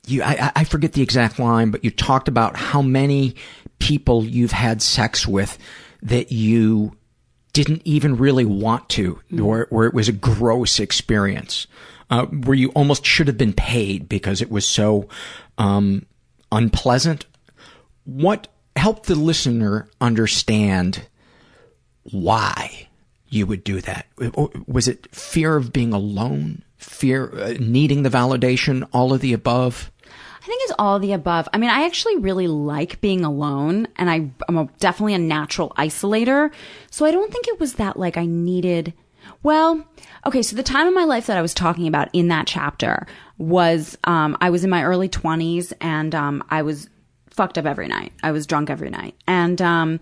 you 0.08 0.24
I, 0.24 0.52
I- 0.56 0.64
forget 0.64 0.94
the 0.94 1.04
exact 1.04 1.40
line, 1.40 1.72
but 1.72 1.84
you 1.84 1.92
talked 1.92 2.28
about 2.28 2.56
how 2.56 2.82
many 2.82 3.36
people 3.80 4.26
you've 4.26 4.52
had 4.52 4.82
sex 4.82 5.28
with 5.28 5.58
that 6.02 6.32
you 6.32 6.96
didn't 7.54 7.82
even 7.86 8.16
really 8.18 8.46
want 8.46 8.88
to, 8.90 9.20
where, 9.30 9.68
where 9.70 9.86
it 9.86 9.94
was 9.94 10.08
a 10.08 10.14
gross 10.14 10.80
experience, 10.80 11.68
uh, 12.10 12.26
where 12.26 12.56
you 12.56 12.70
almost 12.70 13.06
should 13.06 13.28
have 13.28 13.38
been 13.38 13.54
paid 13.54 14.08
because 14.10 14.42
it 14.42 14.50
was 14.50 14.66
so 14.66 15.08
um, 15.58 16.06
unpleasant. 16.52 17.26
What 18.06 18.48
helped 18.76 19.08
the 19.08 19.16
listener 19.16 19.88
understand 20.00 21.08
why 22.04 22.88
you 23.30 23.46
would 23.46 23.64
do 23.64 23.82
that? 23.82 24.08
Was 24.68 24.88
it 24.88 25.14
fear 25.16 25.56
of 25.56 25.72
being 25.72 25.94
alone? 25.94 26.64
Fear, 26.78 27.32
uh, 27.40 27.54
needing 27.60 28.04
the 28.04 28.10
validation, 28.10 28.88
all 28.92 29.14
of 29.14 29.22
the 29.22 29.34
above? 29.34 29.92
I 30.42 30.46
think 30.48 30.64
it's 30.64 30.74
all 30.80 30.98
the 30.98 31.14
above. 31.14 31.48
I 31.54 31.60
mean, 31.60 31.70
I 31.70 31.86
actually 31.86 32.18
really 32.18 32.48
like 32.48 33.00
being 33.00 33.24
alone 33.24 33.88
and 33.98 34.10
I, 34.10 34.32
I'm 34.50 34.58
a, 34.58 34.68
definitely 34.80 35.14
a 35.14 35.20
natural 35.20 35.72
isolator. 35.78 36.52
So 36.90 37.06
I 37.06 37.12
don't 37.12 37.32
think 37.32 37.48
it 37.48 37.60
was 37.60 37.76
that 37.76 37.98
like 37.98 38.18
I 38.18 38.26
needed, 38.26 38.94
well, 39.44 39.86
okay. 40.26 40.42
So 40.42 40.56
the 40.56 40.64
time 40.64 40.88
in 40.88 40.96
my 40.96 41.04
life 41.04 41.28
that 41.28 41.38
I 41.38 41.44
was 41.44 41.54
talking 41.54 41.88
about 41.88 42.10
in 42.14 42.30
that 42.30 42.48
chapter 42.48 43.06
was, 43.38 43.96
um, 44.04 44.36
I 44.42 44.50
was 44.50 44.64
in 44.64 44.72
my 44.72 44.84
early 44.84 45.10
twenties 45.10 45.72
and, 45.80 46.16
um, 46.16 46.44
I 46.50 46.64
was 46.64 46.90
fucked 47.32 47.58
up 47.58 47.66
every 47.66 47.88
night. 47.88 48.14
I 48.22 48.32
was 48.32 48.46
drunk 48.46 48.70
every 48.70 48.90
night. 48.90 49.16
And, 49.28 49.62
um, 49.62 50.00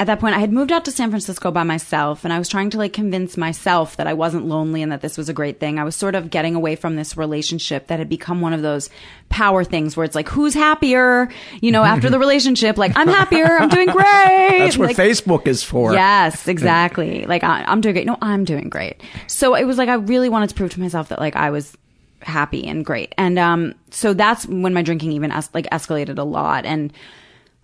at 0.00 0.06
that 0.06 0.18
point, 0.18 0.34
I 0.34 0.40
had 0.40 0.52
moved 0.52 0.72
out 0.72 0.84
to 0.86 0.90
San 0.90 1.10
Francisco 1.10 1.52
by 1.52 1.62
myself 1.62 2.24
and 2.24 2.32
I 2.32 2.38
was 2.40 2.48
trying 2.48 2.70
to 2.70 2.78
like 2.78 2.92
convince 2.92 3.36
myself 3.36 3.96
that 3.98 4.08
I 4.08 4.14
wasn't 4.14 4.46
lonely 4.46 4.82
and 4.82 4.90
that 4.90 5.00
this 5.00 5.16
was 5.16 5.28
a 5.28 5.32
great 5.32 5.60
thing. 5.60 5.78
I 5.78 5.84
was 5.84 5.94
sort 5.94 6.16
of 6.16 6.28
getting 6.28 6.56
away 6.56 6.74
from 6.74 6.96
this 6.96 7.16
relationship 7.16 7.86
that 7.86 8.00
had 8.00 8.08
become 8.08 8.40
one 8.40 8.52
of 8.52 8.62
those 8.62 8.90
power 9.28 9.62
things 9.62 9.96
where 9.96 10.02
it's 10.04 10.16
like, 10.16 10.28
who's 10.28 10.54
happier? 10.54 11.28
You 11.60 11.70
know, 11.70 11.84
after 11.84 12.10
the 12.10 12.18
relationship, 12.26 12.78
like, 12.78 12.92
I'm 12.96 13.06
happier. 13.06 13.46
I'm 13.46 13.68
doing 13.68 13.86
great. 13.90 14.58
That's 14.58 14.76
what 14.76 14.88
Like, 14.88 14.96
Facebook 14.96 15.46
is 15.46 15.62
for. 15.62 15.92
Yes, 15.92 16.48
exactly. 16.48 17.24
Like 17.26 17.44
I, 17.44 17.62
I'm 17.62 17.80
doing 17.80 17.94
great. 17.94 18.06
No, 18.06 18.18
I'm 18.20 18.44
doing 18.44 18.70
great. 18.70 19.00
So 19.28 19.54
it 19.54 19.64
was 19.64 19.78
like 19.78 19.88
I 19.88 19.94
really 19.94 20.28
wanted 20.28 20.48
to 20.48 20.56
prove 20.56 20.72
to 20.72 20.80
myself 20.80 21.10
that 21.10 21.20
like 21.20 21.36
I 21.36 21.50
was 21.50 21.76
happy 22.22 22.66
and 22.66 22.84
great. 22.84 23.14
And 23.18 23.38
um, 23.38 23.74
so 23.90 24.14
that's 24.14 24.46
when 24.46 24.74
my 24.74 24.82
drinking 24.82 25.12
even 25.12 25.32
es- 25.32 25.50
like 25.54 25.68
escalated 25.70 26.18
a 26.18 26.24
lot. 26.24 26.64
And 26.64 26.92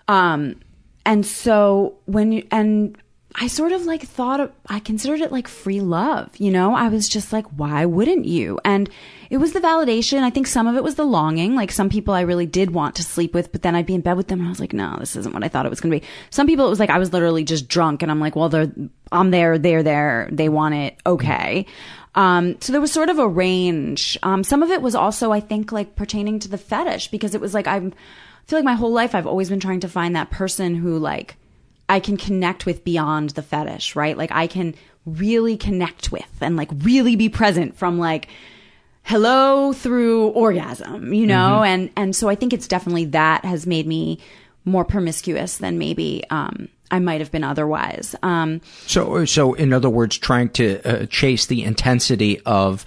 um, 0.09 0.61
and 1.05 1.25
so 1.25 1.97
when 2.07 2.33
you, 2.33 2.47
and 2.51 2.97
I 3.35 3.47
sort 3.47 3.73
of 3.73 3.83
like 3.83 4.03
thought 4.03 4.41
of, 4.41 4.53
I 4.67 4.81
considered 4.81 5.21
it 5.21 5.31
like 5.31 5.47
free 5.49 5.81
love. 5.81 6.37
You 6.39 6.51
know, 6.51 6.75
I 6.75 6.89
was 6.89 7.09
just 7.09 7.33
like, 7.33 7.47
why 7.47 7.85
wouldn't 7.85 8.25
you? 8.25 8.59
And 8.65 8.91
it 9.31 9.37
was 9.37 9.53
the 9.53 9.61
validation. 9.61 10.23
I 10.23 10.31
think 10.31 10.47
some 10.47 10.67
of 10.67 10.77
it 10.77 10.83
was 10.83 10.97
the 10.97 11.05
longing. 11.05 11.55
Like 11.55 11.71
some 11.71 11.89
people 11.89 12.15
I 12.15 12.23
really 12.23 12.47
did 12.47 12.73
want 12.73 12.97
to 12.97 13.03
sleep 13.03 13.35
with, 13.35 13.53
but 13.53 13.63
then 13.63 13.75
I'd 13.75 13.87
be 13.87 13.95
in 13.95 14.01
bed 14.01 14.17
with 14.17 14.29
them 14.29 14.41
and 14.41 14.49
I 14.49 14.51
was 14.51 14.61
like, 14.61 14.73
no, 14.73 14.97
this 14.99 15.15
isn't 15.15 15.33
what 15.33 15.45
I 15.45 15.49
thought 15.49 15.67
it 15.67 15.71
was 15.71 15.81
going 15.81 15.93
to 15.93 16.01
be. 16.01 16.07
Some 16.31 16.47
people 16.47 16.67
it 16.67 16.71
was 16.71 16.81
like 16.81 16.91
I 16.91 16.99
was 16.99 17.13
literally 17.13 17.45
just 17.45 17.69
drunk 17.69 18.03
and 18.03 18.11
I'm 18.11 18.21
like, 18.21 18.35
well, 18.35 18.49
they're, 18.49 18.73
I'm 19.13 19.31
there, 19.31 19.59
they're 19.59 19.83
there, 19.83 20.29
they 20.33 20.49
want 20.49 20.75
it, 20.75 20.97
okay. 21.07 21.67
Um, 22.19 22.61
so 22.61 22.73
there 22.73 22.81
was 22.81 22.91
sort 22.93 23.11
of 23.11 23.19
a 23.21 23.29
range. 23.29 24.19
Um, 24.25 24.43
some 24.43 24.63
of 24.65 24.71
it 24.71 24.83
was 24.83 24.97
also, 24.97 25.31
I 25.31 25.39
think, 25.39 25.71
like 25.71 25.95
pertaining 25.95 26.41
to 26.41 26.49
the 26.49 26.59
fetish 26.59 27.09
because 27.09 27.35
it 27.35 27.41
was 27.41 27.55
like 27.55 27.69
I'm, 27.69 27.93
I 27.95 28.45
feel 28.51 28.59
like 28.59 28.65
my 28.65 28.75
whole 28.75 28.91
life 28.93 29.15
I've 29.15 29.27
always 29.27 29.49
been 29.49 29.61
trying 29.61 29.81
to 29.81 29.89
find 29.89 30.17
that 30.17 30.31
person 30.31 30.75
who 30.75 30.99
like 30.99 31.37
I 31.89 32.01
can 32.01 32.17
connect 32.17 32.67
with 32.67 32.83
beyond 32.83 33.31
the 33.31 33.43
fetish, 33.43 33.95
right? 33.95 34.19
Like 34.19 34.33
I 34.33 34.49
can 34.49 34.75
really 35.07 35.57
connect 35.57 36.11
with 36.11 36.29
and 36.41 36.57
like 36.57 36.71
really 36.83 37.15
be 37.15 37.29
present 37.29 37.77
from 37.77 37.99
like 37.99 38.27
hello 39.05 39.73
through 39.73 40.29
orgasm, 40.31 41.15
you 41.15 41.27
know? 41.27 41.61
Mhm. 41.63 41.67
And 41.67 41.91
and 41.97 42.17
so 42.17 42.29
I 42.29 42.35
think 42.35 42.53
it's 42.53 42.69
definitely 42.69 43.07
that 43.07 43.45
has 43.45 43.65
made 43.67 43.87
me 43.87 44.19
more 44.65 44.85
promiscuous 44.85 45.59
than 45.59 45.79
maybe 45.79 46.25
um 46.31 46.69
I 46.91 46.99
might 46.99 47.21
have 47.21 47.31
been 47.31 47.45
otherwise. 47.45 48.15
Um 48.23 48.61
So, 48.87 49.25
so 49.25 49.55
in 49.55 49.73
other 49.73 49.91
words, 49.91 50.19
trying 50.19 50.51
to 50.51 50.81
uh, 50.85 51.07
chase 51.07 51.47
the 51.47 51.63
intensity 51.65 52.41
of 52.47 52.85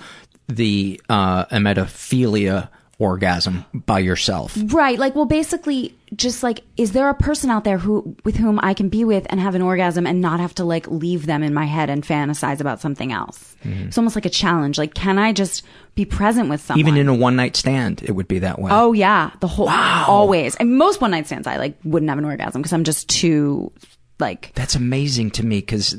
the 0.47 1.01
uh, 1.09 1.45
emetophilia 1.45 2.69
orgasm 3.01 3.65
by 3.73 3.97
yourself. 3.99 4.55
Right. 4.65 4.99
Like, 4.99 5.15
well, 5.15 5.25
basically, 5.25 5.97
just 6.15 6.43
like, 6.43 6.61
is 6.77 6.91
there 6.91 7.09
a 7.09 7.15
person 7.15 7.49
out 7.49 7.63
there 7.63 7.79
who, 7.79 8.15
with 8.23 8.35
whom 8.35 8.59
I 8.61 8.75
can 8.75 8.89
be 8.89 9.03
with 9.03 9.25
and 9.29 9.39
have 9.39 9.55
an 9.55 9.61
orgasm 9.63 10.05
and 10.05 10.21
not 10.21 10.39
have 10.39 10.53
to 10.55 10.63
like 10.63 10.87
leave 10.87 11.25
them 11.25 11.41
in 11.41 11.53
my 11.53 11.65
head 11.65 11.89
and 11.89 12.03
fantasize 12.03 12.61
about 12.61 12.79
something 12.79 13.11
else? 13.11 13.55
Mhm. 13.63 13.87
It's 13.87 13.97
almost 13.97 14.15
like 14.15 14.27
a 14.27 14.29
challenge. 14.29 14.77
Like, 14.77 14.93
can 14.93 15.17
I 15.17 15.33
just 15.33 15.63
be 15.95 16.05
present 16.05 16.47
with 16.49 16.61
someone? 16.61 16.79
Even 16.79 16.95
in 16.95 17.07
a 17.07 17.15
one 17.15 17.35
night 17.35 17.55
stand, 17.55 18.03
it 18.03 18.11
would 18.11 18.27
be 18.27 18.39
that 18.39 18.59
way. 18.59 18.69
Oh 18.71 18.93
yeah, 18.93 19.31
the 19.39 19.47
whole 19.47 19.67
always. 19.69 20.55
And 20.57 20.77
most 20.77 21.01
one 21.01 21.11
night 21.11 21.25
stands, 21.25 21.47
I 21.47 21.57
like 21.57 21.77
wouldn't 21.83 22.09
have 22.09 22.19
an 22.19 22.25
orgasm 22.25 22.61
because 22.61 22.73
I'm 22.73 22.83
just 22.83 23.09
too 23.09 23.71
like. 24.19 24.51
That's 24.53 24.75
amazing 24.75 25.31
to 25.31 25.45
me 25.45 25.59
because 25.59 25.97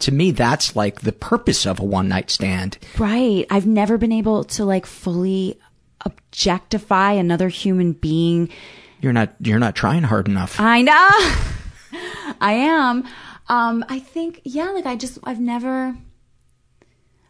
to 0.00 0.12
me, 0.12 0.30
that's 0.32 0.76
like 0.76 1.00
the 1.00 1.12
purpose 1.12 1.64
of 1.64 1.80
a 1.80 1.84
one 1.84 2.08
night 2.08 2.30
stand. 2.30 2.76
Right. 2.98 3.46
I've 3.48 3.66
never 3.66 3.96
been 3.96 4.12
able 4.12 4.44
to 4.44 4.64
like 4.66 4.84
fully 4.84 5.58
objectify 6.04 7.12
another 7.12 7.48
human 7.48 7.92
being. 7.92 8.48
You're 9.00 9.12
not, 9.12 9.34
you're 9.40 9.58
not 9.58 9.74
trying 9.74 10.02
hard 10.04 10.28
enough. 10.28 10.58
I 10.58 10.82
know. 10.82 11.08
I 12.40 12.52
am. 12.52 13.04
Um, 13.48 13.84
I 13.88 13.98
think, 13.98 14.40
yeah, 14.44 14.70
like 14.70 14.86
I 14.86 14.96
just, 14.96 15.18
I've 15.24 15.40
never, 15.40 15.94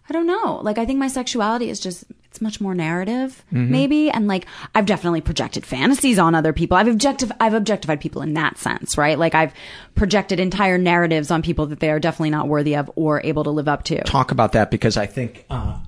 I 0.08 0.12
don't 0.12 0.26
know. 0.26 0.60
Like 0.62 0.78
I 0.78 0.84
think 0.86 0.98
my 0.98 1.08
sexuality 1.08 1.68
is 1.70 1.80
just, 1.80 2.04
it's 2.26 2.40
much 2.40 2.60
more 2.60 2.74
narrative, 2.74 3.44
Mhm. 3.52 3.68
maybe. 3.68 4.10
And 4.10 4.26
like, 4.28 4.46
I've 4.74 4.86
definitely 4.86 5.20
projected 5.20 5.64
fantasies 5.66 6.18
on 6.18 6.34
other 6.34 6.52
people. 6.52 6.76
I've 6.76 6.88
objective, 6.88 7.30
I've 7.40 7.54
objectified 7.54 8.00
people 8.00 8.22
in 8.22 8.34
that 8.34 8.58
sense, 8.58 8.96
right? 8.98 9.18
Like 9.18 9.34
I've 9.34 9.52
projected 9.94 10.38
entire 10.40 10.78
narratives 10.78 11.30
on 11.30 11.42
people 11.42 11.66
that 11.66 11.80
they 11.80 11.90
are 11.90 12.00
definitely 12.00 12.30
not 12.30 12.48
worthy 12.48 12.76
of 12.76 12.90
or 12.96 13.20
able 13.24 13.44
to 13.44 13.50
live 13.50 13.68
up 13.68 13.82
to. 13.84 14.02
Talk 14.04 14.30
about 14.30 14.52
that 14.52 14.70
because 14.70 14.96
I 14.96 15.06
think, 15.06 15.44
uh, 15.50 15.78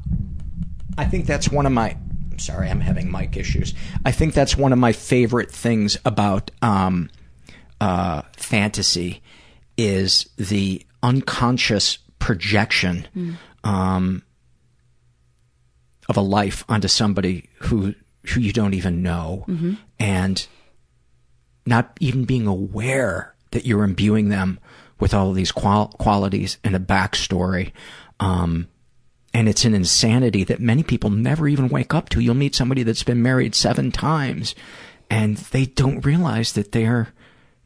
I 0.98 1.04
think 1.04 1.26
that's 1.26 1.48
one 1.50 1.66
of 1.66 1.72
my. 1.72 1.96
I'm 2.36 2.40
sorry, 2.40 2.68
I'm 2.68 2.80
having 2.82 3.10
mic 3.10 3.34
issues. 3.38 3.72
I 4.04 4.12
think 4.12 4.34
that's 4.34 4.58
one 4.58 4.70
of 4.74 4.78
my 4.78 4.92
favorite 4.92 5.50
things 5.50 5.96
about 6.04 6.50
um, 6.60 7.08
uh, 7.80 8.20
fantasy 8.36 9.22
is 9.78 10.28
the 10.36 10.84
unconscious 11.02 11.96
projection 12.18 13.08
Mm. 13.16 13.36
um, 13.64 14.22
of 16.10 16.18
a 16.18 16.20
life 16.20 16.62
onto 16.68 16.88
somebody 16.88 17.48
who 17.60 17.94
who 18.34 18.40
you 18.40 18.52
don't 18.52 18.74
even 18.74 19.02
know, 19.02 19.46
Mhm. 19.48 19.78
and 19.98 20.46
not 21.64 21.96
even 22.00 22.26
being 22.26 22.46
aware 22.46 23.34
that 23.52 23.64
you're 23.64 23.82
imbuing 23.84 24.28
them 24.28 24.58
with 25.00 25.14
all 25.14 25.30
of 25.30 25.36
these 25.36 25.52
qual- 25.52 25.88
qualities 25.88 26.58
and 26.62 26.76
a 26.76 26.80
backstory. 26.80 27.72
Um, 28.20 28.66
and 29.36 29.50
it's 29.50 29.66
an 29.66 29.74
insanity 29.74 30.44
that 30.44 30.60
many 30.60 30.82
people 30.82 31.10
never 31.10 31.46
even 31.46 31.68
wake 31.68 31.92
up 31.92 32.08
to. 32.08 32.20
You'll 32.20 32.34
meet 32.34 32.54
somebody 32.54 32.82
that's 32.84 33.02
been 33.02 33.22
married 33.22 33.54
seven 33.54 33.92
times 33.92 34.54
and 35.10 35.36
they 35.36 35.66
don't 35.66 36.02
realize 36.06 36.54
that 36.54 36.72
they're 36.72 37.08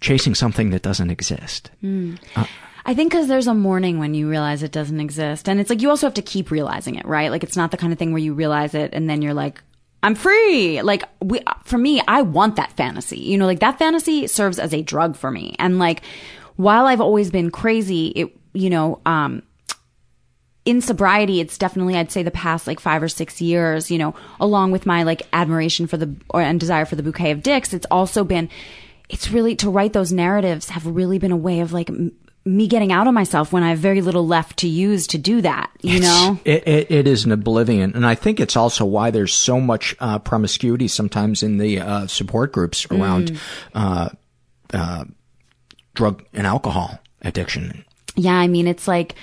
chasing 0.00 0.34
something 0.34 0.70
that 0.70 0.82
doesn't 0.82 1.10
exist. 1.10 1.70
Mm. 1.80 2.18
Uh, 2.34 2.46
I 2.84 2.94
think 2.94 3.12
because 3.12 3.28
there's 3.28 3.46
a 3.46 3.54
morning 3.54 4.00
when 4.00 4.14
you 4.14 4.28
realize 4.28 4.64
it 4.64 4.72
doesn't 4.72 4.98
exist. 4.98 5.48
And 5.48 5.60
it's 5.60 5.70
like 5.70 5.80
you 5.80 5.90
also 5.90 6.08
have 6.08 6.14
to 6.14 6.22
keep 6.22 6.50
realizing 6.50 6.96
it, 6.96 7.06
right? 7.06 7.30
Like 7.30 7.44
it's 7.44 7.56
not 7.56 7.70
the 7.70 7.76
kind 7.76 7.92
of 7.92 8.00
thing 8.00 8.10
where 8.10 8.18
you 8.18 8.34
realize 8.34 8.74
it 8.74 8.92
and 8.92 9.08
then 9.08 9.22
you're 9.22 9.32
like, 9.32 9.62
I'm 10.02 10.16
free. 10.16 10.82
Like 10.82 11.04
we, 11.22 11.40
for 11.62 11.78
me, 11.78 12.02
I 12.08 12.22
want 12.22 12.56
that 12.56 12.72
fantasy. 12.72 13.20
You 13.20 13.38
know, 13.38 13.46
like 13.46 13.60
that 13.60 13.78
fantasy 13.78 14.26
serves 14.26 14.58
as 14.58 14.74
a 14.74 14.82
drug 14.82 15.14
for 15.14 15.30
me. 15.30 15.54
And 15.60 15.78
like, 15.78 16.02
while 16.56 16.86
I've 16.86 17.00
always 17.00 17.30
been 17.30 17.52
crazy, 17.52 18.08
it, 18.08 18.36
you 18.54 18.70
know, 18.70 19.00
um, 19.06 19.44
in 20.70 20.80
sobriety, 20.80 21.40
it's 21.40 21.58
definitely, 21.58 21.96
I'd 21.96 22.12
say 22.12 22.22
the 22.22 22.30
past 22.30 22.66
like 22.66 22.80
five 22.80 23.02
or 23.02 23.08
six 23.08 23.40
years, 23.40 23.90
you 23.90 23.98
know, 23.98 24.14
along 24.38 24.70
with 24.70 24.86
my 24.86 25.02
like 25.02 25.22
admiration 25.32 25.86
for 25.88 25.96
the, 25.96 26.14
or, 26.28 26.40
and 26.40 26.60
desire 26.60 26.84
for 26.84 26.96
the 26.96 27.02
bouquet 27.02 27.32
of 27.32 27.42
dicks, 27.42 27.74
it's 27.74 27.86
also 27.90 28.22
been, 28.24 28.48
it's 29.08 29.30
really, 29.30 29.56
to 29.56 29.68
write 29.68 29.92
those 29.92 30.12
narratives 30.12 30.68
have 30.70 30.86
really 30.86 31.18
been 31.18 31.32
a 31.32 31.36
way 31.36 31.60
of 31.60 31.72
like, 31.72 31.90
m- 31.90 32.12
me 32.44 32.68
getting 32.68 32.90
out 32.90 33.06
of 33.06 33.12
myself 33.12 33.52
when 33.52 33.62
I 33.62 33.70
have 33.70 33.78
very 33.78 34.00
little 34.00 34.26
left 34.26 34.60
to 34.60 34.68
use 34.68 35.06
to 35.08 35.18
do 35.18 35.42
that, 35.42 35.70
you 35.82 36.00
know? 36.00 36.38
It, 36.44 36.66
it, 36.66 36.90
it 36.90 37.06
is 37.06 37.24
an 37.26 37.32
oblivion. 37.32 37.92
And 37.94 38.06
I 38.06 38.14
think 38.14 38.40
it's 38.40 38.56
also 38.56 38.84
why 38.86 39.10
there's 39.10 39.34
so 39.34 39.60
much 39.60 39.94
uh, 40.00 40.18
promiscuity 40.20 40.88
sometimes 40.88 41.42
in 41.42 41.58
the 41.58 41.80
uh, 41.80 42.06
support 42.06 42.52
groups 42.52 42.86
around 42.90 43.32
Mm. 43.32 43.38
uh, 43.74 44.08
uh, 44.72 45.04
drug 45.94 46.24
and 46.32 46.46
alcohol 46.46 46.98
addiction. 47.22 47.84
Yeah, 48.16 48.34
I 48.34 48.46
mean, 48.48 48.66
it's 48.66 48.88
like 48.88 49.16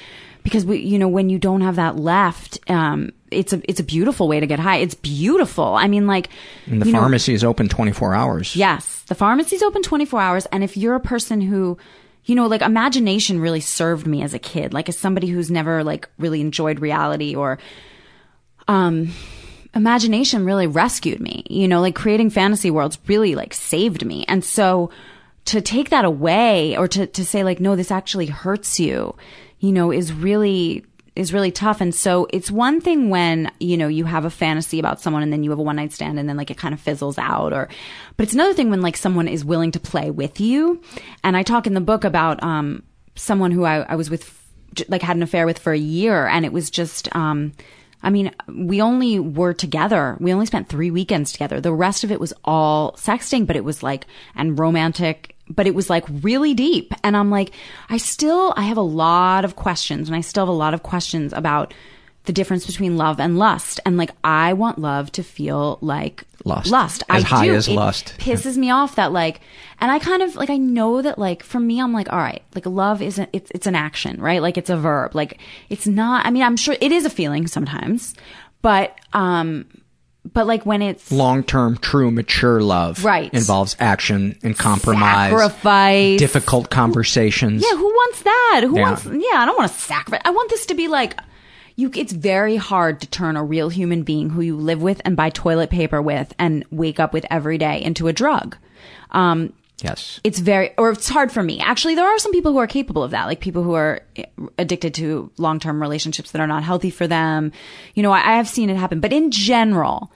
because 0.47 0.65
we, 0.65 0.77
you 0.77 0.97
know, 0.97 1.09
when 1.09 1.27
you 1.27 1.37
don't 1.37 1.59
have 1.59 1.75
that 1.75 1.97
left, 1.97 2.57
um, 2.69 3.11
it's 3.31 3.51
a 3.51 3.61
it's 3.69 3.81
a 3.81 3.83
beautiful 3.83 4.29
way 4.29 4.39
to 4.39 4.47
get 4.47 4.59
high. 4.59 4.77
It's 4.77 4.93
beautiful. 4.93 5.75
I 5.75 5.89
mean, 5.89 6.07
like 6.07 6.29
And 6.67 6.81
the 6.81 6.85
you 6.85 6.93
know, 6.93 6.99
pharmacy 6.99 7.33
is 7.33 7.43
open 7.43 7.67
24 7.67 8.15
hours. 8.15 8.55
Yes, 8.55 9.03
the 9.07 9.15
pharmacy 9.15 9.57
is 9.57 9.61
open 9.61 9.83
24 9.83 10.21
hours. 10.21 10.45
And 10.45 10.63
if 10.63 10.77
you're 10.77 10.95
a 10.95 11.01
person 11.01 11.41
who, 11.41 11.77
you 12.23 12.33
know, 12.33 12.47
like 12.47 12.61
imagination 12.61 13.41
really 13.41 13.59
served 13.59 14.07
me 14.07 14.21
as 14.21 14.33
a 14.33 14.39
kid, 14.39 14.73
like 14.73 14.87
as 14.87 14.97
somebody 14.97 15.27
who's 15.27 15.51
never 15.51 15.83
like 15.83 16.07
really 16.17 16.39
enjoyed 16.39 16.79
reality 16.79 17.35
or, 17.35 17.59
um, 18.69 19.11
imagination 19.75 20.45
really 20.45 20.65
rescued 20.65 21.19
me, 21.19 21.43
you 21.49 21.67
know, 21.67 21.81
like 21.81 21.93
creating 21.93 22.29
fantasy 22.29 22.71
worlds 22.71 22.97
really 23.07 23.35
like 23.35 23.53
saved 23.53 24.05
me. 24.05 24.23
And 24.29 24.45
so 24.45 24.91
to 25.43 25.59
take 25.59 25.89
that 25.89 26.05
away 26.05 26.77
or 26.77 26.87
to, 26.87 27.05
to 27.05 27.25
say 27.25 27.43
like, 27.43 27.59
no, 27.59 27.75
this 27.75 27.91
actually 27.91 28.27
hurts 28.27 28.79
you, 28.79 29.13
you 29.59 29.71
know, 29.71 29.91
is 29.91 30.13
really, 30.13 30.85
is 31.15 31.33
really 31.33 31.51
tough. 31.51 31.81
And 31.81 31.93
so 31.93 32.27
it's 32.31 32.51
one 32.51 32.79
thing 32.79 33.09
when, 33.09 33.51
you 33.59 33.77
know, 33.77 33.87
you 33.87 34.05
have 34.05 34.25
a 34.25 34.29
fantasy 34.29 34.79
about 34.79 35.01
someone 35.01 35.23
and 35.23 35.33
then 35.33 35.43
you 35.43 35.49
have 35.49 35.59
a 35.59 35.63
one 35.63 35.77
night 35.77 35.91
stand 35.93 36.19
and 36.19 36.29
then 36.29 36.37
like 36.37 36.51
it 36.51 36.57
kind 36.57 36.73
of 36.73 36.79
fizzles 36.79 37.17
out 37.17 37.53
or, 37.53 37.69
but 38.15 38.23
it's 38.23 38.33
another 38.33 38.53
thing 38.53 38.69
when 38.69 38.81
like 38.81 38.97
someone 38.97 39.27
is 39.27 39.43
willing 39.43 39.71
to 39.71 39.79
play 39.79 40.11
with 40.11 40.39
you. 40.39 40.81
And 41.23 41.35
I 41.35 41.43
talk 41.43 41.65
in 41.65 41.73
the 41.73 41.81
book 41.81 42.03
about, 42.03 42.41
um, 42.43 42.83
someone 43.15 43.51
who 43.51 43.63
I, 43.65 43.77
I 43.79 43.95
was 43.95 44.09
with, 44.09 44.31
like 44.89 45.01
had 45.01 45.17
an 45.17 45.23
affair 45.23 45.47
with 45.47 45.57
for 45.57 45.73
a 45.73 45.77
year 45.77 46.27
and 46.27 46.45
it 46.45 46.53
was 46.53 46.69
just, 46.69 47.13
um, 47.15 47.53
I 48.03 48.11
mean, 48.11 48.31
we 48.47 48.79
only 48.79 49.19
were 49.19 49.53
together. 49.53 50.17
We 50.19 50.31
only 50.31 50.45
spent 50.45 50.69
three 50.69 50.91
weekends 50.91 51.31
together. 51.31 51.59
The 51.59 51.73
rest 51.73 52.03
of 52.03 52.11
it 52.11 52.19
was 52.19 52.31
all 52.45 52.91
sexting, 52.91 53.47
but 53.47 53.55
it 53.55 53.63
was 53.63 53.81
like, 53.81 54.05
and 54.35 54.57
romantic, 54.59 55.35
but 55.49 55.67
it 55.67 55.75
was 55.75 55.89
like 55.89 56.05
really 56.21 56.53
deep. 56.53 56.93
And 57.03 57.15
I'm 57.15 57.29
like, 57.29 57.51
I 57.89 57.97
still, 57.97 58.53
I 58.57 58.63
have 58.63 58.77
a 58.77 58.81
lot 58.81 59.45
of 59.45 59.55
questions 59.55 60.09
and 60.09 60.15
I 60.15 60.21
still 60.21 60.45
have 60.45 60.53
a 60.53 60.57
lot 60.57 60.73
of 60.73 60.83
questions 60.83 61.33
about 61.33 61.73
the 62.25 62.33
difference 62.33 62.65
between 62.65 62.97
love 62.97 63.21
and 63.21 63.37
lust. 63.37 63.79
And 63.85 63.95
like, 63.97 64.11
I 64.23 64.51
want 64.53 64.79
love 64.79 65.11
to 65.13 65.23
feel 65.23 65.77
like 65.81 66.25
Lust. 66.43 66.69
Lust. 66.69 67.03
As 67.09 67.23
I 67.23 67.27
high 67.27 67.45
do. 67.45 67.55
as 67.55 67.67
It 67.67 67.73
lust. 67.73 68.15
pisses 68.19 68.57
me 68.57 68.69
off 68.69 68.95
that 68.95 69.11
like, 69.11 69.41
and 69.79 69.91
I 69.91 69.99
kind 69.99 70.21
of 70.21 70.35
like, 70.35 70.49
I 70.49 70.57
know 70.57 71.01
that 71.01 71.17
like, 71.17 71.43
for 71.43 71.59
me, 71.59 71.81
I'm 71.81 71.93
like, 71.93 72.11
all 72.11 72.19
right, 72.19 72.43
like 72.53 72.65
love 72.65 73.01
isn't, 73.01 73.29
it's, 73.33 73.51
it's 73.51 73.67
an 73.67 73.75
action, 73.75 74.21
right? 74.21 74.41
Like 74.41 74.57
it's 74.57 74.69
a 74.69 74.77
verb. 74.77 75.15
Like 75.15 75.39
it's 75.69 75.87
not, 75.87 76.25
I 76.25 76.31
mean, 76.31 76.43
I'm 76.43 76.57
sure 76.57 76.75
it 76.79 76.91
is 76.91 77.05
a 77.05 77.09
feeling 77.09 77.47
sometimes, 77.47 78.13
but, 78.61 78.97
um, 79.13 79.65
but 80.33 80.47
like 80.47 80.65
when 80.65 80.81
it's 80.81 81.11
Long-term, 81.11 81.77
true, 81.77 82.11
mature 82.11 82.61
love 82.61 83.03
Right. 83.03 83.33
involves 83.33 83.75
action 83.79 84.37
and 84.43 84.57
compromise, 84.57 85.31
Sacrifice. 85.31 86.19
difficult 86.19 86.69
conversations. 86.69 87.63
Yeah, 87.63 87.77
who 87.77 87.85
wants 87.85 88.21
that? 88.23 88.61
Who 88.65 88.75
Yeah. 88.77 88.81
wants? 88.81 89.05
Yeah, 89.05 89.41
I 89.41 89.45
don't 89.45 89.57
want 89.57 89.71
to 89.71 89.77
sacrifice. 89.77 90.21
I 90.25 90.29
want 90.31 90.49
this 90.49 90.65
to 90.67 90.73
be 90.75 90.87
like 90.87 91.17
you. 91.75 91.91
It's 91.95 92.11
very 92.13 92.55
hard 92.55 93.01
to 93.01 93.07
turn 93.07 93.37
a 93.37 93.43
real 93.43 93.69
human 93.69 94.03
being 94.03 94.31
who 94.31 94.41
you 94.41 94.55
live 94.55 94.81
with 94.81 95.01
and 95.05 95.15
buy 95.15 95.29
toilet 95.29 95.69
paper 95.69 96.01
with 96.01 96.33
and 96.39 96.63
wake 96.71 96.99
up 96.99 97.13
with 97.13 97.25
every 97.29 97.57
day 97.57 97.81
into 97.81 98.07
a 98.07 98.13
drug. 98.13 98.57
Um, 99.11 99.53
Yes. 99.83 100.19
it's 100.23 100.39
very, 100.39 100.71
or 100.77 100.91
it's 100.91 101.07
hard 101.07 101.31
for 101.31 101.43
me. 101.43 101.59
Actually, 101.59 101.95
there 101.95 102.07
are 102.07 102.17
some 102.19 102.31
people 102.31 102.51
who 102.51 102.57
are 102.57 102.67
capable 102.67 103.03
of 103.03 103.11
that, 103.11 103.25
like 103.25 103.39
people 103.39 103.61
who 103.63 103.73
are 103.73 104.01
addicted 104.57 104.93
to 104.95 105.31
long 105.37 105.59
term 105.59 105.81
relationships 105.81 106.31
that 106.31 106.41
are 106.41 106.47
not 106.47 106.63
healthy 106.63 106.89
for 106.89 107.05
them. 107.07 107.51
You 107.93 108.03
know, 108.03 108.11
I, 108.11 108.19
I 108.19 108.35
have 108.37 108.47
seen 108.47 108.69
it 108.69 108.77
happen, 108.77 108.99
but 108.99 109.13
in 109.13 109.29
general, 109.29 110.11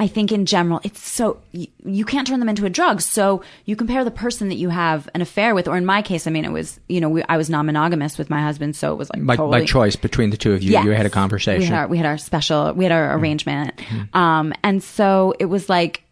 I 0.00 0.06
think 0.08 0.32
in 0.32 0.46
general, 0.46 0.80
it's 0.82 1.06
so, 1.06 1.40
you, 1.52 1.66
you 1.84 2.04
can't 2.06 2.26
turn 2.26 2.40
them 2.40 2.48
into 2.48 2.64
a 2.64 2.70
drug. 2.70 3.02
So 3.02 3.42
you 3.66 3.76
compare 3.76 4.02
the 4.02 4.10
person 4.10 4.48
that 4.48 4.54
you 4.56 4.70
have 4.70 5.08
an 5.14 5.20
affair 5.20 5.54
with, 5.54 5.68
or 5.68 5.76
in 5.76 5.84
my 5.84 6.00
case, 6.02 6.26
I 6.26 6.30
mean, 6.30 6.46
it 6.46 6.50
was, 6.50 6.80
you 6.88 7.00
know, 7.00 7.10
we, 7.10 7.22
I 7.28 7.36
was 7.36 7.50
non 7.50 7.66
monogamous 7.66 8.16
with 8.16 8.30
my 8.30 8.40
husband, 8.40 8.74
so 8.74 8.92
it 8.92 8.96
was 8.96 9.10
like 9.10 9.24
By, 9.24 9.36
totally, 9.36 9.60
by 9.60 9.66
choice 9.66 9.94
between 9.94 10.30
the 10.30 10.38
two 10.38 10.54
of 10.54 10.62
you, 10.62 10.72
Yes. 10.72 10.84
you 10.86 10.90
had 10.92 11.04
a 11.06 11.10
conversation. 11.10 11.60
we 11.60 11.66
had 11.66 11.74
our, 11.78 11.86
we 11.88 11.96
had 11.98 12.06
our 12.06 12.18
special, 12.18 12.72
we 12.72 12.84
had 12.84 12.92
our 12.92 13.16
arrangement. 13.16 13.78
Um, 14.14 14.54
and 14.64 14.82
so 14.82 15.34
it 15.38 15.44
was 15.44 15.68
like, 15.68 16.02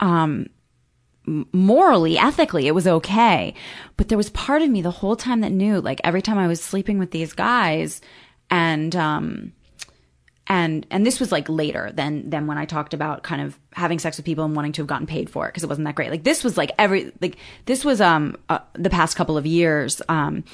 um, 0.00 0.48
morally, 1.52 2.18
ethically, 2.18 2.66
it 2.66 2.74
was 2.74 2.86
okay. 2.86 3.54
But 3.96 4.08
there 4.08 4.18
was 4.18 4.30
part 4.30 4.62
of 4.62 4.70
me 4.70 4.82
the 4.82 4.90
whole 4.90 5.16
time 5.16 5.40
that 5.40 5.52
knew, 5.52 5.80
like 5.80 6.00
every 6.04 6.22
time 6.22 6.38
I 6.38 6.46
was 6.46 6.62
sleeping 6.62 6.98
with 6.98 7.10
these 7.10 7.32
guys 7.32 8.00
and, 8.50 8.94
um, 8.96 9.52
and, 10.46 10.86
and 10.90 11.04
this 11.04 11.20
was 11.20 11.30
like 11.30 11.48
later 11.48 11.92
than, 11.92 12.30
than 12.30 12.46
when 12.46 12.56
I 12.56 12.64
talked 12.64 12.94
about 12.94 13.22
kind 13.22 13.42
of 13.42 13.58
having 13.72 13.98
sex 13.98 14.16
with 14.16 14.24
people 14.24 14.44
and 14.44 14.56
wanting 14.56 14.72
to 14.72 14.82
have 14.82 14.86
gotten 14.86 15.06
paid 15.06 15.28
for 15.28 15.46
it 15.46 15.50
because 15.50 15.62
it 15.62 15.68
wasn't 15.68 15.84
that 15.84 15.94
great. 15.94 16.10
Like 16.10 16.24
this 16.24 16.42
was 16.42 16.56
like 16.56 16.72
every, 16.78 17.12
like 17.20 17.36
this 17.66 17.84
was, 17.84 18.00
um, 18.00 18.36
uh, 18.48 18.60
the 18.72 18.90
past 18.90 19.16
couple 19.16 19.36
of 19.36 19.44
years. 19.44 20.00
Um, 20.08 20.44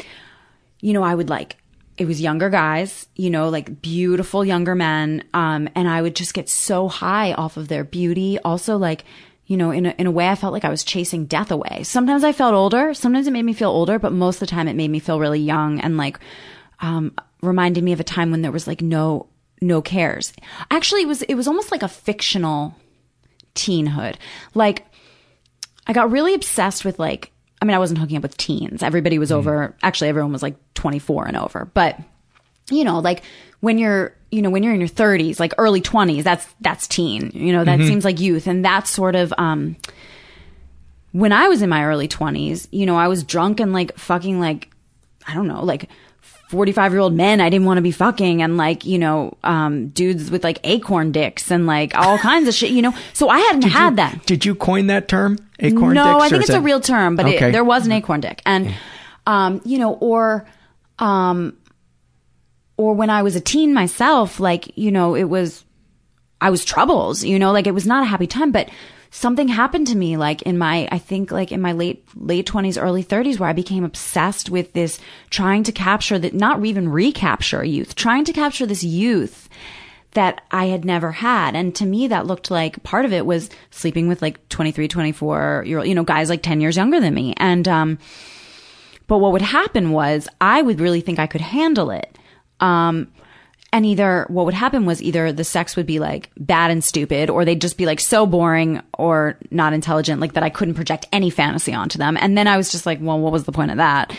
you 0.80 0.92
know, 0.92 1.04
I 1.04 1.14
would 1.14 1.30
like, 1.30 1.56
it 1.96 2.06
was 2.06 2.20
younger 2.20 2.50
guys, 2.50 3.06
you 3.14 3.30
know, 3.30 3.50
like 3.50 3.80
beautiful 3.80 4.44
younger 4.44 4.74
men. 4.74 5.22
Um, 5.32 5.68
and 5.76 5.88
I 5.88 6.02
would 6.02 6.16
just 6.16 6.34
get 6.34 6.48
so 6.48 6.88
high 6.88 7.32
off 7.32 7.56
of 7.56 7.68
their 7.68 7.84
beauty. 7.84 8.38
Also, 8.40 8.76
like, 8.76 9.04
you 9.46 9.56
know, 9.56 9.70
in 9.70 9.86
a, 9.86 9.90
in 9.98 10.06
a 10.06 10.10
way, 10.10 10.28
I 10.28 10.34
felt 10.34 10.52
like 10.52 10.64
I 10.64 10.70
was 10.70 10.84
chasing 10.84 11.26
death 11.26 11.50
away. 11.50 11.82
Sometimes 11.82 12.24
I 12.24 12.32
felt 12.32 12.54
older. 12.54 12.94
Sometimes 12.94 13.26
it 13.26 13.32
made 13.32 13.44
me 13.44 13.52
feel 13.52 13.70
older, 13.70 13.98
but 13.98 14.12
most 14.12 14.36
of 14.36 14.40
the 14.40 14.46
time 14.46 14.68
it 14.68 14.76
made 14.76 14.90
me 14.90 14.98
feel 14.98 15.20
really 15.20 15.40
young 15.40 15.80
and 15.80 15.96
like, 15.96 16.18
um, 16.80 17.12
reminded 17.42 17.84
me 17.84 17.92
of 17.92 18.00
a 18.00 18.04
time 18.04 18.30
when 18.30 18.42
there 18.42 18.52
was 18.52 18.66
like 18.66 18.80
no, 18.80 19.26
no 19.60 19.82
cares. 19.82 20.32
Actually, 20.70 21.02
it 21.02 21.08
was, 21.08 21.22
it 21.22 21.34
was 21.34 21.46
almost 21.46 21.70
like 21.70 21.82
a 21.82 21.88
fictional 21.88 22.74
teenhood. 23.54 24.16
Like, 24.54 24.86
I 25.86 25.92
got 25.92 26.10
really 26.10 26.34
obsessed 26.34 26.84
with 26.84 26.98
like, 26.98 27.30
I 27.60 27.66
mean, 27.66 27.74
I 27.74 27.78
wasn't 27.78 27.98
hooking 28.00 28.16
up 28.16 28.22
with 28.22 28.36
teens. 28.36 28.82
Everybody 28.82 29.18
was 29.18 29.30
over, 29.30 29.76
actually, 29.82 30.08
everyone 30.08 30.32
was 30.32 30.42
like 30.42 30.56
24 30.74 31.26
and 31.26 31.36
over. 31.36 31.66
But, 31.66 31.98
you 32.70 32.84
know, 32.84 32.98
like 33.00 33.22
when 33.60 33.78
you're, 33.78 34.14
you 34.30 34.42
know, 34.42 34.50
when 34.50 34.62
you're 34.62 34.74
in 34.74 34.80
your 34.80 34.88
30s, 34.88 35.38
like 35.40 35.52
early 35.58 35.80
20s, 35.80 36.22
that's, 36.22 36.46
that's 36.60 36.86
teen. 36.88 37.30
You 37.34 37.52
know, 37.52 37.64
that 37.64 37.78
Mhm. 37.80 37.86
seems 37.86 38.04
like 38.04 38.20
youth. 38.20 38.46
And 38.46 38.64
that's 38.64 38.90
sort 38.90 39.14
of, 39.16 39.32
um, 39.38 39.76
when 41.12 41.32
I 41.32 41.48
was 41.48 41.62
in 41.62 41.68
my 41.70 41.84
early 41.84 42.08
20s, 42.08 42.66
you 42.72 42.86
know, 42.86 42.96
I 42.96 43.08
was 43.08 43.22
drunk 43.22 43.60
and 43.60 43.72
like 43.72 43.96
fucking 43.96 44.40
like, 44.40 44.70
I 45.28 45.34
don't 45.34 45.46
know, 45.46 45.62
like 45.64 45.88
45 46.48 46.92
year 46.92 47.00
old 47.00 47.14
men 47.14 47.40
I 47.40 47.48
didn't 47.50 47.66
want 47.66 47.78
to 47.78 47.82
be 47.82 47.90
fucking 47.92 48.42
and 48.42 48.56
like, 48.56 48.84
you 48.84 48.98
know, 48.98 49.36
um, 49.44 49.88
dudes 49.88 50.30
with 50.30 50.42
like 50.44 50.58
acorn 50.64 51.12
dicks 51.12 51.50
and 51.50 51.66
like 51.66 51.96
all 51.96 52.18
kinds 52.18 52.48
of 52.48 52.54
shit, 52.54 52.70
you 52.70 52.82
know. 52.82 52.92
So 53.12 53.28
I 53.28 53.38
hadn't 53.40 53.62
had 53.62 53.96
that. 53.96 54.26
Did 54.26 54.44
you 54.44 54.54
coin 54.54 54.88
that 54.88 55.06
term? 55.08 55.38
Acorn 55.60 55.94
dick? 55.94 56.04
no, 56.04 56.18
I 56.18 56.28
think 56.28 56.42
it's 56.42 56.50
a 56.52 56.60
real 56.60 56.80
term, 56.80 57.14
but 57.16 57.26
Okay. 57.26 57.48
it, 57.48 57.52
there 57.52 57.64
was 57.64 57.86
an 57.86 57.92
acorn 57.92 58.20
dick. 58.20 58.42
And, 58.44 58.74
um, 59.26 59.60
you 59.64 59.78
know, 59.78 59.94
or, 59.94 60.46
um, 60.98 61.56
or 62.76 62.94
when 62.94 63.10
I 63.10 63.22
was 63.22 63.36
a 63.36 63.40
teen 63.40 63.72
myself, 63.72 64.40
like, 64.40 64.76
you 64.76 64.90
know, 64.90 65.14
it 65.14 65.24
was, 65.24 65.64
I 66.40 66.50
was 66.50 66.64
troubles, 66.64 67.24
you 67.24 67.38
know, 67.38 67.52
like 67.52 67.66
it 67.66 67.74
was 67.74 67.86
not 67.86 68.02
a 68.02 68.06
happy 68.06 68.26
time, 68.26 68.50
but 68.50 68.68
something 69.10 69.46
happened 69.46 69.86
to 69.86 69.96
me, 69.96 70.16
like 70.16 70.42
in 70.42 70.58
my, 70.58 70.88
I 70.90 70.98
think 70.98 71.30
like 71.30 71.52
in 71.52 71.60
my 71.60 71.72
late, 71.72 72.04
late 72.16 72.46
twenties, 72.46 72.76
early 72.76 73.02
thirties, 73.02 73.38
where 73.38 73.48
I 73.48 73.52
became 73.52 73.84
obsessed 73.84 74.50
with 74.50 74.72
this 74.72 74.98
trying 75.30 75.62
to 75.64 75.72
capture 75.72 76.18
that, 76.18 76.34
not 76.34 76.64
even 76.64 76.88
recapture 76.88 77.64
youth, 77.64 77.94
trying 77.94 78.24
to 78.24 78.32
capture 78.32 78.66
this 78.66 78.82
youth 78.82 79.48
that 80.14 80.42
I 80.50 80.66
had 80.66 80.84
never 80.84 81.12
had. 81.12 81.54
And 81.54 81.74
to 81.76 81.86
me, 81.86 82.08
that 82.08 82.26
looked 82.26 82.50
like 82.50 82.82
part 82.82 83.04
of 83.04 83.12
it 83.12 83.26
was 83.26 83.50
sleeping 83.70 84.08
with 84.08 84.22
like 84.22 84.48
23, 84.48 84.88
24 84.88 85.64
year 85.66 85.78
old, 85.78 85.86
you 85.86 85.94
know, 85.94 86.04
guys 86.04 86.28
like 86.28 86.42
10 86.42 86.60
years 86.60 86.76
younger 86.76 87.00
than 87.00 87.14
me. 87.14 87.34
And, 87.36 87.68
um, 87.68 87.98
but 89.06 89.18
what 89.18 89.32
would 89.32 89.42
happen 89.42 89.90
was 89.90 90.28
I 90.40 90.62
would 90.62 90.80
really 90.80 91.00
think 91.00 91.18
I 91.18 91.26
could 91.26 91.40
handle 91.40 91.90
it. 91.90 92.16
Um, 92.64 93.12
and 93.72 93.84
either 93.84 94.24
what 94.28 94.46
would 94.46 94.54
happen 94.54 94.86
was 94.86 95.02
either 95.02 95.32
the 95.32 95.44
sex 95.44 95.76
would 95.76 95.86
be 95.86 95.98
like 95.98 96.30
bad 96.38 96.70
and 96.70 96.82
stupid, 96.82 97.28
or 97.28 97.44
they'd 97.44 97.60
just 97.60 97.76
be 97.76 97.86
like 97.86 98.00
so 98.00 98.24
boring 98.24 98.80
or 98.96 99.36
not 99.50 99.72
intelligent, 99.72 100.20
like 100.20 100.34
that 100.34 100.44
I 100.44 100.48
couldn't 100.48 100.74
project 100.74 101.06
any 101.12 101.28
fantasy 101.28 101.74
onto 101.74 101.98
them. 101.98 102.16
And 102.16 102.38
then 102.38 102.46
I 102.46 102.56
was 102.56 102.70
just 102.70 102.86
like, 102.86 103.00
well, 103.02 103.18
what 103.18 103.32
was 103.32 103.44
the 103.44 103.52
point 103.52 103.72
of 103.72 103.76
that? 103.78 104.16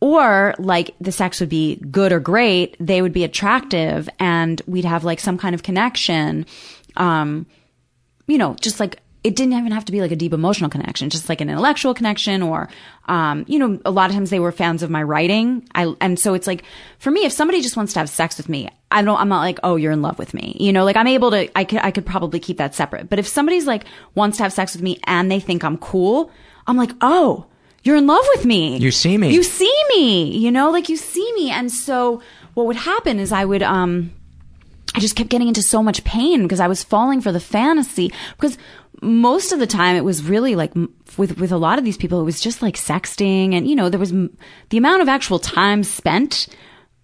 Or 0.00 0.54
like 0.58 0.94
the 1.00 1.12
sex 1.12 1.40
would 1.40 1.48
be 1.48 1.76
good 1.76 2.12
or 2.12 2.20
great, 2.20 2.76
they 2.78 3.00
would 3.00 3.12
be 3.12 3.24
attractive, 3.24 4.08
and 4.18 4.60
we'd 4.66 4.84
have 4.84 5.04
like 5.04 5.20
some 5.20 5.38
kind 5.38 5.54
of 5.54 5.62
connection. 5.62 6.44
Um, 6.96 7.46
you 8.26 8.36
know, 8.36 8.54
just 8.60 8.80
like 8.80 9.00
it 9.24 9.34
didn't 9.34 9.52
even 9.52 9.72
have 9.72 9.84
to 9.84 9.92
be 9.92 10.00
like 10.00 10.12
a 10.12 10.16
deep 10.16 10.32
emotional 10.32 10.70
connection, 10.70 11.10
just 11.10 11.28
like 11.28 11.40
an 11.40 11.50
intellectual 11.50 11.92
connection 11.92 12.40
or, 12.40 12.68
um, 13.06 13.44
you 13.48 13.58
know, 13.58 13.80
a 13.84 13.90
lot 13.90 14.10
of 14.10 14.14
times 14.14 14.30
they 14.30 14.38
were 14.38 14.52
fans 14.52 14.82
of 14.82 14.90
my 14.90 15.02
writing. 15.02 15.68
I, 15.74 15.92
and 16.00 16.18
so 16.18 16.34
it's 16.34 16.46
like, 16.46 16.62
for 16.98 17.10
me, 17.10 17.24
if 17.24 17.32
somebody 17.32 17.60
just 17.60 17.76
wants 17.76 17.92
to 17.94 17.98
have 17.98 18.08
sex 18.08 18.36
with 18.36 18.48
me, 18.48 18.70
I 18.92 19.02
don't, 19.02 19.18
I'm 19.18 19.28
not 19.28 19.40
like, 19.40 19.58
oh, 19.64 19.74
you're 19.74 19.92
in 19.92 20.02
love 20.02 20.18
with 20.20 20.34
me. 20.34 20.56
You 20.60 20.72
know, 20.72 20.84
like 20.84 20.96
I'm 20.96 21.08
able 21.08 21.32
to, 21.32 21.58
I 21.58 21.64
could, 21.64 21.80
I 21.80 21.90
could 21.90 22.06
probably 22.06 22.38
keep 22.38 22.58
that 22.58 22.76
separate. 22.76 23.10
But 23.10 23.18
if 23.18 23.26
somebody's 23.26 23.66
like 23.66 23.84
wants 24.14 24.36
to 24.36 24.44
have 24.44 24.52
sex 24.52 24.74
with 24.74 24.82
me 24.82 25.00
and 25.04 25.30
they 25.30 25.40
think 25.40 25.64
I'm 25.64 25.78
cool, 25.78 26.30
I'm 26.68 26.76
like, 26.76 26.92
oh, 27.00 27.46
you're 27.82 27.96
in 27.96 28.06
love 28.06 28.24
with 28.36 28.44
me. 28.44 28.76
You 28.76 28.92
see 28.92 29.18
me. 29.18 29.32
You 29.32 29.42
see 29.42 29.84
me, 29.90 30.36
you 30.36 30.52
know, 30.52 30.70
like 30.70 30.88
you 30.88 30.96
see 30.96 31.32
me. 31.34 31.50
And 31.50 31.72
so 31.72 32.22
what 32.54 32.66
would 32.66 32.76
happen 32.76 33.18
is 33.18 33.32
I 33.32 33.44
would, 33.44 33.64
um, 33.64 34.12
I 34.94 35.00
just 35.00 35.16
kept 35.16 35.30
getting 35.30 35.48
into 35.48 35.62
so 35.62 35.82
much 35.82 36.02
pain 36.04 36.42
because 36.42 36.60
I 36.60 36.66
was 36.66 36.82
falling 36.82 37.20
for 37.20 37.30
the 37.30 37.40
fantasy 37.40 38.12
because 38.36 38.58
most 39.02 39.52
of 39.52 39.58
the 39.58 39.66
time 39.66 39.96
it 39.96 40.04
was 40.04 40.22
really 40.22 40.54
like 40.54 40.74
with, 41.16 41.38
with 41.38 41.52
a 41.52 41.56
lot 41.56 41.78
of 41.78 41.84
these 41.84 41.96
people, 41.96 42.20
it 42.20 42.24
was 42.24 42.40
just 42.40 42.62
like 42.62 42.76
sexting 42.76 43.54
and, 43.54 43.68
you 43.68 43.76
know, 43.76 43.88
there 43.88 44.00
was 44.00 44.12
the 44.12 44.76
amount 44.76 45.02
of 45.02 45.08
actual 45.08 45.38
time 45.38 45.84
spent 45.84 46.48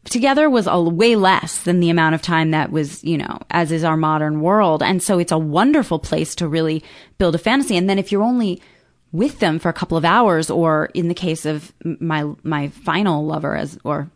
together 0.04 0.50
was 0.50 0.66
a 0.66 0.80
way 0.80 1.16
less 1.16 1.62
than 1.62 1.80
the 1.80 1.90
amount 1.90 2.14
of 2.14 2.22
time 2.22 2.50
that 2.50 2.70
was, 2.70 3.02
you 3.04 3.16
know, 3.16 3.38
as 3.50 3.72
is 3.72 3.84
our 3.84 3.96
modern 3.96 4.40
world. 4.40 4.82
And 4.82 5.02
so 5.02 5.18
it's 5.18 5.32
a 5.32 5.38
wonderful 5.38 5.98
place 5.98 6.34
to 6.36 6.48
really 6.48 6.84
build 7.18 7.34
a 7.34 7.38
fantasy. 7.38 7.76
And 7.76 7.88
then 7.88 7.98
if 7.98 8.12
you're 8.12 8.22
only 8.22 8.60
with 9.12 9.38
them 9.38 9.58
for 9.58 9.68
a 9.68 9.72
couple 9.72 9.96
of 9.96 10.04
hours, 10.04 10.50
or 10.50 10.90
in 10.94 11.08
the 11.08 11.14
case 11.14 11.46
of 11.46 11.72
my, 11.84 12.30
my 12.42 12.68
final 12.68 13.24
lover 13.24 13.56
as, 13.56 13.78
or 13.84 14.10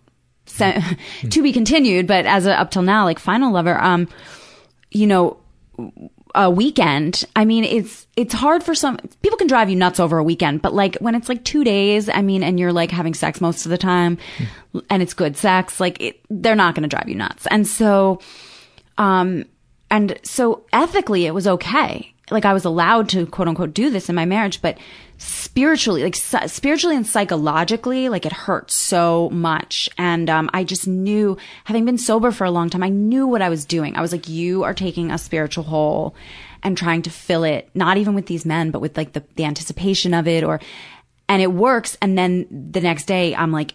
se- 0.47 0.83
to 1.31 1.43
be 1.43 1.53
continued, 1.53 2.07
but 2.07 2.27
as 2.27 2.47
a, 2.47 2.59
up 2.59 2.71
till 2.71 2.83
now, 2.83 3.05
like 3.05 3.19
final 3.19 3.53
lover, 3.53 3.81
um, 3.81 4.09
you 4.91 5.07
know, 5.07 5.39
a 6.35 6.51
weekend, 6.51 7.25
I 7.35 7.45
mean, 7.45 7.65
it's, 7.65 8.07
it's 8.17 8.35
hard 8.35 8.63
for 8.63 8.75
some, 8.75 8.99
people 9.23 9.39
can 9.39 9.47
drive 9.47 9.71
you 9.71 9.77
nuts 9.77 10.01
over 10.01 10.19
a 10.19 10.25
weekend, 10.25 10.63
but 10.63 10.75
like 10.75 10.97
when 10.97 11.15
it's 11.15 11.29
like 11.29 11.45
two 11.45 11.65
days, 11.65 12.09
I 12.09 12.23
mean, 12.23 12.43
and 12.43 12.59
you're 12.59 12.73
like 12.73 12.91
having 12.91 13.15
sex 13.15 13.41
most 13.41 13.67
of 13.67 13.71
the 13.71 13.79
time 13.79 14.19
and 14.91 15.03
it's 15.03 15.15
good 15.15 15.37
sex, 15.37 15.81
like 15.81 16.01
it, 16.01 16.21
they're 16.31 16.55
not 16.55 16.75
going 16.75 16.83
to 16.83 16.89
drive 16.89 17.09
you 17.09 17.15
nuts. 17.15 17.47
And 17.47 17.67
so, 17.67 18.21
um, 18.99 19.45
and 19.91 20.19
so 20.23 20.67
ethically 20.73 21.27
it 21.27 21.33
was 21.33 21.47
okay. 21.47 22.15
Like 22.31 22.45
I 22.45 22.53
was 22.53 22.65
allowed 22.65 23.09
to 23.11 23.27
quote 23.27 23.49
unquote 23.49 23.75
do 23.75 23.91
this 23.91 24.09
in 24.09 24.15
my 24.15 24.25
marriage, 24.25 24.61
but 24.63 24.79
spiritually, 25.19 26.03
like 26.03 26.15
spiritually 26.15 26.97
and 26.97 27.07
psychologically, 27.07 28.09
like 28.09 28.25
it 28.25 28.33
hurt 28.33 28.71
so 28.71 29.29
much. 29.31 29.89
And, 29.99 30.31
um, 30.31 30.49
I 30.53 30.65
just 30.65 30.87
knew, 30.87 31.37
having 31.65 31.85
been 31.85 31.99
sober 31.99 32.31
for 32.31 32.45
a 32.45 32.51
long 32.51 32.71
time, 32.71 32.83
I 32.83 32.89
knew 32.89 33.27
what 33.27 33.43
I 33.43 33.49
was 33.49 33.65
doing. 33.65 33.97
I 33.97 34.01
was 34.01 34.13
like, 34.13 34.29
you 34.29 34.63
are 34.63 34.75
taking 34.75 35.11
a 35.11 35.19
spiritual 35.19 35.65
hole 35.65 36.15
and 36.63 36.77
trying 36.77 37.03
to 37.03 37.11
fill 37.11 37.45
it, 37.45 37.69
not 37.75 37.97
even 37.97 38.15
with 38.15 38.27
these 38.27 38.45
men, 38.45 38.71
but 38.71 38.81
with 38.81 38.97
like 38.97 39.13
the, 39.13 39.25
the 39.37 39.45
anticipation 39.45 40.15
of 40.15 40.29
it 40.29 40.45
or, 40.45 40.61
and 41.29 41.43
it 41.43 41.53
works. 41.53 41.97
And 42.01 42.17
then 42.17 42.71
the 42.73 42.81
next 42.81 43.05
day 43.05 43.35
I'm 43.35 43.53
like, 43.53 43.75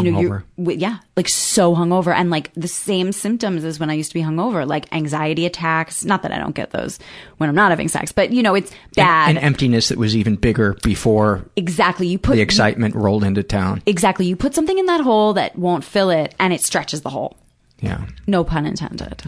you 0.00 0.10
know, 0.10 0.20
you're, 0.20 0.44
yeah, 0.56 0.98
like 1.16 1.28
so 1.28 1.74
hungover 1.74 2.14
and 2.14 2.30
like 2.30 2.52
the 2.54 2.68
same 2.68 3.12
symptoms 3.12 3.64
as 3.64 3.78
when 3.78 3.90
I 3.90 3.94
used 3.94 4.10
to 4.10 4.14
be 4.14 4.22
hungover, 4.22 4.66
like 4.66 4.92
anxiety 4.92 5.44
attacks. 5.44 6.04
Not 6.04 6.22
that 6.22 6.32
I 6.32 6.38
don't 6.38 6.54
get 6.54 6.70
those 6.70 6.98
when 7.36 7.48
I'm 7.48 7.54
not 7.54 7.70
having 7.70 7.88
sex, 7.88 8.12
but 8.12 8.32
you 8.32 8.42
know, 8.42 8.54
it's 8.54 8.72
bad. 8.94 9.30
An 9.30 9.38
emptiness 9.38 9.88
that 9.88 9.98
was 9.98 10.16
even 10.16 10.36
bigger 10.36 10.74
before 10.82 11.44
exactly. 11.56 12.06
You 12.06 12.18
put 12.18 12.36
the 12.36 12.40
excitement 12.40 12.94
rolled 12.94 13.24
into 13.24 13.42
town. 13.42 13.82
exactly. 13.86 14.26
You 14.26 14.36
put 14.36 14.54
something 14.54 14.78
in 14.78 14.86
that 14.86 15.00
hole 15.00 15.34
that 15.34 15.56
won't 15.56 15.84
fill 15.84 16.10
it 16.10 16.34
and 16.38 16.52
it 16.52 16.62
stretches 16.62 17.02
the 17.02 17.10
hole. 17.10 17.36
Yeah. 17.80 18.06
No 18.26 18.44
pun 18.44 18.64
intended. 18.64 19.22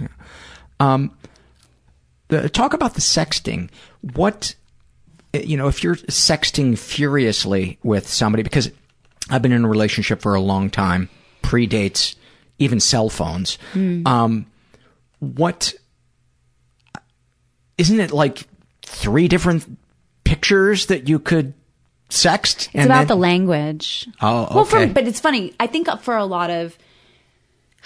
Um, 0.81 1.13
the, 2.29 2.49
talk 2.49 2.73
about 2.73 2.95
the 2.95 3.01
sexting. 3.01 3.69
What, 4.15 4.55
you 5.33 5.57
know, 5.57 5.69
if 5.69 5.83
you're 5.83 5.97
sexting 5.97 6.79
furiously 6.79 7.79
with 7.83 8.09
somebody, 8.09 8.43
because 8.43 8.71
I've 9.31 9.43
been 9.43 9.53
in 9.53 9.65
a 9.65 9.69
relationship 9.69 10.21
for 10.21 10.35
a 10.35 10.41
long 10.41 10.71
time, 10.71 11.09
predates 11.43 12.15
even 12.59 12.81
cell 12.81 13.09
phones. 13.09 13.59
Mm. 13.73 14.07
Um, 14.07 14.47
what, 15.19 15.75
isn't 17.79 18.01
it 18.01 18.13
like 18.13 18.47
three 18.83 19.29
different 19.29 19.79
pictures 20.25 20.87
that 20.87 21.09
you 21.09 21.19
could 21.19 21.55
sext? 22.11 22.69
It's 22.73 22.85
about 22.85 23.09
the 23.09 23.17
language. 23.17 24.07
Oh, 24.21 24.49
Well, 24.55 24.65
for, 24.65 24.87
but 24.87 25.07
it's 25.07 25.21
funny. 25.21 25.55
I 25.59 25.67
think 25.67 25.89
for 26.01 26.17
a 26.17 26.25
lot 26.25 26.51
of, 26.51 26.77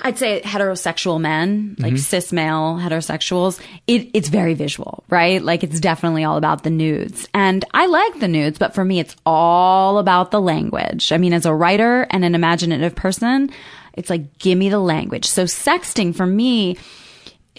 I'd 0.01 0.17
say 0.19 0.41
heterosexual 0.45 1.21
men, 1.21 1.75
like 1.79 1.95
Mhm. 1.95 1.99
cis 1.99 2.33
male 2.33 2.79
heterosexuals, 2.81 3.61
it, 3.87 4.09
it's 4.15 4.29
very 4.29 4.55
visual, 4.55 5.03
right? 5.09 5.43
Like 5.43 5.65
it's 5.65 5.81
definitely 5.81 6.23
all 6.25 6.37
about 6.37 6.63
the 6.63 6.71
nudes. 6.71 7.29
And 7.35 7.65
I 7.75 7.87
like 7.87 8.21
the 8.21 8.29
nudes, 8.29 8.59
but 8.59 8.75
for 8.75 8.85
me, 8.85 9.01
it's 9.01 9.17
all 9.27 9.99
about 9.99 10.31
the 10.31 10.41
language. 10.41 11.11
I 11.11 11.19
mean, 11.19 11.33
as 11.33 11.47
a 11.47 11.55
writer 11.55 12.07
and 12.11 12.25
an 12.25 12.35
imaginative 12.37 12.95
person, 12.95 13.51
it's 13.95 14.09
like, 14.09 14.39
give 14.39 14.57
me 14.57 14.69
the 14.69 14.79
language. 14.79 15.25
So 15.25 15.45
sexting 15.45 16.15
for 16.15 16.27
me 16.27 16.77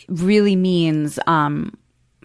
really 0.07 0.55
means, 0.55 1.19
um, 1.27 1.73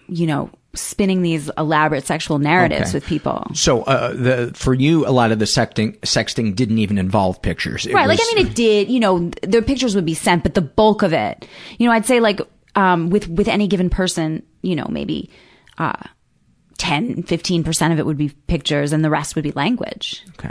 you 0.07 0.27
know, 0.28 0.51
spinning 0.74 1.22
these 1.22 1.51
elaborate 1.59 2.06
sexual 2.06 2.38
narratives 2.38 2.88
Okay. 2.90 2.96
with 2.98 3.06
people. 3.06 3.46
So, 3.55 3.82
uh, 3.82 4.12
the 4.12 4.52
for 4.55 4.74
you, 4.74 5.06
a 5.06 5.10
lot 5.10 5.32
of 5.32 5.38
the 5.38 5.44
sexting 5.44 5.98
sexting 6.01 6.55
didn't 6.55 6.78
even 6.78 6.98
involve 6.98 7.40
pictures. 7.42 7.86
It 7.86 7.94
right. 7.94 8.09
Like, 8.09 8.18
I 8.22 8.34
mean, 8.34 8.46
it 8.46 8.55
did, 8.55 8.88
you 8.90 9.01
know, 9.01 9.18
th- 9.30 9.34
the 9.42 9.62
pictures 9.62 9.94
would 9.94 10.05
be 10.06 10.14
sent, 10.14 10.42
but 10.42 10.55
the 10.55 10.60
bulk 10.62 11.02
of 11.02 11.12
it, 11.12 11.46
you 11.78 11.86
know, 11.86 11.92
I'd 11.92 12.06
say 12.06 12.20
like, 12.20 12.40
um, 12.74 13.10
with, 13.10 13.28
with 13.28 13.46
any 13.48 13.66
given 13.68 13.88
person, 13.90 14.42
you 14.62 14.74
know, 14.76 14.86
maybe, 14.90 15.30
uh, 15.78 15.92
10, 16.78 17.22
15% 17.22 17.92
of 17.92 17.98
it 18.01 18.05
would 18.06 18.16
be 18.16 18.30
pictures 18.48 18.92
and 18.92 19.05
the 19.05 19.10
rest 19.10 19.36
would 19.36 19.44
be 19.44 19.52
language. 19.52 20.24
Okay. 20.30 20.51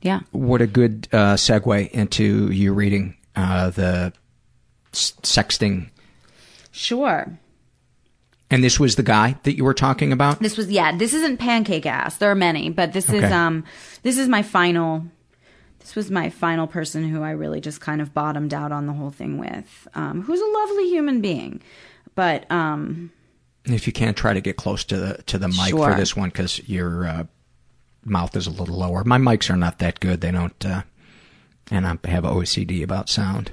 Yeah. 0.00 0.20
What 0.30 0.62
a 0.62 0.66
good 0.66 1.08
uh, 1.12 1.34
segue 1.34 1.90
into 1.90 2.50
you 2.50 2.72
reading 2.72 3.16
uh, 3.36 3.68
the 3.70 4.12
s- 4.94 5.12
sexting. 5.22 5.90
Sure. 6.72 7.38
And 8.50 8.64
this 8.64 8.80
was 8.80 8.96
the 8.96 9.02
guy 9.02 9.36
that 9.42 9.56
you 9.56 9.64
were 9.64 9.74
talking 9.74 10.12
about? 10.12 10.40
This 10.40 10.56
was, 10.56 10.70
yeah, 10.70 10.96
this 10.96 11.12
isn't 11.12 11.36
pancake 11.38 11.84
ass. 11.84 12.16
There 12.16 12.30
are 12.30 12.34
many, 12.34 12.70
but 12.70 12.92
this 12.94 13.10
is, 13.10 13.24
um, 13.30 13.64
this 14.02 14.16
is 14.16 14.26
my 14.26 14.42
final, 14.42 15.04
this 15.80 15.94
was 15.94 16.10
my 16.10 16.30
final 16.30 16.66
person 16.66 17.06
who 17.08 17.22
I 17.22 17.32
really 17.32 17.60
just 17.60 17.80
kind 17.82 18.00
of 18.00 18.14
bottomed 18.14 18.54
out 18.54 18.72
on 18.72 18.86
the 18.86 18.94
whole 18.94 19.10
thing 19.10 19.36
with, 19.36 19.86
um, 19.94 20.22
who's 20.22 20.40
a 20.40 20.46
lovely 20.46 20.88
human 20.88 21.20
being. 21.20 21.60
But, 22.14 22.50
um, 22.50 23.12
If 23.66 23.86
you 23.86 23.92
can't 23.92 24.16
try 24.16 24.32
to 24.32 24.40
get 24.40 24.56
close 24.56 24.82
to 24.84 24.96
the 24.96 25.22
to 25.24 25.36
the 25.38 25.48
mic 25.48 25.68
Sure. 25.68 25.90
for 25.90 25.94
this 25.96 26.16
one, 26.16 26.30
because 26.30 26.66
your 26.66 27.06
uh, 27.06 27.24
mouth 28.02 28.34
is 28.34 28.46
a 28.46 28.50
little 28.50 28.76
lower. 28.78 29.04
My 29.04 29.18
mics 29.18 29.50
are 29.50 29.56
not 29.58 29.78
that 29.80 30.00
good. 30.00 30.22
They 30.22 30.30
don't, 30.30 30.64
uh, 30.64 30.82
and 31.70 31.86
I 31.86 31.98
have 32.08 32.24
OCD 32.24 32.82
about 32.82 33.10
sound. 33.10 33.50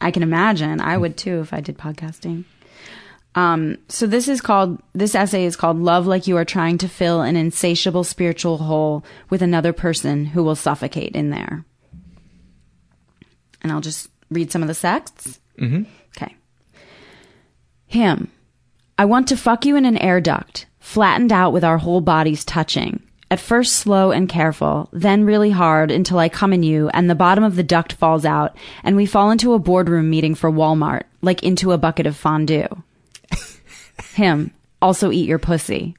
I 0.00 0.10
can 0.10 0.24
imagine. 0.24 0.80
I 0.80 0.96
would 0.98 1.16
too 1.16 1.40
if 1.40 1.52
I 1.52 1.60
did 1.60 1.78
podcasting. 1.78 2.44
Um, 3.34 3.78
so 3.88 4.06
this 4.06 4.26
is 4.28 4.40
called, 4.40 4.82
this 4.92 5.14
essay 5.14 5.44
is 5.44 5.56
called 5.56 5.78
Love 5.78 6.06
Like 6.06 6.26
You 6.26 6.36
Are 6.36 6.44
Trying 6.44 6.78
to 6.78 6.88
Fill 6.88 7.20
an 7.22 7.36
Insatiable 7.36 8.04
Spiritual 8.04 8.58
Hole 8.58 9.04
with 9.28 9.40
Another 9.40 9.72
Person 9.72 10.26
Who 10.26 10.42
Will 10.42 10.56
Suffocate 10.56 11.14
in 11.14 11.30
There. 11.30 11.64
And 13.62 13.70
I'll 13.70 13.80
just 13.80 14.08
read 14.30 14.50
some 14.50 14.62
of 14.62 14.68
the 14.68 14.74
sects. 14.74 15.38
Mm-hmm. 15.58 15.82
Okay. 16.16 16.34
Him. 17.86 18.30
I 18.98 19.04
want 19.04 19.28
to 19.28 19.36
fuck 19.36 19.64
you 19.64 19.76
in 19.76 19.84
an 19.84 19.98
air 19.98 20.20
duct, 20.20 20.66
flattened 20.78 21.32
out 21.32 21.52
with 21.52 21.64
our 21.64 21.78
whole 21.78 22.00
bodies 22.00 22.44
touching. 22.44 23.02
At 23.30 23.38
first 23.38 23.74
slow 23.74 24.10
and 24.10 24.28
careful, 24.28 24.88
then 24.92 25.24
really 25.24 25.50
hard 25.50 25.92
until 25.92 26.18
I 26.18 26.28
come 26.28 26.52
in 26.52 26.64
you 26.64 26.88
and 26.88 27.08
the 27.08 27.14
bottom 27.14 27.44
of 27.44 27.54
the 27.54 27.62
duct 27.62 27.92
falls 27.92 28.24
out 28.24 28.56
and 28.82 28.96
we 28.96 29.06
fall 29.06 29.30
into 29.30 29.54
a 29.54 29.58
boardroom 29.60 30.10
meeting 30.10 30.34
for 30.34 30.50
Walmart, 30.50 31.04
like 31.22 31.44
into 31.44 31.70
a 31.70 31.78
bucket 31.78 32.06
of 32.06 32.16
fondue. 32.16 32.66
Him. 34.14 34.52
Also 34.82 35.10
eat 35.10 35.28
your 35.28 35.38
pussy. 35.38 35.96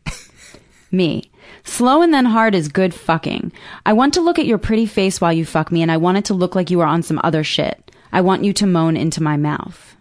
Me. 0.92 1.32
Slow 1.64 2.02
and 2.02 2.14
then 2.14 2.26
hard 2.26 2.56
is 2.56 2.68
good 2.68 2.94
fucking. 2.94 3.52
I 3.86 3.94
want 3.94 4.14
to 4.16 4.22
look 4.22 4.40
at 4.40 4.46
your 4.46 4.58
pretty 4.58 4.86
face 4.86 5.22
while 5.22 5.32
you 5.32 5.46
fuck 5.46 5.72
me 5.72 5.82
and 5.82 5.92
I 5.92 5.98
want 5.98 6.18
it 6.18 6.26
to 6.26 6.34
look 6.34 6.56
like 6.56 6.70
you 6.70 6.82
are 6.82 6.88
on 6.88 7.04
some 7.04 7.20
other 7.24 7.44
shit. 7.44 7.92
I 8.12 8.22
want 8.22 8.44
you 8.44 8.52
to 8.54 8.68
moan 8.68 8.98
into 8.98 9.24
my 9.24 9.38
mouth. 9.38 9.96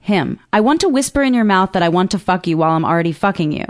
Him. 0.00 0.40
I 0.52 0.60
want 0.60 0.80
to 0.80 0.88
whisper 0.88 1.22
in 1.22 1.34
your 1.34 1.44
mouth 1.44 1.72
that 1.72 1.82
I 1.82 1.88
want 1.88 2.10
to 2.12 2.18
fuck 2.18 2.46
you 2.46 2.56
while 2.56 2.72
I'm 2.72 2.84
already 2.84 3.12
fucking 3.12 3.52
you. 3.52 3.66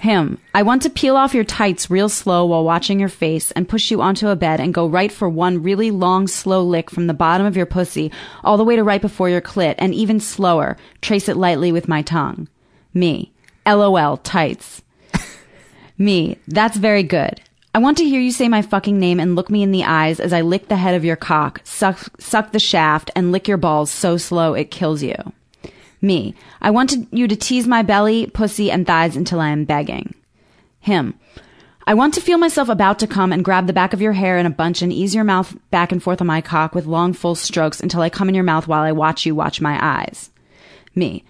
Him. 0.00 0.38
I 0.54 0.62
want 0.62 0.82
to 0.82 0.90
peel 0.90 1.16
off 1.16 1.34
your 1.34 1.44
tights 1.44 1.90
real 1.90 2.08
slow 2.08 2.46
while 2.46 2.62
watching 2.62 3.00
your 3.00 3.08
face 3.08 3.50
and 3.52 3.68
push 3.68 3.90
you 3.90 4.00
onto 4.00 4.28
a 4.28 4.36
bed 4.36 4.60
and 4.60 4.72
go 4.72 4.86
right 4.86 5.10
for 5.10 5.28
one 5.28 5.62
really 5.62 5.90
long, 5.90 6.28
slow 6.28 6.62
lick 6.62 6.90
from 6.90 7.08
the 7.08 7.14
bottom 7.14 7.46
of 7.46 7.56
your 7.56 7.66
pussy 7.66 8.12
all 8.44 8.56
the 8.56 8.64
way 8.64 8.76
to 8.76 8.84
right 8.84 9.02
before 9.02 9.28
your 9.28 9.40
clit 9.40 9.74
and 9.78 9.92
even 9.92 10.20
slower, 10.20 10.76
trace 11.02 11.28
it 11.28 11.36
lightly 11.36 11.72
with 11.72 11.88
my 11.88 12.02
tongue. 12.02 12.48
Me. 12.94 13.32
LOL, 13.66 14.16
tights. 14.18 14.82
Me. 15.98 16.38
That's 16.46 16.76
very 16.76 17.02
good. 17.02 17.40
I 17.74 17.80
want 17.80 17.98
to 17.98 18.04
hear 18.04 18.20
you 18.20 18.32
say 18.32 18.48
my 18.48 18.62
fucking 18.62 18.98
name 18.98 19.20
and 19.20 19.36
look 19.36 19.50
me 19.50 19.62
in 19.62 19.72
the 19.72 19.84
eyes 19.84 20.20
as 20.20 20.32
I 20.32 20.40
lick 20.40 20.68
the 20.68 20.76
head 20.76 20.94
of 20.94 21.04
your 21.04 21.16
cock, 21.16 21.60
suck, 21.64 22.20
suck 22.20 22.52
the 22.52 22.58
shaft, 22.58 23.10
and 23.14 23.30
lick 23.30 23.46
your 23.46 23.58
balls 23.58 23.90
so 23.90 24.16
slow 24.16 24.54
it 24.54 24.70
kills 24.70 25.02
you. 25.02 25.14
Me. 26.00 26.34
I 26.60 26.70
want 26.70 26.90
to, 26.90 27.06
you 27.12 27.28
to 27.28 27.36
tease 27.36 27.66
my 27.66 27.82
belly, 27.82 28.26
pussy, 28.26 28.70
and 28.70 28.86
thighs 28.86 29.16
until 29.16 29.40
I 29.40 29.50
am 29.50 29.64
begging. 29.64 30.14
Him. 30.80 31.14
I 31.86 31.94
want 31.94 32.14
to 32.14 32.20
feel 32.20 32.38
myself 32.38 32.68
about 32.68 32.98
to 32.98 33.06
come 33.06 33.32
and 33.32 33.44
grab 33.44 33.66
the 33.66 33.72
back 33.72 33.92
of 33.92 34.02
your 34.02 34.12
hair 34.12 34.38
in 34.38 34.46
a 34.46 34.50
bunch 34.50 34.82
and 34.82 34.92
ease 34.92 35.14
your 35.14 35.24
mouth 35.24 35.56
back 35.70 35.92
and 35.92 36.02
forth 36.02 36.20
on 36.20 36.26
my 36.26 36.40
cock 36.40 36.74
with 36.74 36.86
long, 36.86 37.12
full 37.12 37.34
strokes 37.34 37.80
until 37.80 38.00
I 38.00 38.10
come 38.10 38.28
in 38.28 38.34
your 38.34 38.44
mouth 38.44 38.66
while 38.68 38.82
I 38.82 38.92
watch 38.92 39.24
you 39.24 39.34
watch 39.34 39.60
my 39.60 39.78
eyes. 39.80 40.30
Me. 40.94 41.24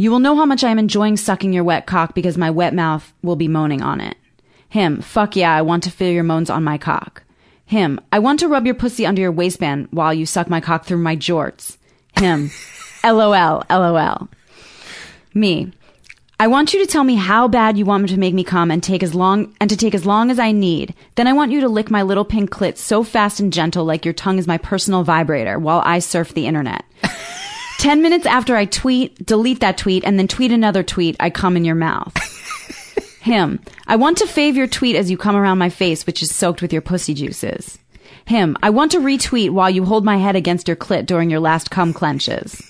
You 0.00 0.12
will 0.12 0.20
know 0.20 0.36
how 0.36 0.46
much 0.46 0.62
I 0.62 0.70
am 0.70 0.78
enjoying 0.78 1.16
sucking 1.16 1.52
your 1.52 1.64
wet 1.64 1.84
cock 1.84 2.14
because 2.14 2.38
my 2.38 2.50
wet 2.52 2.72
mouth 2.72 3.12
will 3.20 3.34
be 3.34 3.48
moaning 3.48 3.82
on 3.82 4.00
it. 4.00 4.16
Him, 4.68 5.00
fuck 5.00 5.34
yeah, 5.34 5.52
I 5.52 5.62
want 5.62 5.82
to 5.82 5.90
feel 5.90 6.12
your 6.12 6.22
moans 6.22 6.50
on 6.50 6.62
my 6.62 6.78
cock. 6.78 7.24
Him, 7.66 8.00
I 8.12 8.20
want 8.20 8.38
to 8.38 8.48
rub 8.48 8.64
your 8.64 8.76
pussy 8.76 9.04
under 9.04 9.20
your 9.20 9.32
waistband 9.32 9.88
while 9.90 10.14
you 10.14 10.24
suck 10.24 10.48
my 10.48 10.60
cock 10.60 10.84
through 10.84 10.98
my 10.98 11.16
jorts. 11.16 11.78
Him, 12.16 12.52
lol, 13.04 13.64
lol. 13.68 14.28
Me, 15.34 15.72
I 16.38 16.46
want 16.46 16.72
you 16.72 16.78
to 16.78 16.86
tell 16.86 17.02
me 17.02 17.16
how 17.16 17.48
bad 17.48 17.76
you 17.76 17.84
want 17.84 18.04
me 18.04 18.08
to 18.10 18.20
make 18.20 18.34
me 18.34 18.44
come 18.44 18.70
and 18.70 18.80
take 18.80 19.02
as 19.02 19.16
long 19.16 19.52
and 19.60 19.68
to 19.68 19.76
take 19.76 19.96
as 19.96 20.06
long 20.06 20.30
as 20.30 20.38
I 20.38 20.52
need. 20.52 20.94
Then 21.16 21.26
I 21.26 21.32
want 21.32 21.50
you 21.50 21.60
to 21.62 21.68
lick 21.68 21.90
my 21.90 22.02
little 22.02 22.24
pink 22.24 22.50
clit 22.50 22.76
so 22.76 23.02
fast 23.02 23.40
and 23.40 23.52
gentle 23.52 23.84
like 23.84 24.04
your 24.04 24.14
tongue 24.14 24.38
is 24.38 24.46
my 24.46 24.58
personal 24.58 25.02
vibrator 25.02 25.58
while 25.58 25.82
I 25.84 25.98
surf 25.98 26.34
the 26.34 26.46
internet. 26.46 26.84
10 27.78 28.02
minutes 28.02 28.26
after 28.26 28.56
I 28.56 28.64
tweet, 28.64 29.24
delete 29.24 29.60
that 29.60 29.78
tweet 29.78 30.04
and 30.04 30.18
then 30.18 30.26
tweet 30.26 30.50
another 30.50 30.82
tweet, 30.82 31.16
I 31.20 31.30
come 31.30 31.56
in 31.56 31.64
your 31.64 31.76
mouth. 31.76 32.12
Him. 33.20 33.60
I 33.86 33.94
want 33.94 34.18
to 34.18 34.24
fave 34.24 34.54
your 34.54 34.66
tweet 34.66 34.96
as 34.96 35.10
you 35.10 35.16
come 35.16 35.36
around 35.36 35.58
my 35.58 35.70
face, 35.70 36.04
which 36.04 36.20
is 36.20 36.34
soaked 36.34 36.60
with 36.60 36.72
your 36.72 36.82
pussy 36.82 37.14
juices. 37.14 37.78
Him. 38.24 38.56
I 38.64 38.70
want 38.70 38.92
to 38.92 38.98
retweet 38.98 39.50
while 39.50 39.70
you 39.70 39.84
hold 39.84 40.04
my 40.04 40.16
head 40.16 40.34
against 40.34 40.66
your 40.66 40.76
clit 40.76 41.06
during 41.06 41.30
your 41.30 41.38
last 41.38 41.70
cum 41.70 41.92
clenches. 41.92 42.60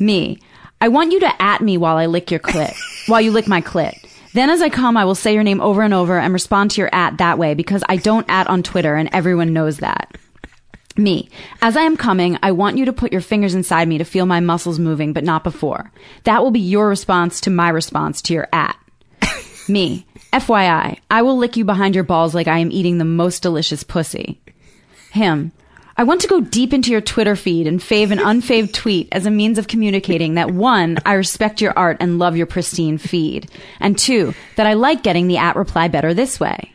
Me. 0.00 0.40
I 0.80 0.88
want 0.88 1.12
you 1.12 1.20
to 1.20 1.42
at 1.42 1.60
me 1.60 1.78
while 1.78 1.96
I 1.96 2.06
lick 2.06 2.32
your 2.32 2.40
clit, 2.40 2.74
while 3.08 3.20
you 3.20 3.30
lick 3.30 3.46
my 3.46 3.60
clit. 3.62 3.94
Then 4.32 4.50
as 4.50 4.60
I 4.60 4.68
come, 4.68 4.96
I 4.96 5.04
will 5.04 5.14
say 5.14 5.32
your 5.32 5.44
name 5.44 5.60
over 5.60 5.82
and 5.82 5.94
over 5.94 6.18
and 6.18 6.32
respond 6.32 6.72
to 6.72 6.80
your 6.80 6.92
at 6.92 7.18
that 7.18 7.38
way 7.38 7.54
because 7.54 7.84
I 7.88 7.96
don't 7.96 8.28
at 8.28 8.48
on 8.48 8.64
Twitter 8.64 8.96
and 8.96 9.08
everyone 9.12 9.52
knows 9.52 9.78
that. 9.78 10.16
Me. 10.96 11.28
As 11.60 11.76
I 11.76 11.82
am 11.82 11.96
coming, 11.96 12.38
I 12.42 12.52
want 12.52 12.78
you 12.78 12.84
to 12.84 12.92
put 12.92 13.10
your 13.10 13.20
fingers 13.20 13.54
inside 13.54 13.88
me 13.88 13.98
to 13.98 14.04
feel 14.04 14.26
my 14.26 14.38
muscles 14.38 14.78
moving, 14.78 15.12
but 15.12 15.24
not 15.24 15.42
before. 15.42 15.90
That 16.22 16.42
will 16.42 16.52
be 16.52 16.60
your 16.60 16.88
response 16.88 17.40
to 17.42 17.50
my 17.50 17.68
response 17.68 18.22
to 18.22 18.34
your 18.34 18.48
at. 18.52 18.78
Me. 19.68 20.06
FYI, 20.32 20.98
I 21.10 21.22
will 21.22 21.36
lick 21.36 21.56
you 21.56 21.64
behind 21.64 21.94
your 21.94 22.04
balls 22.04 22.34
like 22.34 22.48
I 22.48 22.58
am 22.58 22.70
eating 22.70 22.98
the 22.98 23.04
most 23.04 23.42
delicious 23.42 23.82
pussy. 23.82 24.40
Him. 25.10 25.52
I 25.96 26.04
want 26.04 26.20
to 26.22 26.28
go 26.28 26.40
deep 26.40 26.72
into 26.72 26.90
your 26.90 27.00
Twitter 27.00 27.36
feed 27.36 27.66
and 27.66 27.80
fave 27.80 28.10
an 28.10 28.18
unfaved 28.18 28.74
tweet 28.74 29.08
as 29.10 29.26
a 29.26 29.30
means 29.30 29.58
of 29.58 29.68
communicating 29.68 30.34
that 30.34 30.50
one, 30.50 30.98
I 31.04 31.14
respect 31.14 31.60
your 31.60 31.76
art 31.76 31.96
and 32.00 32.18
love 32.18 32.36
your 32.36 32.46
pristine 32.46 32.98
feed. 32.98 33.50
And 33.80 33.98
two, 33.98 34.34
that 34.56 34.66
I 34.66 34.74
like 34.74 35.02
getting 35.02 35.26
the 35.26 35.38
at 35.38 35.56
reply 35.56 35.88
better 35.88 36.14
this 36.14 36.38
way. 36.38 36.72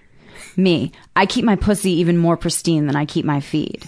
Me. 0.58 0.92
I 1.16 1.26
keep 1.26 1.46
my 1.46 1.56
pussy 1.56 1.92
even 2.00 2.18
more 2.18 2.38
pristine 2.38 2.86
than 2.86 2.96
I 2.98 3.06
keep 3.06 3.24
my 3.24 3.40
feed. 3.40 3.88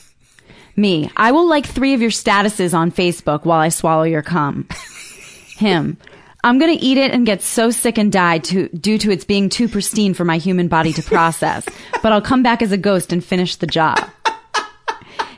Me. 0.75 1.11
I 1.17 1.31
will 1.31 1.47
like 1.47 1.65
three 1.65 1.93
of 1.93 2.01
your 2.01 2.11
statuses 2.11 2.73
on 2.73 2.91
Facebook 2.91 3.45
while 3.45 3.59
I 3.59 3.69
swallow 3.69 4.03
your 4.03 4.21
cum. 4.21 4.67
Him. 5.57 5.97
I'm 6.43 6.57
gonna 6.57 6.77
eat 6.79 6.97
it 6.97 7.11
and 7.11 7.25
get 7.25 7.43
so 7.43 7.69
sick 7.69 7.97
and 7.97 8.11
die 8.11 8.39
to, 8.39 8.67
due 8.69 8.97
to 8.97 9.11
its 9.11 9.25
being 9.25 9.49
too 9.49 9.67
pristine 9.67 10.13
for 10.13 10.25
my 10.25 10.37
human 10.37 10.67
body 10.67 10.91
to 10.93 11.03
process. 11.03 11.65
but 12.01 12.11
I'll 12.11 12.21
come 12.21 12.41
back 12.41 12.61
as 12.61 12.71
a 12.71 12.77
ghost 12.77 13.13
and 13.13 13.23
finish 13.23 13.57
the 13.57 13.67
job. 13.67 13.99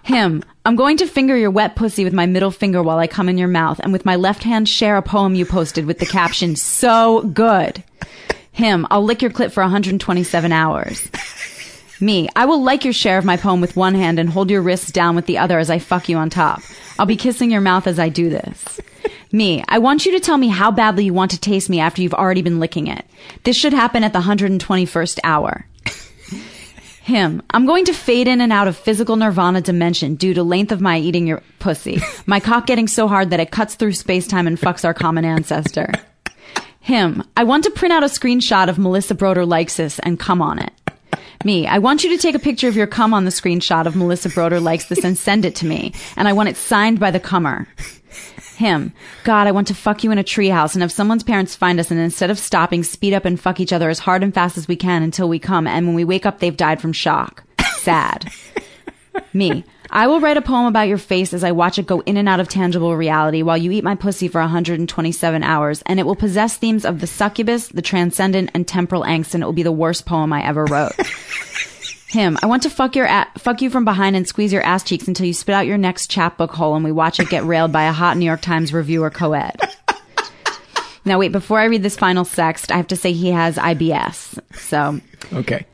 Him. 0.04 0.44
I'm 0.66 0.76
going 0.78 0.98
to 0.98 1.08
finger 1.08 1.36
your 1.36 1.52
wet 1.52 1.76
pussy 1.76 2.06
with 2.06 2.14
my 2.14 2.26
middle 2.26 2.52
finger 2.52 2.82
while 2.82 2.98
I 2.98 3.08
come 3.08 3.28
in 3.28 3.38
your 3.38 3.50
mouth 3.50 3.80
and 3.80 3.92
with 3.92 4.06
my 4.06 4.16
left 4.16 4.44
hand 4.44 4.70
share 4.70 4.96
a 4.96 5.02
poem 5.02 5.36
you 5.36 5.46
posted 5.46 5.86
with 5.86 6.00
the 6.00 6.06
caption, 6.06 6.56
so 6.56 7.22
good. 7.22 7.84
Him. 8.54 8.88
I'll 8.90 9.04
lick 9.04 9.22
your 9.22 9.32
clit 9.32 9.52
for 9.52 9.64
127 9.64 10.52
hours. 10.52 11.10
Me. 12.04 12.28
I 12.36 12.46
will 12.46 12.62
like 12.62 12.84
your 12.84 12.94
share 12.94 13.18
of 13.18 13.26
my 13.26 13.38
poem 13.38 13.62
with 13.62 13.78
one 13.78 13.96
hand 13.96 14.20
and 14.20 14.30
hold 14.30 14.52
your 14.52 14.62
wrists 14.62 14.92
down 14.92 15.16
with 15.16 15.26
the 15.26 15.38
other 15.38 15.58
as 15.58 15.70
I 15.70 15.80
fuck 15.80 16.10
you 16.10 16.18
on 16.18 16.30
top. 16.30 16.62
I'll 17.00 17.06
be 17.06 17.16
kissing 17.16 17.50
your 17.50 17.62
mouth 17.62 17.88
as 17.88 17.98
I 17.98 18.10
do 18.10 18.30
this. 18.30 18.82
Me. 19.32 19.64
I 19.68 19.80
want 19.80 20.06
you 20.06 20.12
to 20.12 20.20
tell 20.20 20.38
me 20.38 20.50
how 20.50 20.70
badly 20.70 21.06
you 21.06 21.14
want 21.14 21.32
to 21.32 21.40
taste 21.40 21.70
me 21.70 21.80
after 21.80 22.02
you've 22.04 22.14
already 22.14 22.44
been 22.44 22.60
licking 22.60 22.86
it. 22.86 23.04
This 23.44 23.58
should 23.58 23.74
happen 23.74 24.04
at 24.04 24.14
the 24.14 24.20
121st 24.20 25.20
hour. 25.24 25.66
Him. 27.02 27.42
I'm 27.50 27.66
going 27.66 27.86
to 27.86 27.94
fade 27.94 28.28
in 28.28 28.42
and 28.42 28.54
out 28.54 28.68
of 28.68 28.78
physical 28.78 29.16
nirvana 29.16 29.62
dimension 29.62 30.16
due 30.16 30.36
to 30.36 30.44
length 30.44 30.72
of 30.72 30.82
my 30.82 31.00
eating 31.00 31.26
your 31.26 31.42
pussy. 31.58 32.00
My 32.28 32.40
cock 32.40 32.68
getting 32.68 32.88
so 32.88 33.08
hard 33.08 33.32
that 33.32 33.40
it 33.40 33.52
cuts 33.52 33.76
through 33.76 33.94
space 33.94 34.28
time 34.28 34.46
and 34.46 34.60
fucks 34.60 34.86
our 34.86 34.94
common 34.94 35.26
ancestor. 35.26 35.92
Him. 36.80 37.24
I 37.36 37.44
want 37.44 37.64
to 37.64 37.72
print 37.72 37.94
out 37.94 38.04
a 38.04 38.08
screenshot 38.08 38.70
of 38.70 38.78
Melissa 38.78 39.16
Broder 39.16 39.46
likes 39.46 39.78
this 39.78 40.00
and 40.00 40.20
come 40.20 40.42
on 40.42 40.60
it. 40.60 40.72
Me. 41.44 41.68
I 41.68 41.78
want 41.80 42.04
you 42.04 42.10
to 42.10 42.22
take 42.22 42.36
a 42.36 42.40
picture 42.40 42.68
of 42.68 42.76
your 42.76 42.88
cum 42.88 43.14
on 43.14 43.26
the 43.26 43.32
screenshot 43.32 43.86
of 43.86 43.96
Melissa 43.96 44.30
Broder 44.30 44.60
likes 44.60 44.86
this 44.86 45.04
and 45.04 45.18
send 45.18 45.46
it 45.46 45.56
to 45.58 45.66
me. 45.66 45.94
And 46.16 46.28
I 46.28 46.34
want 46.34 46.50
it 46.50 46.58
signed 46.58 47.00
by 47.00 47.12
the 47.12 47.20
cummer. 47.20 47.68
Him. 48.56 48.94
God, 49.24 49.48
I 49.48 49.52
want 49.52 49.68
to 49.68 49.76
fuck 49.76 50.04
you 50.04 50.12
in 50.12 50.20
a 50.20 50.24
treehouse 50.24 50.74
and 50.74 50.82
have 50.84 50.92
someone's 50.92 51.24
parents 51.24 51.56
find 51.56 51.80
us 51.80 51.90
and 51.90 52.00
instead 52.00 52.30
of 52.30 52.38
stopping, 52.38 52.84
speed 52.84 53.14
up 53.14 53.26
and 53.26 53.40
fuck 53.40 53.60
each 53.60 53.74
other 53.74 53.90
as 53.90 54.00
hard 54.00 54.24
and 54.24 54.34
fast 54.34 54.58
as 54.58 54.68
we 54.68 54.76
can 54.76 55.02
until 55.02 55.28
we 55.28 55.40
come. 55.40 55.66
And 55.66 55.88
when 55.88 55.96
we 55.96 56.06
wake 56.06 56.26
up, 56.26 56.40
they've 56.40 56.56
died 56.56 56.80
from 56.80 56.94
shock. 56.94 57.44
Sad. 57.78 58.32
Me. 59.34 59.66
I 59.96 60.08
will 60.08 60.20
write 60.20 60.38
a 60.38 60.42
poem 60.42 60.66
about 60.66 60.88
your 60.88 60.98
face 60.98 61.34
as 61.36 61.44
I 61.44 61.52
watch 61.52 61.78
it 61.78 61.86
go 61.86 62.00
in 62.02 62.18
and 62.18 62.28
out 62.28 62.40
of 62.40 62.50
tangible 62.50 62.96
reality 62.98 63.44
while 63.44 63.58
you 63.60 63.70
eat 63.72 63.84
my 63.84 63.94
pussy 63.94 64.28
for 64.28 64.42
127 64.42 65.44
hours, 65.44 65.84
and 65.86 66.00
it 66.00 66.06
will 66.08 66.16
possess 66.16 66.58
themes 66.58 66.84
of 66.84 67.00
the 67.00 67.06
succubus, 67.06 67.68
the 67.68 67.84
transcendent, 67.84 68.50
and 68.56 68.68
temporal 68.68 69.04
angst, 69.04 69.36
and 69.36 69.44
it 69.44 69.46
will 69.46 69.54
be 69.54 69.62
the 69.62 69.72
worst 69.72 70.08
poem 70.08 70.34
I 70.34 70.44
ever 70.44 70.66
wrote. 70.66 70.94
Him. 72.10 72.38
I 72.42 72.48
want 72.48 72.64
to 72.64 72.72
fuck 72.72 72.96
your 72.96 73.06
a- 73.06 73.28
fuck 73.38 73.62
you 73.62 73.70
from 73.70 73.86
behind 73.86 74.16
and 74.16 74.28
squeeze 74.28 74.52
your 74.52 74.64
ass 74.64 74.84
cheeks 74.84 75.08
until 75.08 75.28
you 75.28 75.34
spit 75.34 75.54
out 75.56 75.68
your 75.68 75.78
next 75.78 76.10
chapbook 76.10 76.52
hole 76.52 76.74
and 76.76 76.84
we 76.84 76.92
watch 76.92 77.20
it 77.20 77.30
get 77.30 77.44
railed 77.44 77.72
by 77.72 77.84
a 77.84 77.92
hot 77.92 78.18
New 78.18 78.26
York 78.26 78.42
Times 78.42 78.74
reviewer 78.74 79.10
co-ed. 79.12 79.60
Now 81.06 81.20
wait, 81.20 81.34
before 81.34 81.60
I 81.60 81.66
read 81.66 81.84
this 81.84 81.98
final 81.98 82.24
sext, 82.24 82.72
I 82.72 82.78
have 82.78 82.88
to 82.88 82.96
say 82.96 83.12
he 83.12 83.32
has 83.32 83.58
IBS. 83.58 84.40
So 84.58 85.02
Okay. 85.34 85.66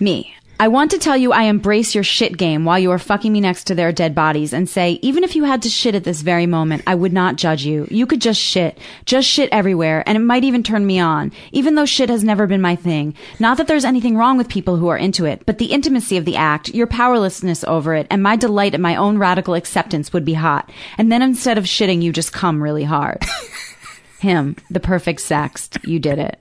me. 0.00 0.34
I 0.64 0.68
want 0.68 0.92
to 0.92 0.98
tell 0.98 1.14
you 1.14 1.30
I 1.30 1.42
embrace 1.42 1.94
your 1.94 2.04
shit 2.04 2.38
game 2.38 2.64
while 2.64 2.78
you 2.78 2.90
are 2.90 2.98
fucking 2.98 3.30
me 3.30 3.42
next 3.42 3.64
to 3.64 3.74
their 3.74 3.92
dead 3.92 4.14
bodies 4.14 4.54
and 4.54 4.66
say, 4.66 4.92
even 5.02 5.22
if 5.22 5.36
you 5.36 5.44
had 5.44 5.60
to 5.60 5.68
shit 5.68 5.94
at 5.94 6.04
this 6.04 6.22
very 6.22 6.46
moment, 6.46 6.84
I 6.86 6.94
would 6.94 7.12
not 7.12 7.36
judge 7.36 7.66
you. 7.66 7.86
You 7.90 8.06
could 8.06 8.22
just 8.22 8.40
shit. 8.40 8.78
Just 9.04 9.28
shit 9.28 9.50
everywhere, 9.52 10.02
and 10.06 10.16
it 10.16 10.20
might 10.20 10.42
even 10.42 10.62
turn 10.62 10.86
me 10.86 10.98
on, 10.98 11.32
even 11.52 11.74
though 11.74 11.84
shit 11.84 12.08
has 12.08 12.24
never 12.24 12.46
been 12.46 12.62
my 12.62 12.76
thing. 12.76 13.14
Not 13.38 13.58
that 13.58 13.66
there's 13.66 13.84
anything 13.84 14.16
wrong 14.16 14.38
with 14.38 14.48
people 14.48 14.78
who 14.78 14.88
are 14.88 14.96
into 14.96 15.26
it, 15.26 15.44
but 15.44 15.58
the 15.58 15.66
intimacy 15.66 16.16
of 16.16 16.24
the 16.24 16.36
act, 16.36 16.70
your 16.70 16.86
powerlessness 16.86 17.62
over 17.64 17.94
it, 17.94 18.06
and 18.08 18.22
my 18.22 18.34
delight 18.34 18.72
at 18.72 18.80
my 18.80 18.96
own 18.96 19.18
radical 19.18 19.52
acceptance 19.52 20.14
would 20.14 20.24
be 20.24 20.32
hot. 20.32 20.72
And 20.96 21.12
then 21.12 21.20
instead 21.20 21.58
of 21.58 21.64
shitting, 21.64 22.00
you 22.00 22.10
just 22.10 22.32
come 22.32 22.62
really 22.62 22.84
hard. 22.84 23.22
Him, 24.20 24.56
the 24.70 24.80
perfect 24.80 25.20
sext. 25.20 25.86
You 25.86 25.98
did 25.98 26.18
it. 26.18 26.40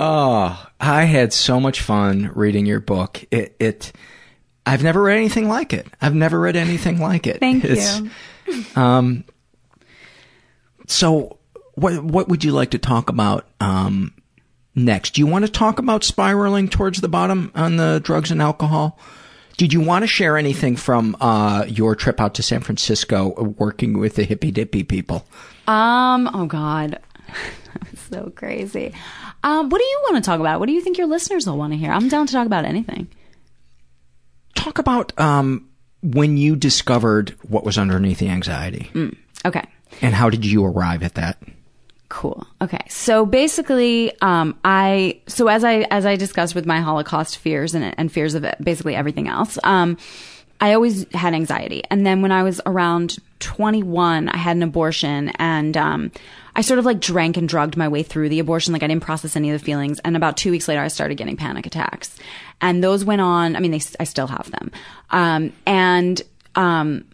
Oh, 0.00 0.66
I 0.78 1.04
had 1.04 1.32
so 1.32 1.58
much 1.58 1.80
fun 1.80 2.30
reading 2.34 2.66
your 2.66 2.78
book. 2.78 3.24
It, 3.32 3.56
it, 3.58 3.92
I've 4.64 4.82
never 4.84 5.02
read 5.02 5.16
anything 5.16 5.48
like 5.48 5.72
it. 5.72 5.88
I've 6.00 6.14
never 6.14 6.38
read 6.38 6.54
anything 6.54 7.00
like 7.00 7.26
it. 7.26 7.40
Thank 7.40 7.64
It's- 7.64 8.00
you. 8.46 8.64
Um, 8.80 9.24
so 10.86 11.38
what, 11.74 12.02
what 12.02 12.28
would 12.28 12.44
you 12.44 12.52
like 12.52 12.70
to 12.70 12.78
talk 12.78 13.10
about, 13.10 13.48
um, 13.60 14.14
next? 14.74 15.14
Do 15.14 15.20
you 15.20 15.26
want 15.26 15.44
to 15.44 15.50
talk 15.50 15.78
about 15.80 16.04
spiraling 16.04 16.68
towards 16.68 17.00
the 17.00 17.08
bottom 17.08 17.50
on 17.56 17.76
the 17.76 18.00
drugs 18.02 18.30
and 18.30 18.40
alcohol? 18.40 18.98
Did 19.56 19.72
you 19.72 19.80
want 19.80 20.04
to 20.04 20.06
share 20.06 20.38
anything 20.38 20.76
from, 20.76 21.16
uh, 21.20 21.64
your 21.66 21.96
trip 21.96 22.20
out 22.20 22.34
to 22.34 22.42
San 22.44 22.60
Francisco 22.60 23.54
working 23.58 23.98
with 23.98 24.14
the 24.14 24.22
hippy 24.22 24.52
dippy 24.52 24.84
people? 24.84 25.26
Um, 25.66 26.30
oh 26.32 26.46
God. 26.46 27.00
so 28.10 28.32
crazy. 28.34 28.92
Um, 29.42 29.68
what 29.68 29.78
do 29.78 29.84
you 29.84 30.00
want 30.04 30.16
to 30.16 30.28
talk 30.28 30.40
about? 30.40 30.60
What 30.60 30.66
do 30.66 30.72
you 30.72 30.80
think 30.80 30.98
your 30.98 31.06
listeners 31.06 31.46
will 31.46 31.56
want 31.56 31.72
to 31.72 31.78
hear? 31.78 31.92
I'm 31.92 32.08
down 32.08 32.26
to 32.26 32.32
talk 32.32 32.46
about 32.46 32.64
anything. 32.64 33.08
Talk 34.54 34.78
about, 34.78 35.18
um, 35.20 35.68
when 36.02 36.36
you 36.36 36.56
discovered 36.56 37.30
what 37.48 37.64
was 37.64 37.78
underneath 37.78 38.18
the 38.18 38.28
anxiety. 38.28 38.90
Mm, 38.92 39.16
okay. 39.44 39.64
And 40.02 40.14
how 40.14 40.30
did 40.30 40.44
you 40.44 40.64
arrive 40.64 41.02
at 41.02 41.14
that? 41.14 41.38
Cool. 42.08 42.46
Okay. 42.62 42.84
So 42.88 43.26
basically, 43.26 44.12
um, 44.22 44.58
I, 44.64 45.20
so 45.26 45.48
as 45.48 45.62
I, 45.62 45.80
as 45.90 46.06
I 46.06 46.16
discussed 46.16 46.54
with 46.54 46.64
my 46.64 46.80
Holocaust 46.80 47.38
fears 47.38 47.74
and, 47.74 47.94
and 47.98 48.10
fears 48.10 48.34
of 48.34 48.46
basically 48.62 48.94
everything 48.94 49.28
else, 49.28 49.58
um, 49.62 49.98
I 50.60 50.72
always 50.72 51.06
had 51.12 51.34
anxiety. 51.34 51.82
And 51.90 52.06
then 52.06 52.22
when 52.22 52.32
I 52.32 52.42
was 52.42 52.60
around 52.66 53.18
21, 53.40 54.28
I 54.28 54.36
had 54.36 54.56
an 54.56 54.62
abortion 54.62 55.28
and, 55.38 55.76
um, 55.76 56.10
I 56.58 56.60
sort 56.60 56.80
of 56.80 56.84
like 56.84 56.98
drank 56.98 57.36
and 57.36 57.48
drugged 57.48 57.76
my 57.76 57.86
way 57.86 58.02
through 58.02 58.30
the 58.30 58.40
abortion. 58.40 58.72
Like 58.72 58.82
I 58.82 58.88
didn't 58.88 59.04
process 59.04 59.36
any 59.36 59.48
of 59.50 59.60
the 59.60 59.64
feelings. 59.64 60.00
And 60.00 60.16
about 60.16 60.36
two 60.36 60.50
weeks 60.50 60.66
later, 60.66 60.80
I 60.80 60.88
started 60.88 61.14
getting 61.14 61.36
panic 61.36 61.66
attacks 61.66 62.16
and 62.60 62.82
those 62.82 63.04
went 63.04 63.20
on. 63.20 63.54
I 63.54 63.60
mean, 63.60 63.70
they, 63.70 63.80
I 64.00 64.02
still 64.02 64.26
have 64.26 64.50
them. 64.50 64.72
Um, 65.10 65.52
and, 65.66 66.20
um, 66.56 67.04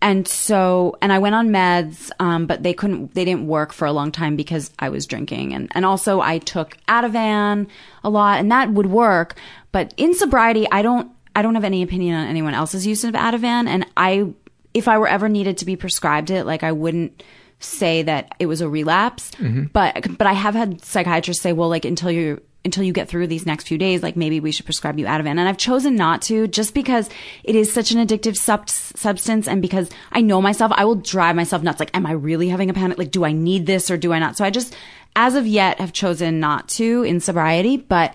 and 0.00 0.26
so 0.26 0.96
and 1.00 1.12
i 1.12 1.18
went 1.20 1.36
on 1.36 1.50
meds 1.50 2.10
um, 2.18 2.46
but 2.46 2.64
they 2.64 2.74
couldn't 2.74 3.14
they 3.14 3.24
didn't 3.24 3.46
work 3.46 3.72
for 3.72 3.86
a 3.86 3.92
long 3.92 4.10
time 4.10 4.34
because 4.34 4.72
i 4.80 4.88
was 4.88 5.06
drinking 5.06 5.54
and 5.54 5.70
and 5.76 5.86
also 5.86 6.20
i 6.20 6.38
took 6.38 6.76
ativan 6.88 7.68
a 8.02 8.10
lot 8.10 8.40
and 8.40 8.50
that 8.50 8.68
would 8.72 8.86
work 8.86 9.36
but 9.70 9.94
in 9.96 10.12
sobriety 10.12 10.66
i 10.72 10.82
don't 10.82 11.08
i 11.36 11.42
don't 11.42 11.54
have 11.54 11.62
any 11.62 11.84
opinion 11.84 12.16
on 12.16 12.26
anyone 12.26 12.52
else's 12.52 12.84
use 12.84 13.04
of 13.04 13.14
ativan 13.14 13.68
and 13.68 13.86
i 13.96 14.26
if 14.74 14.88
i 14.88 14.98
were 14.98 15.06
ever 15.06 15.28
needed 15.28 15.56
to 15.58 15.64
be 15.64 15.76
prescribed 15.76 16.30
it 16.30 16.46
like 16.46 16.64
i 16.64 16.72
wouldn't 16.72 17.22
say 17.64 18.02
that 18.02 18.34
it 18.38 18.46
was 18.46 18.60
a 18.60 18.68
relapse, 18.68 19.30
Mhm. 19.40 19.72
but 19.72 20.16
but 20.18 20.26
I 20.26 20.32
have 20.32 20.54
had 20.54 20.84
psychiatrists 20.84 21.42
say, 21.42 21.52
well, 21.52 21.68
like 21.68 21.84
until 21.84 22.10
you 22.10 22.40
until 22.64 22.84
you 22.84 22.92
get 22.92 23.08
through 23.08 23.26
these 23.26 23.44
next 23.44 23.66
few 23.66 23.76
days, 23.76 24.04
like 24.04 24.14
maybe 24.16 24.38
we 24.38 24.52
should 24.52 24.64
prescribe 24.64 24.96
you 24.96 25.04
Ativan. 25.04 25.26
And 25.30 25.40
I've 25.40 25.56
chosen 25.58 25.96
not 25.96 26.22
to 26.22 26.46
just 26.46 26.74
because 26.74 27.10
it 27.42 27.56
is 27.56 27.72
such 27.72 27.90
an 27.90 27.98
addictive 28.06 28.36
sub- 28.36 28.68
substance 28.70 29.48
and 29.48 29.60
because 29.60 29.90
I 30.12 30.20
know 30.20 30.40
myself, 30.40 30.70
I 30.76 30.84
will 30.84 30.94
drive 30.94 31.34
myself 31.34 31.64
nuts. 31.64 31.80
Like, 31.80 31.90
am 31.96 32.06
I 32.06 32.12
really 32.12 32.48
having 32.48 32.70
a 32.70 32.72
panic? 32.74 32.98
Like, 32.98 33.10
do 33.10 33.24
I 33.24 33.32
need 33.32 33.66
this 33.66 33.90
or 33.90 33.96
do 33.96 34.12
I 34.12 34.20
not? 34.20 34.36
So 34.36 34.44
I 34.44 34.50
just, 34.50 34.76
as 35.16 35.34
of 35.34 35.44
yet, 35.44 35.80
have 35.80 35.92
chosen 35.92 36.38
not 36.38 36.68
to 36.78 37.02
in 37.02 37.18
sobriety, 37.18 37.78
but, 37.78 38.14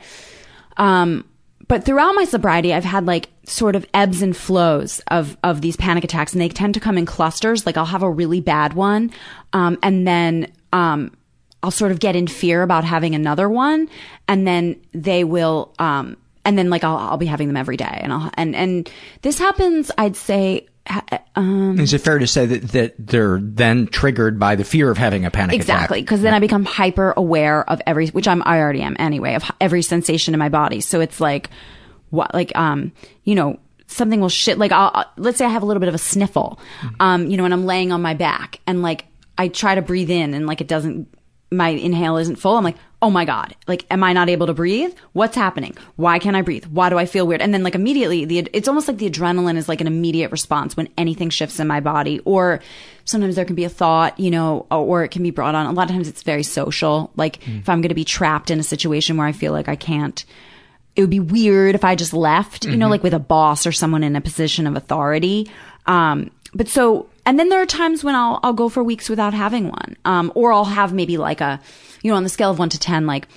um, 0.77 1.25
but 1.67 1.83
throughout 1.83 2.13
my 2.13 2.23
sobriety, 2.23 2.73
I've 2.73 2.85
had 2.85 3.05
like 3.05 3.29
sort 3.45 3.75
of 3.75 3.85
ebbs 3.93 4.21
and 4.21 4.35
flows 4.35 5.01
of, 5.07 5.37
of 5.43 5.61
these 5.61 5.75
panic 5.75 6.03
attacks 6.03 6.33
and 6.33 6.41
they 6.41 6.49
tend 6.49 6.73
to 6.75 6.79
come 6.79 6.97
in 6.97 7.05
clusters. 7.05 7.65
Like 7.65 7.77
I'll 7.77 7.85
have 7.85 8.03
a 8.03 8.09
really 8.09 8.39
bad 8.41 8.73
one. 8.73 9.11
Um, 9.53 9.77
and 9.83 10.07
then, 10.07 10.51
um, 10.71 11.11
I'll 11.63 11.71
sort 11.71 11.91
of 11.91 11.99
get 11.99 12.15
in 12.15 12.27
fear 12.27 12.61
about 12.61 12.83
having 12.83 13.15
another 13.15 13.49
one 13.49 13.89
and 14.27 14.47
then 14.47 14.79
they 14.93 15.23
will, 15.23 15.73
um, 15.79 16.15
and 16.45 16.57
then 16.57 16.69
like 16.69 16.83
I'll, 16.83 16.97
I'll 16.97 17.17
be 17.17 17.25
having 17.25 17.47
them 17.47 17.57
every 17.57 17.77
day 17.77 17.99
and 18.01 18.13
I'll, 18.13 18.31
and, 18.35 18.55
and 18.55 18.89
this 19.23 19.39
happens, 19.39 19.91
I'd 19.97 20.15
say, 20.15 20.67
um, 21.35 21.79
Is 21.79 21.93
it 21.93 22.01
fair 22.01 22.19
to 22.19 22.27
say 22.27 22.45
that, 22.45 22.61
that 22.71 22.95
they're 22.97 23.39
then 23.41 23.87
triggered 23.87 24.39
by 24.39 24.55
the 24.55 24.63
fear 24.63 24.89
of 24.89 24.97
having 24.97 25.25
a 25.25 25.31
panic 25.31 25.55
attack? 25.55 25.61
exactly 25.61 26.01
because 26.01 26.21
then 26.21 26.33
i 26.33 26.39
become 26.39 26.65
hyper 26.65 27.13
aware 27.15 27.69
of 27.69 27.81
every 27.85 28.07
which 28.07 28.27
i'm 28.27 28.41
i 28.45 28.59
already 28.59 28.81
am 28.81 28.95
anyway 28.99 29.35
of 29.35 29.49
every 29.61 29.81
sensation 29.81 30.33
in 30.33 30.39
my 30.39 30.49
body. 30.49 30.81
So 30.81 30.99
it's 30.99 31.19
like 31.19 31.49
what 32.09 32.33
like 32.33 32.55
um 32.55 32.91
you 33.23 33.35
know 33.35 33.59
something 33.87 34.19
will 34.19 34.29
shit 34.29 34.57
like 34.57 34.71
I'll, 34.71 35.05
let's 35.17 35.37
say 35.37 35.45
i 35.45 35.49
have 35.49 35.63
a 35.63 35.65
little 35.65 35.79
bit 35.79 35.89
of 35.89 35.95
a 35.95 35.99
sniffle 35.99 36.59
um 36.99 37.27
you 37.27 37.37
know 37.37 37.45
and 37.45 37.53
i'm 37.53 37.65
laying 37.65 37.91
on 37.91 38.01
my 38.01 38.13
back 38.13 38.59
and 38.67 38.81
like 38.81 39.05
i 39.37 39.47
try 39.47 39.75
to 39.75 39.81
breathe 39.81 40.09
in 40.09 40.33
and 40.33 40.45
like 40.47 40.61
it 40.61 40.67
doesn't 40.67 41.07
my 41.51 41.69
inhale 41.69 42.17
isn't 42.17 42.37
full. 42.37 42.57
I'm 42.57 42.63
like 42.63 42.77
oh 43.01 43.11
my 43.11 43.25
god 43.25 43.53
like 43.67 43.85
am 43.91 44.03
i 44.03 44.11
not 44.11 44.27
able 44.29 44.47
to 44.47 44.53
breathe? 44.53 44.91
What's 45.13 45.35
happening? 45.35 45.75
Why 45.97 46.17
can't 46.19 46.35
i 46.35 46.41
breathe? 46.41 46.65
Why 46.65 46.89
do 46.89 46.97
i 46.97 47.05
feel 47.05 47.27
weird? 47.27 47.41
And 47.41 47.53
then 47.53 47.61
like 47.63 47.75
immediately 47.75 48.25
the 48.25 48.47
it's 48.53 48.67
almost 48.67 48.87
like 48.87 48.97
the 48.97 49.09
adrenaline 49.09 49.55
is 49.57 49.69
like 49.69 49.81
an 49.81 49.87
immediate 49.87 50.31
response 50.31 50.75
when 50.75 50.89
anything 50.97 51.29
shifts 51.29 51.59
in 51.59 51.67
my 51.67 51.79
body. 51.79 52.19
Or 52.25 52.59
sometimes 53.05 53.35
there 53.35 53.45
can 53.45 53.55
be 53.55 53.65
a 53.65 53.69
thought 53.69 54.19
you 54.19 54.31
know 54.31 54.65
or, 54.71 55.03
it 55.03 55.11
can 55.11 55.21
be 55.23 55.29
brought 55.31 55.53
on. 55.55 55.67
A 55.67 55.71
lot 55.71 55.89
of 55.89 55.95
times 55.95 56.07
it's 56.07 56.23
very 56.23 56.43
social. 56.43 57.11
Like 57.15 57.47
if 57.47 57.69
i'm 57.69 57.81
going 57.81 57.89
to 57.89 57.95
be 57.95 58.03
trapped 58.05 58.49
in 58.49 58.59
a 58.59 58.63
situation 58.63 59.15
where 59.17 59.27
i 59.27 59.31
feel 59.31 59.51
like 59.51 59.69
i 59.69 59.75
can't 59.75 60.25
it 60.95 61.01
would 61.01 61.11
be 61.11 61.19
weird 61.19 61.75
if 61.75 61.85
I 61.85 61.93
just 61.93 62.11
left, 62.11 62.65
you 62.65 62.75
know, 62.75 62.87
Mhm. 62.87 62.89
like 62.89 63.03
with 63.03 63.13
a 63.13 63.19
boss 63.19 63.67
or 63.67 63.71
someone 63.71 64.03
in 64.03 64.15
a 64.15 64.21
position 64.21 64.65
of 64.65 64.75
authority. 64.75 65.47
Um, 65.85 66.31
but 66.57 66.67
so, 66.67 67.07
and 67.25 67.37
then 67.39 67.49
there 67.49 67.61
are 67.61 67.65
times 67.65 68.03
when 68.03 68.15
I'll, 68.15 68.39
I'll 68.43 68.53
go 68.53 68.67
for 68.67 68.83
weeks 68.83 69.09
without 69.09 69.33
having 69.33 69.69
one. 69.69 69.95
Um, 70.05 70.31
or 70.35 70.51
I'll 70.51 70.65
have 70.65 70.91
maybe 70.93 71.17
like 71.17 71.39
a, 71.39 71.61
you 72.01 72.09
know, 72.11 72.17
on 72.17 72.23
the 72.23 72.29
scale 72.29 72.49
of 72.51 72.57
one 72.59 72.69
to 72.69 72.79
10, 72.79 73.05
like, 73.05 73.27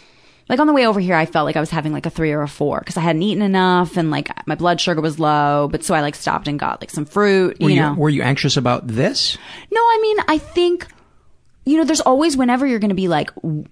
like 0.48 0.58
on 0.58 0.66
the 0.66 0.72
way 0.72 0.86
over 0.86 0.98
here, 0.98 1.14
I 1.14 1.26
felt 1.26 1.44
like 1.44 1.54
I 1.56 1.60
was 1.60 1.70
having 1.70 1.92
like 1.92 2.06
a 2.06 2.10
three 2.10 2.32
or 2.32 2.42
a 2.42 2.48
four 2.48 2.80
because 2.80 2.96
I 2.96 3.02
hadn't 3.02 3.22
eaten 3.22 3.42
enough 3.42 3.96
and 3.96 4.10
like 4.10 4.30
my 4.48 4.56
blood 4.56 4.80
sugar 4.80 5.00
was 5.00 5.20
low. 5.20 5.68
But 5.70 5.84
so 5.84 5.94
I 5.94 6.00
like 6.00 6.16
stopped 6.16 6.48
and 6.48 6.58
got 6.58 6.80
like 6.80 6.90
some 6.90 7.04
fruit, 7.04 7.60
Were 7.60 7.68
you 7.68 7.76
you, 7.76 7.80
know. 7.82 7.94
were 7.94 8.08
you 8.08 8.22
anxious 8.22 8.56
about 8.56 8.88
this? 8.88 9.36
No, 9.70 9.80
I 9.80 9.98
mean, 10.02 10.16
I 10.26 10.38
think, 10.38 10.88
you 11.70 11.78
know, 11.78 11.84
there's 11.84 12.00
always 12.00 12.36
whenever 12.36 12.66
you're 12.66 12.80
going 12.80 12.88
to 12.88 12.96
be 12.96 13.06
like 13.06 13.32
w- 13.36 13.64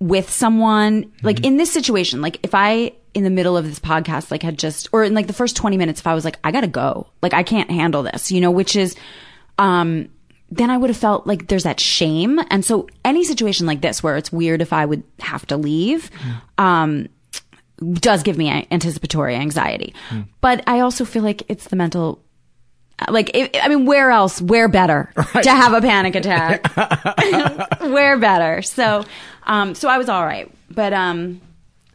with 0.00 0.28
someone, 0.30 1.12
like 1.22 1.44
in 1.44 1.56
this 1.58 1.72
situation, 1.72 2.20
like 2.20 2.40
if 2.42 2.54
I, 2.54 2.92
in 3.14 3.22
the 3.22 3.30
middle 3.30 3.56
of 3.56 3.64
this 3.64 3.78
podcast, 3.78 4.32
like 4.32 4.42
had 4.42 4.58
just, 4.58 4.88
or 4.92 5.04
in 5.04 5.14
like 5.14 5.28
the 5.28 5.32
first 5.32 5.54
20 5.54 5.76
minutes, 5.76 6.00
if 6.00 6.08
I 6.08 6.14
was 6.14 6.24
like, 6.24 6.38
I 6.42 6.50
gotta 6.50 6.66
go, 6.66 7.06
like 7.22 7.34
I 7.34 7.44
can't 7.44 7.70
handle 7.70 8.02
this, 8.02 8.32
you 8.32 8.40
know, 8.40 8.50
which 8.50 8.74
is, 8.74 8.96
um, 9.58 10.08
then 10.50 10.70
I 10.70 10.76
would 10.76 10.90
have 10.90 10.96
felt 10.96 11.24
like 11.26 11.46
there's 11.46 11.62
that 11.62 11.78
shame. 11.78 12.40
And 12.50 12.64
so 12.64 12.88
any 13.04 13.22
situation 13.22 13.64
like 13.66 13.80
this 13.80 14.02
where 14.02 14.16
it's 14.16 14.32
weird 14.32 14.60
if 14.60 14.72
I 14.72 14.84
would 14.84 15.04
have 15.20 15.46
to 15.46 15.56
leave, 15.56 16.10
um, 16.58 17.08
does 17.94 18.22
give 18.24 18.36
me 18.36 18.66
anticipatory 18.70 19.36
anxiety. 19.36 19.94
But 20.40 20.64
I 20.66 20.80
also 20.80 21.04
feel 21.04 21.22
like 21.22 21.42
it's 21.48 21.68
the 21.68 21.76
mental 21.76 22.22
like 23.08 23.30
if, 23.34 23.50
i 23.62 23.68
mean 23.68 23.84
where 23.84 24.10
else 24.10 24.40
where 24.40 24.68
better 24.68 25.12
to 25.42 25.50
have 25.50 25.72
a 25.74 25.80
panic 25.80 26.14
attack? 26.14 26.66
Where 27.82 28.18
better? 28.18 28.62
So 28.62 29.04
um 29.44 29.74
so 29.74 29.88
i 29.88 29.98
was 29.98 30.08
all 30.08 30.24
right. 30.24 30.50
But 30.70 30.92
um 30.92 31.40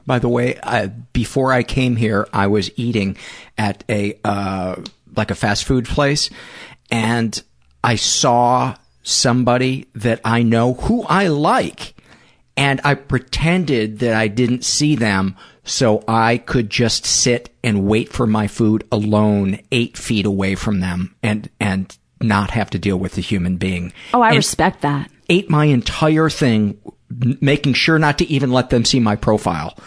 By 0.06 0.19
the 0.19 0.30
way, 0.30 0.57
I, 0.64 0.88
before 0.88 1.52
I 1.53 1.64
came 1.64 1.95
here, 1.95 2.28
I 2.34 2.48
was 2.48 2.72
eating 2.76 3.18
at 3.57 3.84
a 3.90 4.18
uh, 4.23 4.76
like 5.15 5.32
a 5.32 5.36
fast 5.36 5.65
food 5.65 5.86
place, 5.86 6.30
and 6.90 7.41
I 7.84 7.95
saw 7.98 8.76
somebody 9.03 9.88
that 9.95 10.19
I 10.23 10.44
know 10.44 10.73
who 10.73 11.03
I 11.03 11.28
like, 11.28 11.95
and 12.57 12.80
I 12.84 12.95
pretended 12.95 13.99
that 13.99 14.14
I 14.15 14.28
didn't 14.28 14.64
see 14.64 14.95
them 14.95 15.36
so 15.64 16.04
I 16.08 16.38
could 16.38 16.70
just 16.70 17.06
sit 17.06 17.54
and 17.64 17.86
wait 17.86 18.10
for 18.12 18.26
my 18.26 18.48
food 18.48 18.84
alone, 18.92 19.60
eight 19.72 19.98
feet 19.98 20.26
away 20.26 20.56
from 20.56 20.80
them, 20.80 21.16
and 21.22 21.50
and 21.60 21.96
not 22.22 22.52
have 22.52 22.70
to 22.72 22.80
deal 22.80 22.98
with 22.98 23.14
the 23.14 23.22
human 23.22 23.58
being. 23.58 23.94
oh 24.14 24.22
i 24.22 24.28
And- 24.30 24.38
respect 24.38 24.82
that 24.82 25.10
ate 25.30 25.50
my 25.50 25.66
entire 25.66 26.30
thing, 26.30 26.78
making 27.10 27.74
sure 27.74 27.98
not 27.98 28.18
to 28.18 28.26
even 28.30 28.52
let 28.52 28.70
them 28.70 28.84
see 28.84 29.00
my 29.00 29.16
profile. 29.16 29.78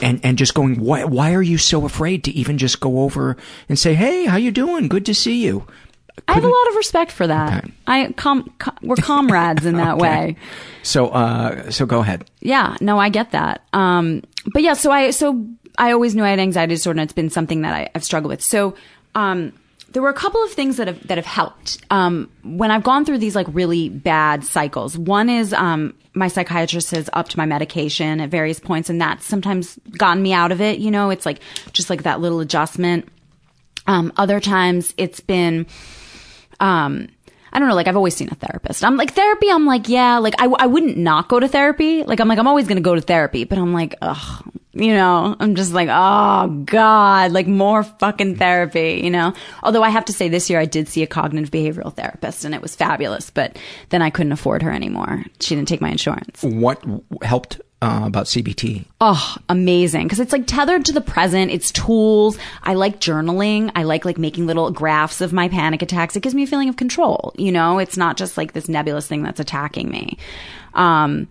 And, 0.00 0.20
and 0.22 0.36
just 0.38 0.52
going, 0.54 0.78
why, 0.78 1.04
why 1.04 1.32
are 1.34 1.42
you 1.42 1.56
so 1.58 1.86
afraid 1.86 2.22
to 2.24 2.30
even 2.32 2.56
just 2.58 2.80
go 2.80 3.00
over 3.00 3.36
and 3.68 3.78
say, 3.78 3.94
hey, 3.94 4.26
how 4.26 4.36
you 4.36 4.50
doing? 4.52 4.86
Good 4.88 5.06
to 5.06 5.14
see 5.14 5.42
you. 5.42 5.66
i 6.28 6.34
have 6.34 6.44
a 6.44 6.48
lot 6.48 6.68
of 6.68 6.76
respect 6.76 7.10
for 7.12 7.26
that 7.26 7.64
i 7.86 8.12
com, 8.16 8.48
com 8.58 8.74
we're 8.82 8.94
comrades 8.96 9.64
in 9.66 9.76
that 9.76 9.96
way 10.04 10.36
So, 10.82 11.08
uh, 11.08 11.70
so 11.70 11.84
go 11.86 11.98
ahead. 12.00 12.30
Yeah, 12.40 12.76
no, 12.80 12.98
I 12.98 13.08
get 13.08 13.32
that. 13.32 13.62
Um, 13.72 14.22
but 14.52 14.62
yeah, 14.62 14.74
so 14.74 14.90
I, 14.90 15.10
so 15.10 15.46
I 15.78 15.92
always 15.92 16.14
knew 16.14 16.24
I 16.24 16.30
had 16.30 16.38
anxiety 16.38 16.74
disorder 16.74 17.00
and 17.00 17.06
it's 17.06 17.14
been 17.14 17.30
something 17.30 17.62
that 17.62 17.74
I, 17.74 17.90
I've 17.94 18.04
struggled 18.04 18.30
with. 18.30 18.42
So, 18.42 18.74
um, 19.14 19.52
there 19.90 20.02
were 20.02 20.10
a 20.10 20.14
couple 20.14 20.42
of 20.44 20.52
things 20.52 20.76
that 20.76 20.88
have, 20.88 21.06
that 21.06 21.16
have 21.16 21.26
helped. 21.26 21.82
Um, 21.90 22.30
when 22.42 22.70
I've 22.70 22.82
gone 22.82 23.06
through 23.06 23.16
these 23.16 23.34
like 23.34 23.46
really 23.50 23.88
bad 23.88 24.44
cycles, 24.44 24.98
one 24.98 25.30
is, 25.30 25.54
um, 25.54 25.94
my 26.12 26.28
psychiatrist 26.28 26.90
has 26.90 27.08
upped 27.14 27.36
my 27.36 27.46
medication 27.46 28.20
at 28.20 28.28
various 28.28 28.60
points 28.60 28.90
and 28.90 29.00
that's 29.00 29.24
sometimes 29.24 29.78
gotten 29.96 30.22
me 30.22 30.34
out 30.34 30.52
of 30.52 30.60
it. 30.60 30.80
You 30.80 30.90
know, 30.90 31.08
it's 31.08 31.24
like, 31.24 31.40
just 31.72 31.88
like 31.88 32.02
that 32.02 32.20
little 32.20 32.40
adjustment. 32.40 33.08
Um, 33.86 34.12
other 34.16 34.38
times 34.38 34.92
it's 34.98 35.20
been, 35.20 35.66
um, 36.60 37.08
I 37.52 37.58
don't 37.58 37.68
know, 37.68 37.74
like 37.74 37.88
I've 37.88 37.96
always 37.96 38.14
seen 38.14 38.28
a 38.30 38.34
therapist. 38.34 38.84
I'm 38.84 38.96
like 38.96 39.12
therapy. 39.12 39.50
I'm 39.50 39.66
like, 39.66 39.88
yeah, 39.88 40.18
like 40.18 40.34
I, 40.38 40.46
I 40.46 40.66
wouldn't 40.66 40.96
not 40.96 41.28
go 41.28 41.40
to 41.40 41.48
therapy. 41.48 42.02
Like 42.02 42.20
I'm 42.20 42.28
like, 42.28 42.38
I'm 42.38 42.48
always 42.48 42.66
going 42.66 42.76
to 42.76 42.82
go 42.82 42.94
to 42.94 43.00
therapy, 43.00 43.44
but 43.44 43.58
I'm 43.58 43.72
like, 43.72 43.94
ugh, 44.02 44.52
you 44.76 44.92
know, 44.92 45.34
I'm 45.40 45.54
just 45.54 45.72
like, 45.72 45.88
oh 45.90 46.48
God, 46.66 47.32
like 47.32 47.46
more 47.46 47.82
fucking 47.82 48.36
therapy, 48.36 49.00
you 49.02 49.10
know? 49.10 49.32
Although 49.62 49.82
I 49.82 49.88
have 49.88 50.04
to 50.06 50.12
say 50.12 50.28
this 50.28 50.50
year 50.50 50.60
I 50.60 50.66
did 50.66 50.88
see 50.88 51.02
a 51.02 51.06
cognitive 51.06 51.50
behavioral 51.50 51.94
therapist 51.94 52.44
and 52.44 52.54
it 52.54 52.60
was 52.60 52.76
fabulous, 52.76 53.30
but 53.30 53.58
then 53.88 54.02
I 54.02 54.10
couldn't 54.10 54.32
afford 54.32 54.62
her 54.62 54.70
anymore. 54.70 55.24
She 55.40 55.54
didn't 55.54 55.68
take 55.68 55.80
my 55.80 55.90
insurance. 55.90 56.42
What 56.42 56.84
helped 57.22 57.60
uh, 57.82 58.02
about 58.04 58.26
CBT? 58.26 58.86
Oh, 59.00 59.36
amazing. 59.48 60.04
Because 60.04 60.20
it's 60.20 60.32
like 60.32 60.46
tethered 60.46 60.84
to 60.86 60.92
the 60.92 61.00
present. 61.00 61.50
It's 61.50 61.70
tools. 61.70 62.38
I 62.62 62.74
like 62.74 63.00
journaling. 63.00 63.70
I 63.74 63.82
like 63.82 64.04
like 64.04 64.18
making 64.18 64.46
little 64.46 64.70
graphs 64.70 65.20
of 65.20 65.32
my 65.32 65.48
panic 65.48 65.82
attacks. 65.82 66.16
It 66.16 66.22
gives 66.22 66.34
me 66.34 66.44
a 66.44 66.46
feeling 66.46 66.68
of 66.68 66.76
control. 66.76 67.34
You 67.36 67.52
know, 67.52 67.78
it's 67.78 67.96
not 67.96 68.16
just 68.16 68.36
like 68.36 68.52
this 68.52 68.68
nebulous 68.68 69.06
thing 69.06 69.22
that's 69.22 69.40
attacking 69.40 69.90
me. 69.90 70.16
Um, 70.74 71.28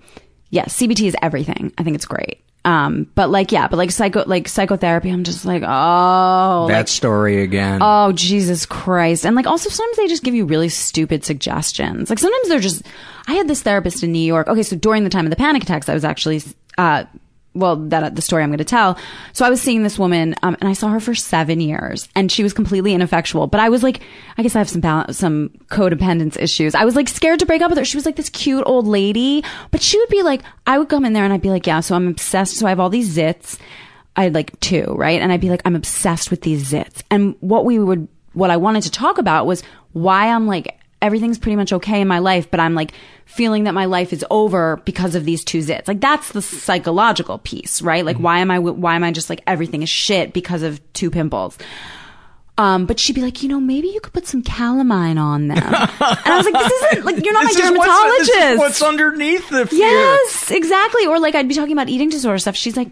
yeah, 0.51 0.65
CBT 0.65 1.07
is 1.07 1.15
everything. 1.21 1.73
I 1.77 1.83
think 1.83 1.95
it's 1.95 2.05
great. 2.05 2.44
Um, 2.65 3.07
but 3.13 3.29
like, 3.29 3.51
yeah, 3.51 3.67
but 3.67 3.77
like 3.77 3.91
psycho, 3.91 4.23
like 4.25 4.47
psychotherapy, 4.47 5.11
I'm 5.11 5.23
just 5.23 5.45
like, 5.45 5.61
oh, 5.63 6.65
that 6.67 6.77
like, 6.77 6.87
story 6.87 7.43
again. 7.43 7.79
Oh, 7.81 8.11
Jesus 8.11 8.65
Christ. 8.65 9.23
And 9.23 9.35
like 9.35 9.45
also 9.45 9.69
sometimes 9.69 9.97
they 9.97 10.07
just 10.07 10.23
give 10.23 10.33
you 10.33 10.45
really 10.45 10.69
stupid 10.69 11.23
suggestions. 11.23 12.09
Like 12.09 12.17
sometimes 12.17 12.49
they're 12.49 12.59
just 12.59 12.81
I 13.27 13.35
had 13.35 13.47
this 13.47 13.61
therapist 13.61 14.03
in 14.03 14.11
New 14.11 14.19
York. 14.19 14.47
Okay, 14.47 14.63
so 14.63 14.75
during 14.75 15.03
the 15.03 15.11
time 15.11 15.27
of 15.27 15.29
the 15.29 15.35
panic 15.35 15.61
attacks, 15.61 15.87
I 15.87 15.93
was 15.93 16.03
actually 16.03 16.41
uh 16.79 17.05
well, 17.55 17.77
that 17.77 18.15
the 18.15 18.21
story 18.21 18.43
I'm 18.43 18.49
going 18.49 18.57
to 18.57 18.65
tell. 18.65 18.97
So 19.33 19.45
I 19.45 19.49
was 19.49 19.61
seeing 19.61 19.83
this 19.83 19.97
woman, 19.97 20.35
um, 20.43 20.57
and 20.59 20.69
I 20.69 20.73
saw 20.73 20.89
her 20.89 20.99
for 20.99 21.15
seven 21.15 21.61
years, 21.61 22.07
and 22.13 22.31
she 22.31 22.43
was 22.43 22.53
completely 22.53 22.93
ineffectual. 22.93 23.47
But 23.47 23.61
I 23.61 23.69
was 23.69 23.81
like, 23.81 24.01
I 24.37 24.43
guess 24.43 24.55
I 24.55 24.59
have 24.59 24.69
some 24.69 24.83
some 25.11 25.49
codependence 25.69 26.37
issues. 26.39 26.75
I 26.75 26.85
was 26.85 26.95
like 26.95 27.07
scared 27.07 27.39
to 27.39 27.45
break 27.45 27.61
up 27.61 27.71
with 27.71 27.79
her. 27.79 27.85
She 27.85 27.97
was 27.97 28.05
like 28.05 28.17
this 28.17 28.29
cute 28.29 28.63
old 28.67 28.85
lady, 28.85 29.43
but 29.71 29.81
she 29.81 29.97
would 29.97 30.09
be 30.09 30.21
like, 30.21 30.41
I 30.67 30.77
would 30.77 30.89
come 30.89 31.05
in 31.05 31.13
there 31.13 31.23
and 31.23 31.33
I'd 31.33 31.41
be 31.41 31.49
like, 31.49 31.65
yeah, 31.65 31.79
so 31.79 31.95
I'm 31.95 32.07
obsessed. 32.07 32.57
So 32.57 32.65
I 32.65 32.69
have 32.69 32.79
all 32.79 32.89
these 32.89 33.15
zits. 33.15 33.57
I 34.17 34.23
had 34.25 34.33
like 34.35 34.59
two, 34.59 34.83
right? 34.97 35.21
And 35.21 35.31
I'd 35.31 35.41
be 35.41 35.49
like, 35.49 35.61
I'm 35.65 35.75
obsessed 35.75 36.31
with 36.31 36.41
these 36.41 36.71
zits. 36.71 37.03
And 37.09 37.35
what 37.39 37.65
we 37.65 37.79
would, 37.79 38.07
what 38.33 38.49
I 38.49 38.57
wanted 38.57 38.83
to 38.83 38.91
talk 38.91 39.17
about 39.17 39.45
was 39.45 39.63
why 39.93 40.29
I'm 40.29 40.47
like, 40.47 40.77
everything's 41.05 41.37
pretty 41.37 41.55
much 41.55 41.71
okay 41.71 42.01
in 42.01 42.07
my 42.07 42.19
life, 42.19 42.49
but 42.51 42.59
I'm 42.59 42.73
like 42.75 42.91
feeling 43.25 43.63
that 43.65 43.73
my 43.73 43.85
life 43.85 44.11
is 44.13 44.25
over 44.29 44.77
because 44.85 45.15
of 45.15 45.23
these 45.25 45.43
two 45.43 45.59
zits. 45.59 45.87
Like 45.87 46.01
that's 46.01 46.31
the 46.31 46.41
psychological 46.41 47.37
piece, 47.39 47.81
right? 47.81 48.03
Like 48.05 48.17
why 48.17 48.39
am 48.39 48.51
I, 48.51 48.59
why 48.59 48.95
am 48.95 49.03
I 49.03 49.11
just 49.11 49.29
like 49.29 49.41
everything 49.47 49.81
is 49.83 49.89
shit 49.89 50.33
because 50.33 50.61
of 50.63 50.81
two 50.93 51.09
pimples? 51.11 51.57
Um, 52.57 52.85
but 52.85 52.99
she'd 53.01 53.13
be 53.13 53.21
like, 53.21 53.43
you 53.43 53.49
know, 53.49 53.59
maybe 53.59 53.89
you 53.89 53.99
could 53.99 54.13
put 54.13 54.25
some 54.27 54.41
calamine 54.41 55.17
on 55.17 55.49
them. 55.49 55.57
and 55.57 55.67
I 55.69 56.37
was 56.37 56.45
like, 56.45 56.53
this 56.53 56.83
isn't 56.93 57.05
like 57.05 57.23
you're 57.25 57.33
not 57.33 57.45
This 57.47 57.57
my 57.59 57.71
what's- 57.71 57.85
dermatologist. 57.87 58.31
is 58.53 58.57
what's 58.59 58.81
underneath 58.81 59.49
the 59.49 59.65
fear. 59.67 59.79
Yes, 59.79 60.51
exactly. 60.51 61.05
Or 61.05 61.19
like 61.19 61.35
I'd 61.35 61.49
be 61.49 61.53
talking 61.55 61.73
about 61.73 61.89
eating 61.89 62.09
disorder 62.09 62.37
stuff. 62.39 62.55
She's 62.55 62.77
like, 62.77 62.87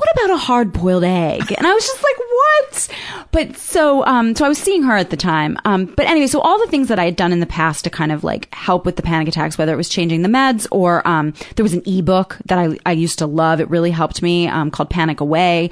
what 0.00 0.08
about 0.12 0.34
a 0.34 0.38
hard 0.38 0.72
boiled 0.72 1.04
egg? 1.04 1.52
And 1.58 1.66
I 1.66 1.74
was 1.74 1.84
just 1.86 2.02
like, 2.02 2.16
what? 2.18 2.88
But 3.32 3.56
so, 3.58 4.02
um, 4.06 4.34
so 4.34 4.46
I 4.46 4.48
was 4.48 4.56
seeing 4.56 4.82
her 4.84 4.96
at 4.96 5.10
the 5.10 5.16
time. 5.16 5.58
Um, 5.66 5.84
but 5.84 6.06
anyway, 6.06 6.26
so 6.26 6.40
all 6.40 6.58
the 6.58 6.70
things 6.70 6.88
that 6.88 6.98
I 6.98 7.04
had 7.04 7.16
done 7.16 7.34
in 7.34 7.40
the 7.40 7.46
past 7.46 7.84
to 7.84 7.90
kind 7.90 8.10
of 8.10 8.24
like 8.24 8.52
help 8.54 8.86
with 8.86 8.96
the 8.96 9.02
panic 9.02 9.28
attacks, 9.28 9.58
whether 9.58 9.74
it 9.74 9.76
was 9.76 9.90
changing 9.90 10.22
the 10.22 10.28
meds 10.30 10.66
or, 10.70 11.06
um, 11.06 11.34
there 11.56 11.62
was 11.62 11.74
an 11.74 11.82
ebook 11.84 12.38
that 12.46 12.58
I, 12.58 12.78
I 12.86 12.92
used 12.92 13.18
to 13.18 13.26
love. 13.26 13.60
It 13.60 13.68
really 13.68 13.90
helped 13.90 14.22
me, 14.22 14.48
um, 14.48 14.70
called 14.70 14.88
Panic 14.88 15.20
Away. 15.20 15.68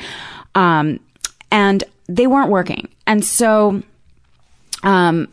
Um, 0.54 1.00
and 1.50 1.82
they 2.06 2.26
weren't 2.26 2.50
working. 2.50 2.88
And 3.06 3.24
so, 3.24 3.82
um, 4.82 5.28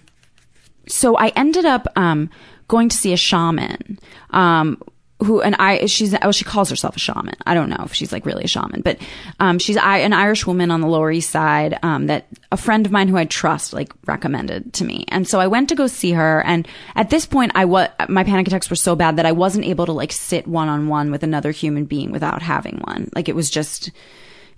so 0.87 1.17
I 1.17 1.33
ended 1.35 1.65
up 1.65 1.85
um, 1.97 2.29
going 2.69 2.87
to 2.87 2.95
see 2.95 3.11
a 3.11 3.17
shaman. 3.17 3.99
Um, 4.29 4.81
who 5.25 5.41
and 5.41 5.55
I 5.55 5.85
she's 5.87 6.13
well 6.13 6.31
she 6.31 6.45
calls 6.45 6.69
herself 6.69 6.95
a 6.95 6.99
shaman. 6.99 7.35
I 7.45 7.53
don't 7.53 7.69
know 7.69 7.83
if 7.83 7.93
she's 7.93 8.11
like 8.11 8.25
really 8.25 8.43
a 8.43 8.47
shaman, 8.47 8.81
but 8.81 8.97
um, 9.39 9.59
she's 9.59 9.77
I, 9.77 9.97
an 9.99 10.13
Irish 10.13 10.47
woman 10.47 10.71
on 10.71 10.81
the 10.81 10.87
Lower 10.87 11.11
East 11.11 11.29
Side 11.29 11.77
um, 11.83 12.07
that 12.07 12.27
a 12.51 12.57
friend 12.57 12.85
of 12.85 12.91
mine 12.91 13.07
who 13.07 13.17
I 13.17 13.25
trust 13.25 13.73
like 13.73 13.91
recommended 14.05 14.73
to 14.73 14.85
me. 14.85 15.05
And 15.09 15.27
so 15.27 15.39
I 15.39 15.47
went 15.47 15.69
to 15.69 15.75
go 15.75 15.87
see 15.87 16.11
her. 16.11 16.41
And 16.45 16.67
at 16.95 17.09
this 17.09 17.25
point, 17.25 17.51
I 17.55 17.65
was 17.65 17.89
my 18.07 18.23
panic 18.23 18.47
attacks 18.47 18.69
were 18.69 18.75
so 18.75 18.95
bad 18.95 19.17
that 19.17 19.25
I 19.25 19.31
wasn't 19.31 19.65
able 19.65 19.85
to 19.85 19.91
like 19.91 20.11
sit 20.11 20.47
one 20.47 20.69
on 20.69 20.87
one 20.87 21.11
with 21.11 21.23
another 21.23 21.51
human 21.51 21.85
being 21.85 22.11
without 22.11 22.41
having 22.41 22.81
one. 22.85 23.09
Like 23.15 23.27
it 23.27 23.35
was 23.35 23.49
just 23.49 23.91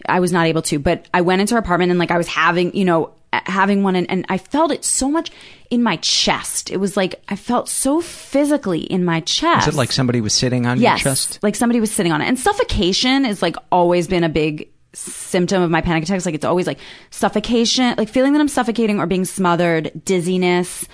I 0.06 0.19
was 0.19 0.31
not 0.31 0.48
able 0.48 0.61
to. 0.64 0.80
But 0.80 1.07
I 1.14 1.22
went 1.22 1.41
into 1.41 1.56
her 1.56 1.60
apartment 1.60 1.91
and 1.91 1.99
like 1.99 2.11
I 2.11 2.18
was 2.18 2.27
having 2.27 2.76
you 2.76 2.85
know 2.85 3.14
having 3.33 3.83
one 3.83 3.95
and, 3.95 4.09
and 4.09 4.25
I 4.29 4.37
felt 4.37 4.71
it 4.71 4.83
so 4.83 5.09
much 5.09 5.31
in 5.69 5.83
my 5.83 5.97
chest. 5.97 6.71
It 6.71 6.77
was 6.77 6.95
like 6.97 7.21
I 7.27 7.35
felt 7.35 7.69
so 7.69 8.01
physically 8.01 8.81
in 8.81 9.03
my 9.03 9.19
chest. 9.21 9.67
Is 9.67 9.73
it 9.73 9.77
like 9.77 9.91
somebody 9.91 10.21
was 10.21 10.33
sitting 10.33 10.65
on 10.65 10.79
yes, 10.79 11.03
your 11.03 11.11
chest? 11.11 11.39
like 11.41 11.55
somebody 11.55 11.79
was 11.79 11.91
sitting 11.91 12.11
on 12.11 12.21
it. 12.21 12.27
And 12.27 12.39
suffocation 12.39 13.25
is 13.25 13.41
like 13.41 13.55
always 13.71 14.07
been 14.07 14.23
a 14.23 14.29
big 14.29 14.69
symptom 14.93 15.61
of 15.61 15.69
my 15.69 15.81
panic 15.81 16.03
attacks. 16.03 16.25
Like 16.25 16.35
it's 16.35 16.45
always 16.45 16.67
like 16.67 16.79
suffocation, 17.11 17.95
like 17.97 18.09
feeling 18.09 18.33
that 18.33 18.39
I'm 18.39 18.47
suffocating 18.47 18.99
or 18.99 19.05
being 19.05 19.25
smothered, 19.25 19.91
dizziness, 20.03 20.87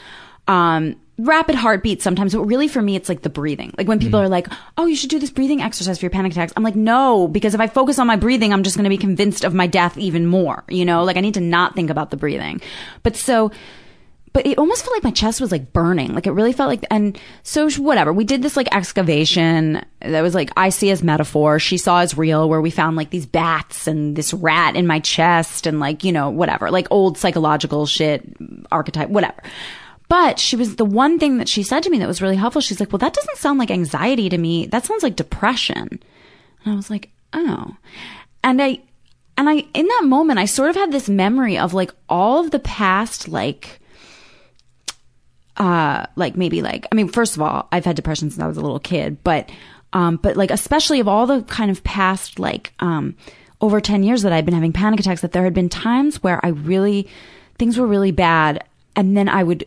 um, 0.47 0.95
rapid 1.18 1.56
heartbeat 1.56 2.02
sometimes. 2.02 2.34
But 2.34 2.41
really 2.45 2.68
for 2.68 2.81
me, 2.81 2.95
it's 2.95 3.07
like 3.10 3.22
the 3.22 3.30
breathing. 3.30 3.73
Like 3.77 3.88
when 3.88 3.99
people 3.99 4.19
Mm. 4.19 4.23
are 4.23 4.30
like, 4.30 4.48
Oh, 4.77 4.85
you 4.88 4.95
should 4.95 5.10
do 5.11 5.19
this 5.19 5.30
breathing 5.30 5.61
exercise 5.61 5.99
for 5.99 6.06
your 6.06 6.11
panic 6.11 6.31
attacks. 6.31 6.53
I'm 6.57 6.64
like, 6.64 6.76
no, 6.76 7.27
because 7.27 7.53
if 7.53 7.60
I 7.61 7.68
focus 7.68 7.99
on 7.99 8.07
my 8.07 8.15
breathing, 8.15 8.52
I'm 8.52 8.64
just 8.64 8.76
going 8.76 8.85
to 8.85 8.90
be 8.90 8.98
convinced 8.98 9.44
of 9.44 9.53
my 9.53 9.68
death 9.68 9.98
even 9.98 10.26
more. 10.26 10.64
You 10.69 10.85
know, 10.85 11.03
like 11.03 11.18
I 11.18 11.22
need 11.22 11.35
to 11.35 11.41
not 11.41 11.76
think 11.76 11.90
about 11.91 12.10
the 12.10 12.18
breathing. 12.18 12.61
But 13.03 13.15
so, 13.15 13.52
but 14.34 14.48
it 14.48 14.57
almost 14.57 14.84
felt 14.84 14.95
like 14.95 15.03
my 15.03 15.11
chest 15.11 15.40
was 15.40 15.52
like 15.52 15.72
burning. 15.73 16.15
Like 16.15 16.26
it 16.26 16.31
really 16.31 16.53
felt 16.53 16.68
like, 16.68 16.84
and 16.90 17.19
so 17.44 17.69
whatever. 17.73 18.11
We 18.11 18.23
did 18.23 18.41
this 18.41 18.57
like 18.57 18.68
excavation 18.76 19.85
that 20.02 20.22
was 20.22 20.34
like 20.34 20.49
I 20.57 20.69
see 20.69 20.90
as 20.90 21.03
metaphor, 21.03 21.60
she 21.60 21.77
saw 21.77 21.99
as 21.99 22.18
real, 22.18 22.49
where 22.49 22.60
we 22.60 22.72
found 22.72 22.98
like 22.98 23.11
these 23.11 23.27
bats 23.27 23.85
and 23.85 24.15
this 24.15 24.34
rat 24.34 24.76
in 24.76 24.88
my 24.88 24.99
chest 24.99 25.68
and 25.68 25.80
like, 25.80 26.03
you 26.03 26.11
know, 26.11 26.31
whatever, 26.31 26.72
like 26.72 26.88
old 26.90 27.19
psychological 27.19 27.85
shit, 27.85 28.27
archetype, 28.72 29.10
whatever. 29.10 29.44
But 30.14 30.38
she 30.38 30.56
was 30.56 30.76
the 30.76 30.85
one 30.85 31.18
thing 31.18 31.40
that 31.40 31.49
she 31.49 31.64
said 31.64 31.81
to 31.81 31.90
me 31.90 31.98
that 31.98 32.07
was 32.07 32.22
really 32.22 32.35
helpful. 32.35 32.61
She's 32.61 32.80
like, 32.80 32.91
well, 32.91 32.99
that 32.99 33.15
doesn't 33.15 33.40
sound 33.40 33.57
like 33.57 33.72
anxiety 33.72 34.30
to 34.30 34.38
me. 34.38 34.68
That 34.68 34.85
sounds 34.85 35.02
like 35.02 35.15
depression. 35.15 35.88
And 36.64 36.73
I 36.73 36.76
was 36.76 36.91
like, 36.91 37.10
oh. 37.34 37.76
And 38.44 38.61
I, 38.61 38.81
and 39.40 39.49
I, 39.49 39.65
in 39.73 39.88
that 39.88 40.03
moment, 40.03 40.38
I 40.38 40.45
sort 40.45 40.69
of 40.69 40.76
had 40.76 40.91
this 40.91 41.10
memory 41.10 41.57
of 41.57 41.73
like 41.73 41.90
all 42.10 42.45
of 42.45 42.52
the 42.52 42.60
past, 42.60 43.27
like, 43.27 43.80
uh, 45.57 46.06
like 46.15 46.38
maybe 46.38 46.61
like, 46.61 46.85
I 46.91 46.95
mean, 46.95 47.07
first 47.07 47.35
of 47.35 47.41
all, 47.41 47.68
I've 47.72 47.85
had 47.85 47.95
depression 47.95 48.30
since 48.30 48.40
I 48.40 48.45
was 48.45 48.57
a 48.57 48.61
little 48.61 48.80
kid, 48.80 49.18
but, 49.23 49.49
um, 49.94 50.18
but 50.18 50.38
like, 50.38 50.52
especially 50.52 50.99
of 50.99 51.07
all 51.07 51.26
the 51.26 51.41
kind 51.41 51.72
of 51.72 51.84
past, 51.84 52.38
like, 52.38 52.72
um, 52.77 53.15
over 53.61 53.81
10 53.81 54.03
years 54.03 54.22
that 54.22 54.31
I'd 54.31 54.45
been 54.45 54.53
having 54.53 54.73
panic 54.73 54.99
attacks, 54.99 55.22
that 55.22 55.31
there 55.31 55.44
had 55.44 55.56
been 55.56 55.69
times 55.69 56.22
where 56.22 56.40
I 56.45 56.49
really, 56.49 57.07
things 57.57 57.80
were 57.80 57.88
really 57.88 58.11
bad. 58.11 58.64
And 58.95 59.18
then 59.18 59.27
I 59.27 59.41
would 59.41 59.65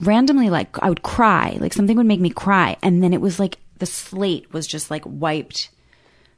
randomly, 0.00 0.50
like, 0.50 0.78
I 0.82 0.88
would 0.88 1.02
cry, 1.02 1.56
like 1.60 1.72
something 1.72 1.96
would 1.96 2.06
make 2.06 2.20
me 2.20 2.30
cry. 2.30 2.76
And 2.82 3.02
then 3.02 3.12
it 3.12 3.20
was 3.20 3.38
like 3.38 3.58
the 3.78 3.86
slate 3.86 4.52
was 4.52 4.66
just 4.66 4.90
like 4.90 5.02
wiped 5.04 5.70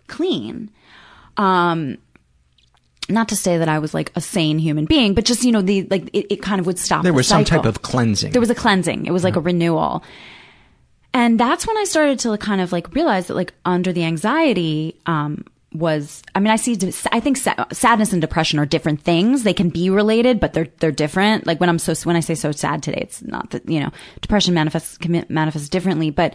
clean. 0.07 0.71
Um, 1.37 1.99
not 3.09 3.29
to 3.29 3.37
say 3.37 3.59
that 3.59 3.69
I 3.69 3.79
was 3.79 3.95
like 3.95 4.13
a 4.15 4.21
sane 4.21 4.59
human 4.59 4.85
being, 4.85 5.15
but 5.15 5.25
just, 5.25 5.45
you 5.45 5.53
know, 5.53 5.63
the, 5.63 5.87
like, 5.91 6.09
it, 6.13 6.35
it 6.35 6.43
kind 6.43 6.61
of 6.61 6.67
would 6.67 6.79
stop. 6.79 7.03
There 7.03 7.13
the 7.13 7.17
was 7.17 7.29
some 7.29 7.45
type 7.45 7.65
of 7.65 7.83
cleansing. 7.83 8.33
There 8.33 8.41
was 8.41 8.51
a 8.51 8.55
cleansing. 8.55 9.07
It 9.07 9.13
was 9.13 9.25
like 9.25 9.37
a 9.37 9.41
renewal. 9.41 10.03
And 11.15 11.41
that's 11.41 11.67
when 11.67 11.77
I 11.79 11.85
started 11.85 12.19
to 12.21 12.37
kind 12.37 12.61
of 12.61 12.71
like 12.71 12.95
realize 12.95 13.29
that 13.29 13.35
like 13.35 13.55
under 13.65 13.93
the 13.93 14.05
anxiety, 14.05 15.01
um, 15.07 15.45
was, 15.73 16.23
I 16.35 16.41
mean, 16.41 16.51
I 16.51 16.57
see, 16.57 16.79
I 17.13 17.21
think 17.21 17.37
sadness 17.37 18.13
and 18.13 18.23
depression 18.23 18.59
are 18.59 18.67
different 18.67 19.03
things. 19.03 19.43
They 19.43 19.53
can 19.53 19.69
be 19.69 19.91
related, 19.91 20.41
but 20.41 20.55
they're, 20.55 20.69
they're 20.79 20.93
different. 20.93 21.47
Like 21.47 21.61
when 21.61 21.69
I'm 21.69 21.79
so, 21.79 21.95
when 22.07 22.17
I 22.17 22.21
say 22.21 22.35
so 22.35 22.53
sad 22.53 22.83
today, 22.83 23.01
it's 23.03 23.23
not 23.23 23.51
that, 23.51 23.69
you 23.69 23.81
know, 23.81 23.91
depression 24.21 24.55
manifests, 24.55 24.97
can 24.97 25.27
manifest 25.29 25.71
differently, 25.71 26.11
but 26.11 26.33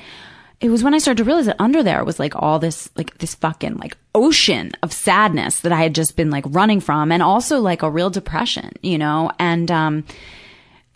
it 0.62 0.70
was 0.70 0.84
when 0.84 0.94
I 0.94 1.00
started 1.00 1.18
to 1.18 1.26
realize 1.26 1.48
that 1.48 1.60
under 1.60 1.82
there 1.82 2.06
was 2.06 2.20
like 2.20 2.36
all 2.36 2.60
this, 2.60 2.90
like 2.96 3.18
this 3.18 3.36
fucking 3.36 3.78
like 3.78 3.98
ocean 4.14 4.72
of 4.84 4.94
sadness 4.94 5.62
that 5.62 5.72
I 5.72 5.82
had 5.82 5.96
just 5.96 6.16
been 6.16 6.30
like 6.30 6.46
running 6.48 6.80
from 6.80 7.12
and 7.12 7.24
also 7.24 7.60
like 7.60 7.82
a 7.82 7.90
real 7.90 8.12
depression, 8.12 8.72
you 8.82 9.00
know? 9.00 9.32
And, 9.40 9.70
um, 9.72 10.06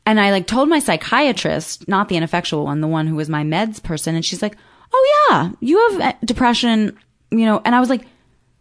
and 0.05 0.21
I 0.21 0.31
like 0.31 0.47
told 0.47 0.69
my 0.69 0.79
psychiatrist, 0.79 1.87
not 1.87 2.07
the 2.07 2.17
ineffectual 2.17 2.65
one, 2.65 2.81
the 2.81 2.87
one 2.87 3.07
who 3.07 3.15
was 3.15 3.29
my 3.29 3.43
meds 3.43 3.81
person. 3.81 4.15
And 4.15 4.23
she's 4.23 4.43
like, 4.43 4.55
Oh 4.93 5.27
yeah, 5.29 5.51
you 5.59 5.89
have 5.89 6.01
uh, 6.01 6.17
depression, 6.23 6.97
you 7.31 7.45
know? 7.45 7.61
And 7.65 7.75
I 7.75 7.79
was 7.79 7.89
like, 7.89 8.05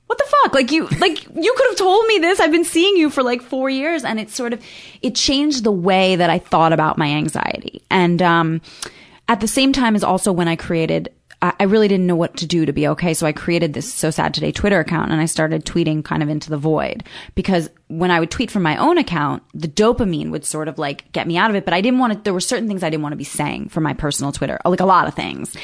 what 0.06 0.18
the 0.18 0.24
fuck? 0.42 0.54
Like 0.54 0.72
you, 0.72 0.86
like 1.00 1.24
you 1.24 1.54
could 1.56 1.66
have 1.68 1.76
told 1.76 2.06
me 2.06 2.18
this. 2.18 2.40
I've 2.40 2.52
been 2.52 2.64
seeing 2.64 2.96
you 2.96 3.10
for 3.10 3.22
like 3.22 3.42
four 3.42 3.68
years 3.68 4.04
and 4.04 4.20
it 4.20 4.30
sort 4.30 4.52
of, 4.52 4.62
it 5.02 5.14
changed 5.14 5.64
the 5.64 5.72
way 5.72 6.16
that 6.16 6.30
I 6.30 6.38
thought 6.38 6.72
about 6.72 6.98
my 6.98 7.08
anxiety. 7.08 7.82
And, 7.90 8.22
um, 8.22 8.60
at 9.28 9.40
the 9.40 9.48
same 9.48 9.72
time 9.72 9.96
is 9.96 10.04
also 10.04 10.30
when 10.32 10.46
I 10.46 10.54
created, 10.54 11.12
I 11.42 11.64
really 11.64 11.86
didn't 11.86 12.06
know 12.06 12.16
what 12.16 12.36
to 12.38 12.46
do 12.46 12.64
to 12.64 12.72
be 12.72 12.88
okay. 12.88 13.12
So 13.12 13.26
I 13.26 13.32
created 13.32 13.74
this 13.74 13.92
So 13.92 14.10
Sad 14.10 14.32
Today 14.32 14.52
Twitter 14.52 14.80
account 14.80 15.12
and 15.12 15.20
I 15.20 15.26
started 15.26 15.64
tweeting 15.64 16.02
kind 16.02 16.22
of 16.22 16.30
into 16.30 16.48
the 16.48 16.56
void 16.56 17.04
because 17.34 17.68
when 17.88 18.10
I 18.10 18.20
would 18.20 18.30
tweet 18.30 18.50
from 18.50 18.62
my 18.62 18.76
own 18.76 18.96
account, 18.96 19.42
the 19.52 19.68
dopamine 19.68 20.30
would 20.30 20.46
sort 20.46 20.66
of 20.66 20.78
like 20.78 21.12
get 21.12 21.26
me 21.26 21.36
out 21.36 21.50
of 21.50 21.56
it. 21.56 21.64
But 21.64 21.74
I 21.74 21.82
didn't 21.82 21.98
want 21.98 22.14
to, 22.14 22.18
there 22.20 22.32
were 22.32 22.40
certain 22.40 22.68
things 22.68 22.82
I 22.82 22.88
didn't 22.88 23.02
want 23.02 23.12
to 23.12 23.18
be 23.18 23.24
saying 23.24 23.68
for 23.68 23.80
my 23.80 23.92
personal 23.92 24.32
Twitter, 24.32 24.58
like 24.64 24.80
a 24.80 24.86
lot 24.86 25.08
of 25.08 25.14
things. 25.14 25.54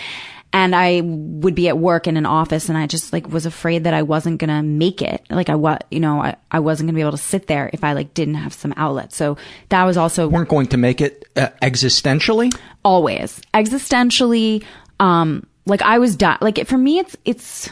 And 0.55 0.77
I 0.77 1.01
would 1.03 1.55
be 1.55 1.69
at 1.69 1.79
work 1.79 2.07
in 2.07 2.17
an 2.19 2.27
office 2.27 2.69
and 2.69 2.77
I 2.77 2.87
just 2.87 3.13
like 3.13 3.27
was 3.29 3.47
afraid 3.47 3.85
that 3.85 3.95
I 3.95 4.03
wasn't 4.03 4.39
going 4.39 4.51
to 4.51 4.63
make 4.63 5.01
it. 5.01 5.25
Like 5.31 5.49
I 5.49 5.55
was, 5.55 5.79
you 5.91 5.99
know, 5.99 6.21
I, 6.21 6.37
I 6.51 6.61
wasn't 6.61 6.89
going 6.89 6.95
to 6.95 6.99
be 6.99 7.01
able 7.01 7.13
to 7.13 7.17
sit 7.17 7.47
there 7.47 7.71
if 7.73 7.83
I 7.83 7.95
like 7.95 8.13
didn't 8.13 8.35
have 8.35 8.53
some 8.53 8.75
outlet. 8.77 9.15
So 9.15 9.39
that 9.71 9.85
was 9.85 9.97
also 9.97 10.29
weren't 10.29 10.51
going 10.51 10.67
to 10.69 10.77
make 10.77 11.01
it 11.01 11.25
uh, 11.37 11.49
existentially. 11.63 12.55
always 12.85 13.41
existentially 13.55 14.63
um 15.01 15.47
like 15.67 15.81
i 15.83 15.99
was 15.99 16.17
di- 16.17 16.37
like 16.41 16.67
for 16.67 16.77
me 16.77 16.99
it's 16.99 17.17
it's 17.25 17.71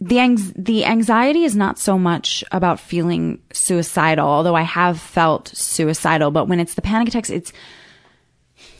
the 0.00 0.18
anx- 0.18 0.52
the 0.56 0.84
anxiety 0.84 1.44
is 1.44 1.54
not 1.56 1.78
so 1.78 1.98
much 1.98 2.44
about 2.52 2.80
feeling 2.80 3.40
suicidal 3.52 4.26
although 4.26 4.54
i 4.54 4.62
have 4.62 4.98
felt 5.00 5.48
suicidal 5.48 6.30
but 6.30 6.48
when 6.48 6.60
it's 6.60 6.74
the 6.74 6.82
panic 6.82 7.08
attacks 7.08 7.28
it's 7.30 7.52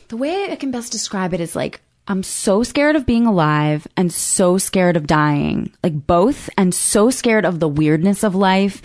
the 0.07 0.17
way 0.17 0.51
i 0.51 0.55
can 0.55 0.71
best 0.71 0.91
describe 0.91 1.33
it 1.33 1.39
is 1.41 1.55
like 1.55 1.81
i'm 2.07 2.23
so 2.23 2.63
scared 2.63 2.95
of 2.95 3.05
being 3.05 3.25
alive 3.25 3.87
and 3.97 4.11
so 4.11 4.57
scared 4.57 4.97
of 4.97 5.07
dying 5.07 5.71
like 5.83 6.07
both 6.07 6.49
and 6.57 6.73
so 6.73 7.09
scared 7.09 7.45
of 7.45 7.59
the 7.59 7.67
weirdness 7.67 8.23
of 8.23 8.35
life 8.35 8.81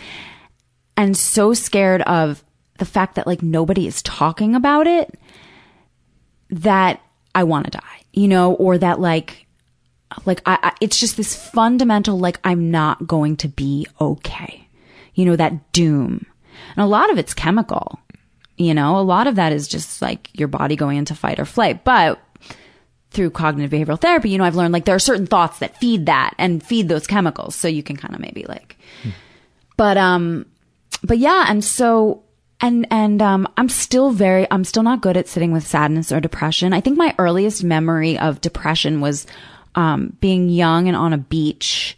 and 0.96 1.16
so 1.16 1.54
scared 1.54 2.02
of 2.02 2.44
the 2.78 2.84
fact 2.84 3.14
that 3.14 3.26
like 3.26 3.42
nobody 3.42 3.86
is 3.86 4.02
talking 4.02 4.54
about 4.54 4.86
it 4.86 5.18
that 6.50 7.00
I 7.34 7.44
want 7.44 7.66
to 7.66 7.78
die, 7.78 8.02
you 8.12 8.28
know, 8.28 8.54
or 8.54 8.78
that 8.78 9.00
like, 9.00 9.46
like 10.24 10.42
I, 10.44 10.58
I, 10.62 10.72
it's 10.80 10.98
just 10.98 11.16
this 11.16 11.36
fundamental, 11.36 12.18
like, 12.18 12.40
I'm 12.42 12.70
not 12.70 13.06
going 13.06 13.36
to 13.38 13.48
be 13.48 13.86
okay. 14.00 14.66
You 15.14 15.24
know, 15.26 15.36
that 15.36 15.72
doom. 15.72 16.26
And 16.76 16.84
a 16.84 16.86
lot 16.86 17.10
of 17.10 17.18
it's 17.18 17.34
chemical, 17.34 18.00
you 18.56 18.74
know, 18.74 18.98
a 18.98 19.02
lot 19.02 19.26
of 19.26 19.36
that 19.36 19.52
is 19.52 19.68
just 19.68 20.02
like 20.02 20.28
your 20.32 20.48
body 20.48 20.76
going 20.76 20.98
into 20.98 21.14
fight 21.14 21.38
or 21.38 21.44
flight. 21.44 21.84
But 21.84 22.20
through 23.12 23.30
cognitive 23.30 23.70
behavioral 23.70 24.00
therapy, 24.00 24.30
you 24.30 24.38
know, 24.38 24.44
I've 24.44 24.54
learned 24.54 24.72
like 24.72 24.84
there 24.84 24.94
are 24.94 25.00
certain 25.00 25.26
thoughts 25.26 25.58
that 25.58 25.76
feed 25.78 26.06
that 26.06 26.34
and 26.38 26.62
feed 26.62 26.88
those 26.88 27.06
chemicals. 27.08 27.56
So 27.56 27.66
you 27.66 27.82
can 27.82 27.96
kind 27.96 28.14
of 28.14 28.20
maybe 28.20 28.44
like, 28.48 28.76
but, 29.76 29.96
um, 29.96 30.46
but 31.02 31.18
yeah. 31.18 31.46
And 31.48 31.64
so, 31.64 32.22
and, 32.60 32.86
and, 32.90 33.20
um, 33.20 33.48
I'm 33.56 33.68
still 33.68 34.12
very, 34.12 34.46
I'm 34.50 34.62
still 34.64 34.84
not 34.84 35.00
good 35.00 35.16
at 35.16 35.26
sitting 35.26 35.50
with 35.50 35.66
sadness 35.66 36.12
or 36.12 36.20
depression. 36.20 36.72
I 36.72 36.80
think 36.80 36.98
my 36.98 37.14
earliest 37.18 37.64
memory 37.64 38.16
of 38.18 38.40
depression 38.40 39.00
was, 39.00 39.26
um, 39.74 40.16
being 40.20 40.48
young 40.48 40.86
and 40.86 40.96
on 40.96 41.12
a 41.12 41.18
beach 41.18 41.96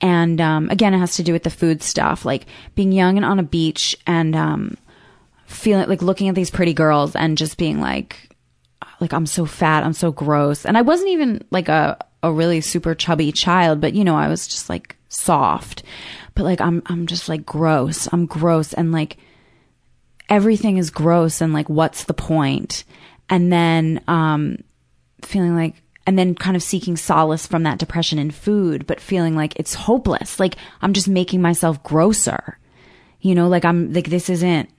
And 0.00 0.40
um, 0.40 0.68
again, 0.70 0.94
it 0.94 0.98
has 0.98 1.16
to 1.16 1.22
do 1.22 1.32
with 1.32 1.42
the 1.42 1.50
food 1.50 1.82
stuff, 1.82 2.24
like 2.24 2.46
being 2.74 2.92
young 2.92 3.16
and 3.16 3.24
on 3.24 3.38
a 3.38 3.42
beach 3.42 3.96
and 4.06 4.36
um, 4.36 4.76
feeling 5.46 5.88
like 5.88 6.02
looking 6.02 6.28
at 6.28 6.34
these 6.34 6.50
pretty 6.50 6.74
girls 6.74 7.16
and 7.16 7.38
just 7.38 7.56
being 7.56 7.80
like, 7.80 8.25
like 9.00 9.12
I'm 9.12 9.26
so 9.26 9.46
fat, 9.46 9.84
I'm 9.84 9.92
so 9.92 10.12
gross. 10.12 10.64
And 10.64 10.76
I 10.76 10.82
wasn't 10.82 11.10
even 11.10 11.44
like 11.50 11.68
a 11.68 11.98
a 12.22 12.32
really 12.32 12.60
super 12.60 12.94
chubby 12.94 13.30
child, 13.32 13.80
but 13.80 13.94
you 13.94 14.04
know, 14.04 14.16
I 14.16 14.28
was 14.28 14.46
just 14.46 14.68
like 14.68 14.96
soft. 15.08 15.82
But 16.34 16.44
like 16.44 16.60
I'm 16.60 16.82
I'm 16.86 17.06
just 17.06 17.28
like 17.28 17.46
gross. 17.46 18.08
I'm 18.12 18.26
gross 18.26 18.72
and 18.72 18.92
like 18.92 19.16
everything 20.28 20.76
is 20.76 20.90
gross 20.90 21.40
and 21.40 21.52
like 21.52 21.68
what's 21.68 22.04
the 22.04 22.14
point? 22.14 22.84
And 23.28 23.52
then 23.52 24.02
um 24.08 24.58
feeling 25.22 25.54
like 25.56 25.74
and 26.06 26.18
then 26.18 26.34
kind 26.34 26.56
of 26.56 26.62
seeking 26.62 26.96
solace 26.96 27.46
from 27.46 27.64
that 27.64 27.78
depression 27.78 28.18
in 28.18 28.30
food, 28.30 28.86
but 28.86 29.00
feeling 29.00 29.34
like 29.34 29.54
it's 29.56 29.74
hopeless. 29.74 30.38
Like 30.38 30.56
I'm 30.80 30.92
just 30.92 31.08
making 31.08 31.42
myself 31.42 31.82
grosser. 31.82 32.58
You 33.20 33.34
know, 33.34 33.48
like 33.48 33.64
I'm 33.64 33.92
like 33.92 34.08
this 34.08 34.30
isn't. 34.30 34.70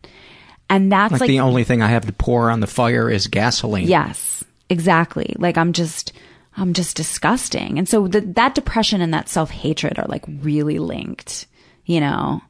And 0.70 0.92
that's 0.92 1.14
like, 1.14 1.22
like, 1.22 1.28
the 1.30 1.40
only 1.40 1.64
thing 1.64 1.82
I 1.82 1.88
have 1.88 2.06
to 2.06 2.14
pour 2.14 2.50
on 2.50 2.60
the 2.60 2.68
fire 2.68 3.10
is 3.10 3.28
gasoline. 3.28 3.88
Yes, 3.88 4.44
exactly. 4.70 5.34
Like 5.38 5.58
I'm 5.58 5.74
just, 5.74 6.12
I'm 6.58 6.74
just 6.74 6.98
disgusting. 6.98 7.78
And 7.78 7.88
so 7.88 8.08
the, 8.08 8.22
that 8.22 8.56
depression 8.56 9.02
and 9.02 9.14
that 9.14 9.30
self 9.30 9.50
hatred 9.50 9.98
are 9.98 10.08
like 10.08 10.26
really 10.28 10.80
linked, 10.80 11.48
you 11.86 12.02
know? 12.02 12.42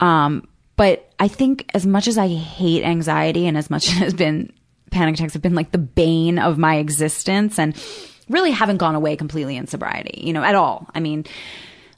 Um, 0.00 0.48
but 0.76 1.12
I 1.20 1.28
think 1.28 1.70
as 1.74 1.86
much 1.86 2.08
as 2.08 2.18
I 2.18 2.28
hate 2.28 2.82
anxiety 2.82 3.46
and 3.46 3.56
as 3.56 3.70
much 3.70 3.88
as 3.88 3.94
has 3.98 4.14
been 4.14 4.52
panic 4.90 5.14
attacks 5.14 5.32
have 5.32 5.42
been 5.42 5.54
like 5.54 5.72
the 5.72 5.78
bane 5.78 6.38
of 6.38 6.58
my 6.58 6.76
existence 6.76 7.58
and 7.58 7.76
really 8.28 8.52
haven't 8.52 8.78
gone 8.78 8.94
away 8.94 9.16
completely 9.16 9.56
in 9.56 9.66
sobriety, 9.66 10.20
you 10.24 10.32
know, 10.32 10.42
at 10.42 10.54
all. 10.54 10.88
I 10.94 11.00
mean, 11.00 11.24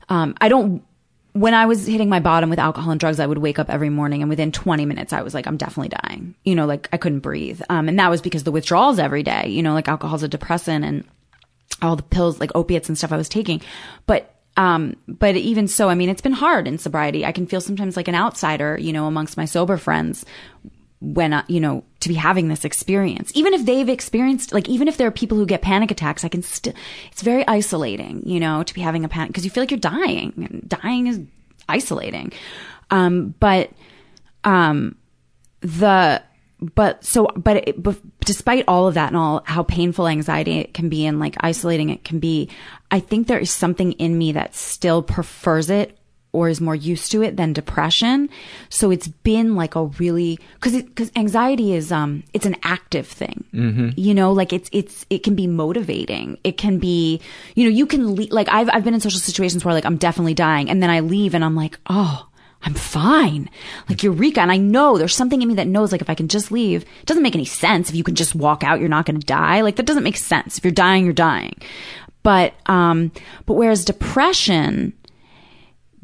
um, 0.09 0.35
I 0.41 0.49
don't 0.49 0.83
when 1.37 1.55
I 1.55 1.67
was 1.67 1.87
hitting 1.87 2.09
my 2.09 2.21
bottom 2.21 2.49
with 2.49 2.59
alcohol 2.59 2.91
and 2.91 3.01
drugs, 3.01 3.21
I 3.21 3.27
would 3.27 3.39
wake 3.39 3.59
up 3.59 3.69
every 3.69 3.91
morning 3.91 4.23
and 4.23 4.31
within 4.31 4.53
20 4.53 4.87
minutes, 4.87 5.13
I 5.13 5.23
was 5.23 5.35
like, 5.35 5.47
I'm 5.47 5.59
definitely 5.59 5.91
dying. 5.91 6.35
You 6.45 6.55
know, 6.55 6.67
like 6.67 6.89
I 6.93 6.97
couldn't 6.97 7.21
breathe. 7.21 7.61
Um, 7.69 7.89
and 7.89 7.99
that 7.99 8.11
was 8.11 8.23
because 8.23 8.45
the 8.45 8.53
withdrawals 8.53 8.99
every 8.99 9.23
day, 9.23 9.49
you 9.49 9.63
know, 9.63 9.75
like 9.75 9.89
alcohol's 9.89 10.23
a 10.23 10.29
depressant 10.29 10.85
and 10.85 11.05
all 11.83 11.95
the 11.95 12.03
pills, 12.03 12.41
like 12.41 12.51
opiates 12.55 12.89
and 12.89 12.97
stuff 12.97 13.13
I 13.13 13.19
was 13.19 13.29
taking. 13.29 13.61
But, 14.07 14.35
um, 14.57 14.97
but 15.07 15.37
even 15.37 15.69
so, 15.69 15.91
I 15.91 15.95
mean, 15.95 16.09
it's 16.09 16.23
been 16.23 16.33
hard 16.33 16.67
in 16.67 16.79
sobriety. 16.79 17.27
I 17.27 17.33
can 17.33 17.47
feel 17.47 17.61
sometimes 17.61 17.97
like 17.97 18.09
an 18.09 18.15
outsider, 18.15 18.79
you 18.79 18.93
know, 18.93 19.07
amongst 19.07 19.37
my 19.37 19.45
sober 19.45 19.77
friends 19.77 20.25
when, 21.01 21.33
uh, 21.33 21.45
you 21.47 21.61
know, 21.61 21.85
to 22.01 22.09
be 22.09 22.15
having 22.15 22.49
this 22.49 22.65
experience. 22.65 23.31
Even 23.35 23.53
if 23.53 23.67
they've 23.67 23.89
experienced, 23.89 24.53
like, 24.53 24.69
even 24.69 24.89
if 24.89 24.97
there 24.97 25.07
are 25.07 25.13
people 25.13 25.37
who 25.37 25.47
get 25.47 25.63
panic 25.63 25.91
attacks, 25.91 26.25
I 26.25 26.29
can 26.29 26.43
still, 26.43 26.73
it's 27.13 27.23
very 27.23 27.47
isolating, 27.47 28.23
you 28.25 28.41
know, 28.41 28.63
to 28.63 28.75
be 28.75 28.81
having 28.81 29.05
a 29.05 29.09
panic 29.09 29.29
because 29.29 29.45
you 29.45 29.51
feel 29.51 29.63
like 29.63 29.71
you're 29.71 29.79
dying. 29.79 30.33
And 30.37 30.69
dying 30.69 31.07
is 31.07 31.21
isolating. 31.69 32.33
Um, 32.91 33.35
but, 33.41 33.71
um, 34.45 34.97
the, 35.61 36.23
but 36.61 37.05
so, 37.05 37.27
but, 37.37 37.69
it, 37.69 37.83
but 37.83 37.99
despite 38.21 38.65
all 38.67 38.89
of 38.89 38.95
that 38.95 39.09
and 39.09 39.17
all 39.17 39.43
how 39.45 39.63
painful 39.65 40.07
anxiety 40.07 40.61
it 40.61 40.73
can 40.73 40.89
be 40.89 41.05
and 41.05 41.21
like 41.21 41.37
isolating 41.41 41.91
it 41.91 42.05
can 42.05 42.21
be, 42.21 42.49
I 42.91 43.01
think 43.01 43.27
there 43.27 43.39
is 43.39 43.51
something 43.51 43.93
in 43.93 44.17
me 44.17 44.33
that 44.33 44.55
still 44.55 45.03
prefers 45.03 45.69
it 45.69 45.96
or 46.37 46.51
is 46.51 46.61
more 46.61 46.75
used 46.75 47.11
to 47.13 47.23
it 47.23 47.39
than 47.39 47.55
depression. 47.55 48.29
So 48.69 48.91
it's 48.91 49.09
been 49.09 49.57
like 49.57 49.75
a 49.75 49.85
really, 49.85 50.39
cause 50.61 50.83
cause 50.95 51.11
anxiety 51.17 51.73
is, 51.73 51.91
um, 51.91 52.23
it's 52.35 52.45
an 52.45 52.57
active 52.63 53.07
thing. 53.07 53.45
Mm-hmm. 53.55 53.89
You 53.97 54.13
know, 54.13 54.33
like 54.33 54.53
it's, 54.53 54.69
it's, 54.71 55.07
it 55.09 55.23
can 55.23 55.35
be 55.35 55.47
motivating. 55.47 56.39
It 56.45 56.59
can 56.59 56.79
be, 56.79 57.23
you 57.55 57.65
know, 57.65 57.71
you 57.71 57.87
can, 57.87 58.15
le- 58.15 58.29
like 58.31 58.49
I've, 58.51 58.69
I've 58.71 58.85
been 58.85 58.93
in 58.93 59.01
social 59.01 59.19
situations 59.19 59.65
where 59.65 59.73
like 59.73 59.87
I'm 59.87 59.97
definitely 59.97 60.35
dying 60.35 60.69
and 60.69 60.83
then 60.83 60.91
I 60.91 61.01
leave 61.01 61.35
and 61.35 61.43
I'm 61.43 61.57
like, 61.57 61.79
oh, 61.89 62.29
I'm 62.63 62.75
fine. 62.75 63.49
Like 63.89 64.03
Eureka. 64.03 64.41
And 64.41 64.53
I 64.53 64.59
know 64.59 64.99
there's 64.99 65.15
something 65.15 65.41
in 65.41 65.49
me 65.49 65.55
that 65.55 65.69
knows 65.69 65.91
like 65.91 66.03
if 66.03 66.11
I 66.11 66.15
can 66.15 66.29
just 66.29 66.53
leave, 66.53 66.83
it 66.83 67.07
doesn't 67.07 67.23
make 67.23 67.35
any 67.35 67.45
sense. 67.45 67.89
If 67.89 67.95
you 67.95 68.05
can 68.05 68.15
just 68.15 68.35
walk 68.35 68.63
out, 68.63 68.81
you're 68.81 68.89
not 68.89 69.07
going 69.07 69.21
to 69.21 69.27
die. 69.27 69.63
Like 69.63 69.77
that 69.77 69.87
doesn't 69.87 70.03
make 70.03 70.17
sense. 70.17 70.59
If 70.59 70.65
you're 70.65 70.73
dying, 70.73 71.05
you're 71.05 71.15
dying. 71.15 71.57
But, 72.23 72.55
um, 72.67 73.13
but 73.47 73.55
whereas 73.55 73.85
depression, 73.85 74.93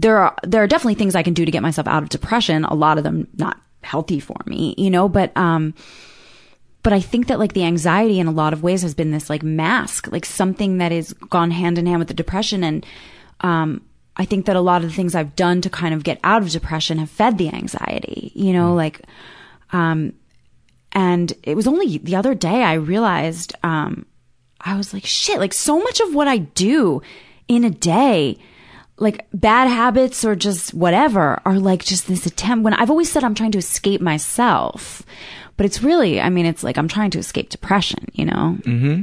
there 0.02 0.18
are 0.18 0.36
there 0.42 0.62
are 0.62 0.66
definitely 0.66 0.96
things 0.96 1.14
I 1.14 1.22
can 1.22 1.32
do 1.32 1.44
to 1.44 1.50
get 1.50 1.62
myself 1.62 1.86
out 1.86 2.02
of 2.02 2.08
depression. 2.08 2.64
A 2.64 2.74
lot 2.74 2.98
of 2.98 3.04
them 3.04 3.28
not 3.34 3.60
healthy 3.82 4.20
for 4.20 4.36
me, 4.46 4.74
you 4.76 4.90
know, 4.90 5.08
but 5.08 5.34
um 5.36 5.74
but 6.82 6.92
I 6.92 7.00
think 7.00 7.28
that 7.28 7.38
like 7.38 7.52
the 7.52 7.64
anxiety 7.64 8.18
in 8.18 8.26
a 8.26 8.32
lot 8.32 8.52
of 8.52 8.62
ways 8.62 8.82
has 8.82 8.94
been 8.94 9.12
this 9.12 9.30
like 9.30 9.44
mask, 9.44 10.10
like 10.10 10.26
something 10.26 10.78
that 10.78 10.90
is 10.90 11.12
gone 11.12 11.52
hand 11.52 11.78
in 11.78 11.86
hand 11.86 12.00
with 12.00 12.08
the 12.08 12.14
depression 12.14 12.64
and 12.64 12.84
um 13.40 13.82
I 14.14 14.26
think 14.26 14.44
that 14.44 14.56
a 14.56 14.60
lot 14.60 14.82
of 14.82 14.90
the 14.90 14.94
things 14.94 15.14
I've 15.14 15.36
done 15.36 15.62
to 15.62 15.70
kind 15.70 15.94
of 15.94 16.04
get 16.04 16.20
out 16.22 16.42
of 16.42 16.50
depression 16.50 16.98
have 16.98 17.08
fed 17.08 17.38
the 17.38 17.48
anxiety, 17.48 18.32
you 18.34 18.52
know, 18.52 18.74
like 18.74 19.02
um 19.72 20.14
and 20.90 21.32
it 21.44 21.54
was 21.54 21.66
only 21.68 21.98
the 21.98 22.16
other 22.16 22.34
day 22.34 22.62
I 22.64 22.74
realized 22.74 23.54
um 23.62 24.04
I 24.60 24.76
was 24.76 24.92
like 24.92 25.06
shit, 25.06 25.38
like 25.38 25.52
so 25.52 25.78
much 25.78 26.00
of 26.00 26.12
what 26.12 26.26
I 26.26 26.38
do 26.38 27.02
in 27.46 27.64
a 27.64 27.70
day 27.70 28.38
like 29.02 29.26
bad 29.34 29.68
habits 29.68 30.24
or 30.24 30.36
just 30.36 30.72
whatever 30.72 31.40
are 31.44 31.58
like 31.58 31.84
just 31.84 32.06
this 32.06 32.24
attempt 32.24 32.64
when 32.64 32.72
I've 32.74 32.90
always 32.90 33.10
said 33.10 33.24
I'm 33.24 33.34
trying 33.34 33.52
to 33.52 33.58
escape 33.58 34.00
myself. 34.00 35.02
But 35.56 35.66
it's 35.66 35.82
really, 35.82 36.20
I 36.20 36.30
mean, 36.30 36.46
it's 36.46 36.62
like 36.62 36.78
I'm 36.78 36.88
trying 36.88 37.10
to 37.10 37.18
escape 37.18 37.50
depression, 37.50 38.06
you 38.12 38.24
know? 38.24 38.56
Mm-hmm. 38.62 39.02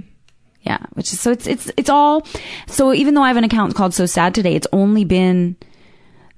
Yeah. 0.61 0.79
Which 0.93 1.13
is, 1.13 1.19
so 1.19 1.31
it's, 1.31 1.47
it's, 1.47 1.71
it's 1.77 1.89
all, 1.89 2.25
so 2.67 2.93
even 2.93 3.13
though 3.13 3.21
I 3.21 3.27
have 3.27 3.37
an 3.37 3.43
account 3.43 3.75
called 3.75 3.93
So 3.93 4.05
Sad 4.05 4.33
Today, 4.33 4.55
it's 4.55 4.67
only 4.71 5.03
been 5.03 5.57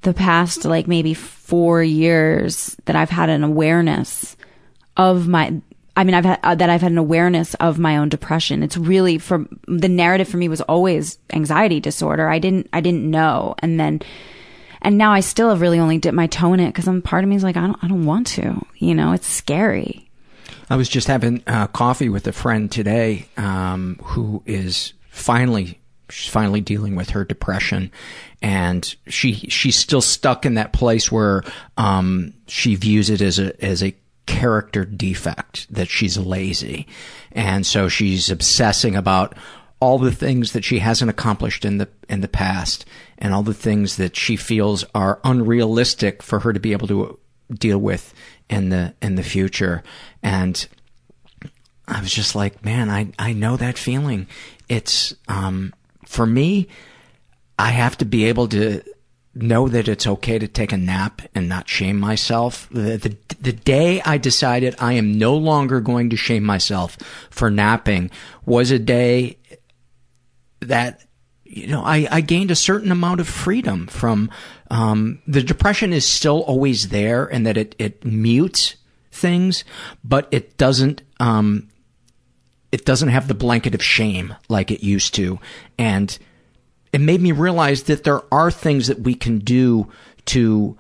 the 0.01 0.13
past 0.13 0.65
like 0.65 0.88
maybe 0.88 1.13
four 1.13 1.83
years 1.83 2.75
that 2.85 2.95
I've 2.95 3.09
had 3.11 3.29
an 3.29 3.43
awareness 3.43 4.35
of 4.97 5.27
my, 5.27 5.61
I 5.95 6.03
mean, 6.03 6.13
I've 6.13 6.26
had 6.26 6.39
uh, 6.43 6.55
that 6.55 6.69
I've 6.69 6.81
had 6.81 6.91
an 6.91 6.97
awareness 6.97 7.53
of 7.55 7.77
my 7.77 7.97
own 7.97 8.09
depression. 8.09 8.63
It's 8.63 8.77
really 8.77 9.18
for 9.18 9.45
the 9.68 9.89
narrative 9.89 10.27
for 10.27 10.38
me 10.38 10.47
was 10.47 10.61
always 10.61 11.18
anxiety 11.31 11.80
disorder. 11.80 12.30
I 12.30 12.39
didn't, 12.39 12.69
I 12.72 12.81
didn't 12.81 13.09
know. 13.09 13.55
And 13.59 13.80
then, 13.80 14.01
and 14.81 14.97
now 14.97 15.11
I 15.11 15.19
still 15.19 15.49
have 15.49 15.61
really 15.61 15.80
only 15.80 15.97
dipped 15.97 16.15
my 16.15 16.27
toe 16.27 16.53
in 16.53 16.59
it 16.59 16.68
because 16.68 16.88
I'm 16.88 17.01
part 17.01 17.23
of 17.23 17.30
me 17.30 17.35
is 17.35 17.43
like, 17.43 17.57
I 17.57 17.68
don't, 17.68 17.84
I 17.84 17.88
don't 17.88 18.05
want 18.05 18.27
to, 18.27 18.65
you 18.77 18.95
know, 18.95 19.11
it's 19.11 19.27
scary. 19.27 20.09
I 20.69 20.77
was 20.77 20.88
just 20.88 21.07
having 21.07 21.43
uh, 21.45 21.68
coffee 21.68 22.07
with 22.07 22.26
a 22.27 22.31
friend 22.31 22.72
today 22.72 23.27
um, 23.35 23.99
who 24.01 24.41
is 24.45 24.93
finally 25.09 25.81
she's 26.09 26.31
finally 26.31 26.61
dealing 26.61 26.95
with 26.95 27.11
her 27.11 27.23
depression 27.23 27.91
and 28.41 28.95
she 29.07 29.34
she's 29.34 29.77
still 29.77 30.01
stuck 30.01 30.45
in 30.45 30.55
that 30.55 30.73
place 30.73 31.11
where 31.11 31.43
um, 31.77 32.34
she 32.47 32.76
views 32.76 33.09
it 33.09 33.22
as 33.22 33.39
a 33.39 33.63
as 33.63 33.84
a 33.84 33.95
character 34.26 34.85
defect 34.85 35.73
that 35.73 35.89
she's 35.89 36.18
lazy. 36.18 36.88
And 37.31 37.65
so 37.65 37.88
she's 37.88 38.30
obsessing 38.30 38.95
about 38.95 39.35
all 39.80 39.98
the 39.98 40.11
things 40.11 40.53
that 40.53 40.64
she 40.64 40.80
hasn't 40.80 41.10
accomplished 41.10 41.65
in 41.65 41.80
the 41.80 41.89
in 42.07 42.22
the 42.22 42.27
past 42.27 42.85
and 43.18 43.34
all 43.34 43.43
the 43.43 43.53
things 43.53 43.98
that 43.98 44.15
she 44.15 44.35
feels 44.35 44.85
are 44.93 45.19
unrealistic 45.23 46.22
for 46.22 46.39
her 46.39 46.53
to 46.53 46.60
be 46.60 46.72
able 46.72 46.88
to 46.88 47.19
deal 47.52 47.80
with 47.80 48.14
in 48.49 48.69
the 48.69 48.93
in 49.02 49.15
the 49.15 49.23
future. 49.23 49.84
And 50.22 50.68
I 51.88 51.99
was 51.99 52.14
just 52.14 52.35
like 52.35 52.64
man 52.64 52.89
I 52.89 53.11
I 53.18 53.34
know 53.34 53.57
that 53.57 53.77
feeling. 53.77 54.27
It's 54.69 55.15
um 55.27 55.73
for 56.06 56.27
me 56.27 56.68
I 57.57 57.72
have 57.72 57.98
to 57.98 58.06
be 58.06 58.26
able 58.26 58.48
to 58.49 58.84
know 59.33 59.69
that 59.69 59.87
it's 59.87 60.05
okay 60.05 60.37
to 60.37 60.47
take 60.47 60.71
a 60.71 60.77
nap 60.77 61.21
and 61.33 61.47
not 61.47 61.69
shame 61.69 61.99
myself. 61.99 62.67
The, 62.69 62.97
the, 62.97 63.17
the 63.39 63.53
day 63.53 64.01
I 64.01 64.17
decided 64.17 64.75
I 64.79 64.93
am 64.93 65.17
no 65.17 65.35
longer 65.35 65.79
going 65.79 66.09
to 66.09 66.17
shame 66.17 66.43
myself 66.43 66.97
for 67.29 67.49
napping 67.49 68.11
was 68.45 68.71
a 68.71 68.79
day 68.79 69.37
that 70.59 71.05
you 71.43 71.67
know 71.67 71.83
I, 71.83 72.07
I 72.11 72.21
gained 72.21 72.51
a 72.51 72.55
certain 72.55 72.91
amount 72.91 73.19
of 73.19 73.27
freedom 73.27 73.87
from 73.87 74.29
um, 74.69 75.21
the 75.27 75.41
depression 75.41 75.93
is 75.93 76.05
still 76.05 76.41
always 76.41 76.89
there 76.89 77.25
and 77.25 77.45
that 77.45 77.57
it, 77.57 77.75
it 77.79 78.05
mutes 78.05 78.75
things, 79.11 79.63
but 80.03 80.27
it 80.31 80.57
doesn't 80.57 81.01
um, 81.19 81.69
it 82.71 82.85
doesn't 82.85 83.09
have 83.09 83.27
the 83.27 83.33
blanket 83.33 83.75
of 83.75 83.83
shame 83.83 84.35
like 84.49 84.71
it 84.71 84.83
used 84.83 85.13
to 85.15 85.39
and 85.77 86.17
it 86.93 87.01
made 87.01 87.22
me 87.22 87.31
realize 87.31 87.84
that 87.84 88.03
there 88.03 88.22
are 88.34 88.51
things 88.51 88.88
that 88.88 89.01
we 89.01 89.15
can 89.15 89.39
do 89.39 89.89
to 90.26 90.77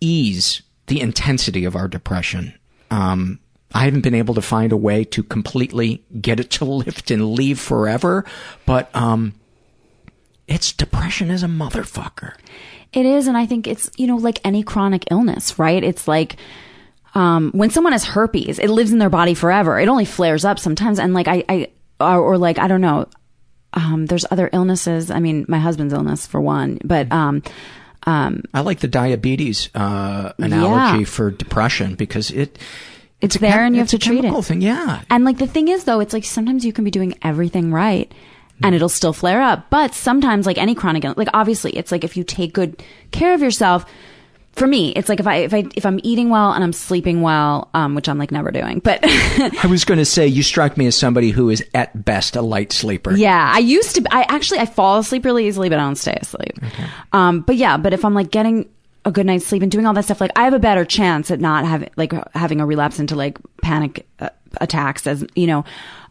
ease 0.00 0.62
the 0.86 1.00
intensity 1.00 1.64
of 1.64 1.76
our 1.76 1.88
depression. 1.88 2.54
Um, 2.90 3.40
I 3.74 3.84
haven't 3.84 4.02
been 4.02 4.14
able 4.14 4.34
to 4.34 4.42
find 4.42 4.72
a 4.72 4.76
way 4.76 5.04
to 5.04 5.22
completely 5.22 6.04
get 6.20 6.40
it 6.40 6.50
to 6.52 6.64
lift 6.64 7.10
and 7.10 7.34
leave 7.34 7.58
forever, 7.58 8.24
but 8.66 8.94
um, 8.94 9.34
it's 10.46 10.72
depression 10.72 11.30
is 11.30 11.42
a 11.42 11.48
motherfucker. 11.48 12.34
It 12.92 13.06
is, 13.06 13.26
and 13.26 13.36
I 13.36 13.46
think 13.46 13.66
it's 13.66 13.90
you 13.96 14.06
know 14.06 14.16
like 14.16 14.40
any 14.44 14.62
chronic 14.62 15.04
illness, 15.10 15.58
right? 15.58 15.82
It's 15.82 16.06
like 16.06 16.36
um, 17.14 17.50
when 17.52 17.70
someone 17.70 17.92
has 17.92 18.04
herpes, 18.04 18.58
it 18.58 18.70
lives 18.70 18.92
in 18.92 18.98
their 18.98 19.10
body 19.10 19.34
forever. 19.34 19.80
It 19.80 19.88
only 19.88 20.04
flares 20.04 20.44
up 20.44 20.58
sometimes, 20.60 21.00
and 21.00 21.12
like 21.12 21.26
I, 21.26 21.44
I 21.48 21.68
or, 21.98 22.20
or 22.20 22.38
like 22.38 22.58
I 22.58 22.68
don't 22.68 22.80
know 22.80 23.08
um, 23.74 24.06
there's 24.06 24.24
other 24.30 24.48
illnesses. 24.52 25.10
I 25.10 25.20
mean, 25.20 25.44
my 25.48 25.58
husband's 25.58 25.92
illness 25.92 26.26
for 26.26 26.40
one, 26.40 26.78
but 26.84 27.10
um, 27.12 27.42
um, 28.06 28.42
I 28.54 28.60
like 28.60 28.80
the 28.80 28.88
diabetes 28.88 29.68
uh, 29.74 30.32
analogy 30.38 31.00
Yeah. 31.00 31.04
for 31.04 31.30
depression 31.30 31.94
because 31.94 32.30
it 32.30 32.58
it's, 33.20 33.36
a 33.36 33.38
there 33.38 33.52
chem- 33.52 33.66
and 33.66 33.74
you 33.76 33.80
have 33.80 33.88
to 33.90 33.98
treat 33.98 34.24
it. 34.24 34.44
thing. 34.44 34.60
Yeah, 34.60 35.02
And 35.10 35.24
like 35.24 35.38
the 35.38 35.46
thing 35.46 35.68
is 35.68 35.84
though, 35.84 36.00
it's 36.00 36.12
like 36.12 36.24
sometimes 36.24 36.64
you 36.64 36.72
can 36.72 36.84
be 36.84 36.90
doing 36.90 37.14
everything 37.22 37.72
right 37.72 38.12
and 38.62 38.74
it'll 38.74 38.88
still 38.90 39.12
flare 39.14 39.40
up. 39.42 39.70
But 39.70 39.94
sometimes 39.94 40.44
like 40.46 40.58
any 40.58 40.74
chronic 40.74 41.04
ill- 41.04 41.14
like 41.16 41.28
obviously 41.32 41.72
it's 41.72 41.90
like 41.90 42.04
if 42.04 42.16
you 42.16 42.24
take 42.24 42.52
good 42.52 42.82
care 43.10 43.32
of 43.34 43.40
yourself, 43.40 43.86
for 44.54 44.66
me, 44.66 44.92
it's 44.92 45.08
like 45.08 45.20
if 45.20 45.26
I 45.26 45.36
if 45.36 45.52
I 45.54 45.64
if 45.74 45.84
I'm 45.84 45.98
eating 46.02 46.30
well 46.30 46.52
and 46.52 46.62
I'm 46.62 46.72
sleeping 46.72 47.22
well, 47.22 47.68
um, 47.74 47.94
which 47.94 48.08
I'm 48.08 48.18
like 48.18 48.30
never 48.30 48.50
doing. 48.50 48.78
But 48.78 49.00
I 49.04 49.66
was 49.68 49.84
going 49.84 49.98
to 49.98 50.04
say 50.04 50.26
you 50.26 50.42
strike 50.42 50.76
me 50.76 50.86
as 50.86 50.96
somebody 50.96 51.30
who 51.30 51.50
is 51.50 51.64
at 51.74 52.04
best 52.04 52.36
a 52.36 52.42
light 52.42 52.72
sleeper. 52.72 53.16
yeah, 53.16 53.50
I 53.52 53.58
used 53.58 53.96
to 53.96 54.04
I 54.10 54.22
actually 54.28 54.60
I 54.60 54.66
fall 54.66 54.98
asleep 54.98 55.24
really 55.24 55.48
easily, 55.48 55.68
but 55.68 55.78
I 55.78 55.82
don't 55.82 55.96
stay 55.96 56.16
asleep. 56.20 56.58
Um, 57.12 57.40
but 57.40 57.56
yeah, 57.56 57.76
but 57.76 57.92
if 57.92 58.04
I'm 58.04 58.14
like 58.14 58.30
getting 58.30 58.68
a 59.04 59.10
good 59.10 59.26
night's 59.26 59.46
sleep 59.46 59.62
and 59.62 59.70
doing 59.70 59.86
all 59.86 59.94
that 59.94 60.04
stuff, 60.04 60.20
like 60.20 60.32
I 60.36 60.44
have 60.44 60.54
a 60.54 60.58
better 60.58 60.84
chance 60.84 61.30
at 61.30 61.40
not 61.40 61.64
having 61.66 61.90
like 61.96 62.12
having 62.34 62.60
a 62.60 62.66
relapse 62.66 63.00
into 63.00 63.16
like 63.16 63.38
panic 63.60 64.06
uh, 64.20 64.30
attacks, 64.60 65.06
as 65.06 65.24
you 65.34 65.46
know. 65.46 65.64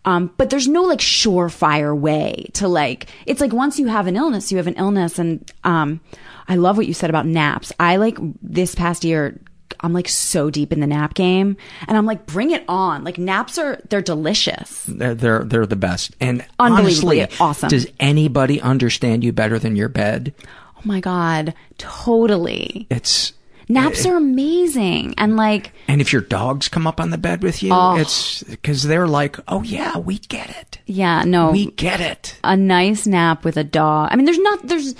Um, 0.05 0.33
but 0.37 0.49
there's 0.49 0.67
no 0.67 0.83
like 0.83 0.99
surefire 0.99 1.97
way 1.97 2.49
to 2.53 2.67
like. 2.67 3.07
It's 3.25 3.39
like 3.39 3.53
once 3.53 3.79
you 3.79 3.87
have 3.87 4.07
an 4.07 4.15
illness, 4.15 4.51
you 4.51 4.57
have 4.57 4.67
an 4.67 4.75
illness, 4.75 5.17
and 5.17 5.49
um, 5.63 6.01
I 6.47 6.55
love 6.55 6.77
what 6.77 6.87
you 6.87 6.93
said 6.93 7.09
about 7.09 7.25
naps. 7.25 7.71
I 7.79 7.95
like 7.95 8.17
this 8.41 8.75
past 8.75 9.03
year. 9.03 9.39
I'm 9.79 9.93
like 9.93 10.07
so 10.07 10.49
deep 10.49 10.71
in 10.71 10.79
the 10.79 10.87
nap 10.87 11.13
game, 11.13 11.57
and 11.87 11.97
I'm 11.97 12.05
like, 12.05 12.25
bring 12.25 12.51
it 12.51 12.63
on! 12.67 13.03
Like 13.03 13.17
naps 13.17 13.57
are 13.57 13.79
they're 13.89 14.01
delicious. 14.01 14.83
They're 14.85 15.15
they're, 15.15 15.43
they're 15.43 15.65
the 15.65 15.75
best. 15.75 16.15
And 16.19 16.45
Unbelievably 16.59 17.21
honestly, 17.21 17.37
awesome. 17.39 17.69
Does 17.69 17.87
anybody 17.99 18.61
understand 18.61 19.23
you 19.23 19.33
better 19.33 19.57
than 19.57 19.75
your 19.75 19.89
bed? 19.89 20.33
Oh 20.77 20.81
my 20.83 20.99
god, 20.99 21.53
totally. 21.77 22.87
It's 22.89 23.33
Naps 23.73 24.05
are 24.05 24.15
amazing. 24.17 25.15
And 25.17 25.35
like, 25.35 25.71
and 25.87 25.99
if 26.01 26.11
your 26.13 26.21
dogs 26.21 26.67
come 26.69 26.85
up 26.87 26.99
on 27.01 27.09
the 27.09 27.17
bed 27.17 27.43
with 27.43 27.61
you, 27.63 27.71
Oh. 27.73 27.95
it's 27.97 28.43
because 28.43 28.83
they're 28.83 29.07
like, 29.07 29.37
oh 29.47 29.63
yeah, 29.63 29.97
we 29.97 30.17
get 30.19 30.49
it. 30.49 30.79
yeah, 30.85 31.23
no. 31.23 31.51
We 31.51 31.71
get 31.71 31.99
it. 32.01 32.37
A 32.43 32.55
nice 32.57 33.05
nap 33.07 33.43
with 33.45 33.57
a 33.57 33.63
dog. 33.63 34.09
I 34.11 34.15
mean, 34.15 34.25
there's 34.25 34.39
not, 34.39 34.67
there's, 34.67 34.95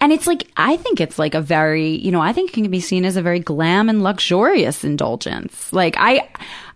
and 0.00 0.12
it's 0.12 0.26
like, 0.26 0.46
I 0.56 0.76
think 0.76 1.00
it's 1.00 1.18
like 1.18 1.34
a 1.34 1.40
very, 1.40 1.90
you 1.90 2.10
know, 2.10 2.20
I 2.20 2.32
think 2.32 2.50
it 2.50 2.54
can 2.54 2.70
be 2.70 2.80
seen 2.80 3.04
as 3.04 3.16
a 3.16 3.22
very 3.22 3.40
glam 3.40 3.88
and 3.88 4.02
luxurious 4.02 4.84
indulgence. 4.84 5.72
Like, 5.72 5.94
I, 5.98 6.28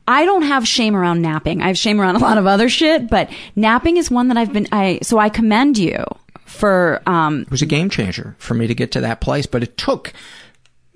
I 0.06 0.24
don't 0.24 0.42
have 0.42 0.66
shame 0.66 0.96
around 0.96 1.20
napping. 1.20 1.60
I 1.60 1.66
have 1.66 1.76
shame 1.76 2.00
around 2.00 2.16
a 2.16 2.20
lot 2.20 2.38
of 2.38 2.46
other 2.46 2.68
shit, 2.70 3.08
but 3.10 3.28
napping 3.56 3.96
is 3.98 4.10
one 4.10 4.28
that 4.28 4.36
I've 4.38 4.52
been, 4.52 4.66
I, 4.72 5.00
so 5.02 5.18
I 5.18 5.28
commend 5.28 5.76
you 5.76 6.02
for, 6.46 7.02
um, 7.06 7.42
It 7.42 7.50
was 7.50 7.60
a 7.60 7.66
game 7.66 7.90
changer 7.90 8.34
for 8.38 8.54
me 8.54 8.66
to 8.68 8.74
get 8.74 8.92
to 8.92 9.00
that 9.02 9.20
place, 9.20 9.44
but 9.46 9.62
it 9.62 9.76
took 9.76 10.12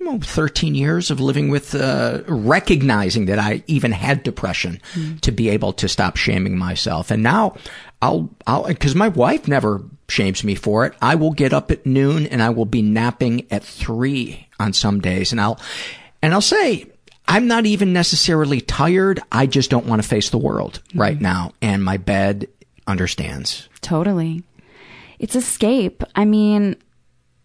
well, 0.05 0.19
13 0.19 0.75
years 0.75 1.11
of 1.11 1.19
living 1.19 1.49
with 1.49 1.75
uh, 1.75 2.21
recognizing 2.27 3.25
that 3.25 3.39
I 3.39 3.63
even 3.67 3.91
had 3.91 4.23
depression 4.23 4.81
to 5.21 5.31
be 5.31 5.49
able 5.49 5.73
to 5.73 5.87
stop 5.87 6.17
shaming 6.17 6.57
myself. 6.57 7.11
And 7.11 7.23
now 7.23 7.55
I'll, 8.01 8.29
I'll, 8.45 8.73
cause 8.75 8.95
my 8.95 9.07
wife 9.07 9.47
never 9.47 9.81
shames 10.09 10.43
me 10.43 10.55
for 10.55 10.85
it. 10.85 10.93
I 11.01 11.15
will 11.15 11.31
get 11.31 11.53
up 11.53 11.71
at 11.71 11.85
noon 11.85 12.27
and 12.27 12.41
I 12.41 12.49
will 12.49 12.65
be 12.65 12.81
napping 12.81 13.47
at 13.51 13.63
three 13.63 14.47
on 14.59 14.73
some 14.73 14.99
days. 15.01 15.31
And 15.31 15.39
I'll, 15.39 15.59
and 16.21 16.33
I'll 16.33 16.41
say, 16.41 16.87
I'm 17.27 17.47
not 17.47 17.65
even 17.65 17.93
necessarily 17.93 18.61
tired. 18.61 19.21
I 19.31 19.45
just 19.47 19.69
don't 19.69 19.85
want 19.85 20.01
to 20.01 20.07
face 20.07 20.29
the 20.29 20.37
world 20.37 20.81
right 20.93 21.19
now. 21.19 21.53
And 21.61 21.83
my 21.83 21.97
bed 21.97 22.47
understands. 22.87 23.69
Totally. 23.81 24.43
It's 25.19 25.35
escape. 25.35 26.03
I 26.15 26.25
mean, 26.25 26.75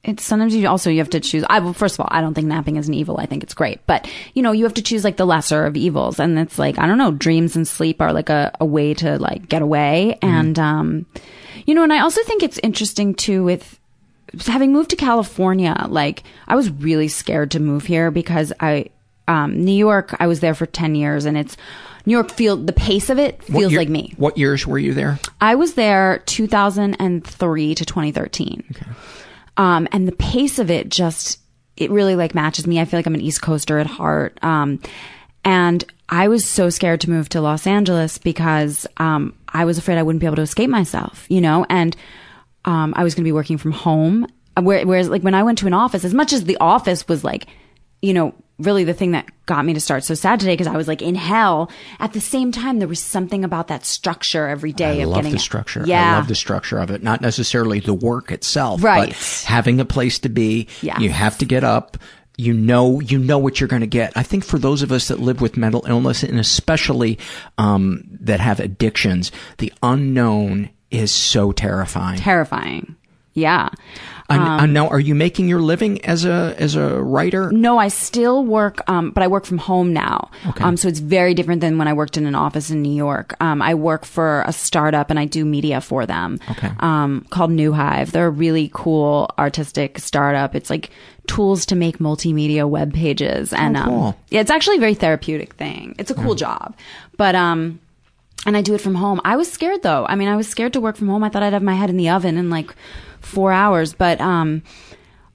it's 0.05 0.25
sometimes 0.25 0.55
you 0.55 0.69
also 0.69 0.91
you 0.91 0.99
have 0.99 1.11
to 1.11 1.21
choose. 1.21 1.45
I 1.49 1.59
well, 1.59 1.73
first 1.73 1.97
of 1.97 2.01
all, 2.01 2.09
I 2.11 2.21
don't 2.21 2.35
think 2.35 2.47
napping 2.47 2.77
is 2.77 2.89
an 2.89 2.95
evil. 2.95 3.19
I 3.19 3.27
think 3.27 3.43
it's 3.43 3.55
great, 3.55 3.85
but 3.87 4.09
you 4.35 4.43
know, 4.43 4.53
you 4.53 4.65
have 4.65 4.75
to 4.75 4.83
choose 4.83 5.05
like 5.05 5.17
the 5.17 5.27
lesser 5.27 5.67
of 5.67 5.77
evils, 5.77 6.21
and 6.21 6.39
it's 6.39 6.59
like 6.59 6.79
I 6.79 6.87
don't 6.87 6.99
know, 6.99 7.11
dreams 7.11 7.57
and 7.57 7.67
sleep 7.67 8.01
are 8.01 8.13
like 8.13 8.31
a, 8.31 8.53
a 8.61 8.65
way 8.65 8.95
to 8.95 9.19
like 9.19 9.49
get 9.49 9.61
away, 9.61 10.19
and 10.23 10.59
um, 10.59 11.07
you 11.67 11.75
know, 11.75 11.83
and 11.83 11.93
I 11.93 12.01
also 12.01 12.23
think 12.25 12.43
it's 12.43 12.59
interesting 12.63 13.15
too 13.15 13.43
with 13.45 13.79
having 14.47 14.73
moved 14.73 14.91
to 14.91 14.97
California. 14.97 15.87
Like 15.89 16.23
I 16.47 16.55
was 16.55 16.71
really 16.71 17.09
scared 17.09 17.51
to 17.53 17.61
move 17.61 17.85
here 17.85 18.11
because 18.11 18.53
I 18.61 18.91
um, 19.27 19.65
New 19.65 19.77
York. 19.77 20.15
I 20.21 20.29
was 20.29 20.41
there 20.41 20.55
for 20.55 20.67
ten 20.67 20.95
years, 20.95 21.25
and 21.25 21.37
it's 21.37 21.57
New 22.07 22.13
York. 22.13 22.31
Feel 22.31 22.57
the 22.57 22.73
pace 22.73 23.11
of 23.11 23.19
it 23.19 23.43
feels 23.43 23.73
year- 23.73 23.81
like 23.81 23.89
me. 23.89 24.15
What 24.17 24.39
years 24.39 24.65
were 24.65 24.79
you 24.79 24.95
there? 24.95 25.19
I 25.41 25.57
was 25.57 25.75
there 25.75 26.23
2003 26.27 27.75
to 27.75 27.85
2013. 27.85 28.65
Um, 29.59 29.87
and 29.93 30.09
the 30.09 30.13
pace 30.13 30.59
of 30.59 30.71
it 30.71 30.89
just, 30.89 31.41
it 31.77 31.91
really 31.91 32.17
like 32.17 32.35
matches 32.35 32.67
me. 32.67 32.81
I 32.81 32.87
feel 32.87 32.99
like 32.99 33.07
I'm 33.07 33.15
an 33.15 33.21
East 33.21 33.43
Coaster 33.43 33.79
at 33.79 33.87
heart. 33.87 34.39
Um, 34.43 34.81
and 35.45 35.85
I 36.09 36.29
was 36.29 36.47
so 36.47 36.71
scared 36.71 37.03
to 37.03 37.11
move 37.11 37.29
to 37.31 37.41
Los 37.41 37.67
Angeles 37.67 38.17
because, 38.17 38.87
um, 38.97 39.35
I 39.49 39.67
was 39.67 39.77
afraid 39.77 39.99
I 39.99 40.03
wouldn't 40.03 40.21
be 40.21 40.27
able 40.27 40.37
to 40.37 40.43
escape 40.43 40.71
myself, 40.71 41.27
you 41.29 41.41
know, 41.41 41.67
and, 41.69 41.95
um, 42.65 42.95
I 42.97 43.05
was 43.05 43.15
going 43.15 43.25
to 43.25 43.29
be 43.29 43.33
working 43.33 43.59
from 43.59 43.73
home. 43.73 44.27
Whereas 44.61 45.09
like 45.09 45.23
when 45.23 45.35
I 45.35 45.43
went 45.43 45.59
to 45.59 45.67
an 45.67 45.75
office, 45.75 46.05
as 46.05 46.15
much 46.15 46.33
as 46.33 46.45
the 46.45 46.57
office 46.61 47.07
was 47.07 47.23
like, 47.23 47.47
you 48.01 48.15
know, 48.15 48.35
really 48.59 48.85
the 48.85 48.95
thing 48.95 49.13
that 49.13 49.27
got 49.47 49.65
me 49.65 49.73
to 49.75 49.81
start 49.81 50.03
so 50.05 50.15
sad 50.15 50.41
today 50.41 50.55
because 50.55 50.67
I 50.67 50.77
was 50.77 50.89
like 50.89 51.01
in 51.03 51.15
hell. 51.15 51.71
At 52.01 52.13
the 52.13 52.21
same 52.21 52.51
time, 52.53 52.79
there 52.81 52.89
was 52.89 53.01
something 53.01 53.45
about 53.45 53.69
that 53.69 53.87
structure 53.87 54.49
every 54.49 54.73
day 54.73 55.01
I 55.01 55.05
of 55.05 55.11
love 55.11 55.19
getting 55.19 55.33
the 55.33 55.39
structure. 55.39 55.83
Yeah, 55.87 56.15
I 56.15 56.17
love 56.19 56.29
the 56.29 56.35
structure 56.35 56.79
of 56.79 56.91
it. 56.91 57.03
Not 57.03 57.21
necessarily 57.21 57.81
the 57.81 57.95
work 57.95 58.33
itself, 58.33 58.83
Right. 58.83 59.11
but 59.11 59.45
having 59.47 59.81
a 59.81 59.85
place 59.85 60.19
to 60.21 60.29
be. 60.29 60.67
Yeah. 60.83 60.99
You 60.99 61.11
have 61.11 61.39
to 61.39 61.45
get 61.45 61.63
up. 61.65 61.97
You 62.41 62.55
know, 62.55 63.01
you 63.01 63.19
know 63.19 63.39
what 63.39 63.59
you're 63.61 63.67
going 63.69 63.81
to 63.81 63.87
get. 63.89 64.13
I 64.17 64.23
think 64.23 64.45
for 64.45 64.59
those 64.61 64.83
of 64.83 64.93
us 64.93 65.09
that 65.09 65.19
live 65.19 65.41
with 65.41 65.57
mental 65.57 65.85
illness 65.89 66.23
and 66.23 66.39
especially, 66.39 67.19
um, 67.59 68.05
that 68.21 68.39
have 68.39 68.61
addictions, 68.61 69.33
the 69.59 69.73
unknown 69.83 70.71
is 70.91 71.11
so 71.13 71.51
terrifying. 71.53 72.19
terrifying. 72.19 72.95
Yeah. 73.35 73.69
I, 74.31 74.37
Um, 74.37 74.43
I 74.61 74.67
know. 74.67 74.89
Are 74.89 74.99
you 75.01 75.15
making 75.15 75.49
your 75.49 75.61
living 75.61 76.05
as 76.05 76.25
a, 76.25 76.55
as 76.59 76.75
a 76.75 77.01
writer? 77.01 77.51
No, 77.53 77.79
I 77.79 77.89
still 77.89 78.45
work, 78.45 78.83
um, 78.91 79.11
but 79.13 79.23
I 79.23 79.29
work 79.29 79.47
from 79.47 79.59
home 79.59 79.93
now. 79.93 80.31
Okay. 80.49 80.65
Um, 80.65 80.77
so 80.77 80.89
it's 80.89 80.99
very 80.99 81.35
different 81.35 81.61
than 81.61 81.79
when 81.79 81.87
I 81.89 81.93
worked 81.93 82.17
in 82.17 82.27
an 82.27 82.35
office 82.35 82.69
in 82.71 82.83
New 82.83 82.93
York. 82.95 83.35
Um, 83.41 83.63
I 83.63 83.75
work 83.75 84.05
for 84.05 84.43
a 84.47 84.53
startup 84.53 85.09
and 85.11 85.19
I 85.21 85.25
do 85.25 85.45
media 85.45 85.81
for 85.81 86.05
them. 86.05 86.41
Okay. 86.51 86.71
Um, 86.81 87.27
called 87.31 87.53
New 87.53 87.73
Hive. 87.73 88.11
They're 88.13 88.27
a 88.27 88.31
really 88.31 88.71
cool 88.75 89.31
artistic 89.39 89.99
startup. 90.01 90.55
It's 90.57 90.69
like 90.69 90.91
tools 91.27 91.65
to 91.67 91.77
make 91.77 91.99
multimedia 91.99 92.69
web 92.69 92.93
pages 92.93 93.53
and, 93.53 93.77
Oh, 93.77 93.81
um, 93.81 93.89
cool. 93.89 94.19
yeah, 94.31 94.41
it's 94.41 94.51
actually 94.51 94.77
a 94.79 94.81
very 94.81 94.95
therapeutic 94.95 95.55
thing. 95.55 95.95
It's 95.99 96.11
a 96.11 96.15
cool 96.15 96.35
job, 96.35 96.75
but, 97.17 97.35
um, 97.35 97.79
and 98.47 98.57
I 98.57 98.63
do 98.63 98.75
it 98.75 98.81
from 98.81 98.95
home. 98.95 99.21
I 99.25 99.37
was 99.37 99.51
scared 99.51 99.83
though. 99.83 100.07
I 100.09 100.15
mean, 100.15 100.29
I 100.29 100.37
was 100.37 100.49
scared 100.49 100.73
to 100.75 100.81
work 100.81 100.97
from 100.97 101.09
home. 101.09 101.25
I 101.25 101.29
thought 101.29 101.43
I'd 101.43 101.53
have 101.53 101.63
my 101.63 101.75
head 101.75 101.91
in 101.91 101.97
the 101.97 102.09
oven 102.09 102.39
and 102.39 102.51
like 102.51 102.75
four 103.21 103.53
hours, 103.53 103.93
but, 103.95 104.21
um, 104.21 104.63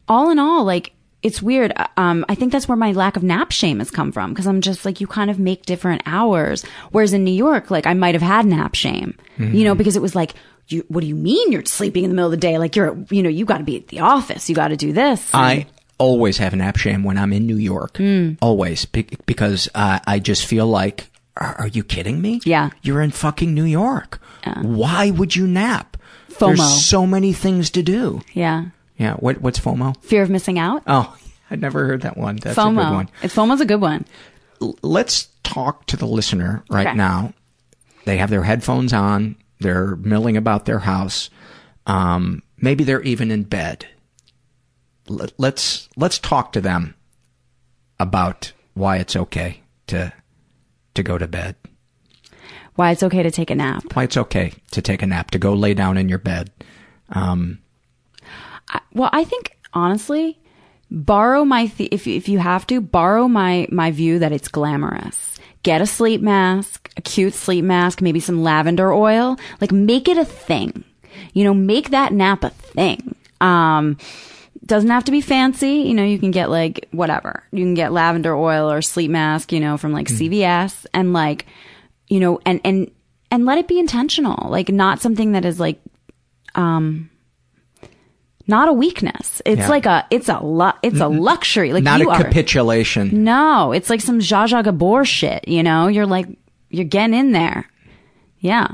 all 0.07 0.29
in 0.31 0.39
all, 0.39 0.63
like, 0.63 0.93
it's 1.21 1.41
weird. 1.41 1.71
Um, 1.95 2.25
I 2.27 2.35
think 2.35 2.51
that's 2.51 2.67
where 2.67 2.75
my 2.75 2.91
lack 2.91 3.15
of 3.15 3.23
nap 3.23 3.51
shame 3.53 3.79
has 3.79 3.89
come 3.89 4.11
from 4.11 4.31
because 4.31 4.45
I'm 4.45 4.59
just 4.59 4.83
like, 4.83 4.99
you 4.99 5.07
kind 5.07 5.29
of 5.31 5.39
make 5.39 5.65
different 5.65 6.01
hours. 6.05 6.65
Whereas 6.91 7.13
in 7.13 7.23
New 7.23 7.31
York, 7.31 7.71
like, 7.71 7.87
I 7.87 7.93
might 7.93 8.13
have 8.13 8.21
had 8.21 8.45
nap 8.45 8.75
shame, 8.75 9.17
you 9.37 9.63
know, 9.63 9.73
because 9.73 9.95
it 9.95 10.01
was 10.01 10.15
like, 10.15 10.33
you, 10.67 10.83
what 10.89 10.99
do 10.99 11.07
you 11.07 11.15
mean 11.15 11.51
you're 11.51 11.63
sleeping 11.65 12.03
in 12.03 12.09
the 12.09 12.15
middle 12.15 12.27
of 12.27 12.31
the 12.31 12.37
day? 12.37 12.57
Like, 12.57 12.75
you're, 12.75 12.97
you 13.09 13.23
know, 13.23 13.29
you 13.29 13.45
got 13.45 13.59
to 13.59 13.63
be 13.63 13.77
at 13.77 13.87
the 13.87 14.01
office. 14.01 14.49
You 14.49 14.55
got 14.55 14.67
to 14.69 14.75
do 14.75 14.91
this. 14.91 15.29
I 15.33 15.67
always 15.97 16.37
have 16.39 16.53
nap 16.53 16.75
shame 16.75 17.05
when 17.05 17.17
I'm 17.17 17.31
in 17.31 17.47
New 17.47 17.57
York. 17.57 17.97
Hmm. 17.97 18.33
Always. 18.41 18.83
Be- 18.83 19.07
because 19.25 19.69
uh, 19.73 19.99
I 20.05 20.19
just 20.19 20.45
feel 20.45 20.67
like, 20.67 21.09
are, 21.37 21.55
are 21.55 21.67
you 21.67 21.85
kidding 21.85 22.21
me? 22.21 22.41
Yeah. 22.43 22.71
You're 22.81 23.01
in 23.01 23.11
fucking 23.11 23.53
New 23.53 23.63
York. 23.63 24.19
Why 24.61 25.09
would 25.09 25.37
you 25.37 25.47
nap? 25.47 25.95
FOMO. 26.37 26.57
There's 26.57 26.85
so 26.85 27.05
many 27.05 27.33
things 27.33 27.69
to 27.71 27.83
do. 27.83 28.21
yeah. 28.33 28.65
Yeah. 28.97 29.15
What, 29.15 29.41
what's 29.41 29.59
FOMO? 29.59 29.97
Fear 30.03 30.21
of 30.23 30.29
missing 30.29 30.59
out. 30.59 30.83
Oh, 30.87 31.17
I'd 31.49 31.59
never 31.61 31.85
heard 31.87 32.01
that 32.01 32.15
one. 32.15 32.35
That's 32.37 32.57
FOMO. 32.57 32.71
a 32.71 32.83
good 32.85 32.93
one. 32.93 33.09
It's 33.23 33.35
FOMO's 33.35 33.61
a 33.61 33.65
good 33.65 33.81
one. 33.81 34.05
L- 34.61 34.77
let's 34.83 35.27
talk 35.43 35.87
to 35.87 35.97
the 35.97 36.05
listener 36.07 36.63
right 36.69 36.87
Okay. 36.87 36.95
now. 36.95 37.33
They 38.05 38.17
have 38.17 38.29
their 38.29 38.43
headphones 38.43 38.93
on. 38.93 39.35
They're 39.59 39.95
milling 39.95 40.37
about 40.37 40.65
their 40.65 40.79
house. 40.79 41.29
Um, 41.87 42.43
maybe 42.57 42.83
they're 42.83 43.01
even 43.01 43.31
in 43.31 43.43
bed. 43.43 43.87
Let, 45.07 45.33
let's 45.37 45.89
let's 45.97 46.19
talk 46.19 46.53
to 46.53 46.61
them 46.61 46.95
about 47.99 48.53
why 48.73 48.97
it's 48.97 49.15
okay 49.15 49.61
to 49.87 50.13
to 50.93 51.03
go 51.03 51.17
to 51.17 51.27
bed. 51.27 51.55
Why 52.75 52.91
it's 52.91 53.03
okay 53.03 53.23
to 53.23 53.31
take 53.31 53.49
a 53.51 53.55
nap. 53.55 53.83
Why 53.93 54.03
it's 54.03 54.17
okay 54.17 54.53
to 54.71 54.81
take 54.81 55.01
a 55.01 55.05
nap, 55.07 55.31
to 55.31 55.39
go 55.39 55.53
lay 55.53 55.73
down 55.73 55.97
in 55.97 56.09
your 56.09 56.17
bed. 56.17 56.49
Um, 57.09 57.59
I- 58.69 58.81
well, 58.93 59.09
I 59.13 59.23
think 59.23 59.55
honestly, 59.73 60.39
borrow 60.89 61.45
my 61.45 61.67
th- 61.67 61.89
if 61.91 62.07
if 62.07 62.27
you 62.27 62.39
have 62.39 62.65
to 62.67 62.81
borrow 62.81 63.27
my 63.27 63.67
my 63.71 63.91
view 63.91 64.19
that 64.19 64.31
it's 64.31 64.47
glamorous. 64.47 65.29
Get 65.63 65.81
a 65.81 65.85
sleep 65.85 66.21
mask, 66.21 66.91
a 66.97 67.01
cute 67.01 67.33
sleep 67.33 67.63
mask, 67.63 68.01
maybe 68.01 68.19
some 68.19 68.43
lavender 68.43 68.91
oil. 68.91 69.37
Like 69.61 69.71
make 69.71 70.07
it 70.09 70.17
a 70.17 70.25
thing. 70.25 70.83
You 71.33 71.43
know, 71.45 71.53
make 71.53 71.91
that 71.91 72.11
nap 72.11 72.43
a 72.43 72.49
thing. 72.49 73.15
Um, 73.39 73.97
doesn't 74.65 74.89
have 74.89 75.05
to 75.05 75.11
be 75.11 75.21
fancy. 75.21 75.83
You 75.87 75.93
know, 75.93 76.03
you 76.03 76.19
can 76.19 76.31
get 76.31 76.49
like 76.49 76.87
whatever. 76.91 77.43
You 77.51 77.63
can 77.63 77.75
get 77.75 77.91
lavender 77.93 78.35
oil 78.35 78.69
or 78.71 78.81
sleep 78.81 79.11
mask, 79.11 79.51
you 79.51 79.59
know, 79.59 79.77
from 79.77 79.93
like 79.93 80.07
CVS 80.07 80.85
and 80.93 81.13
like, 81.13 81.45
you 82.13 82.19
know, 82.19 82.39
and, 82.45 82.61
and, 82.63 82.91
and 83.31 83.45
let 83.45 83.57
it 83.57 83.67
be 83.67 83.79
intentional. 83.79 84.49
Like 84.49 84.69
not 84.69 85.01
something 85.01 85.31
that 85.31 85.45
is 85.45 85.59
like, 85.59 85.79
um, 86.55 87.09
not 88.45 88.67
a 88.67 88.73
weakness. 88.73 89.41
It's 89.45 89.59
Yeah. 89.61 89.69
like 89.69 89.85
a, 89.85 90.05
it's 90.11 90.29
a, 90.29 90.39
lu- 90.43 90.77
it's 90.83 90.99
a 90.99 91.07
luxury. 91.07 91.71
Like 91.73 91.83
Not 91.83 91.99
you 92.01 92.09
a 92.09 92.13
are, 92.13 92.21
capitulation. 92.23 93.23
no, 93.23 93.71
it's 93.71 93.89
like 93.89 94.01
some 94.01 94.19
Zsa 94.19 94.47
Zsa 94.49 94.63
Gabor 94.63 95.05
shit, 95.05 95.47
you 95.47 95.63
know? 95.63 95.87
You're 95.87 96.05
like, 96.05 96.27
you're 96.69 96.85
getting 96.85 97.15
in 97.17 97.31
there. 97.31 97.65
Yeah. 98.39 98.67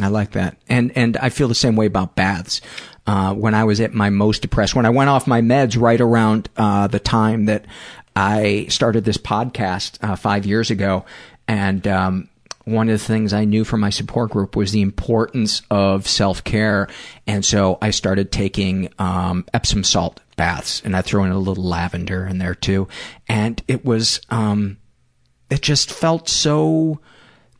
I 0.00 0.08
like 0.08 0.32
that. 0.32 0.56
And 0.68 0.90
and 0.96 1.16
I 1.18 1.28
feel 1.28 1.48
the 1.48 1.54
same 1.54 1.76
way 1.76 1.86
about 1.86 2.16
baths. 2.16 2.60
Uh, 3.06 3.34
when 3.34 3.54
I 3.54 3.64
was 3.64 3.80
at 3.80 3.92
my 3.94 4.10
most 4.10 4.42
depressed, 4.42 4.74
when 4.74 4.86
I 4.86 4.90
went 4.90 5.10
off 5.10 5.26
my 5.26 5.40
meds 5.40 5.80
right 5.80 6.00
around 6.00 6.48
uh, 6.56 6.86
the 6.88 6.98
time 6.98 7.44
that 7.46 7.64
I 8.16 8.66
started 8.70 9.04
this 9.04 9.18
podcast 9.18 9.98
uh, 10.02 10.16
five 10.16 10.46
years 10.46 10.70
ago, 10.70 11.04
and 11.46 11.86
um, 11.86 12.28
one 12.64 12.88
of 12.88 12.98
the 12.98 13.04
things 13.04 13.32
I 13.32 13.44
knew 13.44 13.64
from 13.64 13.80
my 13.80 13.90
support 13.90 14.30
group 14.30 14.56
was 14.56 14.72
the 14.72 14.82
importance 14.82 15.62
of 15.70 16.06
self 16.08 16.42
care, 16.44 16.88
and 17.26 17.44
so 17.44 17.78
I 17.82 17.90
started 17.90 18.32
taking 18.32 18.88
um, 18.98 19.44
Epsom 19.52 19.84
salt 19.84 20.20
baths, 20.36 20.82
and 20.84 20.96
I 20.96 21.02
throw 21.02 21.24
in 21.24 21.30
a 21.30 21.38
little 21.38 21.64
lavender 21.64 22.26
in 22.26 22.38
there 22.38 22.54
too, 22.54 22.88
and 23.28 23.62
it 23.68 23.84
was 23.84 24.20
um, 24.30 24.78
it 25.50 25.62
just 25.62 25.92
felt 25.92 26.28
so 26.28 27.00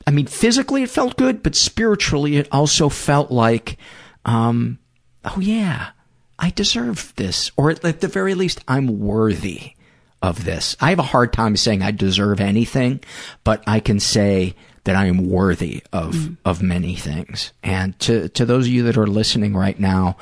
I 0.06 0.10
mean, 0.10 0.26
physically 0.26 0.82
it 0.82 0.90
felt 0.90 1.16
good, 1.16 1.42
but 1.42 1.54
spiritually 1.54 2.36
it 2.36 2.48
also 2.52 2.88
felt 2.88 3.30
like, 3.30 3.78
um, 4.24 4.78
oh 5.24 5.40
yeah, 5.40 5.90
I 6.38 6.50
deserve 6.50 7.12
this. 7.16 7.50
Or 7.56 7.70
at 7.70 8.00
the 8.00 8.08
very 8.08 8.34
least, 8.34 8.60
I'm 8.68 9.00
worthy 9.00 9.72
of 10.20 10.44
this. 10.44 10.76
I 10.80 10.90
have 10.90 10.98
a 10.98 11.02
hard 11.02 11.32
time 11.32 11.56
saying 11.56 11.82
I 11.82 11.90
deserve 11.90 12.40
anything, 12.40 13.00
but 13.44 13.62
I 13.66 13.80
can 13.80 14.00
say 14.00 14.54
that 14.84 14.96
I 14.96 15.06
am 15.06 15.28
worthy 15.28 15.82
of, 15.92 16.14
mm. 16.14 16.36
of 16.44 16.62
many 16.62 16.94
things. 16.94 17.52
And 17.62 17.98
to, 18.00 18.28
to 18.30 18.44
those 18.44 18.66
of 18.66 18.72
you 18.72 18.82
that 18.84 18.96
are 18.96 19.06
listening 19.06 19.54
right 19.54 19.78
now 19.78 20.16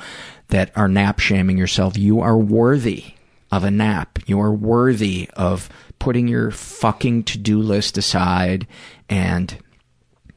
that 0.47 0.71
are 0.75 0.87
nap 0.87 1.19
shaming 1.19 1.57
yourself, 1.57 1.97
you 1.97 2.21
are 2.21 2.37
worthy 2.37 3.13
of 3.51 3.63
a 3.63 3.71
nap. 3.71 4.19
You 4.25 4.39
are 4.39 4.53
worthy 4.53 5.29
of 5.33 5.69
putting 5.99 6.27
your 6.27 6.51
fucking 6.51 7.23
to-do 7.23 7.59
list 7.59 7.97
aside 7.97 8.67
and 9.09 9.57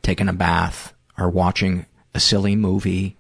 taking 0.03 0.29
a 0.29 0.33
bath 0.33 0.93
or 1.17 1.31
watching 1.31 1.87
a 2.15 2.21
silly 2.21 2.57
movie 2.57 3.17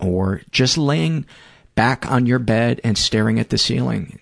or 0.00 0.42
just 0.50 0.76
laying 0.76 1.26
back 1.74 2.10
on 2.10 2.26
your 2.26 2.38
bed 2.38 2.80
and 2.82 2.96
staring 2.96 3.38
at 3.38 3.50
the 3.50 3.58
ceiling. 3.58 4.18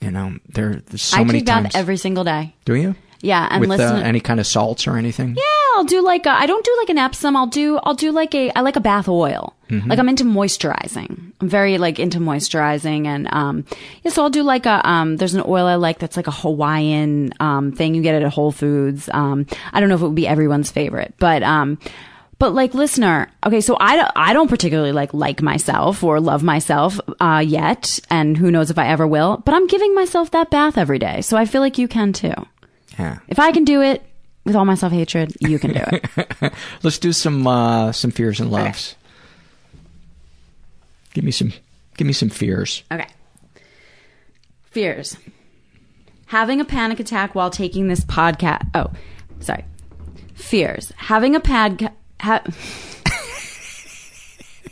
You 0.00 0.10
know, 0.10 0.38
there, 0.48 0.76
there's 0.86 1.02
so 1.02 1.18
I 1.18 1.24
many 1.24 1.40
take 1.40 1.46
bath 1.46 1.62
times. 1.64 1.74
every 1.74 1.96
single 1.96 2.24
day. 2.24 2.54
Do 2.64 2.74
you? 2.74 2.94
Yeah, 3.20 3.48
and 3.50 3.60
With 3.60 3.70
listen. 3.70 3.96
uh, 3.96 4.00
any 4.00 4.20
kind 4.20 4.38
of 4.40 4.46
salts 4.46 4.86
or 4.86 4.96
anything? 4.96 5.34
yeah, 5.36 5.42
I'll 5.76 5.84
do 5.84 6.02
like 6.02 6.24
a, 6.26 6.30
I 6.30 6.46
don't 6.46 6.64
do 6.64 6.74
like 6.78 6.88
an 6.90 6.98
Epsom. 6.98 7.36
I'll 7.36 7.46
do 7.48 7.78
I'll 7.82 7.94
do 7.94 8.12
like 8.12 8.34
a 8.34 8.50
I 8.56 8.60
like 8.60 8.76
a 8.76 8.80
bath 8.80 9.08
oil. 9.08 9.54
Mhm. 9.70 9.88
Like 9.88 9.98
I'm 9.98 10.08
into 10.08 10.24
moisturizing. 10.24 11.32
I'm 11.40 11.48
very 11.48 11.78
like 11.78 11.98
into 11.98 12.18
moisturizing 12.18 13.06
and 13.06 13.28
um 13.32 13.64
yeah, 14.02 14.10
so 14.10 14.22
I'll 14.22 14.30
do 14.30 14.42
like 14.42 14.66
a 14.66 14.88
um 14.88 15.16
there's 15.16 15.34
an 15.34 15.42
oil 15.46 15.66
I 15.66 15.74
like 15.76 15.98
that's 15.98 16.16
like 16.16 16.26
a 16.26 16.32
Hawaiian 16.32 17.32
um 17.40 17.72
thing 17.72 17.94
you 17.94 18.02
get 18.02 18.14
it 18.14 18.22
at 18.24 18.32
Whole 18.32 18.52
Foods. 18.52 19.08
Um 19.12 19.46
I 19.72 19.80
don't 19.80 19.88
know 19.88 19.94
if 19.94 20.00
it 20.00 20.06
would 20.06 20.14
be 20.14 20.26
everyone's 20.28 20.70
favorite, 20.70 21.14
but 21.18 21.42
um 21.42 21.78
but 22.38 22.54
like 22.54 22.72
listener, 22.72 23.28
okay, 23.44 23.60
so 23.60 23.76
I 23.80 23.96
don't, 23.96 24.10
I 24.14 24.32
don't 24.32 24.46
particularly 24.48 24.92
like 24.92 25.12
like 25.12 25.42
myself 25.42 26.04
or 26.04 26.20
love 26.20 26.42
myself 26.42 27.00
uh 27.20 27.42
yet 27.44 27.98
and 28.10 28.36
who 28.36 28.50
knows 28.50 28.70
if 28.70 28.78
I 28.78 28.88
ever 28.88 29.06
will, 29.06 29.42
but 29.44 29.54
I'm 29.54 29.66
giving 29.66 29.94
myself 29.94 30.30
that 30.32 30.50
bath 30.50 30.78
every 30.78 30.98
day. 30.98 31.20
So 31.20 31.36
I 31.36 31.44
feel 31.46 31.60
like 31.60 31.78
you 31.78 31.88
can 31.88 32.12
too. 32.12 32.34
Yeah. 32.98 33.18
If 33.28 33.38
I 33.38 33.52
can 33.52 33.64
do 33.64 33.80
it 33.82 34.02
with 34.44 34.56
all 34.56 34.64
my 34.64 34.74
self 34.74 34.92
hatred, 34.92 35.32
you 35.40 35.58
can 35.58 35.72
do 35.72 35.82
it. 35.86 36.52
Let's 36.82 36.98
do 36.98 37.12
some 37.12 37.46
uh, 37.46 37.92
some 37.92 38.10
fears 38.10 38.40
and 38.40 38.50
loves. 38.50 38.96
Give 41.14 41.24
me 41.24 41.30
some 41.30 41.52
give 41.96 42.06
me 42.06 42.12
some 42.12 42.28
fears. 42.28 42.82
Okay. 42.90 43.06
Fears. 44.64 45.16
Having 46.26 46.60
a 46.60 46.64
panic 46.64 47.00
attack 47.00 47.34
while 47.34 47.50
taking 47.50 47.88
this 47.88 48.04
podcast. 48.04 48.66
Oh, 48.74 48.90
sorry. 49.40 49.64
Fears. 50.34 50.92
Having 50.96 51.36
a 51.36 51.40
pad. 51.40 51.92
Ha- 52.20 52.44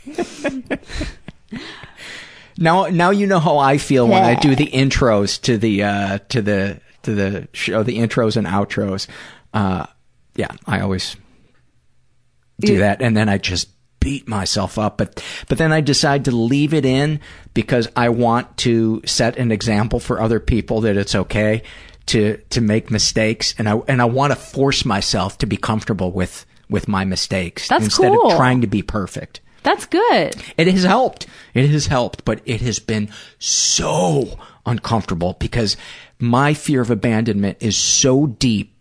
Now, 2.58 2.86
now 2.86 3.10
you 3.10 3.26
know 3.26 3.38
how 3.38 3.58
I 3.58 3.76
feel 3.76 4.08
when 4.08 4.22
I 4.24 4.34
do 4.34 4.54
the 4.56 4.66
intros 4.66 5.40
to 5.42 5.58
the 5.58 5.82
uh, 5.82 6.18
to 6.30 6.40
the 6.40 6.80
to 7.06 7.14
the 7.14 7.48
show, 7.52 7.82
the 7.82 7.98
intros 7.98 8.36
and 8.36 8.46
outros. 8.46 9.06
Uh, 9.54 9.86
yeah, 10.36 10.50
I 10.66 10.80
always 10.80 11.16
do 12.60 12.74
You- 12.74 12.78
that, 12.80 13.00
and 13.02 13.16
then 13.16 13.28
I 13.28 13.38
just 13.38 13.68
beat 14.00 14.28
myself 14.28 14.78
up. 14.78 14.98
But 14.98 15.22
but 15.48 15.58
then 15.58 15.72
I 15.72 15.80
decide 15.80 16.26
to 16.26 16.30
leave 16.30 16.72
it 16.74 16.84
in 16.84 17.20
because 17.54 17.88
I 17.96 18.10
want 18.10 18.56
to 18.58 19.02
set 19.06 19.36
an 19.38 19.50
example 19.50 19.98
for 19.98 20.20
other 20.20 20.38
people 20.40 20.82
that 20.82 20.96
it's 20.96 21.14
okay 21.14 21.62
to 22.06 22.36
to 22.50 22.60
make 22.60 22.90
mistakes, 22.90 23.54
and 23.58 23.68
I 23.68 23.76
and 23.88 24.00
I 24.00 24.04
want 24.04 24.32
to 24.32 24.36
force 24.38 24.84
myself 24.84 25.38
to 25.38 25.46
be 25.46 25.56
comfortable 25.56 26.12
with 26.12 26.44
with 26.68 26.86
my 26.88 27.04
mistakes 27.04 27.68
That's 27.68 27.84
instead 27.84 28.12
cool. 28.12 28.30
of 28.32 28.36
trying 28.36 28.60
to 28.60 28.66
be 28.66 28.82
perfect. 28.82 29.40
That's 29.62 29.86
good. 29.86 30.36
It 30.56 30.68
has 30.68 30.84
helped. 30.84 31.26
It 31.54 31.68
has 31.70 31.86
helped, 31.88 32.24
but 32.24 32.40
it 32.44 32.60
has 32.60 32.78
been 32.78 33.08
so 33.40 34.38
uncomfortable 34.64 35.36
because 35.40 35.76
my 36.18 36.54
fear 36.54 36.80
of 36.80 36.90
abandonment 36.90 37.58
is 37.60 37.76
so 37.76 38.26
deep 38.26 38.72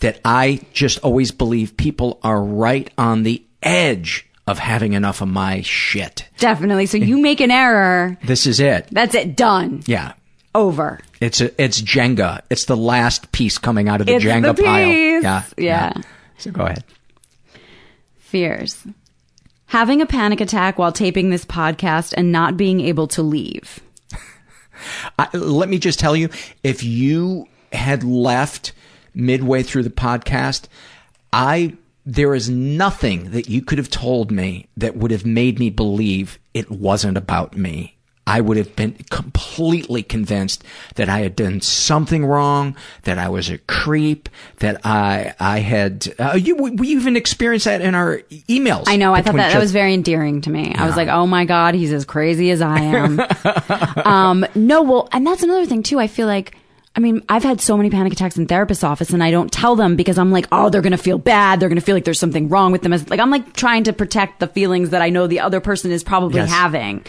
that 0.00 0.20
I 0.24 0.60
just 0.72 0.98
always 1.00 1.30
believe 1.30 1.76
people 1.76 2.20
are 2.22 2.42
right 2.42 2.90
on 2.98 3.22
the 3.22 3.44
edge 3.62 4.28
of 4.46 4.58
having 4.58 4.92
enough 4.92 5.20
of 5.22 5.28
my 5.28 5.62
shit. 5.62 6.28
Definitely. 6.38 6.86
So 6.86 6.98
you 6.98 7.18
make 7.18 7.40
an 7.40 7.50
error. 7.50 8.18
This 8.24 8.46
is 8.46 8.60
it. 8.60 8.86
That's 8.92 9.14
it. 9.14 9.36
Done. 9.36 9.82
Yeah. 9.86 10.12
Over. 10.54 11.00
It's 11.20 11.40
a, 11.40 11.60
it's 11.60 11.80
Jenga. 11.80 12.42
It's 12.50 12.66
the 12.66 12.76
last 12.76 13.32
piece 13.32 13.58
coming 13.58 13.88
out 13.88 14.00
of 14.00 14.06
the 14.06 14.14
It's 14.14 14.24
Jenga 14.24 14.54
the 14.54 14.62
pile. 14.62 14.86
piece. 14.86 15.22
Yeah. 15.24 15.42
Yeah. 15.56 15.92
So 16.38 16.50
go 16.50 16.64
ahead. 16.66 16.84
Fears. 18.18 18.86
Having 19.66 20.02
a 20.02 20.06
panic 20.06 20.40
attack 20.40 20.78
while 20.78 20.92
taping 20.92 21.30
this 21.30 21.44
podcast 21.44 22.12
and 22.16 22.30
not 22.30 22.56
being 22.56 22.80
able 22.80 23.06
to 23.08 23.22
leave. 23.22 23.80
I, 25.18 25.28
let 25.36 25.68
me 25.68 25.78
just 25.78 25.98
tell 25.98 26.16
you, 26.16 26.28
if 26.62 26.82
you 26.82 27.48
had 27.72 28.04
left 28.04 28.72
midway 29.14 29.62
through 29.62 29.82
the 29.84 29.90
podcast, 29.90 30.66
I 31.32 31.76
there 32.06 32.34
is 32.34 32.50
nothing 32.50 33.30
that 33.30 33.48
you 33.48 33.62
could 33.62 33.78
have 33.78 33.88
told 33.88 34.30
me 34.30 34.68
that 34.76 34.96
would 34.96 35.10
have 35.10 35.24
made 35.24 35.58
me 35.58 35.70
believe 35.70 36.38
it 36.52 36.70
wasn't 36.70 37.16
about 37.16 37.56
me. 37.56 37.93
I 38.26 38.40
would 38.40 38.56
have 38.56 38.74
been 38.74 38.94
completely 39.10 40.02
convinced 40.02 40.64
that 40.94 41.08
I 41.08 41.20
had 41.20 41.36
done 41.36 41.60
something 41.60 42.24
wrong, 42.24 42.74
that 43.02 43.18
I 43.18 43.28
was 43.28 43.50
a 43.50 43.58
creep, 43.58 44.28
that 44.60 44.80
I 44.84 45.34
I 45.38 45.58
had. 45.58 46.14
Uh, 46.18 46.32
you 46.34 46.56
we 46.56 46.88
even 46.88 47.16
experienced 47.16 47.66
that 47.66 47.82
in 47.82 47.94
our 47.94 48.18
emails. 48.48 48.84
I 48.86 48.96
know. 48.96 49.14
I 49.14 49.20
thought 49.20 49.34
that, 49.36 49.52
that 49.52 49.60
was 49.60 49.72
very 49.72 49.92
endearing 49.92 50.40
to 50.42 50.50
me. 50.50 50.74
I 50.74 50.86
was 50.86 50.96
like, 50.96 51.08
oh 51.08 51.26
my 51.26 51.44
God, 51.44 51.74
he's 51.74 51.92
as 51.92 52.04
crazy 52.04 52.50
as 52.50 52.62
I 52.62 52.78
am. 52.80 53.20
um, 54.06 54.46
no, 54.54 54.82
well, 54.82 55.08
and 55.12 55.26
that's 55.26 55.42
another 55.42 55.66
thing 55.66 55.82
too. 55.82 56.00
I 56.00 56.06
feel 56.06 56.26
like, 56.26 56.56
I 56.96 57.00
mean, 57.00 57.24
I've 57.28 57.42
had 57.42 57.60
so 57.60 57.76
many 57.76 57.90
panic 57.90 58.12
attacks 58.12 58.36
in 58.36 58.46
therapist's 58.46 58.84
office 58.84 59.10
and 59.10 59.20
I 59.22 59.32
don't 59.32 59.50
tell 59.50 59.74
them 59.74 59.96
because 59.96 60.16
I'm 60.16 60.30
like, 60.30 60.46
oh, 60.52 60.70
they're 60.70 60.80
going 60.80 60.92
to 60.92 60.96
feel 60.96 61.18
bad. 61.18 61.58
They're 61.58 61.68
going 61.68 61.78
to 61.78 61.84
feel 61.84 61.96
like 61.96 62.04
there's 62.04 62.20
something 62.20 62.48
wrong 62.48 62.70
with 62.70 62.82
them. 62.82 62.92
As- 62.92 63.08
Like, 63.10 63.18
I'm 63.18 63.30
like 63.30 63.52
trying 63.54 63.82
to 63.84 63.92
protect 63.92 64.38
the 64.38 64.46
feelings 64.46 64.90
that 64.90 65.02
I 65.02 65.10
know 65.10 65.26
the 65.26 65.40
other 65.40 65.58
person 65.58 65.90
is 65.90 66.04
probably 66.04 66.40
Yes. 66.40 66.50
having. 66.50 67.04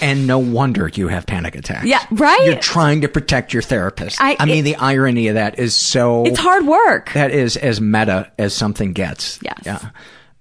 And 0.00 0.26
no 0.26 0.40
wonder 0.40 0.88
you 0.92 1.06
have 1.06 1.24
panic 1.26 1.54
attacks. 1.54 1.86
Yeah, 1.86 2.04
right? 2.10 2.46
You're 2.46 2.56
trying 2.58 3.02
to 3.02 3.08
protect 3.08 3.52
your 3.52 3.62
therapist. 3.62 4.20
I- 4.20 4.36
I, 4.40 4.44
mean, 4.44 4.58
it- 4.58 4.62
the 4.62 4.76
irony 4.76 5.28
of 5.28 5.34
that 5.36 5.58
is 5.60 5.72
so. 5.72 6.24
It's 6.24 6.38
hard 6.40 6.66
work. 6.66 7.12
That 7.12 7.30
is 7.30 7.56
as 7.56 7.80
meta 7.80 8.32
as 8.40 8.52
something 8.54 8.92
gets. 8.92 9.38
Yes. 9.42 9.60
Yeah. 9.64 9.78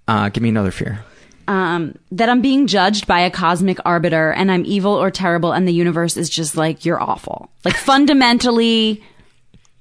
Uh, 0.07 0.29
give 0.29 0.41
me 0.41 0.49
another 0.49 0.71
fear. 0.71 1.01
Um, 1.47 1.95
that 2.11 2.27
I'm 2.27 2.41
being 2.41 2.67
judged 2.67 3.07
by 3.07 3.21
a 3.21 3.31
cosmic 3.31 3.79
arbiter 3.85 4.31
and 4.33 4.51
I'm 4.51 4.65
evil 4.65 4.91
or 4.91 5.09
terrible 5.09 5.53
and 5.53 5.65
the 5.65 5.71
universe 5.73 6.17
is 6.17 6.29
just 6.29 6.57
like, 6.57 6.83
you're 6.83 7.01
awful. 7.01 7.49
Like 7.63 7.75
fundamentally 7.77 9.01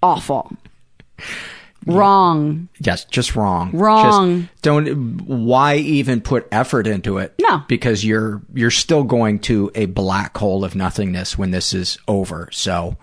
awful. 0.02 0.52
Wrong. 1.86 2.68
Yes, 2.80 3.04
just 3.04 3.36
wrong. 3.36 3.70
Wrong. 3.72 4.42
Just 4.42 4.62
don't. 4.62 5.20
Why 5.26 5.76
even 5.76 6.20
put 6.20 6.48
effort 6.50 6.86
into 6.88 7.18
it? 7.18 7.34
No. 7.40 7.62
because 7.68 8.04
you're 8.04 8.42
you're 8.54 8.72
still 8.72 9.04
going 9.04 9.38
to 9.40 9.70
a 9.74 9.86
black 9.86 10.36
hole 10.36 10.64
of 10.64 10.74
nothingness 10.74 11.38
when 11.38 11.52
this 11.52 11.72
is 11.72 11.96
over. 12.08 12.48
So, 12.50 12.96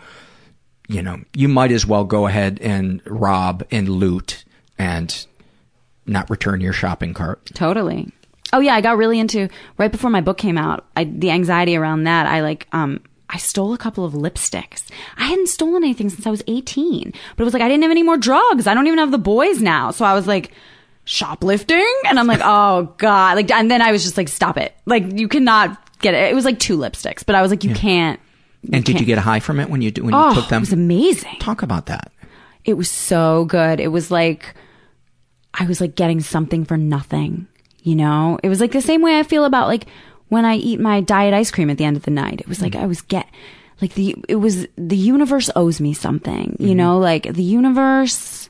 you 0.89 1.01
know, 1.01 1.21
you 1.33 1.47
might 1.47 1.71
as 1.71 1.85
well 1.85 2.03
go 2.03 2.27
ahead 2.27 2.59
and 2.61 3.01
rob 3.05 3.63
and 3.71 3.87
loot 3.87 4.43
and 4.77 5.25
not 6.05 6.29
return 6.29 6.59
your 6.59 6.73
shopping 6.73 7.13
cart. 7.13 7.45
Totally. 7.53 8.11
Oh 8.53 8.59
yeah, 8.59 8.73
I 8.75 8.81
got 8.81 8.97
really 8.97 9.19
into 9.19 9.49
right 9.77 9.91
before 9.91 10.09
my 10.09 10.21
book 10.21 10.37
came 10.37 10.57
out. 10.57 10.85
I, 10.95 11.03
the 11.03 11.31
anxiety 11.31 11.75
around 11.75 12.03
that, 12.05 12.27
I 12.27 12.41
like 12.41 12.67
um 12.71 13.01
I 13.29 13.37
stole 13.37 13.73
a 13.73 13.77
couple 13.77 14.05
of 14.05 14.13
lipsticks. 14.13 14.83
I 15.17 15.25
hadn't 15.25 15.47
stolen 15.49 15.83
anything 15.83 16.09
since 16.09 16.27
I 16.27 16.29
was 16.29 16.43
18, 16.47 17.11
but 17.35 17.41
it 17.41 17.45
was 17.45 17.53
like 17.53 17.63
I 17.63 17.67
didn't 17.67 17.81
have 17.81 17.91
any 17.91 18.03
more 18.03 18.17
drugs. 18.17 18.67
I 18.67 18.73
don't 18.73 18.85
even 18.87 18.99
have 18.99 19.11
the 19.11 19.17
boys 19.17 19.61
now. 19.61 19.91
So 19.91 20.05
I 20.05 20.13
was 20.13 20.27
like 20.27 20.51
shoplifting 21.05 21.93
and 22.05 22.19
I'm 22.19 22.27
like, 22.27 22.41
"Oh 22.43 22.93
god." 22.97 23.35
Like 23.35 23.51
and 23.51 23.69
then 23.69 23.81
I 23.81 23.91
was 23.91 24.03
just 24.03 24.17
like, 24.17 24.27
"Stop 24.27 24.57
it." 24.57 24.73
Like 24.85 25.17
you 25.19 25.27
cannot 25.27 25.77
get 25.99 26.13
it. 26.13 26.31
It 26.31 26.35
was 26.35 26.45
like 26.45 26.59
two 26.59 26.77
lipsticks, 26.77 27.25
but 27.25 27.35
I 27.35 27.41
was 27.41 27.51
like, 27.51 27.63
"You 27.63 27.73
can't." 27.73 28.19
And 28.71 28.83
did 28.85 28.89
you 28.89 28.93
can't- 28.95 29.07
get 29.07 29.17
a 29.17 29.21
high 29.21 29.39
from 29.39 29.59
it 29.59 29.69
when 29.69 29.81
you 29.81 29.91
when 29.97 30.13
you 30.13 30.19
Oh, 30.19 30.33
took 30.33 30.47
them? 30.49 30.59
It 30.59 30.61
was 30.69 30.73
amazing. 30.73 31.37
Talk 31.39 31.63
about 31.63 31.87
that. 31.87 32.11
It 32.65 32.75
was 32.75 32.89
so 32.89 33.45
good. 33.45 33.79
It 33.79 33.89
was 33.89 34.09
like 34.11 34.53
I 35.53 35.65
was 35.65 35.81
like 35.81 35.95
getting 35.95 36.21
something 36.21 36.65
for 36.65 36.77
nothing. 36.77 37.47
You 37.83 37.95
know, 37.95 38.39
it 38.41 38.49
was 38.49 38.59
like 38.59 38.71
the 38.71 38.81
same 38.81 39.01
way 39.01 39.19
I 39.19 39.23
feel 39.23 39.45
about 39.45 39.67
like 39.67 39.85
when 40.29 40.45
I 40.45 40.55
eat 40.55 40.79
my 40.79 41.01
diet 41.01 41.33
ice 41.33 41.51
cream 41.51 41.69
at 41.69 41.77
the 41.77 41.85
end 41.85 41.97
of 41.97 42.03
the 42.03 42.11
night. 42.11 42.41
It 42.41 42.47
was 42.47 42.61
like 42.61 42.75
I 42.75 42.85
was 42.85 43.01
get 43.01 43.27
like 43.81 43.93
the 43.93 44.15
it 44.29 44.37
was 44.37 44.65
the 44.77 44.97
universe 44.97 45.49
owes 45.55 45.81
me 45.81 45.93
something. 45.93 46.55
You 46.59 46.69
mm-hmm. 46.69 46.77
know, 46.77 46.99
like 46.99 47.31
the 47.33 47.43
universe, 47.43 48.49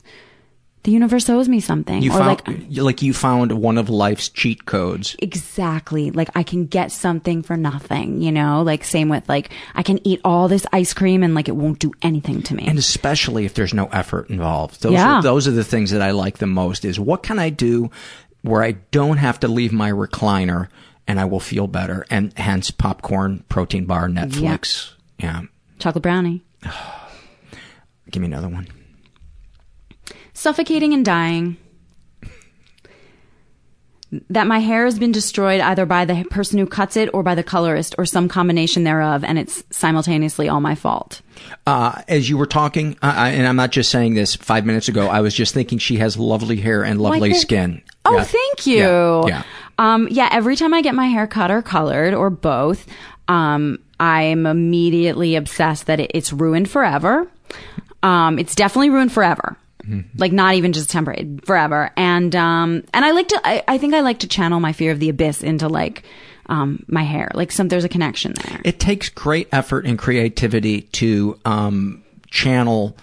the 0.84 0.92
universe 0.92 1.28
owes 1.28 1.48
me 1.48 1.60
something. 1.60 2.02
You 2.02 2.12
or 2.12 2.18
found 2.18 2.26
like 2.46 2.70
you- 2.70 2.84
like 2.84 3.02
you 3.02 3.12
found 3.12 3.52
one 3.52 3.76
of 3.76 3.88
life's 3.90 4.28
cheat 4.28 4.66
codes. 4.66 5.16
Exactly. 5.18 6.10
Like 6.10 6.28
I 6.34 6.42
can 6.42 6.66
get 6.66 6.92
something 6.92 7.42
for 7.42 7.56
nothing, 7.56 8.22
you 8.22 8.30
know? 8.30 8.62
Like 8.62 8.84
same 8.84 9.08
with 9.08 9.28
like 9.28 9.50
I 9.74 9.82
can 9.82 9.98
eat 10.06 10.20
all 10.24 10.46
this 10.46 10.66
ice 10.72 10.94
cream 10.94 11.22
and 11.22 11.34
like 11.34 11.48
it 11.48 11.56
won't 11.56 11.80
do 11.80 11.92
anything 12.02 12.42
to 12.42 12.54
me. 12.54 12.66
And 12.66 12.78
especially 12.78 13.44
if 13.44 13.54
there's 13.54 13.74
no 13.74 13.86
effort 13.86 14.30
involved. 14.30 14.82
Those 14.82 14.92
Yeah. 14.92 15.16
are, 15.16 15.22
those 15.22 15.48
are 15.48 15.52
the 15.52 15.64
things 15.64 15.90
that 15.90 16.02
I 16.02 16.12
like 16.12 16.38
the 16.38 16.46
most 16.46 16.84
is 16.84 17.00
what 17.00 17.22
can 17.22 17.38
I 17.38 17.50
do 17.50 17.90
where 18.44 18.62
I 18.62 18.72
don't 18.72 19.16
have 19.16 19.40
to 19.40 19.48
leave 19.48 19.72
my 19.72 19.90
recliner 19.90 20.68
and 21.08 21.18
I 21.18 21.24
will 21.24 21.40
feel 21.40 21.66
better 21.66 22.04
and 22.10 22.36
hence 22.38 22.70
popcorn, 22.70 23.42
protein 23.48 23.86
bar, 23.86 24.06
Netflix. 24.06 24.92
Yeah. 25.18 25.42
Chocolate 25.78 26.02
brownie. 26.02 26.44
Give 28.10 28.20
me 28.20 28.26
another 28.26 28.48
one. 28.48 28.68
Suffocating 30.34 30.92
and 30.92 31.04
dying. 31.04 31.56
That 34.30 34.46
my 34.46 34.58
hair 34.58 34.84
has 34.84 34.98
been 34.98 35.12
destroyed 35.12 35.60
either 35.60 35.86
by 35.86 36.04
the 36.04 36.24
person 36.30 36.58
who 36.58 36.66
cuts 36.66 36.96
it 36.96 37.08
or 37.14 37.22
by 37.22 37.34
the 37.34 37.42
colorist 37.42 37.94
or 37.98 38.06
some 38.06 38.28
combination 38.28 38.84
thereof, 38.84 39.24
and 39.24 39.38
it's 39.38 39.62
simultaneously 39.70 40.48
all 40.48 40.60
my 40.60 40.74
fault. 40.74 41.20
Uh, 41.66 42.02
as 42.08 42.28
you 42.28 42.36
were 42.38 42.46
talking, 42.46 42.96
uh, 43.02 43.12
I- 43.16 43.30
and 43.30 43.46
I'm 43.46 43.56
not 43.56 43.70
just 43.72 43.90
saying 43.90 44.14
this 44.14 44.34
five 44.36 44.64
minutes 44.66 44.88
ago, 44.88 45.08
I 45.08 45.20
was 45.20 45.34
just 45.34 45.54
thinking 45.54 45.78
she 45.78 45.96
has 45.96 46.16
lovely 46.16 46.56
hair 46.56 46.82
and 46.84 47.00
lovely 47.00 47.30
think- 47.30 47.40
skin. 47.42 47.82
Oh, 48.04 48.16
Yeah. 48.16 48.24
thank 48.24 48.66
you. 48.66 48.76
Yeah, 48.78 49.26
yeah. 49.26 49.42
Um, 49.78 50.08
yeah, 50.10 50.28
every 50.30 50.56
time 50.56 50.72
I 50.74 50.82
get 50.82 50.94
my 50.94 51.06
hair 51.06 51.26
cut 51.26 51.50
or 51.50 51.62
colored 51.62 52.14
or 52.14 52.30
both, 52.30 52.86
um, 53.28 53.78
I'm 53.98 54.46
immediately 54.46 55.36
obsessed 55.36 55.86
that 55.86 56.00
it, 56.00 56.10
it's 56.14 56.32
ruined 56.32 56.70
forever. 56.70 57.26
Um, 58.02 58.38
it's 58.38 58.54
definitely 58.54 58.90
ruined 58.90 59.12
forever. 59.12 59.56
Like 60.16 60.32
not 60.32 60.54
even 60.54 60.72
just 60.72 60.90
temporary, 60.90 61.38
forever. 61.44 61.90
And 61.96 62.34
um, 62.34 62.84
and 62.92 63.04
I 63.04 63.12
like 63.12 63.28
to. 63.28 63.40
I, 63.44 63.62
I 63.68 63.78
think 63.78 63.94
I 63.94 64.00
like 64.00 64.20
to 64.20 64.28
channel 64.28 64.60
my 64.60 64.72
fear 64.72 64.92
of 64.92 65.00
the 65.00 65.08
abyss 65.08 65.42
into 65.42 65.68
like 65.68 66.04
um 66.46 66.84
my 66.88 67.02
hair. 67.02 67.30
Like 67.34 67.52
some 67.52 67.68
there's 67.68 67.84
a 67.84 67.88
connection 67.88 68.34
there. 68.44 68.60
It 68.64 68.80
takes 68.80 69.08
great 69.08 69.48
effort 69.52 69.86
and 69.86 69.98
creativity 69.98 70.82
to 70.82 71.38
um, 71.44 72.02
channel 72.30 72.96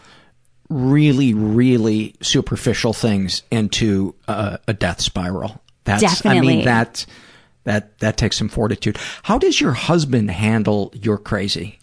really, 0.69 1.33
really 1.33 2.15
superficial 2.21 2.93
things 2.93 3.43
into 3.51 4.15
uh, 4.27 4.57
a 4.67 4.73
death 4.73 5.01
spiral. 5.01 5.61
That's, 5.83 6.01
I 6.25 6.39
mean, 6.39 6.65
that 6.65 7.05
that 7.63 7.99
that 7.99 8.17
takes 8.17 8.37
some 8.37 8.49
fortitude. 8.49 8.97
How 9.23 9.37
does 9.37 9.59
your 9.59 9.73
husband 9.73 10.31
handle 10.31 10.91
your 10.95 11.17
crazy? 11.17 11.79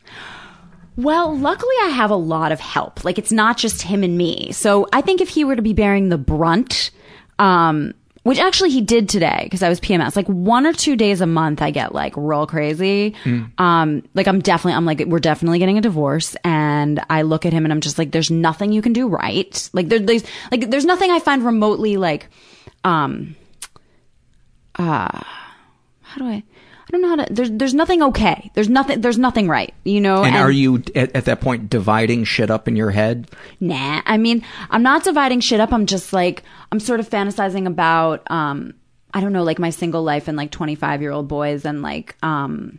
Well, 0.99 1.39
luckily 1.39 1.77
I 1.83 1.91
have 1.91 2.11
a 2.11 2.16
lot 2.16 2.51
of 2.51 2.59
help. 2.59 3.05
Like 3.05 3.19
it's 3.19 3.31
not 3.31 3.57
just 3.57 3.83
him 3.83 4.03
and 4.03 4.19
me. 4.19 4.51
So 4.51 4.89
I 4.93 5.01
think 5.01 5.20
if 5.20 5.29
he 5.29 5.45
were 5.45 5.55
to 5.55 5.62
be 5.62 5.73
bearing 5.73 6.09
the 6.09 6.19
brunt, 6.19 6.91
um, 7.39 7.95
which 8.25 8.41
actually 8.41 8.70
he 8.70 8.81
did 8.81 9.09
today 9.09 9.43
because 9.45 9.62
I 9.62 9.69
was 9.69 9.79
PMS. 9.81 10.16
Like 10.16 10.27
one 10.27 10.66
or 10.66 10.73
two 10.73 10.97
days 10.97 11.20
a 11.20 11.27
month, 11.27 11.62
I 11.62 11.70
get 11.70 11.95
like 11.95 12.15
real 12.16 12.49
crazy. 12.49 13.15
Um, 13.59 14.03
like 14.15 14.27
I'm 14.27 14.41
definitely, 14.41 14.73
I'm 14.73 14.85
like, 14.87 15.05
we're 15.07 15.20
definitely 15.20 15.61
getting 15.61 15.79
a 15.79 15.81
divorce, 15.81 16.37
and 16.43 17.01
I 17.09 17.23
look 17.23 17.47
at 17.47 17.53
him 17.53 17.65
and 17.65 17.73
I'm 17.73 17.81
just 17.81 17.97
like, 17.97 18.11
there's 18.11 18.31
nothing 18.33 18.73
you 18.73 18.83
can 18.83 18.93
do 18.93 19.07
right. 19.07 19.70
Like 19.73 19.89
there, 19.89 20.01
there's 20.01 20.25
like 20.51 20.69
there's 20.69 20.85
nothing 20.85 21.12
I 21.12 21.20
find 21.20 21.45
remotely 21.45 21.97
like, 21.97 22.29
um, 22.83 23.37
uh, 24.75 25.23
how 26.03 26.16
do 26.19 26.25
I? 26.27 26.43
I 26.89 26.90
don't 26.93 27.02
know 27.02 27.09
how 27.09 27.16
to. 27.16 27.32
There's 27.32 27.51
there's 27.51 27.74
nothing 27.74 28.02
okay. 28.02 28.51
There's 28.55 28.70
nothing. 28.70 29.02
There's 29.02 29.19
nothing 29.19 29.47
right. 29.47 29.74
You 29.85 30.01
know. 30.01 30.24
and, 30.24 30.35
are 30.36 30.51
you 30.51 30.82
at, 30.94 31.15
at 31.15 31.24
that 31.27 31.43
point 31.43 31.69
dividing 31.69 32.24
shit 32.24 32.51
up 32.51 32.66
in 32.66 32.77
your 32.77 32.90
head? 32.90 33.31
Nah, 33.60 34.01
I 34.06 34.16
mean, 34.16 34.43
I'm 34.70 34.82
not 34.82 35.05
dividing 35.05 35.40
shit 35.40 35.60
up. 35.60 35.70
I'm 35.70 35.85
just 35.85 36.15
like, 36.15 36.43
I'm 36.73 36.81
sort 36.81 37.01
of 37.01 37.09
fantasizing 37.09 37.66
about, 37.66 38.31
um, 38.31 38.73
I 39.12 39.20
don't 39.20 39.35
know, 39.35 39.43
like 39.43 39.59
my 39.59 39.69
single 39.69 40.02
life 40.02 40.28
and 40.28 40.36
like 40.36 40.51
25 40.51 41.02
year 41.02 41.10
old 41.10 41.28
boys 41.28 41.66
and 41.66 41.82
like, 41.82 42.16
um, 42.23 42.78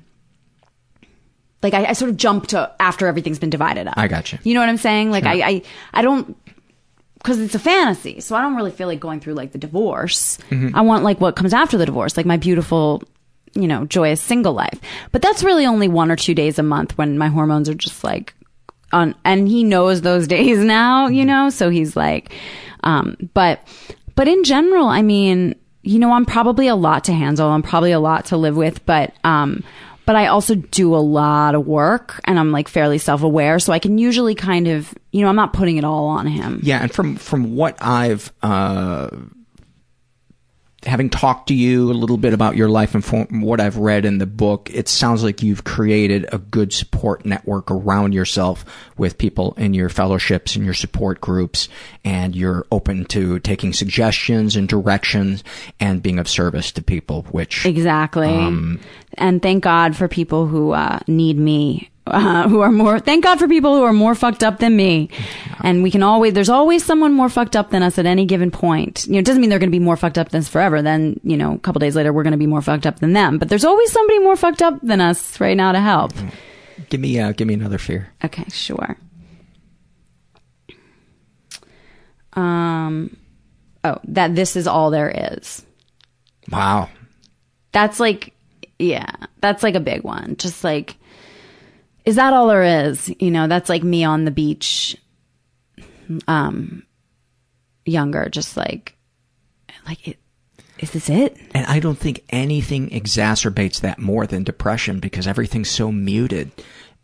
like 1.61 1.73
I, 1.73 1.85
I 1.85 1.93
sort 1.93 2.09
of 2.09 2.17
jump 2.17 2.47
to 2.47 2.71
after 2.79 3.05
everything's 3.07 3.39
been 3.39 3.49
divided 3.49 3.87
up. 3.87 3.93
I 3.97 4.07
got 4.07 4.31
You 4.31 4.39
You 4.43 4.53
know 4.55 4.61
what 4.61 4.69
I'm 4.69 4.77
saying? 4.77 5.11
Like 5.11 5.23
Sure. 5.23 5.33
I, 5.33 5.47
I, 5.47 5.61
I 5.93 6.01
don't, 6.01 6.35
cause 7.23 7.39
it's 7.39 7.53
a 7.55 7.59
fantasy. 7.59 8.21
So 8.21 8.35
I 8.35 8.41
don't 8.41 8.55
really 8.55 8.71
feel 8.71 8.87
like 8.87 8.99
going 8.99 9.19
through 9.19 9.33
like 9.33 9.51
the 9.51 9.57
divorce. 9.57 10.37
Mhm. 10.49 10.71
I 10.73 10.81
want 10.81 11.03
like 11.03 11.19
what 11.19 11.35
comes 11.35 11.53
after 11.53 11.77
the 11.77 11.85
divorce, 11.85 12.15
like 12.17 12.25
my 12.25 12.37
beautiful, 12.37 13.03
you 13.53 13.67
know, 13.67 13.85
joyous 13.85 14.21
single 14.21 14.53
life. 14.53 14.79
But 15.11 15.21
that's 15.21 15.43
really 15.43 15.65
only 15.65 15.87
one 15.87 16.11
or 16.11 16.15
two 16.15 16.33
days 16.33 16.59
a 16.59 16.63
month 16.63 16.97
when 16.97 17.17
my 17.17 17.27
hormones 17.27 17.69
are 17.69 17.75
just 17.75 18.03
like 18.03 18.33
on, 18.91 19.15
and 19.23 19.47
he 19.47 19.63
knows 19.63 20.01
those 20.01 20.27
days 20.37 20.59
now, 20.59 21.07
you 21.07 21.25
know, 21.25 21.49
so 21.49 21.69
he's 21.69 21.95
like, 21.95 22.33
um, 22.83 23.17
but, 23.33 23.61
but 24.15 24.27
in 24.27 24.43
general, 24.43 24.87
I 24.87 25.01
mean, 25.01 25.55
you 25.81 25.99
know, 25.99 26.11
I'm 26.11 26.25
probably 26.25 26.67
a 26.67 26.75
lot 26.75 27.05
to 27.05 27.13
handle. 27.13 27.49
I'm 27.49 27.63
probably 27.63 27.91
a 27.91 27.99
lot 27.99 28.25
to 28.25 28.37
live 28.37 28.55
with, 28.55 28.85
but, 28.85 29.13
um, 29.23 29.63
but 30.09 30.15
I 30.15 30.25
also 30.25 30.55
do 30.55 30.95
a 30.95 30.97
lot 30.97 31.53
of 31.53 31.67
work 31.67 32.19
and 32.25 32.39
I'm 32.39 32.51
like 32.51 32.67
fairly 32.67 32.97
self 32.97 33.21
aware. 33.21 33.59
So 33.59 33.71
I 33.71 33.77
can 33.77 33.99
usually 33.99 34.33
kind 34.33 34.67
of, 34.67 34.91
you 35.11 35.21
know, 35.21 35.29
I'm 35.29 35.35
not 35.35 35.53
putting 35.53 35.77
it 35.77 35.83
all 35.83 36.07
on 36.07 36.25
him. 36.25 36.61
Yeah, 36.63 36.81
and 36.81 36.91
from 36.91 37.15
from 37.15 37.55
what 37.55 37.77
I've 37.79 38.33
uh, 38.41 39.09
having 40.85 41.09
talked 41.09 41.47
to 41.49 41.53
you 41.53 41.91
a 41.91 41.93
little 41.93 42.17
bit 42.17 42.33
about 42.33 42.55
your 42.55 42.69
life 42.69 42.95
and 42.95 43.03
from 43.03 43.41
what 43.41 43.59
I've 43.59 43.77
read 43.77 44.05
in 44.05 44.17
the 44.17 44.25
book, 44.25 44.69
it 44.73 44.87
sounds 44.87 45.23
like 45.23 45.43
you've 45.43 45.63
created 45.63 46.25
a 46.31 46.37
good 46.37 46.71
support 46.71 47.25
network 47.25 47.69
around 47.69 48.13
yourself 48.13 48.63
with 48.97 49.17
people 49.17 49.53
in 49.57 49.73
your 49.73 49.89
fellowships 49.89 50.55
and 50.55 50.63
your 50.63 50.73
support 50.73 51.19
groups, 51.19 51.67
and 52.05 52.35
you're 52.35 52.65
open 52.71 53.05
to 53.05 53.39
taking 53.39 53.73
suggestions 53.73 54.55
and 54.55 54.69
directions 54.69 55.43
and 55.79 56.01
being 56.01 56.19
of 56.19 56.29
service 56.29 56.71
to 56.71 56.81
people, 56.81 57.23
which 57.31 57.65
Exactly. 57.65 58.29
Um, 58.29 58.79
and 59.15 59.41
thank 59.41 59.63
God 59.63 59.95
for 59.95 60.07
people 60.07 60.47
who 60.47 60.71
uh, 60.71 60.99
need 61.07 61.37
me. 61.37 61.89
Uh, 62.09 62.47
who 62.47 62.61
are 62.61 62.71
more 62.71 62.99
thank 62.99 63.23
god 63.23 63.37
for 63.39 63.47
people 63.47 63.75
who 63.75 63.83
are 63.83 63.93
more 63.93 64.15
fucked 64.15 64.43
up 64.43 64.59
than 64.59 64.75
me 64.75 65.09
and 65.63 65.83
we 65.83 65.91
can 65.91 66.03
always 66.03 66.33
there's 66.33 66.49
always 66.49 66.83
someone 66.83 67.13
more 67.13 67.29
fucked 67.29 67.55
up 67.55 67.69
than 67.69 67.83
us 67.83 67.97
at 67.97 68.05
any 68.05 68.25
given 68.25 68.49
point 68.51 69.05
you 69.05 69.13
know 69.13 69.19
it 69.19 69.25
doesn't 69.25 69.41
mean 69.41 69.49
they're 69.49 69.59
going 69.59 69.69
to 69.69 69.77
be 69.77 69.83
more 69.83 69.97
fucked 69.97 70.17
up 70.17 70.29
than 70.29 70.39
us 70.39 70.47
forever 70.47 70.81
then 70.81 71.19
you 71.23 71.37
know 71.37 71.53
a 71.53 71.59
couple 71.59 71.79
days 71.79 71.95
later 71.95 72.11
we're 72.11 72.23
going 72.23 72.31
to 72.31 72.37
be 72.37 72.47
more 72.47 72.61
fucked 72.61 72.85
up 72.85 72.99
than 72.99 73.13
them 73.13 73.37
but 73.37 73.49
there's 73.49 73.65
always 73.65 73.91
somebody 73.91 74.19
more 74.19 74.35
fucked 74.35 74.61
up 74.61 74.79
than 74.81 75.01
us 75.01 75.39
right 75.39 75.55
now 75.57 75.71
to 75.71 75.79
help 75.79 76.11
give 76.89 76.99
me 76.99 77.19
uh, 77.19 77.31
give 77.31 77.47
me 77.47 77.53
another 77.53 77.77
fear. 77.77 78.11
Okay, 78.23 78.45
sure. 78.49 78.97
Um, 82.33 83.15
oh, 83.83 83.97
that 84.05 84.35
this 84.35 84.55
is 84.55 84.67
all 84.67 84.91
there 84.91 85.11
is. 85.35 85.65
Wow. 86.51 86.89
That's 87.71 87.99
like, 87.99 88.33
yeah, 88.77 89.11
that's 89.41 89.63
like 89.63 89.75
a 89.75 89.79
big 89.79 90.03
one. 90.03 90.35
Just 90.37 90.63
like, 90.63 90.95
is 92.09 92.15
that 92.15 92.33
all 92.33 92.47
there 92.47 92.87
is? 92.87 93.13
You 93.19 93.29
know, 93.31 93.47
that's 93.47 93.69
like 93.69 93.83
me 93.83 94.03
on 94.03 94.25
the 94.25 94.31
beach, 94.31 94.97
um, 96.27 96.83
younger, 97.85 98.27
just 98.29 98.57
like, 98.57 98.97
like 99.87 100.07
it. 100.07 100.17
Is 100.79 100.91
this 100.91 101.09
it? 101.09 101.37
And 101.53 101.65
I 101.67 101.79
don't 101.79 101.97
think 101.99 102.23
anything 102.29 102.89
exacerbates 102.89 103.81
that 103.81 103.99
more 103.99 104.25
than 104.25 104.43
depression 104.43 104.99
because 104.99 105.27
everything's 105.27 105.69
so 105.69 105.91
muted. 105.91 106.51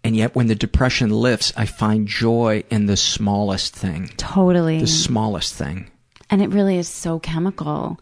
And 0.04 0.16
yet 0.16 0.34
when 0.34 0.48
the 0.48 0.56
depression 0.56 1.10
lifts, 1.10 1.52
I 1.58 1.66
find 1.66 2.08
joy 2.08 2.64
in 2.70 2.86
the 2.86 2.98
smallest 2.98 3.76
thing. 3.76 4.10
Totally. 4.18 4.80
The 4.80 4.88
smallest 4.88 5.54
thing. 5.56 5.92
and 6.30 6.42
it 6.42 6.50
really 6.50 6.78
is 6.78 6.88
so 6.88 7.20
chemical. 7.20 8.00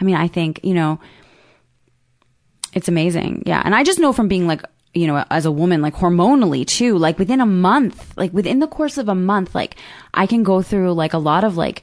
I 0.00 0.04
mean, 0.04 0.16
I 0.16 0.28
think, 0.28 0.60
you 0.64 0.74
know, 0.74 0.98
it's 2.72 2.88
amazing. 2.88 3.44
Yeah. 3.46 3.62
And 3.64 3.74
I 3.74 3.84
just 3.84 4.00
know 4.00 4.12
from 4.12 4.28
being 4.28 4.46
like, 4.46 4.62
you 4.94 5.06
know, 5.06 5.24
as 5.30 5.44
a 5.44 5.52
woman, 5.52 5.82
like 5.82 5.94
hormonally 5.94 6.66
too, 6.66 6.96
like 6.96 7.18
within 7.18 7.40
a 7.40 7.46
month, 7.46 8.16
like 8.16 8.32
within 8.32 8.60
the 8.60 8.68
course 8.68 8.96
of 8.96 9.08
a 9.08 9.14
month, 9.14 9.54
like 9.54 9.76
I 10.12 10.26
can 10.26 10.42
go 10.42 10.62
through 10.62 10.92
like 10.92 11.12
a 11.12 11.18
lot 11.18 11.44
of 11.44 11.56
like, 11.56 11.82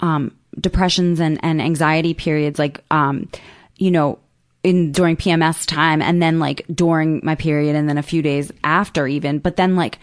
um, 0.00 0.36
depressions 0.58 1.20
and, 1.20 1.40
and 1.42 1.60
anxiety 1.60 2.14
periods, 2.14 2.58
like, 2.58 2.84
um, 2.90 3.28
you 3.76 3.90
know, 3.90 4.18
in 4.62 4.92
during 4.92 5.16
PMS 5.16 5.66
time 5.66 6.00
and 6.00 6.22
then 6.22 6.38
like 6.38 6.64
during 6.72 7.20
my 7.24 7.34
period 7.34 7.74
and 7.74 7.88
then 7.88 7.98
a 7.98 8.02
few 8.02 8.22
days 8.22 8.52
after 8.62 9.08
even. 9.08 9.38
But 9.38 9.56
then 9.56 9.74
like 9.74 9.98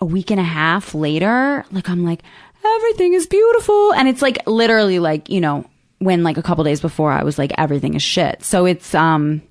a 0.00 0.04
week 0.04 0.30
and 0.30 0.38
a 0.40 0.44
half 0.44 0.94
later, 0.94 1.64
like 1.72 1.88
I'm 1.88 2.04
like, 2.04 2.22
everything 2.64 3.14
is 3.14 3.26
beautiful. 3.26 3.92
And 3.94 4.08
it's 4.08 4.22
like 4.22 4.46
literally 4.46 4.98
like, 4.98 5.30
you 5.30 5.40
know, 5.40 5.64
when 5.98 6.22
like 6.22 6.36
a 6.36 6.42
couple 6.42 6.64
days 6.64 6.80
before 6.80 7.12
I 7.12 7.24
was 7.24 7.38
like, 7.38 7.52
everything 7.58 7.94
is 7.94 8.02
shit. 8.02 8.44
So 8.44 8.66
it's, 8.66 8.94
um, 8.94 9.42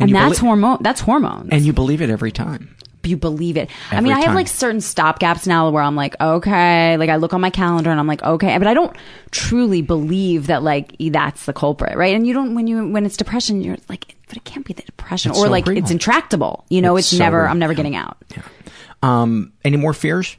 and, 0.00 0.10
And 0.10 0.14
that's 0.14 0.38
hormone, 0.38 0.78
that's 0.80 1.00
hormones. 1.00 1.48
And 1.52 1.62
you 1.64 1.72
believe 1.72 2.00
it 2.02 2.10
every 2.10 2.32
time. 2.32 2.74
you 3.04 3.16
believe 3.16 3.56
it. 3.56 3.68
I 3.90 4.00
mean, 4.00 4.12
I 4.12 4.16
have 4.16 4.26
time. 4.26 4.34
like 4.34 4.48
certain 4.48 4.80
stop 4.80 5.18
gaps 5.18 5.46
now 5.46 5.68
where 5.70 5.82
I'm 5.82 5.94
like, 5.94 6.18
okay, 6.20 6.96
like 6.96 7.10
I 7.10 7.16
look 7.16 7.34
on 7.34 7.40
my 7.40 7.50
calendar 7.50 7.90
and 7.90 8.00
I'm 8.00 8.06
like, 8.06 8.22
okay, 8.22 8.56
but 8.58 8.66
I 8.66 8.72
don't 8.74 8.96
truly 9.30 9.82
believe 9.82 10.46
that 10.48 10.62
like 10.62 10.94
that's 10.98 11.44
the 11.46 11.52
culprit, 11.52 11.96
right? 11.96 12.14
And 12.14 12.26
you 12.26 12.32
don't 12.32 12.54
when 12.54 12.66
you 12.66 12.88
when 12.88 13.04
it's 13.04 13.16
depression, 13.16 13.60
you're 13.60 13.76
like, 13.88 14.16
but 14.28 14.36
it 14.38 14.44
can't 14.44 14.64
be 14.64 14.72
the 14.72 14.82
depression, 14.82 15.30
It's 15.32 15.38
or 15.40 15.44
so 15.46 15.50
like 15.50 15.66
real. 15.66 15.76
it's 15.78 15.90
intractable. 15.90 16.64
You 16.70 16.80
know, 16.80 16.96
It's 16.96 17.12
it's, 17.12 17.18
so 17.18 17.24
never. 17.24 17.42
real. 17.42 17.50
I'm 17.50 17.58
never 17.58 17.74
getting 17.74 17.94
out. 17.94 18.16
Yeah. 18.34 18.42
Um, 19.02 19.52
any 19.64 19.76
more 19.76 19.92
fears? 19.92 20.36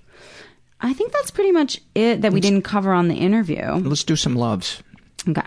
I 0.82 0.91
think 0.94 1.11
that's 1.14 1.30
pretty 1.32 1.52
much 1.52 1.80
it 1.94 2.23
that 2.23 2.34
we 2.34 2.41
didn't 2.41 2.64
cover 2.64 2.91
on 2.91 3.07
the 3.10 3.15
interview. 3.15 3.61
Let's 3.64 4.03
do 4.03 4.15
some 4.15 4.36
loves. 4.36 4.82
Okay. 5.30 5.41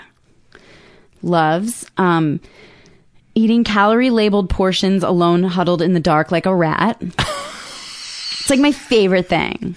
Loves 1.23 1.85
um, 1.97 2.41
eating 3.39 3.62
calorie 3.62 4.10
labeled 4.10 4.51
portions 4.51 5.05
alone, 5.05 5.44
huddled 5.44 5.81
in 5.81 5.94
the 5.94 6.01
dark 6.01 6.32
like 6.32 6.47
a 6.47 6.55
rat. 6.55 7.01
it's 7.01 8.51
like 8.51 8.59
my 8.59 8.73
favorite 8.73 9.28
thing. 9.28 9.77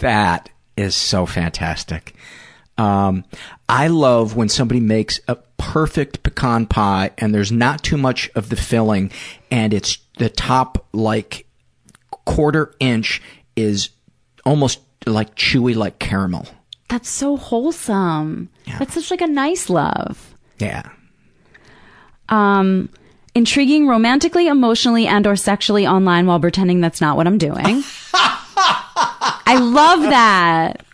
That 0.00 0.50
is 0.76 0.94
so 0.94 1.24
fantastic. 1.24 2.14
Um, 2.76 3.24
I 3.66 3.88
love 3.88 4.36
when 4.36 4.50
somebody 4.50 4.80
makes 4.80 5.18
a 5.26 5.36
perfect 5.56 6.22
pecan 6.22 6.66
pie 6.66 7.12
and 7.16 7.34
there's 7.34 7.50
not 7.50 7.82
too 7.82 7.96
much 7.96 8.28
of 8.34 8.50
the 8.50 8.56
filling 8.56 9.10
and 9.50 9.72
it's 9.72 9.96
the 10.18 10.28
top 10.28 10.86
like 10.92 11.46
quarter 12.26 12.74
inch 12.78 13.22
is 13.56 13.88
almost 14.44 14.80
like 15.06 15.34
chewy 15.34 15.74
like 15.74 15.98
caramel. 15.98 16.46
That's 16.88 17.08
so 17.08 17.38
wholesome. 17.38 18.50
That's 18.78 18.94
such 18.94 19.10
like 19.10 19.22
a 19.22 19.26
nice 19.26 19.70
love. 19.70 20.34
Yeah. 20.58 20.90
Um, 22.28 22.88
intriguing 23.34 23.86
romantically, 23.86 24.48
emotionally, 24.48 25.06
and 25.06 25.26
or 25.26 25.36
sexually 25.36 25.86
online 25.86 26.26
while 26.26 26.40
pretending 26.40 26.80
that's 26.80 27.00
not 27.00 27.16
what 27.16 27.26
I'm 27.26 27.38
doing. 27.38 27.82
I 29.48 29.58
love 29.60 30.02
that. 30.02 30.84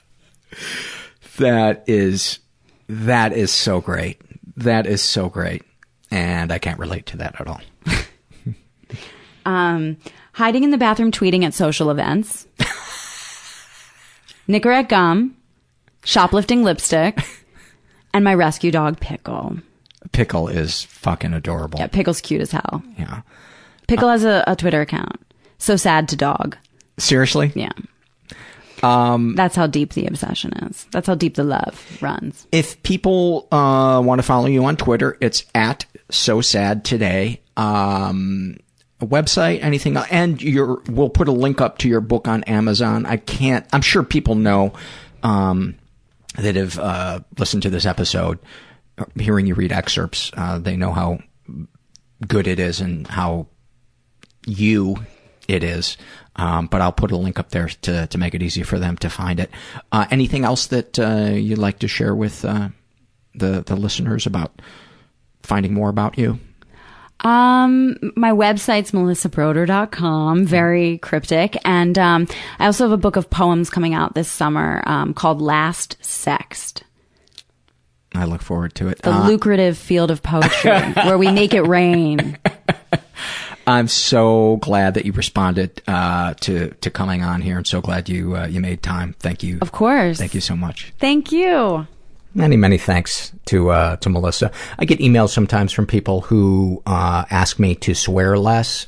That 1.39 1.85
is 1.87 2.41
that 2.89 3.33
is 3.33 3.51
so 3.51 3.81
great. 3.81 4.21
That 4.57 4.87
is 4.87 5.03
so 5.03 5.29
great. 5.29 5.63
And 6.11 6.53
I 6.53 6.59
can't 6.59 6.79
relate 6.79 7.07
to 7.07 7.17
that 7.19 7.41
at 7.41 7.47
all. 7.47 7.61
Um, 9.45 9.97
hiding 10.35 10.63
in 10.63 10.71
the 10.71 10.79
bathroom 10.79 11.11
tweeting 11.11 11.45
at 11.45 11.55
social 11.55 11.91
events. 11.91 12.47
Nicorette 14.49 14.89
gum, 14.89 15.37
shoplifting 16.05 16.63
lipstick, 16.63 17.19
and 18.15 18.25
my 18.25 18.35
rescue 18.35 18.71
dog 18.71 19.01
Pickle. 19.01 19.57
Pickle 20.11 20.49
is 20.49 20.83
fucking 20.85 21.33
adorable. 21.33 21.79
Yeah, 21.79 21.87
Pickle's 21.87 22.21
cute 22.21 22.41
as 22.41 22.51
hell. 22.51 22.83
Yeah. 22.99 23.23
Pickle 23.87 24.09
has 24.09 24.25
a, 24.25 24.43
a 24.47 24.57
Twitter 24.57 24.81
account. 24.81 25.21
So 25.59 25.77
sad 25.77 26.09
to 26.09 26.17
dog. 26.17 26.57
Seriously? 26.99 27.53
Yeah. 27.55 27.73
Um, 28.83 29.37
That's 29.37 29.55
how 29.55 29.69
deep 29.69 29.93
the 29.93 30.07
obsession 30.07 30.53
is. 30.65 30.87
That's 30.91 31.07
how 31.07 31.15
deep 31.15 31.37
the 31.37 31.45
love 31.45 31.99
runs. 32.01 32.47
if 32.51 32.83
people 32.83 33.47
uh, 33.53 34.03
want 34.05 34.19
to 34.19 34.25
follow 34.25 34.47
you 34.47 34.65
on 34.65 34.77
Twitter, 34.77 35.17
it's 35.21 35.45
at 35.55 35.85
so 36.11 36.41
sad 36.41 36.85
today. 36.85 37.41
Um, 37.57 38.57
a 39.01 39.07
website, 39.07 39.63
anything, 39.63 39.97
and 39.97 40.41
your 40.43 40.81
we'll 40.89 41.11
put 41.11 41.29
a 41.29 41.33
link 41.33 41.61
up 41.61 41.79
to 41.79 41.89
your 41.89 42.01
book 42.01 42.27
on 42.27 42.43
Amazon. 42.45 43.07
I 43.07 43.17
can't. 43.19 43.67
I'm 43.73 43.83
sure 43.83 44.03
people 44.03 44.35
know 44.35 44.73
um, 45.23 45.77
that 46.37 46.57
have 46.57 46.79
uh, 46.79 47.21
listened 47.39 47.63
to 47.65 47.71
this 47.71 47.85
episode, 47.87 48.39
hearing 49.19 49.47
you 49.47 49.55
read 49.55 49.73
excerpts. 49.73 50.31
Uh, 50.37 50.59
they 50.59 50.77
know 50.77 50.93
how 50.93 51.19
good 52.27 52.47
it 52.47 52.59
is 52.59 52.81
and 52.81 53.07
how 53.07 53.47
you 54.47 54.97
it 55.49 55.65
is. 55.65 55.97
Um, 56.37 56.67
but 56.67 56.81
I'll 56.81 56.93
put 56.93 57.11
a 57.11 57.17
link 57.17 57.39
up 57.39 57.51
there 57.51 57.69
to, 57.69 58.07
to 58.07 58.19
make 58.19 58.35
it 58.35 58.43
easy 58.43 58.63
for 58.63 58.79
them 58.79 58.97
to 58.99 59.11
find 59.11 59.41
it. 59.41 59.51
Uh, 59.91 60.07
anything 60.11 60.45
else 60.45 60.67
that 60.69 60.99
uh, 60.99 61.33
you'd 61.33 61.59
like 61.59 61.81
to 61.81 61.89
share 61.89 62.15
with 62.15 62.45
uh, 62.45 62.69
the 63.35 63.63
the 63.63 63.77
listeners 63.77 64.27
about 64.27 64.63
finding 65.43 65.75
more 65.75 65.91
about 65.91 66.17
you? 66.17 66.39
Um, 67.21 67.97
my 68.17 68.33
website's 68.33 68.91
melissabroder.com, 68.91 70.45
very 70.45 70.99
cryptic. 70.99 71.57
And, 71.65 71.97
um, 71.97 72.27
I 72.59 72.67
also 72.67 72.85
have 72.85 72.93
a 72.93 72.97
book 72.97 73.15
of 73.15 73.31
poems 73.31 73.71
coming 73.71 73.95
out 73.95 74.15
this 74.15 74.29
summer, 74.29 74.83
um, 74.87 75.15
called 75.15 75.41
Last 75.41 75.99
Sext. 76.03 76.83
I 78.15 78.25
look 78.25 78.43
forward 78.43 78.75
to 78.77 78.89
it. 78.89 78.99
The 79.03 79.13
Uh, 79.13 79.29
lucrative 79.29 79.77
field 79.79 80.11
of 80.11 80.23
poetry 80.23 80.71
where 81.05 81.19
we 81.19 81.31
make 81.31 81.55
it 81.55 81.63
rain. 81.63 82.37
I'm 83.67 83.87
so 83.89 84.57
glad 84.57 84.95
that 84.95 85.07
you 85.07 85.13
responded 85.13 85.83
uh, 85.87 86.35
to 86.41 86.71
to 86.81 86.91
coming 86.91 87.23
on 87.23 87.41
here, 87.43 87.57
and 87.57 87.67
so 87.67 87.81
glad 87.81 88.09
you 88.09 88.37
uh, 88.37 88.47
you 88.47 88.61
made 88.61 88.83
time. 88.83 89.15
Thank 89.21 89.43
you. 89.43 89.59
Of 89.63 89.71
course. 89.73 90.19
Thank 90.19 90.35
you 90.35 90.41
so 90.41 90.57
much. 90.57 90.93
Thank 90.99 91.31
you. 91.31 91.87
Many, 92.35 92.57
many 92.57 92.79
thanks 92.79 93.31
to 93.47 93.71
uh, 93.71 93.97
to 93.97 94.09
Melissa. 94.11 94.51
I 94.79 94.85
get 94.85 94.99
emails 94.99 95.31
sometimes 95.31 95.73
from 95.73 95.87
people 95.87 96.23
who 96.23 96.83
uh, 96.87 97.25
ask 97.31 97.59
me 97.61 97.75
to 97.77 97.95
swear 97.95 98.37
less. 98.37 98.87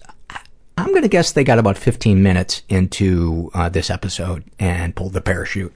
I'm 0.76 0.88
going 0.88 1.02
to 1.02 1.08
guess 1.08 1.30
they 1.30 1.44
got 1.44 1.60
about 1.60 1.78
15 1.78 2.20
minutes 2.20 2.62
into 2.68 3.52
uh, 3.54 3.68
this 3.68 3.90
episode 3.90 4.42
and 4.58 4.96
pulled 4.96 5.12
the 5.12 5.20
parachute. 5.20 5.72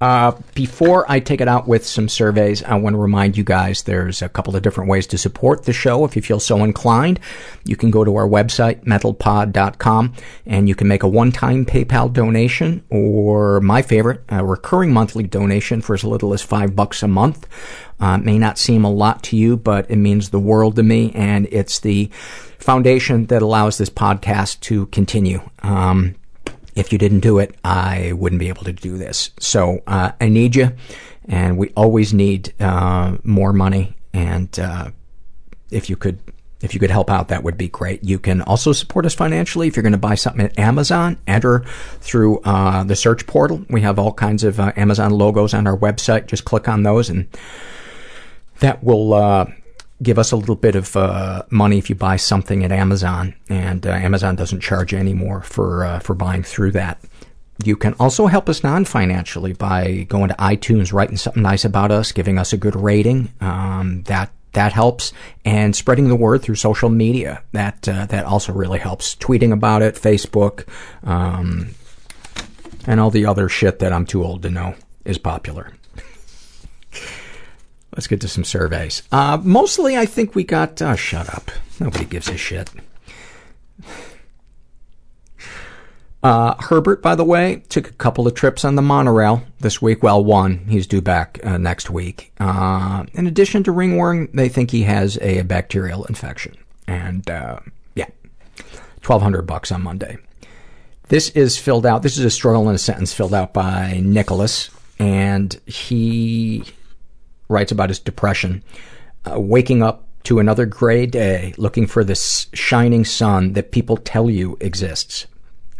Uh, 0.00 0.32
before 0.54 1.04
I 1.10 1.20
take 1.20 1.42
it 1.42 1.48
out 1.48 1.68
with 1.68 1.86
some 1.86 2.08
surveys, 2.08 2.62
I 2.62 2.76
want 2.76 2.94
to 2.94 2.98
remind 2.98 3.36
you 3.36 3.44
guys 3.44 3.82
there's 3.82 4.22
a 4.22 4.30
couple 4.30 4.56
of 4.56 4.62
different 4.62 4.88
ways 4.88 5.06
to 5.08 5.18
support 5.18 5.64
the 5.64 5.74
show 5.74 6.06
if 6.06 6.16
you 6.16 6.22
feel 6.22 6.40
so 6.40 6.64
inclined. 6.64 7.20
You 7.64 7.76
can 7.76 7.90
go 7.90 8.02
to 8.04 8.16
our 8.16 8.26
website, 8.26 8.84
mentalpod.com, 8.84 10.14
and 10.46 10.68
you 10.68 10.74
can 10.74 10.88
make 10.88 11.02
a 11.02 11.08
one-time 11.08 11.66
PayPal 11.66 12.10
donation 12.10 12.82
or 12.88 13.60
my 13.60 13.82
favorite, 13.82 14.22
a 14.30 14.42
recurring 14.42 14.92
monthly 14.92 15.24
donation 15.24 15.82
for 15.82 15.92
as 15.92 16.02
little 16.02 16.32
as 16.32 16.40
five 16.40 16.74
bucks 16.74 17.02
a 17.02 17.08
month. 17.08 17.46
Uh, 18.00 18.16
may 18.16 18.38
not 18.38 18.56
seem 18.56 18.84
a 18.84 18.90
lot 18.90 19.22
to 19.24 19.36
you, 19.36 19.58
but 19.58 19.90
it 19.90 19.96
means 19.96 20.30
the 20.30 20.40
world 20.40 20.76
to 20.76 20.82
me, 20.82 21.12
and 21.14 21.46
it's 21.50 21.80
the 21.80 22.06
foundation 22.58 23.26
that 23.26 23.42
allows 23.42 23.76
this 23.76 23.90
podcast 23.90 24.60
to 24.60 24.86
continue. 24.86 25.42
Um, 25.62 26.14
if 26.74 26.92
you 26.92 26.98
didn't 26.98 27.20
do 27.20 27.38
it, 27.38 27.56
I 27.64 28.12
wouldn't 28.12 28.38
be 28.38 28.48
able 28.48 28.64
to 28.64 28.72
do 28.72 28.96
this. 28.96 29.30
So 29.38 29.82
uh, 29.86 30.12
I 30.20 30.28
need 30.28 30.54
you, 30.56 30.72
and 31.28 31.58
we 31.58 31.70
always 31.76 32.12
need 32.12 32.54
uh, 32.60 33.16
more 33.24 33.52
money. 33.52 33.94
And 34.12 34.58
uh, 34.58 34.90
if 35.70 35.88
you 35.90 35.96
could, 35.96 36.18
if 36.60 36.74
you 36.74 36.80
could 36.80 36.90
help 36.90 37.10
out, 37.10 37.28
that 37.28 37.42
would 37.42 37.56
be 37.56 37.68
great. 37.68 38.04
You 38.04 38.18
can 38.18 38.42
also 38.42 38.72
support 38.72 39.06
us 39.06 39.14
financially 39.14 39.68
if 39.68 39.76
you're 39.76 39.82
going 39.82 39.92
to 39.92 39.98
buy 39.98 40.14
something 40.14 40.44
at 40.44 40.58
Amazon. 40.58 41.18
Enter 41.26 41.64
through 42.00 42.40
uh, 42.40 42.84
the 42.84 42.96
search 42.96 43.26
portal. 43.26 43.64
We 43.70 43.80
have 43.80 43.98
all 43.98 44.12
kinds 44.12 44.44
of 44.44 44.60
uh, 44.60 44.72
Amazon 44.76 45.12
logos 45.12 45.54
on 45.54 45.66
our 45.66 45.76
website. 45.76 46.26
Just 46.26 46.44
click 46.44 46.68
on 46.68 46.82
those, 46.82 47.08
and 47.08 47.26
that 48.60 48.84
will 48.84 49.14
uh, 49.14 49.46
give 50.02 50.18
us 50.18 50.32
a 50.32 50.36
little 50.36 50.56
bit 50.56 50.74
of 50.74 50.96
uh, 50.96 51.42
money 51.50 51.78
if 51.78 51.90
you 51.90 51.96
buy 51.96 52.16
something 52.16 52.64
at 52.64 52.72
Amazon, 52.72 53.34
and 53.48 53.86
uh, 53.86 53.90
Amazon 53.90 54.36
doesn't 54.36 54.60
charge 54.60 54.94
anymore 54.94 55.42
for 55.42 55.84
uh, 55.84 55.98
for 56.00 56.14
buying 56.14 56.42
through 56.42 56.72
that. 56.72 57.00
You 57.62 57.76
can 57.76 57.94
also 58.00 58.26
help 58.26 58.48
us 58.48 58.64
non-financially 58.64 59.52
by 59.52 60.06
going 60.08 60.28
to 60.28 60.34
iTunes, 60.36 60.94
writing 60.94 61.18
something 61.18 61.42
nice 61.42 61.64
about 61.64 61.90
us, 61.90 62.12
giving 62.12 62.38
us 62.38 62.54
a 62.54 62.56
good 62.56 62.74
rating. 62.74 63.32
Um, 63.40 64.02
that 64.04 64.32
that 64.52 64.72
helps, 64.72 65.12
and 65.44 65.76
spreading 65.76 66.08
the 66.08 66.16
word 66.16 66.42
through 66.42 66.56
social 66.56 66.88
media. 66.88 67.42
That 67.52 67.88
uh, 67.88 68.06
that 68.06 68.24
also 68.24 68.52
really 68.52 68.78
helps. 68.78 69.14
Tweeting 69.16 69.52
about 69.52 69.82
it, 69.82 69.94
Facebook, 69.94 70.66
um, 71.06 71.74
and 72.86 72.98
all 72.98 73.10
the 73.10 73.26
other 73.26 73.48
shit 73.48 73.78
that 73.80 73.92
I'm 73.92 74.06
too 74.06 74.24
old 74.24 74.42
to 74.42 74.50
know 74.50 74.74
is 75.04 75.18
popular. 75.18 75.72
Let's 77.94 78.06
get 78.06 78.20
to 78.20 78.28
some 78.28 78.44
surveys. 78.44 79.02
Uh, 79.10 79.38
mostly, 79.42 79.96
I 79.96 80.06
think 80.06 80.34
we 80.34 80.44
got. 80.44 80.80
Uh, 80.80 80.94
shut 80.94 81.32
up. 81.34 81.50
Nobody 81.80 82.04
gives 82.04 82.28
a 82.28 82.36
shit. 82.36 82.70
Uh, 86.22 86.54
Herbert, 86.60 87.02
by 87.02 87.14
the 87.14 87.24
way, 87.24 87.62
took 87.68 87.88
a 87.88 87.94
couple 87.94 88.26
of 88.26 88.34
trips 88.34 88.64
on 88.64 88.74
the 88.74 88.82
monorail 88.82 89.42
this 89.60 89.80
week. 89.80 90.02
Well, 90.02 90.22
one. 90.22 90.58
He's 90.68 90.86
due 90.86 91.00
back 91.00 91.40
uh, 91.42 91.56
next 91.56 91.90
week. 91.90 92.32
Uh, 92.38 93.06
in 93.14 93.26
addition 93.26 93.64
to 93.64 93.72
ringworm, 93.72 94.28
they 94.34 94.48
think 94.48 94.70
he 94.70 94.82
has 94.82 95.18
a 95.22 95.42
bacterial 95.42 96.04
infection. 96.04 96.54
And, 96.86 97.28
uh, 97.30 97.60
yeah. 97.94 98.08
1200 99.04 99.42
bucks 99.42 99.72
on 99.72 99.82
Monday. 99.82 100.18
This 101.08 101.30
is 101.30 101.56
filled 101.56 101.86
out. 101.86 102.02
This 102.02 102.18
is 102.18 102.24
a 102.24 102.30
struggle 102.30 102.68
in 102.68 102.74
a 102.74 102.78
sentence 102.78 103.14
filled 103.14 103.34
out 103.34 103.54
by 103.54 104.00
Nicholas. 104.04 104.70
And 104.98 105.58
he 105.64 106.64
writes 107.50 107.72
about 107.72 107.90
his 107.90 107.98
depression. 107.98 108.62
uh, 109.24 109.38
waking 109.38 109.82
up 109.82 110.06
to 110.24 110.38
another 110.38 110.66
gray 110.66 111.06
day, 111.06 111.54
looking 111.56 111.86
for 111.86 112.04
this 112.04 112.48
shining 112.52 113.04
sun 113.04 113.54
that 113.54 113.72
people 113.72 113.96
tell 113.96 114.28
you 114.30 114.56
exists. 114.60 115.26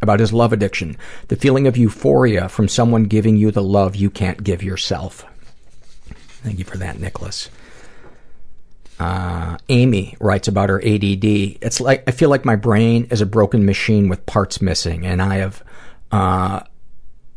About 0.03 0.21
his 0.21 0.33
love 0.33 0.53
addiction, 0.55 0.97
the 1.29 1.37
feeling 1.37 1.67
of 1.67 1.77
euphoria 1.77 2.49
from 2.49 2.69
someone 2.69 3.05
giving 3.05 3.37
you 3.37 3.51
the 3.51 3.63
love 3.63 3.95
you 3.95 4.09
can't 4.09 4.43
give 4.43 4.63
yourself. 4.63 5.27
Thank 6.43 6.59
you 6.59 6.65
for 6.65 6.79
that, 6.79 6.99
Nicholas. 6.99 7.51
Uh, 8.99 9.59
Amy 9.69 10.17
writes 10.19 10.49
about 10.49 10.71
her 10.71 10.81
ADD. 10.81 11.25
It's 11.25 11.83
like, 11.83 12.03
I 12.07 12.13
feel 12.13 12.31
like 12.31 12.47
my 12.47 12.57
brain 12.57 13.09
is 13.11 13.21
a 13.21 13.27
broken 13.27 13.67
machine 13.67 14.09
with 14.09 14.25
parts 14.25 14.63
missing, 14.63 15.05
and 15.05 15.21
I 15.21 15.37
have, 15.37 15.63
uh, 16.11 16.61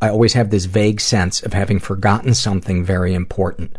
I 0.02 0.10
always 0.10 0.32
have 0.34 0.50
this 0.50 0.64
vague 0.64 1.02
sense 1.02 1.44
of 1.44 1.52
having 1.52 1.80
forgotten 1.80 2.34
something 2.34 2.86
very 2.86 3.14
important. 3.14 3.78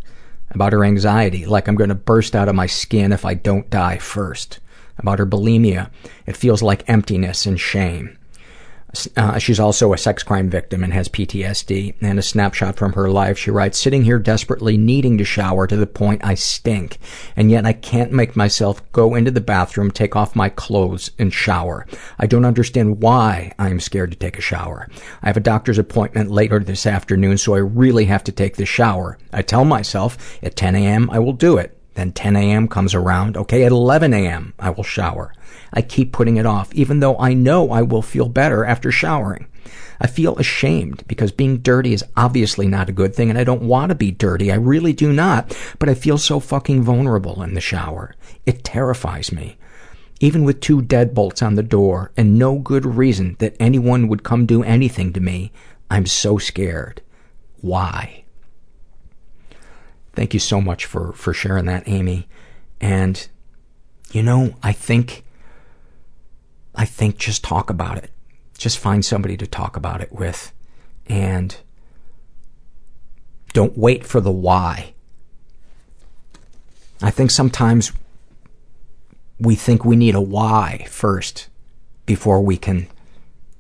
About 0.55 0.73
her 0.73 0.85
anxiety, 0.85 1.47
like 1.47 1.67
I'm 1.67 1.75
gonna 1.75 1.95
burst 1.95 2.37
out 2.37 2.49
of 2.49 2.55
my 2.55 2.67
skin 2.67 3.13
if 3.13 3.25
I 3.25 3.35
don't 3.35 3.69
die 3.71 3.99
first. 3.99 4.61
About 4.99 5.19
her 5.19 5.27
bulimia, 5.27 5.91
it 6.27 6.37
feels 6.37 6.63
like 6.63 6.89
emptiness 6.89 7.45
and 7.45 7.59
shame. 7.59 8.17
Uh, 9.17 9.39
she's 9.39 9.61
also 9.61 9.93
a 9.93 9.99
sex 9.99 10.23
crime 10.23 10.49
victim 10.51 10.85
and 10.85 10.93
has 10.93 11.09
PTSD. 11.09 11.95
And 12.01 12.19
a 12.19 12.23
snapshot 12.23 12.77
from 12.77 12.93
her 12.95 13.11
life, 13.11 13.39
she 13.39 13.51
writes, 13.51 13.79
sitting 13.79 14.05
here 14.05 14.19
desperately 14.19 14.77
needing 14.77 15.19
to 15.19 15.25
shower 15.25 15.67
to 15.67 15.77
the 15.77 15.87
point 15.87 16.25
I 16.25 16.35
stink. 16.35 16.99
And 17.37 17.51
yet 17.51 17.67
I 17.67 17.73
can't 17.73 18.13
make 18.13 18.37
myself 18.37 18.81
go 18.93 19.15
into 19.15 19.31
the 19.31 19.41
bathroom, 19.41 19.91
take 19.91 20.17
off 20.17 20.37
my 20.37 20.49
clothes, 20.49 21.11
and 21.19 21.33
shower. 21.33 21.87
I 22.19 22.27
don't 22.27 22.45
understand 22.45 23.03
why 23.03 23.53
I'm 23.59 23.81
scared 23.81 24.11
to 24.13 24.19
take 24.19 24.39
a 24.39 24.43
shower. 24.43 24.89
I 25.23 25.27
have 25.29 25.37
a 25.37 25.41
doctor's 25.41 25.79
appointment 25.79 26.31
later 26.31 26.61
this 26.61 26.87
afternoon, 26.87 27.39
so 27.39 27.55
I 27.55 27.59
really 27.59 28.07
have 28.07 28.25
to 28.25 28.33
take 28.33 28.57
the 28.57 28.67
shower. 28.67 29.19
I 29.33 29.43
tell 29.43 29.65
myself 29.65 30.39
at 30.43 30.57
10 30.57 30.75
a.m. 30.77 31.11
I 31.11 31.19
will 31.19 31.33
do 31.33 31.57
it. 31.57 31.77
Then 31.95 32.13
10 32.13 32.37
a.m. 32.37 32.69
comes 32.69 32.95
around. 32.95 33.37
Okay, 33.37 33.65
at 33.65 33.73
11 33.73 34.13
a.m. 34.13 34.53
I 34.59 34.71
will 34.71 34.83
shower. 34.83 35.33
I 35.75 35.83
keep 35.83 36.13
putting 36.13 36.37
it 36.37 36.47
off, 36.47 36.73
even 36.73 37.01
though 37.01 37.19
I 37.19 37.35
know 37.35 37.71
I 37.71 37.83
will 37.83 38.01
feel 38.01 38.29
better 38.29 38.65
after 38.65 38.91
showering. 38.91 39.47
I 40.01 40.07
feel 40.07 40.37
ashamed 40.39 41.05
because 41.07 41.33
being 41.33 41.59
dirty 41.59 41.93
is 41.93 42.05
obviously 42.17 42.69
not 42.69 42.89
a 42.89 42.93
good 42.93 43.15
thing 43.15 43.31
and 43.31 43.39
I 43.39 43.45
don't 43.45 43.63
want 43.63 43.91
to 43.91 43.95
be 43.95 44.11
dirty. 44.11 44.51
I 44.53 44.57
really 44.57 44.93
do 44.93 45.13
not. 45.13 45.57
But 45.79 45.89
I 45.89 45.95
feel 45.95 46.19
so 46.19 46.41
fucking 46.41 46.83
vulnerable 46.83 47.43
in 47.43 47.55
the 47.55 47.61
shower. 47.61 48.15
It 48.47 48.65
terrifies 48.65 49.33
me. 49.33 49.57
Even 50.21 50.45
with 50.45 50.61
two 50.61 50.81
deadbolts 50.81 51.45
on 51.45 51.55
the 51.55 51.63
door 51.63 52.13
and 52.17 52.39
no 52.39 52.59
good 52.59 52.87
reason 52.87 53.37
that 53.41 53.57
anyone 53.59 54.09
would 54.09 54.23
come 54.23 54.47
do 54.47 54.63
anything 54.63 55.13
to 55.13 55.21
me, 55.21 55.53
I'm 55.91 56.07
so 56.07 56.39
scared. 56.39 57.03
Why? 57.61 58.25
Thank 60.13 60.35
you 60.35 60.41
so 60.41 60.61
much 60.61 60.85
for, 60.85 61.13
for 61.13 61.33
sharing 61.33 61.67
that, 61.67 61.89
Amy. 61.89 62.29
And, 62.81 63.27
you 64.13 64.23
know, 64.23 64.55
I 64.63 64.73
think, 64.73 65.25
I 66.75 66.85
think 66.85 67.19
just 67.19 67.45
talk 67.45 67.71
about 67.71 67.99
it. 67.99 68.11
Just 68.57 68.79
find 68.79 69.05
somebody 69.05 69.37
to 69.37 69.47
talk 69.47 69.77
about 69.77 70.01
it 70.01 70.13
with. 70.13 70.53
And 71.07 71.57
don't 73.53 73.77
wait 73.79 74.05
for 74.05 74.21
the 74.21 74.33
why. 74.33 74.95
I 77.03 77.11
think 77.11 77.31
sometimes 77.31 77.93
we 79.39 79.55
think 79.55 79.85
we 79.85 79.97
need 79.97 80.15
a 80.15 80.21
why 80.21 80.87
first 80.89 81.49
before 82.07 82.41
we 82.41 82.57
can 82.57 82.89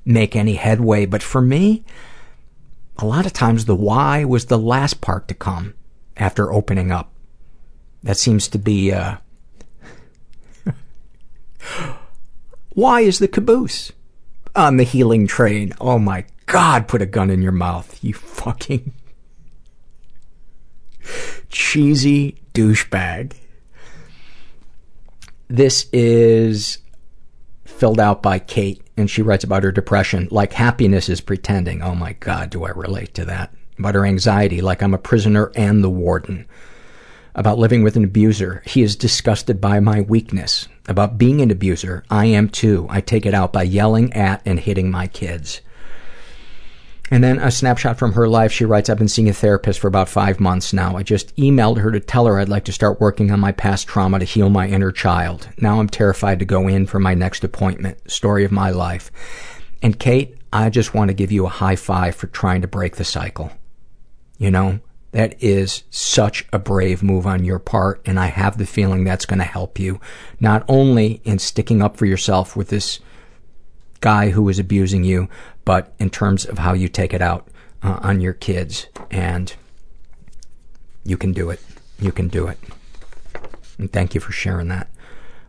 make 0.04 0.36
any 0.36 0.54
headway. 0.54 1.06
But 1.06 1.22
for 1.22 1.40
me, 1.40 1.84
a 2.98 3.06
lot 3.06 3.26
of 3.26 3.32
times 3.32 3.64
the 3.64 3.74
why 3.74 4.24
was 4.24 4.46
the 4.46 4.58
last 4.58 5.00
part 5.00 5.28
to 5.28 5.34
come 5.34 5.74
after 6.16 6.52
opening 6.52 6.90
up. 6.90 7.12
That 8.02 8.16
seems 8.16 8.48
to 8.48 8.58
be, 8.58 8.92
uh, 8.92 9.16
why 12.74 13.00
is 13.00 13.18
the 13.18 13.28
caboose 13.28 13.92
on 14.54 14.76
the 14.76 14.84
healing 14.84 15.26
train? 15.26 15.72
Oh 15.80 15.98
my 15.98 16.24
god, 16.46 16.88
put 16.88 17.02
a 17.02 17.06
gun 17.06 17.30
in 17.30 17.42
your 17.42 17.52
mouth, 17.52 18.02
you 18.02 18.14
fucking 18.14 18.92
cheesy 21.48 22.40
douchebag. 22.52 23.34
This 25.48 25.86
is 25.92 26.78
filled 27.64 28.00
out 28.00 28.22
by 28.22 28.38
Kate, 28.38 28.82
and 28.96 29.10
she 29.10 29.22
writes 29.22 29.44
about 29.44 29.62
her 29.62 29.72
depression. 29.72 30.28
Like 30.30 30.52
happiness 30.52 31.08
is 31.08 31.20
pretending. 31.20 31.82
Oh 31.82 31.94
my 31.94 32.14
god, 32.14 32.50
do 32.50 32.64
I 32.64 32.70
relate 32.70 33.14
to 33.14 33.24
that 33.26 33.54
about 33.78 33.94
her 33.94 34.06
anxiety, 34.06 34.60
like 34.60 34.82
I'm 34.82 34.94
a 34.94 34.98
prisoner 34.98 35.50
and 35.54 35.82
the 35.82 35.90
warden. 35.90 36.46
About 37.36 37.58
living 37.58 37.82
with 37.82 37.96
an 37.96 38.04
abuser, 38.04 38.62
he 38.64 38.82
is 38.82 38.94
disgusted 38.94 39.60
by 39.60 39.80
my 39.80 40.02
weakness. 40.02 40.68
About 40.86 41.18
being 41.18 41.40
an 41.40 41.50
abuser, 41.50 42.04
I 42.08 42.26
am 42.26 42.48
too. 42.48 42.86
I 42.88 43.00
take 43.00 43.26
it 43.26 43.34
out 43.34 43.52
by 43.52 43.64
yelling 43.64 44.12
at 44.12 44.40
and 44.44 44.60
hitting 44.60 44.90
my 44.90 45.08
kids. 45.08 45.60
And 47.10 47.22
then 47.22 47.38
a 47.38 47.50
snapshot 47.50 47.98
from 47.98 48.12
her 48.12 48.28
life. 48.28 48.52
She 48.52 48.64
writes, 48.64 48.88
I've 48.88 48.98
been 48.98 49.08
seeing 49.08 49.28
a 49.28 49.32
therapist 49.32 49.80
for 49.80 49.88
about 49.88 50.08
five 50.08 50.40
months 50.40 50.72
now. 50.72 50.96
I 50.96 51.02
just 51.02 51.34
emailed 51.36 51.78
her 51.78 51.90
to 51.90 52.00
tell 52.00 52.26
her 52.26 52.38
I'd 52.38 52.48
like 52.48 52.64
to 52.64 52.72
start 52.72 53.00
working 53.00 53.30
on 53.30 53.40
my 53.40 53.52
past 53.52 53.86
trauma 53.86 54.20
to 54.20 54.24
heal 54.24 54.48
my 54.48 54.68
inner 54.68 54.92
child. 54.92 55.48
Now 55.58 55.80
I'm 55.80 55.88
terrified 55.88 56.38
to 56.38 56.44
go 56.44 56.66
in 56.68 56.86
for 56.86 56.98
my 56.98 57.14
next 57.14 57.44
appointment. 57.44 58.10
Story 58.10 58.44
of 58.44 58.52
my 58.52 58.70
life. 58.70 59.10
And 59.82 59.98
Kate, 59.98 60.38
I 60.52 60.70
just 60.70 60.94
want 60.94 61.08
to 61.08 61.14
give 61.14 61.32
you 61.32 61.46
a 61.46 61.50
high 61.50 61.76
five 61.76 62.14
for 62.14 62.28
trying 62.28 62.62
to 62.62 62.68
break 62.68 62.96
the 62.96 63.04
cycle. 63.04 63.52
You 64.38 64.50
know, 64.50 64.80
that 65.14 65.40
is 65.40 65.84
such 65.90 66.44
a 66.52 66.58
brave 66.58 67.00
move 67.00 67.24
on 67.24 67.44
your 67.44 67.60
part, 67.60 68.02
and 68.04 68.18
I 68.18 68.26
have 68.26 68.58
the 68.58 68.66
feeling 68.66 69.04
that's 69.04 69.26
going 69.26 69.38
to 69.38 69.44
help 69.44 69.78
you, 69.78 70.00
not 70.40 70.64
only 70.66 71.20
in 71.22 71.38
sticking 71.38 71.80
up 71.80 71.96
for 71.96 72.04
yourself 72.04 72.56
with 72.56 72.68
this 72.68 72.98
guy 74.00 74.30
who 74.30 74.48
is 74.48 74.58
abusing 74.58 75.04
you, 75.04 75.28
but 75.64 75.94
in 76.00 76.10
terms 76.10 76.44
of 76.44 76.58
how 76.58 76.72
you 76.72 76.88
take 76.88 77.14
it 77.14 77.22
out 77.22 77.46
uh, 77.80 78.00
on 78.02 78.20
your 78.20 78.32
kids. 78.32 78.88
And 79.08 79.54
you 81.04 81.16
can 81.16 81.32
do 81.32 81.48
it. 81.48 81.60
You 82.00 82.10
can 82.10 82.26
do 82.26 82.48
it. 82.48 82.58
And 83.78 83.92
thank 83.92 84.16
you 84.16 84.20
for 84.20 84.32
sharing 84.32 84.66
that. 84.66 84.88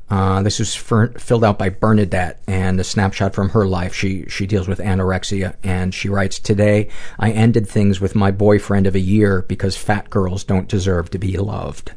Uh, 0.09 0.43
this 0.43 0.59
was 0.59 0.75
for, 0.75 1.07
filled 1.17 1.43
out 1.43 1.57
by 1.57 1.69
Bernadette 1.69 2.41
and 2.47 2.79
a 2.79 2.83
snapshot 2.83 3.33
from 3.33 3.49
her 3.49 3.65
life. 3.65 3.93
She, 3.93 4.25
she 4.27 4.45
deals 4.45 4.67
with 4.67 4.79
anorexia 4.79 5.55
and 5.63 5.93
she 5.93 6.09
writes, 6.09 6.37
Today 6.37 6.89
I 7.17 7.31
ended 7.31 7.67
things 7.67 7.99
with 7.99 8.13
my 8.15 8.29
boyfriend 8.29 8.85
of 8.85 8.95
a 8.95 8.99
year 8.99 9.41
because 9.43 9.75
fat 9.75 10.09
girls 10.09 10.43
don't 10.43 10.69
deserve 10.69 11.09
to 11.11 11.17
be 11.17 11.37
loved. 11.37 11.93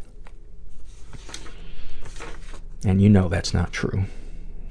And 2.85 3.03
you 3.03 3.09
know 3.09 3.29
that's 3.29 3.53
not 3.53 3.73
true. 3.73 4.05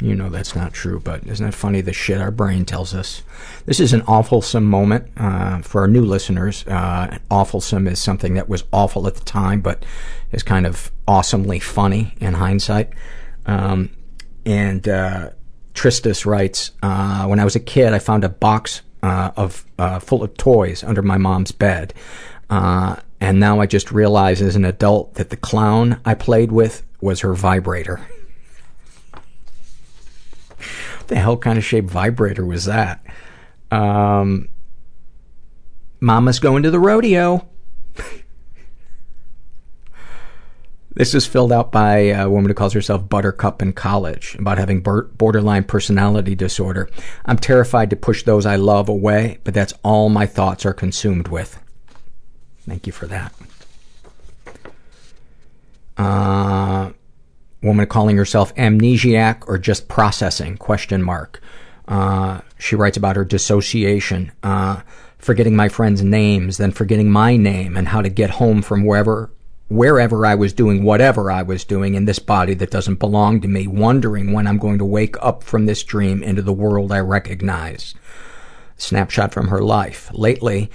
You 0.01 0.15
know 0.15 0.30
that's 0.30 0.55
not 0.55 0.73
true, 0.73 0.99
but 0.99 1.26
isn't 1.26 1.45
it 1.45 1.53
funny 1.55 1.81
the 1.81 1.93
shit 1.93 2.22
our 2.22 2.30
brain 2.30 2.65
tells 2.65 2.93
us? 2.93 3.23
This 3.65 3.80
is 3.80 3.93
an 3.93 4.01
awfulsome 4.01 4.64
moment 4.64 5.11
uh, 5.18 5.61
for 5.61 5.81
our 5.81 5.88
new 5.88 6.05
listeners. 6.05 6.64
Uh, 6.68 7.18
awfulsome 7.31 7.89
is 7.89 7.99
something 7.99 8.35
that 8.35 8.47
was 8.47 8.64
awful 8.72 9.07
at 9.07 9.15
the 9.15 9.23
time, 9.23 9.61
but 9.61 9.84
is 10.31 10.43
kind 10.43 10.68
of 10.68 10.91
awesomely 11.07 11.59
funny 11.59 12.15
in 12.19 12.35
hindsight. 12.35 12.91
Um, 13.48 13.90
and 14.45 14.88
uh, 14.88 15.32
Tristus 15.74 16.26
writes, 16.26 16.72
uh, 16.84 17.26
when 17.26 17.40
I 17.40 17.44
was 17.44 17.56
a 17.56 17.60
kid, 17.60 17.94
I 17.94 17.99
found 17.99 18.24
a 18.24 18.30
box 18.30 18.82
uh, 19.03 19.32
of 19.36 19.65
uh, 19.80 19.99
full 19.99 20.24
of 20.24 20.36
toys 20.38 20.84
under 20.84 21.02
my 21.02 21.18
mom's 21.18 21.52
bed. 21.52 21.94
Uh, 22.49 22.98
and 23.19 23.40
now 23.40 23.60
I 23.60 23.65
just 23.65 23.91
realize 23.91 24.41
as 24.41 24.56
an 24.56 24.65
adult 24.65 25.15
that 25.15 25.30
the 25.30 25.38
clown 25.38 25.99
I 26.06 26.14
played 26.14 26.52
with 26.52 26.84
was 27.02 27.22
her 27.22 27.34
vibrator. 27.34 28.02
what 29.11 31.07
the 31.07 31.15
hell 31.15 31.38
kind 31.38 31.57
of 31.57 31.64
shaped 31.64 31.90
vibrator 31.90 32.45
was 32.45 32.65
that? 32.65 33.03
Um, 33.72 34.49
Mama's 35.99 36.40
going 36.40 36.64
to 36.64 36.72
the 36.72 36.80
rodeo. 36.80 37.48
This 40.98 41.14
is 41.14 41.28
filled 41.28 41.52
out 41.52 41.72
by 41.72 41.98
a 42.06 42.28
woman 42.28 42.49
who 42.49 42.56
calls 42.56 42.74
herself 42.74 43.07
Buttercup 43.07 43.61
in 43.61 43.74
college 43.74 44.36
about 44.40 44.57
having 44.57 44.82
borderline 44.82 45.64
personality 45.64 46.34
disorder. 46.34 46.90
I'm 47.24 47.38
terrified 47.38 47.91
to 47.91 47.95
push 47.95 48.24
those 48.24 48.48
I 48.48 48.56
love 48.56 48.90
away, 48.90 49.38
but 49.44 49.53
that's 49.53 49.76
all 49.84 50.10
my 50.10 50.26
thoughts 50.26 50.65
are 50.65 50.74
consumed 50.74 51.28
with. 51.28 51.61
Thank 52.68 52.88
you 52.88 52.94
for 52.94 53.06
that. 53.06 53.32
Uh, 55.98 56.94
woman 57.61 57.86
calling 57.86 58.18
herself 58.18 58.56
amnesiac 58.56 59.44
or 59.48 59.60
just 59.60 59.88
processing 59.88 60.57
question 60.57 61.03
mark. 61.03 61.40
Uh, 61.88 62.41
she 62.57 62.76
writes 62.76 62.98
about 62.98 63.18
her 63.18 63.24
dissociation, 63.24 64.32
uh, 64.41 64.82
forgetting 65.19 65.56
my 65.56 65.69
friends' 65.69 66.02
names, 66.02 66.57
then 66.57 66.72
forgetting 66.72 67.11
my 67.11 67.38
name 67.38 67.78
and 67.78 67.90
how 67.90 68.02
to 68.02 68.10
get 68.10 68.32
home 68.32 68.64
from 68.64 68.84
wherever 68.84 69.30
wherever 69.69 70.26
I 70.26 70.35
was 70.35 70.53
doing 70.53 70.84
whatever 70.84 71.30
I 71.30 71.41
was 71.41 71.65
doing 71.65 71.95
in 71.95 72.06
this 72.06 72.19
body 72.19 72.53
that 72.56 72.72
doesn't 72.72 72.99
belong 72.99 73.41
to 73.41 73.48
me, 73.48 73.68
wondering 73.68 74.31
when 74.31 74.48
I'm 74.48 74.57
going 74.57 74.77
to 74.77 74.85
wake 74.85 75.15
up 75.22 75.44
from 75.44 75.65
this 75.65 75.84
dream 75.84 76.23
into 76.23 76.41
the 76.41 76.53
world 76.53 76.91
I 76.91 76.99
recognize. 76.99 77.94
Snapshot 78.77 79.34
from 79.34 79.49
her 79.49 79.61
life. 79.61 80.10
Lately, 80.14 80.69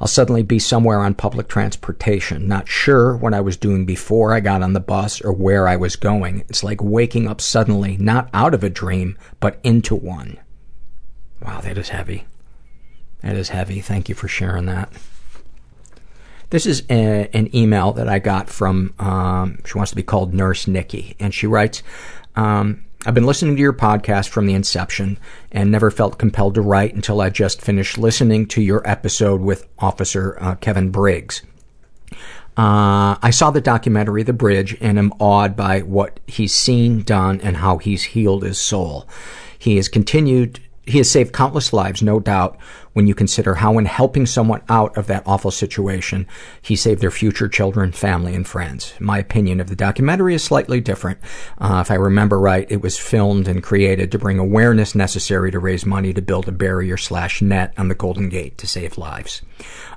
I'll 0.00 0.08
suddenly 0.08 0.42
be 0.42 0.58
somewhere 0.58 0.98
on 1.00 1.14
public 1.14 1.48
transportation, 1.48 2.48
not 2.48 2.68
sure 2.68 3.16
what 3.16 3.32
I 3.32 3.40
was 3.40 3.56
doing 3.56 3.86
before 3.86 4.34
I 4.34 4.40
got 4.40 4.62
on 4.62 4.72
the 4.72 4.80
bus 4.80 5.20
or 5.22 5.32
where 5.32 5.66
I 5.68 5.76
was 5.76 5.96
going. 5.96 6.40
It's 6.48 6.64
like 6.64 6.82
waking 6.82 7.28
up 7.28 7.40
suddenly, 7.40 7.96
not 7.96 8.28
out 8.34 8.54
of 8.54 8.64
a 8.64 8.68
dream, 8.70 9.16
but 9.40 9.60
into 9.62 9.94
one. 9.94 10.38
Wow, 11.40 11.60
that 11.60 11.78
is 11.78 11.90
heavy. 11.90 12.26
That 13.22 13.36
is 13.36 13.50
heavy. 13.50 13.80
Thank 13.80 14.08
you 14.08 14.14
for 14.14 14.28
sharing 14.28 14.66
that. 14.66 14.92
This 16.54 16.66
is 16.66 16.84
a, 16.88 17.28
an 17.36 17.52
email 17.52 17.94
that 17.94 18.08
I 18.08 18.20
got 18.20 18.48
from, 18.48 18.94
um, 19.00 19.58
she 19.64 19.76
wants 19.76 19.90
to 19.90 19.96
be 19.96 20.04
called 20.04 20.32
Nurse 20.32 20.68
Nikki, 20.68 21.16
and 21.18 21.34
she 21.34 21.48
writes, 21.48 21.82
um, 22.36 22.84
I've 23.04 23.12
been 23.12 23.26
listening 23.26 23.56
to 23.56 23.60
your 23.60 23.72
podcast 23.72 24.28
from 24.28 24.46
the 24.46 24.54
inception 24.54 25.18
and 25.50 25.72
never 25.72 25.90
felt 25.90 26.16
compelled 26.16 26.54
to 26.54 26.62
write 26.62 26.94
until 26.94 27.20
I 27.20 27.30
just 27.30 27.60
finished 27.60 27.98
listening 27.98 28.46
to 28.46 28.62
your 28.62 28.88
episode 28.88 29.40
with 29.40 29.66
Officer 29.80 30.38
uh, 30.40 30.54
Kevin 30.54 30.90
Briggs. 30.90 31.42
Uh, 32.56 33.18
I 33.20 33.30
saw 33.32 33.50
the 33.50 33.60
documentary 33.60 34.22
The 34.22 34.32
Bridge 34.32 34.76
and 34.80 34.96
am 34.96 35.12
awed 35.18 35.56
by 35.56 35.80
what 35.80 36.20
he's 36.28 36.54
seen, 36.54 37.02
done, 37.02 37.40
and 37.40 37.56
how 37.56 37.78
he's 37.78 38.04
healed 38.04 38.44
his 38.44 38.60
soul. 38.60 39.08
He 39.58 39.74
has 39.74 39.88
continued 39.88 40.60
he 40.86 40.98
has 40.98 41.10
saved 41.10 41.32
countless 41.32 41.72
lives, 41.72 42.02
no 42.02 42.20
doubt, 42.20 42.58
when 42.92 43.06
you 43.06 43.14
consider 43.14 43.54
how 43.54 43.78
in 43.78 43.86
helping 43.86 44.26
someone 44.26 44.62
out 44.68 44.96
of 44.96 45.06
that 45.06 45.22
awful 45.26 45.50
situation, 45.50 46.26
he 46.62 46.76
saved 46.76 47.00
their 47.00 47.10
future 47.10 47.48
children, 47.48 47.90
family, 47.90 48.34
and 48.34 48.46
friends. 48.46 48.94
My 49.00 49.18
opinion 49.18 49.60
of 49.60 49.68
the 49.68 49.76
documentary 49.76 50.34
is 50.34 50.44
slightly 50.44 50.80
different. 50.80 51.18
Uh, 51.58 51.82
if 51.84 51.90
I 51.90 51.94
remember 51.94 52.38
right, 52.38 52.70
it 52.70 52.82
was 52.82 52.98
filmed 52.98 53.48
and 53.48 53.62
created 53.62 54.12
to 54.12 54.18
bring 54.18 54.38
awareness 54.38 54.94
necessary 54.94 55.50
to 55.50 55.58
raise 55.58 55.86
money 55.86 56.12
to 56.12 56.22
build 56.22 56.48
a 56.48 56.52
barrier 56.52 56.96
slash 56.96 57.42
net 57.42 57.72
on 57.76 57.88
the 57.88 57.94
Golden 57.94 58.28
Gate 58.28 58.58
to 58.58 58.66
save 58.66 58.98
lives. 58.98 59.42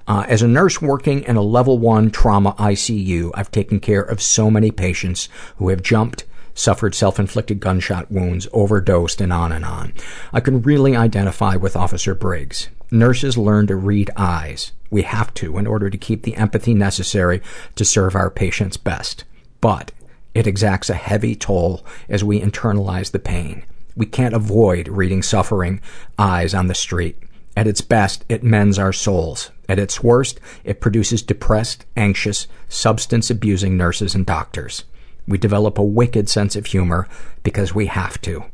Uh, 0.08 0.26
as 0.28 0.42
a 0.42 0.48
nurse 0.48 0.82
working 0.82 1.24
in 1.24 1.36
a 1.36 1.42
level 1.42 1.78
one 1.78 2.10
trauma 2.10 2.54
ICU, 2.54 3.32
I've 3.36 3.52
taken 3.52 3.80
care 3.80 4.02
of 4.02 4.22
so 4.22 4.50
many 4.50 4.72
patients 4.72 5.28
who 5.58 5.70
have 5.70 5.84
jumped, 5.84 6.24
suffered 6.58 6.96
self-inflicted 6.96 7.60
gunshot 7.60 8.12
wounds, 8.12 8.48
overdosed, 8.52 9.22
and 9.22 9.32
on 9.32 9.52
and 9.52 9.64
on. 9.64 9.94
I 10.34 10.40
can 10.40 10.62
really 10.62 10.96
identify 10.96 11.56
with 11.56 11.76
Officer 11.76 12.16
Briggs. 12.16 12.70
Nurses 12.90 13.38
learn 13.38 13.68
to 13.68 13.76
read 13.76 14.10
eyes. 14.18 14.72
We 14.90 15.04
have 15.04 15.34
to 15.36 15.58
in 15.58 15.68
order 15.68 15.90
to 15.90 15.98
keep 15.98 16.24
the 16.24 16.36
empathy 16.36 16.74
necessary 16.74 17.42
to 17.76 17.86
serve 17.86 18.16
our 18.16 18.30
patients 18.30 18.78
best. 18.78 19.24
But 19.62 19.92
it 20.34 20.48
exacts 20.48 20.90
a 20.90 20.96
heavy 20.96 21.36
toll 21.36 21.86
as 22.10 22.24
we 22.24 22.42
internalize 22.42 23.12
the 23.12 23.20
pain. 23.20 23.64
We 23.96 24.06
can't 24.06 24.36
avoid 24.36 24.88
reading 24.88 25.24
suffering 25.24 25.82
eyes 26.18 26.54
on 26.54 26.68
the 26.68 26.76
street. 26.76 27.18
At 27.56 27.68
its 27.68 27.82
best, 27.82 28.24
it 28.30 28.44
mends 28.44 28.78
our 28.78 28.94
souls. 28.94 29.52
At 29.68 29.80
its 29.80 30.04
worst, 30.04 30.40
it 30.64 30.80
produces 30.80 31.24
depressed, 31.24 31.86
anxious, 31.96 32.48
substance 32.70 33.30
abusing 33.30 33.76
nurses 33.76 34.14
and 34.14 34.26
doctors. 34.26 34.84
We 35.28 35.38
develop 35.38 35.78
a 35.78 35.84
wicked 35.84 36.30
sense 36.30 36.56
of 36.56 36.68
humor 36.68 37.08
because 37.44 37.76
we 37.76 37.88
have 37.88 38.22
to. 38.22 38.46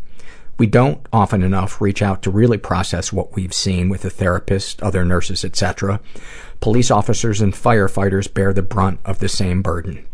We 0.58 0.68
don't 0.68 1.06
often 1.12 1.44
enough 1.44 1.82
reach 1.82 2.02
out 2.02 2.22
to 2.24 2.32
really 2.32 2.58
process 2.58 3.12
what 3.12 3.36
we've 3.36 3.54
seen 3.54 3.90
with 3.90 4.06
a 4.06 4.10
therapist, 4.10 4.82
other 4.84 5.04
nurses, 5.04 5.44
etc. 5.44 6.00
Police 6.60 6.92
officers 6.92 7.42
and 7.42 7.54
firefighters 7.54 8.32
bear 8.32 8.54
the 8.54 8.62
brunt 8.62 9.00
of 9.04 9.20
the 9.20 9.30
same 9.30 9.62
burden. 9.62 10.06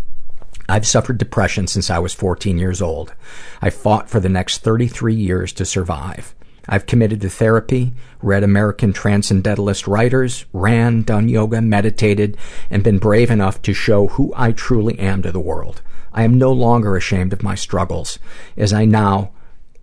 I've 0.69 0.88
suffered 0.88 1.18
depression 1.18 1.68
since 1.68 1.90
I 1.90 1.99
was 1.99 2.14
14 2.14 2.57
years 2.57 2.81
old. 2.81 3.14
I 3.61 3.69
fought 3.69 4.10
for 4.10 4.19
the 4.19 4.30
next 4.30 4.60
33 4.60 5.15
years 5.15 5.52
to 5.53 5.65
survive. 5.65 6.36
I've 6.68 6.86
committed 6.86 7.22
to 7.22 7.30
therapy, 7.30 7.94
read 8.22 8.44
American 8.44 8.94
transcendentalist 8.94 9.88
writers, 9.88 10.45
ran, 10.53 11.02
done 11.02 11.27
yoga, 11.27 11.61
meditated, 11.61 12.38
and 12.69 12.84
been 12.84 12.99
brave 12.99 13.31
enough 13.31 13.61
to 13.64 13.73
show 13.73 14.07
who 14.07 14.31
I 14.36 14.52
truly 14.52 14.98
am 14.99 15.23
to 15.23 15.31
the 15.31 15.40
world. 15.40 15.81
I 16.19 16.23
am 16.23 16.37
no 16.37 16.51
longer 16.51 16.97
ashamed 16.97 17.31
of 17.31 17.43
my 17.43 17.55
struggles, 17.55 18.19
as 18.57 18.73
I 18.73 18.83
now, 18.83 19.31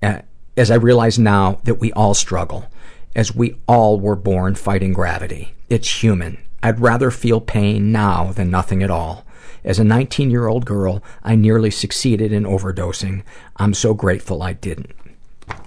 uh, 0.02 0.18
as 0.54 0.70
I 0.70 0.74
realize 0.74 1.18
now 1.18 1.60
that 1.64 1.80
we 1.80 1.94
all 1.94 2.12
struggle, 2.12 2.66
as 3.14 3.34
we 3.34 3.56
all 3.66 3.98
were 3.98 4.16
born 4.16 4.54
fighting 4.54 4.92
gravity. 4.92 5.54
It's 5.70 6.02
human. 6.02 6.36
I'd 6.62 6.78
rather 6.78 7.10
feel 7.10 7.40
pain 7.40 7.90
now 7.90 8.32
than 8.32 8.50
nothing 8.50 8.82
at 8.82 8.90
all. 8.90 9.24
As 9.64 9.78
a 9.78 9.84
19 9.84 10.30
year 10.30 10.46
old 10.46 10.66
girl, 10.66 11.02
I 11.24 11.36
nearly 11.36 11.70
succeeded 11.70 12.32
in 12.32 12.44
overdosing. 12.44 13.22
I'm 13.56 13.72
so 13.72 13.94
grateful 13.94 14.42
I 14.42 14.52
didn't. 14.52 14.92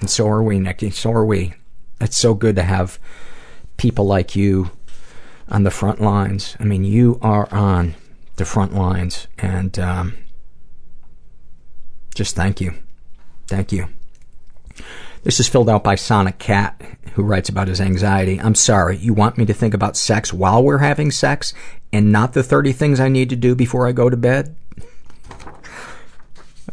And 0.02 0.08
so 0.08 0.28
are 0.28 0.44
we, 0.44 0.60
Nikki. 0.60 0.92
So 0.92 1.12
are 1.14 1.26
we. 1.26 1.56
It's 2.00 2.16
so 2.16 2.36
good 2.36 2.56
to 2.58 2.64
have 2.64 3.00
people 3.78 4.06
like 4.06 4.36
you 4.36 4.70
on 5.48 5.64
the 5.64 5.72
front 5.72 6.00
lines. 6.00 6.56
I 6.60 6.64
mean, 6.64 6.84
you 6.84 7.18
are 7.24 7.52
on 7.52 7.96
the 8.36 8.46
front 8.46 8.76
lines, 8.76 9.26
and 9.40 9.80
um, 9.80 10.14
just 12.20 12.36
thank 12.36 12.60
you. 12.60 12.74
Thank 13.48 13.72
you. 13.72 13.88
This 15.24 15.40
is 15.40 15.48
filled 15.48 15.70
out 15.70 15.86
by 15.86 15.96
Sonic 15.96 16.38
Cat, 16.38 16.82
who 17.14 17.24
writes 17.24 17.48
about 17.48 17.70
his 17.70 17.80
anxiety. 17.80 18.42
I'm 18.42 18.56
sorry, 18.56 18.98
you 18.98 19.14
want 19.14 19.38
me 19.38 19.46
to 19.46 19.54
think 19.54 19.74
about 19.74 19.96
sex 19.96 20.34
while 20.34 20.62
we're 20.62 20.80
having 20.80 21.12
sex 21.12 21.54
and 21.94 22.12
not 22.12 22.34
the 22.34 22.44
30 22.44 22.74
things 22.74 23.00
I 23.00 23.08
need 23.08 23.30
to 23.30 23.38
do 23.38 23.56
before 23.56 23.88
I 23.88 23.94
go 23.94 24.10
to 24.10 24.18
bed? 24.18 24.54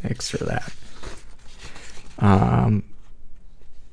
Thanks 0.03 0.29
for 0.29 0.39
that. 0.39 0.75
Um, 2.19 2.83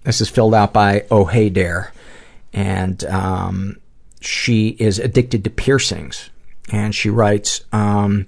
this 0.05 0.21
is 0.21 0.30
filled 0.30 0.55
out 0.55 0.73
by 0.73 1.05
Oh 1.11 1.25
Hey 1.25 1.51
Dare, 1.51 1.93
and 2.51 3.03
um, 3.05 3.77
she 4.21 4.69
is 4.80 4.97
addicted 4.97 5.43
to 5.43 5.51
piercings. 5.51 6.31
And 6.71 6.95
she 6.95 7.11
writes, 7.11 7.61
um, 7.71 8.25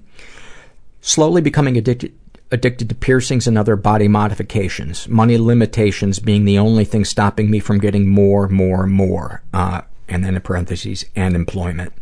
slowly 1.02 1.42
becoming 1.42 1.76
addicted 1.76 2.14
addicted 2.56 2.90
to 2.90 2.96
piercings 2.96 3.46
and 3.46 3.58
other 3.58 3.76
body 3.76 4.08
modifications. 4.08 5.08
Money 5.08 5.38
limitations 5.38 6.18
being 6.18 6.46
the 6.46 6.58
only 6.58 6.86
thing 6.86 7.06
stopping 7.06 7.52
me 7.52 7.60
from 7.60 7.78
getting 7.78 8.08
more, 8.08 8.48
more, 8.48 8.88
more. 8.88 9.44
Uh, 9.54 9.82
and 10.08 10.24
then 10.24 10.36
in 10.36 10.42
parentheses, 10.42 11.06
and 11.16 11.36
employment. 11.36 11.94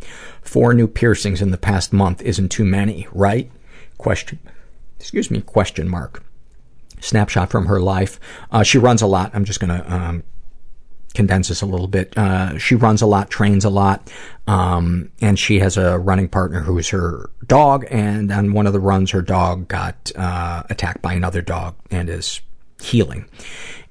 Four 0.41 0.73
new 0.73 0.87
piercings 0.87 1.41
in 1.41 1.51
the 1.51 1.57
past 1.57 1.93
month 1.93 2.21
isn't 2.21 2.49
too 2.49 2.65
many, 2.65 3.07
right? 3.11 3.49
Question. 3.97 4.39
Excuse 4.99 5.31
me, 5.31 5.41
question 5.41 5.89
mark. 5.89 6.23
Snapshot 6.99 7.49
from 7.49 7.65
her 7.65 7.79
life. 7.79 8.19
Uh, 8.51 8.63
she 8.63 8.77
runs 8.77 9.01
a 9.01 9.07
lot. 9.07 9.31
I'm 9.33 9.45
just 9.45 9.59
gonna, 9.59 9.83
um, 9.87 10.23
condense 11.13 11.49
this 11.49 11.61
a 11.61 11.65
little 11.65 11.87
bit. 11.87 12.17
Uh, 12.17 12.57
she 12.57 12.75
runs 12.75 13.01
a 13.01 13.05
lot, 13.05 13.29
trains 13.29 13.65
a 13.65 13.69
lot, 13.69 14.11
um, 14.47 15.11
and 15.21 15.37
she 15.37 15.59
has 15.59 15.77
a 15.77 15.99
running 15.99 16.27
partner 16.27 16.61
who's 16.61 16.89
her 16.89 17.29
dog, 17.45 17.85
and 17.89 18.31
on 18.31 18.53
one 18.53 18.67
of 18.67 18.73
the 18.73 18.79
runs, 18.79 19.11
her 19.11 19.21
dog 19.21 19.67
got, 19.67 20.11
uh, 20.15 20.63
attacked 20.69 21.01
by 21.01 21.13
another 21.13 21.41
dog 21.41 21.75
and 21.91 22.09
is 22.09 22.41
healing. 22.81 23.25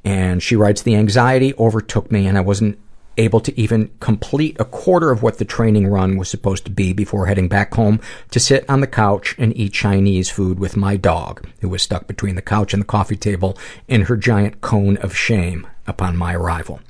And 0.04 0.42
she 0.42 0.56
writes, 0.56 0.82
the 0.82 0.96
anxiety 0.96 1.54
overtook 1.54 2.10
me 2.10 2.26
and 2.26 2.36
I 2.36 2.40
wasn't 2.40 2.78
able 3.18 3.40
to 3.40 3.58
even 3.60 3.90
complete 4.00 4.56
a 4.58 4.64
quarter 4.64 5.10
of 5.10 5.22
what 5.22 5.38
the 5.38 5.44
training 5.44 5.86
run 5.86 6.16
was 6.16 6.28
supposed 6.28 6.64
to 6.64 6.70
be 6.70 6.92
before 6.92 7.26
heading 7.26 7.48
back 7.48 7.74
home 7.74 8.00
to 8.30 8.40
sit 8.40 8.68
on 8.68 8.80
the 8.80 8.86
couch 8.86 9.34
and 9.38 9.56
eat 9.56 9.72
Chinese 9.72 10.30
food 10.30 10.58
with 10.58 10.76
my 10.76 10.96
dog, 10.96 11.46
who 11.60 11.68
was 11.68 11.82
stuck 11.82 12.06
between 12.06 12.36
the 12.36 12.42
couch 12.42 12.72
and 12.72 12.80
the 12.80 12.86
coffee 12.86 13.16
table 13.16 13.56
in 13.86 14.02
her 14.02 14.16
giant 14.16 14.60
cone 14.60 14.96
of 14.98 15.14
shame 15.14 15.66
upon 15.86 16.16
my 16.16 16.34
arrival. 16.34 16.80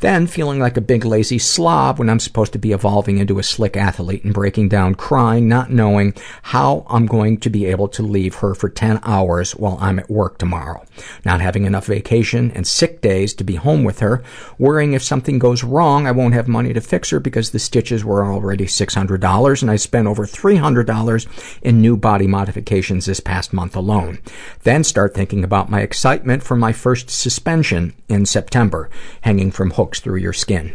Then, 0.00 0.26
feeling 0.26 0.60
like 0.60 0.76
a 0.76 0.82
big 0.82 1.04
lazy 1.04 1.38
slob 1.38 1.98
when 1.98 2.10
I'm 2.10 2.20
supposed 2.20 2.52
to 2.52 2.58
be 2.58 2.72
evolving 2.72 3.18
into 3.18 3.38
a 3.38 3.42
slick 3.42 3.76
athlete 3.76 4.24
and 4.24 4.34
breaking 4.34 4.68
down 4.68 4.94
crying, 4.94 5.48
not 5.48 5.70
knowing 5.70 6.14
how 6.42 6.84
I'm 6.88 7.06
going 7.06 7.38
to 7.38 7.50
be 7.50 7.66
able 7.66 7.88
to 7.88 8.02
leave 8.02 8.36
her 8.36 8.54
for 8.54 8.68
10 8.68 9.00
hours 9.04 9.52
while 9.52 9.78
I'm 9.80 9.98
at 9.98 10.10
work 10.10 10.38
tomorrow. 10.38 10.84
Not 11.24 11.40
having 11.40 11.64
enough 11.64 11.86
vacation 11.86 12.50
and 12.50 12.66
sick 12.66 13.00
days 13.00 13.34
to 13.34 13.44
be 13.44 13.54
home 13.56 13.82
with 13.84 14.00
her, 14.00 14.22
worrying 14.58 14.92
if 14.92 15.02
something 15.02 15.38
goes 15.38 15.64
wrong 15.64 16.06
I 16.06 16.12
won't 16.12 16.34
have 16.34 16.48
money 16.48 16.72
to 16.72 16.80
fix 16.80 17.10
her 17.10 17.20
because 17.20 17.50
the 17.50 17.58
stitches 17.58 18.04
were 18.04 18.24
already 18.24 18.66
$600 18.66 19.62
and 19.62 19.70
I 19.70 19.76
spent 19.76 20.06
over 20.06 20.26
$300 20.26 21.26
in 21.62 21.80
new 21.80 21.96
body 21.96 22.26
modifications 22.26 23.06
this 23.06 23.20
past 23.20 23.52
month 23.52 23.74
alone. 23.74 24.18
Then 24.62 24.84
start 24.84 25.14
thinking 25.14 25.44
about 25.44 25.70
my 25.70 25.80
excitement 25.80 26.42
for 26.42 26.56
my 26.56 26.72
first 26.72 27.10
suspension 27.10 27.94
in 28.08 28.26
September, 28.34 28.90
hanging 29.20 29.52
from 29.52 29.70
hooks 29.70 30.00
through 30.00 30.18
your 30.18 30.32
skin. 30.32 30.74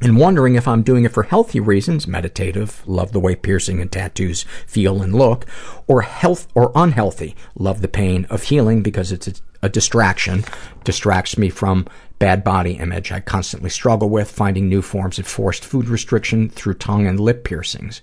And 0.00 0.16
wondering 0.16 0.54
if 0.54 0.68
I'm 0.68 0.84
doing 0.84 1.04
it 1.04 1.12
for 1.12 1.24
healthy 1.24 1.58
reasons, 1.58 2.06
meditative, 2.06 2.82
love 2.86 3.10
the 3.10 3.20
way 3.20 3.34
piercing 3.34 3.80
and 3.80 3.90
tattoos 3.90 4.44
feel 4.66 5.02
and 5.02 5.12
look, 5.14 5.44
or 5.88 6.02
health 6.02 6.46
or 6.54 6.70
unhealthy, 6.76 7.34
love 7.54 7.82
the 7.82 7.88
pain 7.88 8.26
of 8.30 8.44
healing 8.44 8.80
because 8.80 9.10
it's 9.10 9.26
a, 9.26 9.34
a 9.62 9.68
distraction, 9.68 10.44
distracts 10.84 11.36
me 11.36 11.50
from 11.50 11.86
bad 12.20 12.44
body 12.44 12.74
image 12.74 13.10
I 13.10 13.18
constantly 13.18 13.70
struggle 13.70 14.08
with, 14.08 14.30
finding 14.30 14.68
new 14.68 14.82
forms 14.82 15.18
of 15.18 15.26
forced 15.26 15.64
food 15.64 15.88
restriction 15.88 16.48
through 16.48 16.74
tongue 16.74 17.08
and 17.08 17.18
lip 17.18 17.42
piercings. 17.42 18.00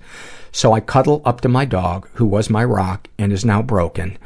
So 0.52 0.74
I 0.74 0.82
cuddle 0.82 1.22
up 1.24 1.40
to 1.42 1.50
my 1.50 1.64
dog, 1.64 2.10
who 2.16 2.26
was 2.26 2.50
my 2.50 2.66
rock 2.66 3.08
and 3.18 3.32
is 3.32 3.46
now 3.46 3.62
broken, 3.62 4.18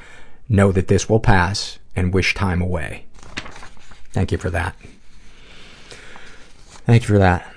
know 0.49 0.71
that 0.71 0.87
this 0.87 1.07
will 1.07 1.19
pass, 1.19 1.77
and 1.95 2.13
wish 2.13 2.33
time 2.33 2.61
away. 2.61 3.05
Thank 4.13 4.31
you 4.31 4.37
for 4.37 4.49
that. 4.49 4.75
Thank 6.85 7.03
you 7.03 7.07
for 7.07 7.19
that. 7.19 7.53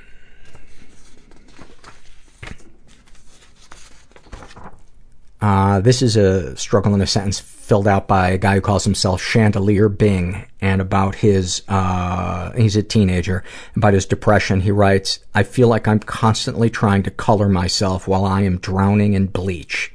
Uh, 5.40 5.80
this 5.80 6.00
is 6.00 6.16
a 6.16 6.56
struggle 6.56 6.94
in 6.94 7.00
a 7.02 7.06
sentence 7.06 7.38
filled 7.38 7.86
out 7.86 8.08
by 8.08 8.30
a 8.30 8.38
guy 8.38 8.54
who 8.54 8.60
calls 8.60 8.84
himself 8.84 9.20
Chandelier 9.20 9.88
Bing 9.90 10.46
and 10.60 10.80
about 10.80 11.16
his, 11.16 11.62
uh, 11.68 12.52
he's 12.52 12.76
a 12.76 12.82
teenager, 12.82 13.44
about 13.76 13.92
his 13.92 14.06
depression. 14.06 14.60
He 14.60 14.70
writes, 14.70 15.18
I 15.34 15.42
feel 15.42 15.68
like 15.68 15.86
I'm 15.86 15.98
constantly 15.98 16.70
trying 16.70 17.02
to 17.02 17.10
color 17.10 17.48
myself 17.48 18.08
while 18.08 18.24
I 18.24 18.42
am 18.42 18.58
drowning 18.58 19.12
in 19.12 19.26
bleach. 19.26 19.92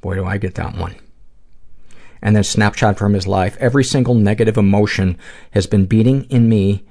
Boy, 0.00 0.14
do 0.14 0.24
I 0.24 0.38
get 0.38 0.54
that 0.56 0.76
one. 0.76 0.94
And 2.20 2.34
then 2.34 2.44
snapshot 2.44 2.98
from 2.98 3.14
his 3.14 3.26
life. 3.26 3.56
Every 3.60 3.84
single 3.84 4.14
negative 4.14 4.56
emotion 4.56 5.18
has 5.52 5.66
been 5.66 5.86
beating 5.86 6.24
in 6.24 6.48
me 6.48 6.84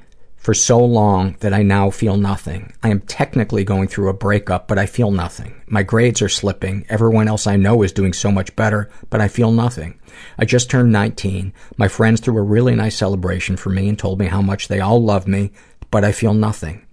for 0.47 0.53
so 0.53 0.79
long 0.79 1.35
that 1.41 1.53
I 1.53 1.61
now 1.61 1.89
feel 1.89 2.15
nothing. 2.15 2.71
I 2.81 2.87
am 2.87 3.01
technically 3.01 3.65
going 3.65 3.89
through 3.89 4.07
a 4.07 4.13
breakup, 4.13 4.67
but 4.67 4.79
I 4.79 4.85
feel 4.85 5.11
nothing. 5.11 5.61
My 5.67 5.83
grades 5.83 6.21
are 6.21 6.29
slipping. 6.29 6.85
Everyone 6.87 7.27
else 7.27 7.47
I 7.47 7.57
know 7.57 7.81
is 7.83 7.91
doing 7.91 8.13
so 8.13 8.31
much 8.31 8.55
better, 8.55 8.89
but 9.09 9.19
I 9.19 9.27
feel 9.27 9.51
nothing. 9.51 9.99
I 10.37 10.45
just 10.45 10.69
turned 10.69 10.91
19. 10.91 11.51
My 11.75 11.89
friends 11.89 12.21
threw 12.21 12.37
a 12.37 12.41
really 12.41 12.75
nice 12.75 12.95
celebration 12.95 13.57
for 13.57 13.69
me 13.71 13.89
and 13.89 13.99
told 13.99 14.19
me 14.19 14.27
how 14.27 14.41
much 14.41 14.69
they 14.69 14.79
all 14.79 15.03
love 15.03 15.27
me, 15.27 15.51
but 15.91 16.05
I 16.05 16.13
feel 16.13 16.33
nothing. 16.33 16.85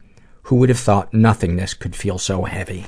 Who 0.45 0.57
would 0.57 0.69
have 0.69 0.81
thought 0.81 1.15
nothingness 1.15 1.75
could 1.75 1.95
feel 1.95 2.19
so 2.19 2.45
heavy? 2.45 2.87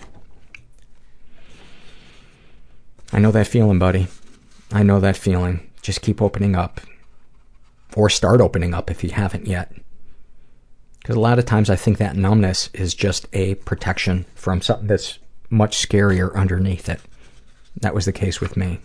I 3.13 3.21
know 3.21 3.31
that 3.31 3.47
feeling, 3.47 3.79
buddy. 3.79 4.09
I 4.77 4.83
know 4.83 5.01
that 5.01 5.17
feeling. 5.17 5.71
Just 5.81 6.03
keep 6.03 6.21
opening 6.21 6.55
up. 6.55 6.83
Or 7.97 8.11
start 8.11 8.43
opening 8.43 8.75
up 8.75 8.91
if 8.91 9.03
you 9.03 9.09
haven't 9.09 9.47
yet. 9.47 9.73
Because 11.01 11.17
a 11.17 11.21
lot 11.21 11.39
of 11.39 11.47
times 11.47 11.71
I 11.71 11.77
think 11.77 11.97
that 11.97 12.15
numbness 12.15 12.69
is 12.75 12.95
just 12.95 13.27
a 13.33 13.55
protection 13.55 14.27
from 14.35 14.61
something 14.61 14.87
that's 14.87 15.19
much 15.49 15.79
scarier 15.79 16.35
underneath 16.35 16.91
it. 16.91 17.01
That 17.81 17.95
was 17.95 18.05
the 18.05 18.13
case 18.13 18.39
with 18.39 18.55
me. 18.55 18.81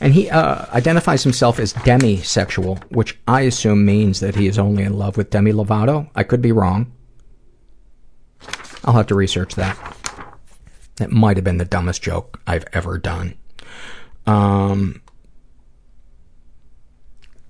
And 0.00 0.14
he 0.14 0.30
uh, 0.30 0.64
identifies 0.72 1.24
himself 1.24 1.58
as 1.58 1.74
demisexual, 1.74 2.82
which 2.90 3.18
I 3.28 3.42
assume 3.42 3.84
means 3.84 4.20
that 4.20 4.34
he 4.34 4.46
is 4.46 4.58
only 4.58 4.84
in 4.84 4.96
love 4.96 5.18
with 5.18 5.28
Demi 5.28 5.52
Lovato. 5.52 6.08
I 6.14 6.22
could 6.22 6.40
be 6.40 6.52
wrong. 6.52 6.90
I'll 8.84 8.94
have 8.94 9.08
to 9.08 9.14
research 9.14 9.56
that. 9.56 9.76
That 10.96 11.10
might 11.10 11.36
have 11.36 11.44
been 11.44 11.58
the 11.58 11.66
dumbest 11.66 12.00
joke 12.00 12.40
I've 12.46 12.64
ever 12.72 12.96
done. 12.96 13.34
Um, 14.30 15.02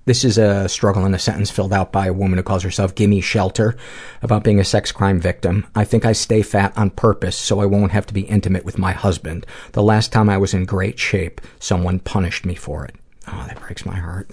this 0.05 0.23
is 0.23 0.39
a 0.39 0.67
struggle 0.67 1.05
in 1.05 1.13
a 1.13 1.19
sentence 1.19 1.51
filled 1.51 1.73
out 1.73 1.91
by 1.91 2.07
a 2.07 2.13
woman 2.13 2.37
who 2.37 2.43
calls 2.43 2.63
herself 2.63 2.95
Gimme 2.95 3.21
Shelter 3.21 3.77
about 4.23 4.43
being 4.43 4.59
a 4.59 4.65
sex 4.65 4.91
crime 4.91 5.19
victim. 5.19 5.67
I 5.75 5.85
think 5.85 6.05
I 6.05 6.13
stay 6.13 6.41
fat 6.41 6.75
on 6.75 6.89
purpose 6.89 7.37
so 7.37 7.59
I 7.59 7.67
won't 7.67 7.91
have 7.91 8.07
to 8.07 8.13
be 8.13 8.21
intimate 8.21 8.65
with 8.65 8.79
my 8.79 8.93
husband. 8.93 9.45
The 9.73 9.83
last 9.83 10.11
time 10.11 10.27
I 10.27 10.39
was 10.39 10.55
in 10.55 10.65
great 10.65 10.97
shape, 10.97 11.39
someone 11.59 11.99
punished 11.99 12.45
me 12.45 12.55
for 12.55 12.83
it. 12.85 12.95
Oh, 13.27 13.45
that 13.47 13.59
breaks 13.61 13.85
my 13.85 13.95
heart. 13.95 14.31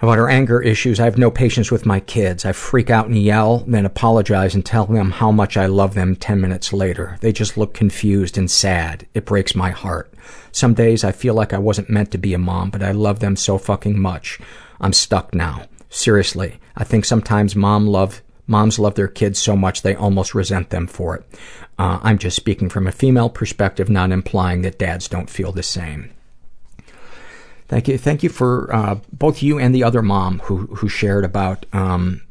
About 0.00 0.18
her 0.18 0.28
anger 0.28 0.62
issues, 0.62 1.00
I 1.00 1.06
have 1.06 1.18
no 1.18 1.28
patience 1.28 1.72
with 1.72 1.84
my 1.84 1.98
kids. 1.98 2.44
I 2.44 2.52
freak 2.52 2.88
out 2.88 3.06
and 3.06 3.18
yell, 3.18 3.64
then 3.66 3.84
apologize 3.84 4.54
and 4.54 4.64
tell 4.64 4.86
them 4.86 5.10
how 5.10 5.32
much 5.32 5.56
I 5.56 5.66
love 5.66 5.94
them 5.94 6.14
10 6.14 6.40
minutes 6.40 6.72
later. 6.72 7.18
They 7.20 7.32
just 7.32 7.56
look 7.56 7.74
confused 7.74 8.38
and 8.38 8.48
sad. 8.48 9.08
It 9.12 9.24
breaks 9.24 9.56
my 9.56 9.70
heart. 9.70 10.14
Some 10.52 10.74
days 10.74 11.02
I 11.02 11.10
feel 11.10 11.34
like 11.34 11.52
I 11.52 11.58
wasn't 11.58 11.90
meant 11.90 12.12
to 12.12 12.18
be 12.18 12.32
a 12.32 12.38
mom, 12.38 12.70
but 12.70 12.82
I 12.82 12.92
love 12.92 13.18
them 13.18 13.34
so 13.34 13.58
fucking 13.58 13.98
much. 13.98 14.38
I'm 14.80 14.92
stuck 14.92 15.34
now. 15.34 15.62
Seriously, 15.90 16.60
I 16.76 16.84
think 16.84 17.04
sometimes 17.04 17.56
mom 17.56 17.86
love 17.86 18.22
moms 18.46 18.78
love 18.78 18.94
their 18.94 19.08
kids 19.08 19.38
so 19.38 19.56
much 19.56 19.82
they 19.82 19.94
almost 19.94 20.34
resent 20.34 20.70
them 20.70 20.86
for 20.86 21.16
it. 21.16 21.24
Uh, 21.78 21.98
I'm 22.02 22.18
just 22.18 22.36
speaking 22.36 22.68
from 22.68 22.86
a 22.86 22.92
female 22.92 23.28
perspective, 23.28 23.90
not 23.90 24.12
implying 24.12 24.62
that 24.62 24.78
dads 24.78 25.08
don't 25.08 25.28
feel 25.28 25.52
the 25.52 25.62
same. 25.62 26.12
Thank 27.68 27.86
you. 27.86 27.98
Thank 27.98 28.22
you 28.22 28.30
for 28.30 28.74
uh, 28.74 28.98
both 29.12 29.42
you 29.42 29.58
and 29.58 29.74
the 29.74 29.84
other 29.84 30.00
mom 30.00 30.38
who 30.40 30.66
who 30.66 30.88
shared 30.88 31.24
about 31.24 31.66
um, 31.74 32.22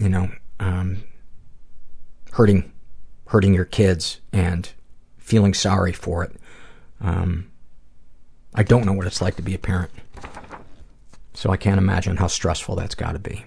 you 0.00 0.08
know 0.08 0.28
um, 0.58 1.04
hurting 2.32 2.72
hurting 3.26 3.54
your 3.54 3.64
kids 3.64 4.20
and 4.32 4.68
feeling 5.18 5.54
sorry 5.54 5.92
for 5.92 6.24
it. 6.24 6.36
Um, 7.00 7.50
I 8.52 8.64
don't 8.64 8.84
know 8.84 8.92
what 8.92 9.06
it's 9.06 9.22
like 9.22 9.36
to 9.36 9.42
be 9.42 9.54
a 9.54 9.58
parent, 9.58 9.92
so 11.32 11.50
I 11.50 11.56
can't 11.56 11.78
imagine 11.78 12.16
how 12.16 12.26
stressful 12.26 12.74
that's 12.74 12.96
got 12.96 13.12
to 13.12 13.20
be. 13.20 13.44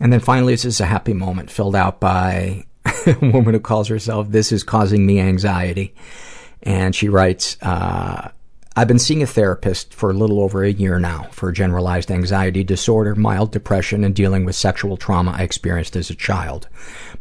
And 0.00 0.12
then 0.12 0.18
finally, 0.18 0.54
this 0.54 0.64
is 0.64 0.80
a 0.80 0.86
happy 0.86 1.12
moment 1.12 1.52
filled 1.52 1.76
out 1.76 2.00
by 2.00 2.64
a 3.06 3.16
woman 3.20 3.54
who 3.54 3.60
calls 3.60 3.86
herself 3.86 4.28
"This 4.28 4.50
is 4.50 4.64
causing 4.64 5.06
me 5.06 5.20
anxiety," 5.20 5.94
and 6.64 6.96
she 6.96 7.08
writes. 7.08 7.56
Uh, 7.62 8.30
I've 8.76 8.88
been 8.88 8.98
seeing 8.98 9.22
a 9.22 9.26
therapist 9.26 9.94
for 9.94 10.10
a 10.10 10.14
little 10.14 10.40
over 10.40 10.64
a 10.64 10.72
year 10.72 10.98
now 10.98 11.28
for 11.30 11.52
generalized 11.52 12.10
anxiety 12.10 12.64
disorder, 12.64 13.14
mild 13.14 13.52
depression, 13.52 14.02
and 14.02 14.12
dealing 14.12 14.44
with 14.44 14.56
sexual 14.56 14.96
trauma 14.96 15.30
I 15.30 15.42
experienced 15.42 15.94
as 15.94 16.10
a 16.10 16.14
child. 16.16 16.66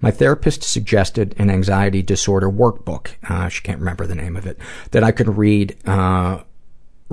My 0.01 0.09
therapist 0.09 0.63
suggested 0.63 1.35
an 1.38 1.51
anxiety 1.51 2.01
disorder 2.01 2.49
workbook, 2.49 3.09
uh, 3.30 3.49
she 3.49 3.61
can't 3.61 3.77
remember 3.77 4.07
the 4.07 4.15
name 4.15 4.35
of 4.35 4.47
it, 4.47 4.57
that 4.91 5.03
I 5.03 5.11
could 5.11 5.38
read, 5.38 5.77
uh, 5.85 6.39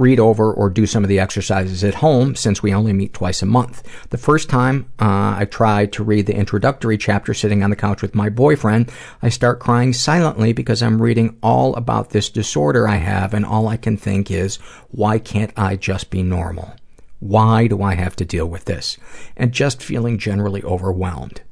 read 0.01 0.19
over 0.19 0.51
or 0.53 0.71
do 0.71 0.87
some 0.87 1.05
of 1.05 1.09
the 1.09 1.21
exercises 1.21 1.85
at 1.85 1.97
home 1.97 2.35
since 2.35 2.63
we 2.63 2.73
only 2.73 2.93
meet 2.93 3.13
twice 3.13 3.43
a 3.43 3.47
month. 3.47 3.87
The 4.09 4.19
first 4.19 4.49
time 4.49 4.91
uh, 4.99 5.37
I 5.39 5.47
tried 5.49 5.93
to 5.93 6.03
read 6.03 6.25
the 6.27 6.35
introductory 6.35 6.97
chapter 6.97 7.35
sitting 7.35 7.63
on 7.63 7.69
the 7.69 7.77
couch 7.77 8.01
with 8.01 8.15
my 8.15 8.31
boyfriend, 8.31 8.91
I 9.23 9.29
start 9.29 9.61
crying 9.61 9.93
silently 9.93 10.55
because 10.55 10.83
I'm 10.83 11.03
reading 11.03 11.37
all 11.43 11.77
about 11.77 12.11
this 12.11 12.31
disorder 12.31 12.89
I 12.89 12.97
have 12.97 13.35
and 13.35 13.45
all 13.45 13.69
I 13.69 13.77
can 13.77 13.99
think 13.99 14.31
is, 14.31 14.57
why 14.91 15.19
can't 15.19 15.53
I 15.57 15.77
just 15.77 16.11
be 16.11 16.23
normal? 16.23 16.75
Why 17.19 17.67
do 17.67 17.83
I 17.83 17.95
have 17.95 18.17
to 18.17 18.25
deal 18.25 18.47
with 18.47 18.65
this? 18.65 18.97
And 19.37 19.53
just 19.53 19.83
feeling 19.83 20.19
generally 20.19 20.63
overwhelmed. 20.63 21.43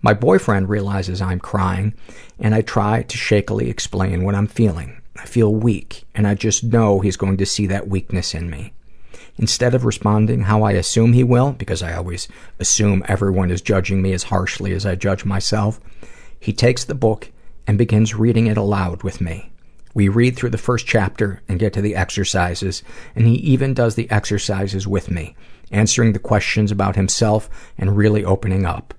My 0.00 0.14
boyfriend 0.14 0.68
realizes 0.68 1.20
I'm 1.20 1.40
crying 1.40 1.94
and 2.38 2.54
I 2.54 2.62
try 2.62 3.02
to 3.02 3.16
shakily 3.16 3.68
explain 3.68 4.22
what 4.22 4.36
I'm 4.36 4.46
feeling. 4.46 5.02
I 5.18 5.26
feel 5.26 5.54
weak, 5.54 6.04
and 6.14 6.26
I 6.26 6.34
just 6.34 6.64
know 6.64 7.00
he's 7.00 7.16
going 7.16 7.36
to 7.38 7.46
see 7.46 7.66
that 7.66 7.88
weakness 7.88 8.34
in 8.34 8.50
me. 8.50 8.72
Instead 9.38 9.74
of 9.74 9.84
responding 9.84 10.42
how 10.42 10.62
I 10.62 10.72
assume 10.72 11.12
he 11.12 11.24
will, 11.24 11.52
because 11.52 11.82
I 11.82 11.94
always 11.94 12.26
assume 12.58 13.04
everyone 13.06 13.50
is 13.50 13.60
judging 13.60 14.00
me 14.00 14.12
as 14.12 14.24
harshly 14.24 14.72
as 14.72 14.86
I 14.86 14.94
judge 14.94 15.24
myself, 15.24 15.80
he 16.40 16.52
takes 16.52 16.84
the 16.84 16.94
book 16.94 17.30
and 17.66 17.76
begins 17.76 18.14
reading 18.14 18.46
it 18.46 18.56
aloud 18.56 19.02
with 19.02 19.20
me. 19.20 19.50
We 19.94 20.08
read 20.08 20.36
through 20.36 20.50
the 20.50 20.58
first 20.58 20.86
chapter 20.86 21.42
and 21.48 21.58
get 21.58 21.72
to 21.74 21.80
the 21.80 21.96
exercises, 21.96 22.82
and 23.14 23.26
he 23.26 23.34
even 23.36 23.74
does 23.74 23.94
the 23.94 24.10
exercises 24.10 24.86
with 24.86 25.10
me, 25.10 25.34
answering 25.70 26.12
the 26.12 26.18
questions 26.18 26.70
about 26.70 26.96
himself 26.96 27.48
and 27.78 27.96
really 27.96 28.24
opening 28.24 28.66
up. 28.66 28.94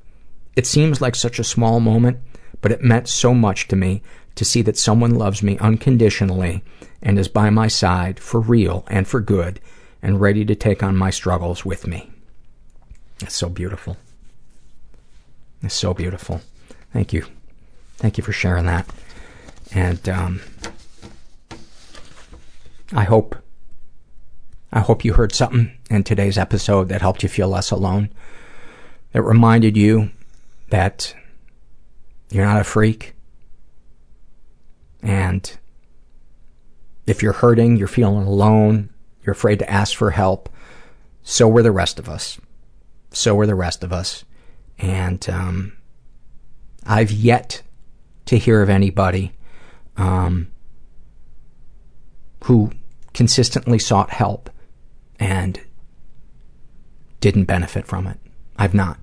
It 0.56 0.66
seems 0.66 1.02
like 1.02 1.16
such 1.16 1.38
a 1.40 1.44
small 1.44 1.80
moment, 1.80 2.20
but 2.62 2.72
it 2.72 2.84
meant 2.84 3.08
so 3.08 3.34
much 3.34 3.68
to 3.68 3.76
me 3.76 4.02
to 4.38 4.46
see 4.46 4.62
that 4.62 4.78
someone 4.78 5.16
loves 5.16 5.44
me 5.44 5.58
unconditionally 5.58 6.64
and 7.02 7.20
is 7.20 7.28
by 7.28 7.50
my 7.50 7.68
side 7.68 8.20
for 8.20 8.40
real 8.40 8.86
and 8.90 9.08
for 9.08 9.20
good 9.20 9.60
and 10.02 10.22
ready 10.22 10.46
to 10.46 10.56
take 10.56 10.82
on 10.82 10.96
my 10.96 11.10
struggles 11.10 11.66
with 11.66 11.88
me. 11.88 12.10
It's 13.22 13.36
so 13.36 13.50
beautiful. 13.50 13.98
It's 15.64 15.76
so 15.76 15.94
beautiful. 15.94 16.42
Thank 16.94 17.14
you. 17.14 17.26
Thank 17.98 18.18
you 18.18 18.24
for 18.24 18.32
sharing 18.32 18.68
that. 18.68 18.88
And 19.74 20.08
um, 20.08 20.42
I 22.94 23.04
hope 23.04 23.36
I 24.72 24.82
hope 24.82 25.04
you 25.04 25.14
heard 25.14 25.34
something 25.34 25.72
in 25.90 26.04
today's 26.04 26.38
episode 26.38 26.90
that 26.90 27.02
helped 27.02 27.24
you 27.24 27.30
feel 27.30 27.48
less 27.48 27.72
alone. 27.72 28.10
That 29.14 29.24
reminded 29.24 29.76
you 29.76 30.12
that 30.70 31.16
you're 32.30 32.46
not 32.46 32.62
a 32.62 32.66
freak 32.66 33.16
and 35.02 35.58
if 37.06 37.24
you're 37.24 37.34
hurting, 37.34 37.78
you're 37.78 37.88
feeling 37.88 38.28
alone, 38.28 38.90
you're 39.24 39.34
afraid 39.34 39.60
to 39.60 39.70
ask 39.70 39.96
for 39.96 40.12
help, 40.12 40.50
so 41.24 41.48
were 41.48 41.64
the 41.64 41.72
rest 41.72 42.00
of 42.00 42.10
us. 42.10 42.40
So 43.12 43.36
were 43.36 43.48
the 43.48 43.56
rest 43.56 43.84
of 43.84 43.92
us. 43.92 44.26
And 44.78 45.28
um, 45.30 45.78
I've 46.86 47.12
yet 47.12 47.62
to 48.26 48.38
hear 48.38 48.62
of 48.62 48.70
anybody 48.70 49.34
um, 49.96 50.52
who 52.44 52.72
consistently 53.14 53.80
sought 53.80 54.10
help 54.12 54.50
and 55.20 55.60
didn't 57.20 57.46
benefit 57.46 57.88
from 57.88 58.08
it. 58.08 58.20
I've 58.58 58.74
not. 58.74 59.00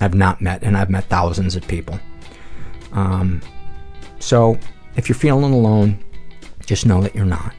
I've 0.00 0.14
not 0.14 0.42
met, 0.42 0.62
and 0.62 0.76
I've 0.76 0.90
met 0.90 1.04
thousands 1.04 1.56
of 1.56 1.66
people. 1.66 1.98
Um, 2.92 3.40
so 4.18 4.58
if 4.96 5.08
you're 5.08 5.16
feeling 5.16 5.52
alone, 5.52 6.02
just 6.64 6.86
know 6.86 7.00
that 7.02 7.14
you're 7.14 7.24
not. 7.24 7.54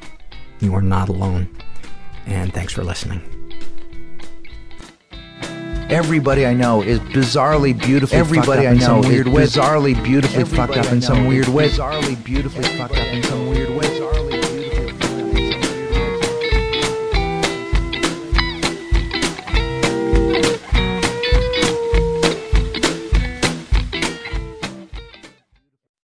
You 0.60 0.74
are 0.76 0.82
not 0.82 1.10
alone. 1.10 1.50
And 2.26 2.54
thanks 2.54 2.74
for 2.74 2.84
listening. 2.84 3.22
Everybody 5.90 6.46
I 6.46 6.54
know 6.54 6.82
is 6.82 7.00
bizarrely 7.00 7.78
beautifully 7.80 8.18
Everybody 8.18 8.46
fucked 8.46 8.60
up 8.60 8.66
I 8.66 8.72
in 8.74 8.82
some 8.82 9.02
know 9.02 9.08
is 9.08 9.14
weird 9.14 9.28
way. 9.30 9.44
bizarrely 9.46 10.04
beautifully 10.04 10.44
fucked 10.44 10.76
up 10.78 10.86
in 10.92 11.02
some 11.02 11.28
weird 11.28 11.48
way. 11.48 11.70
Bizarrely 11.70 12.22
beautifully 12.26 12.64
fucked 12.78 12.98
up 12.98 13.08
in 13.08 13.24
some 13.24 13.48
weird 13.48 13.70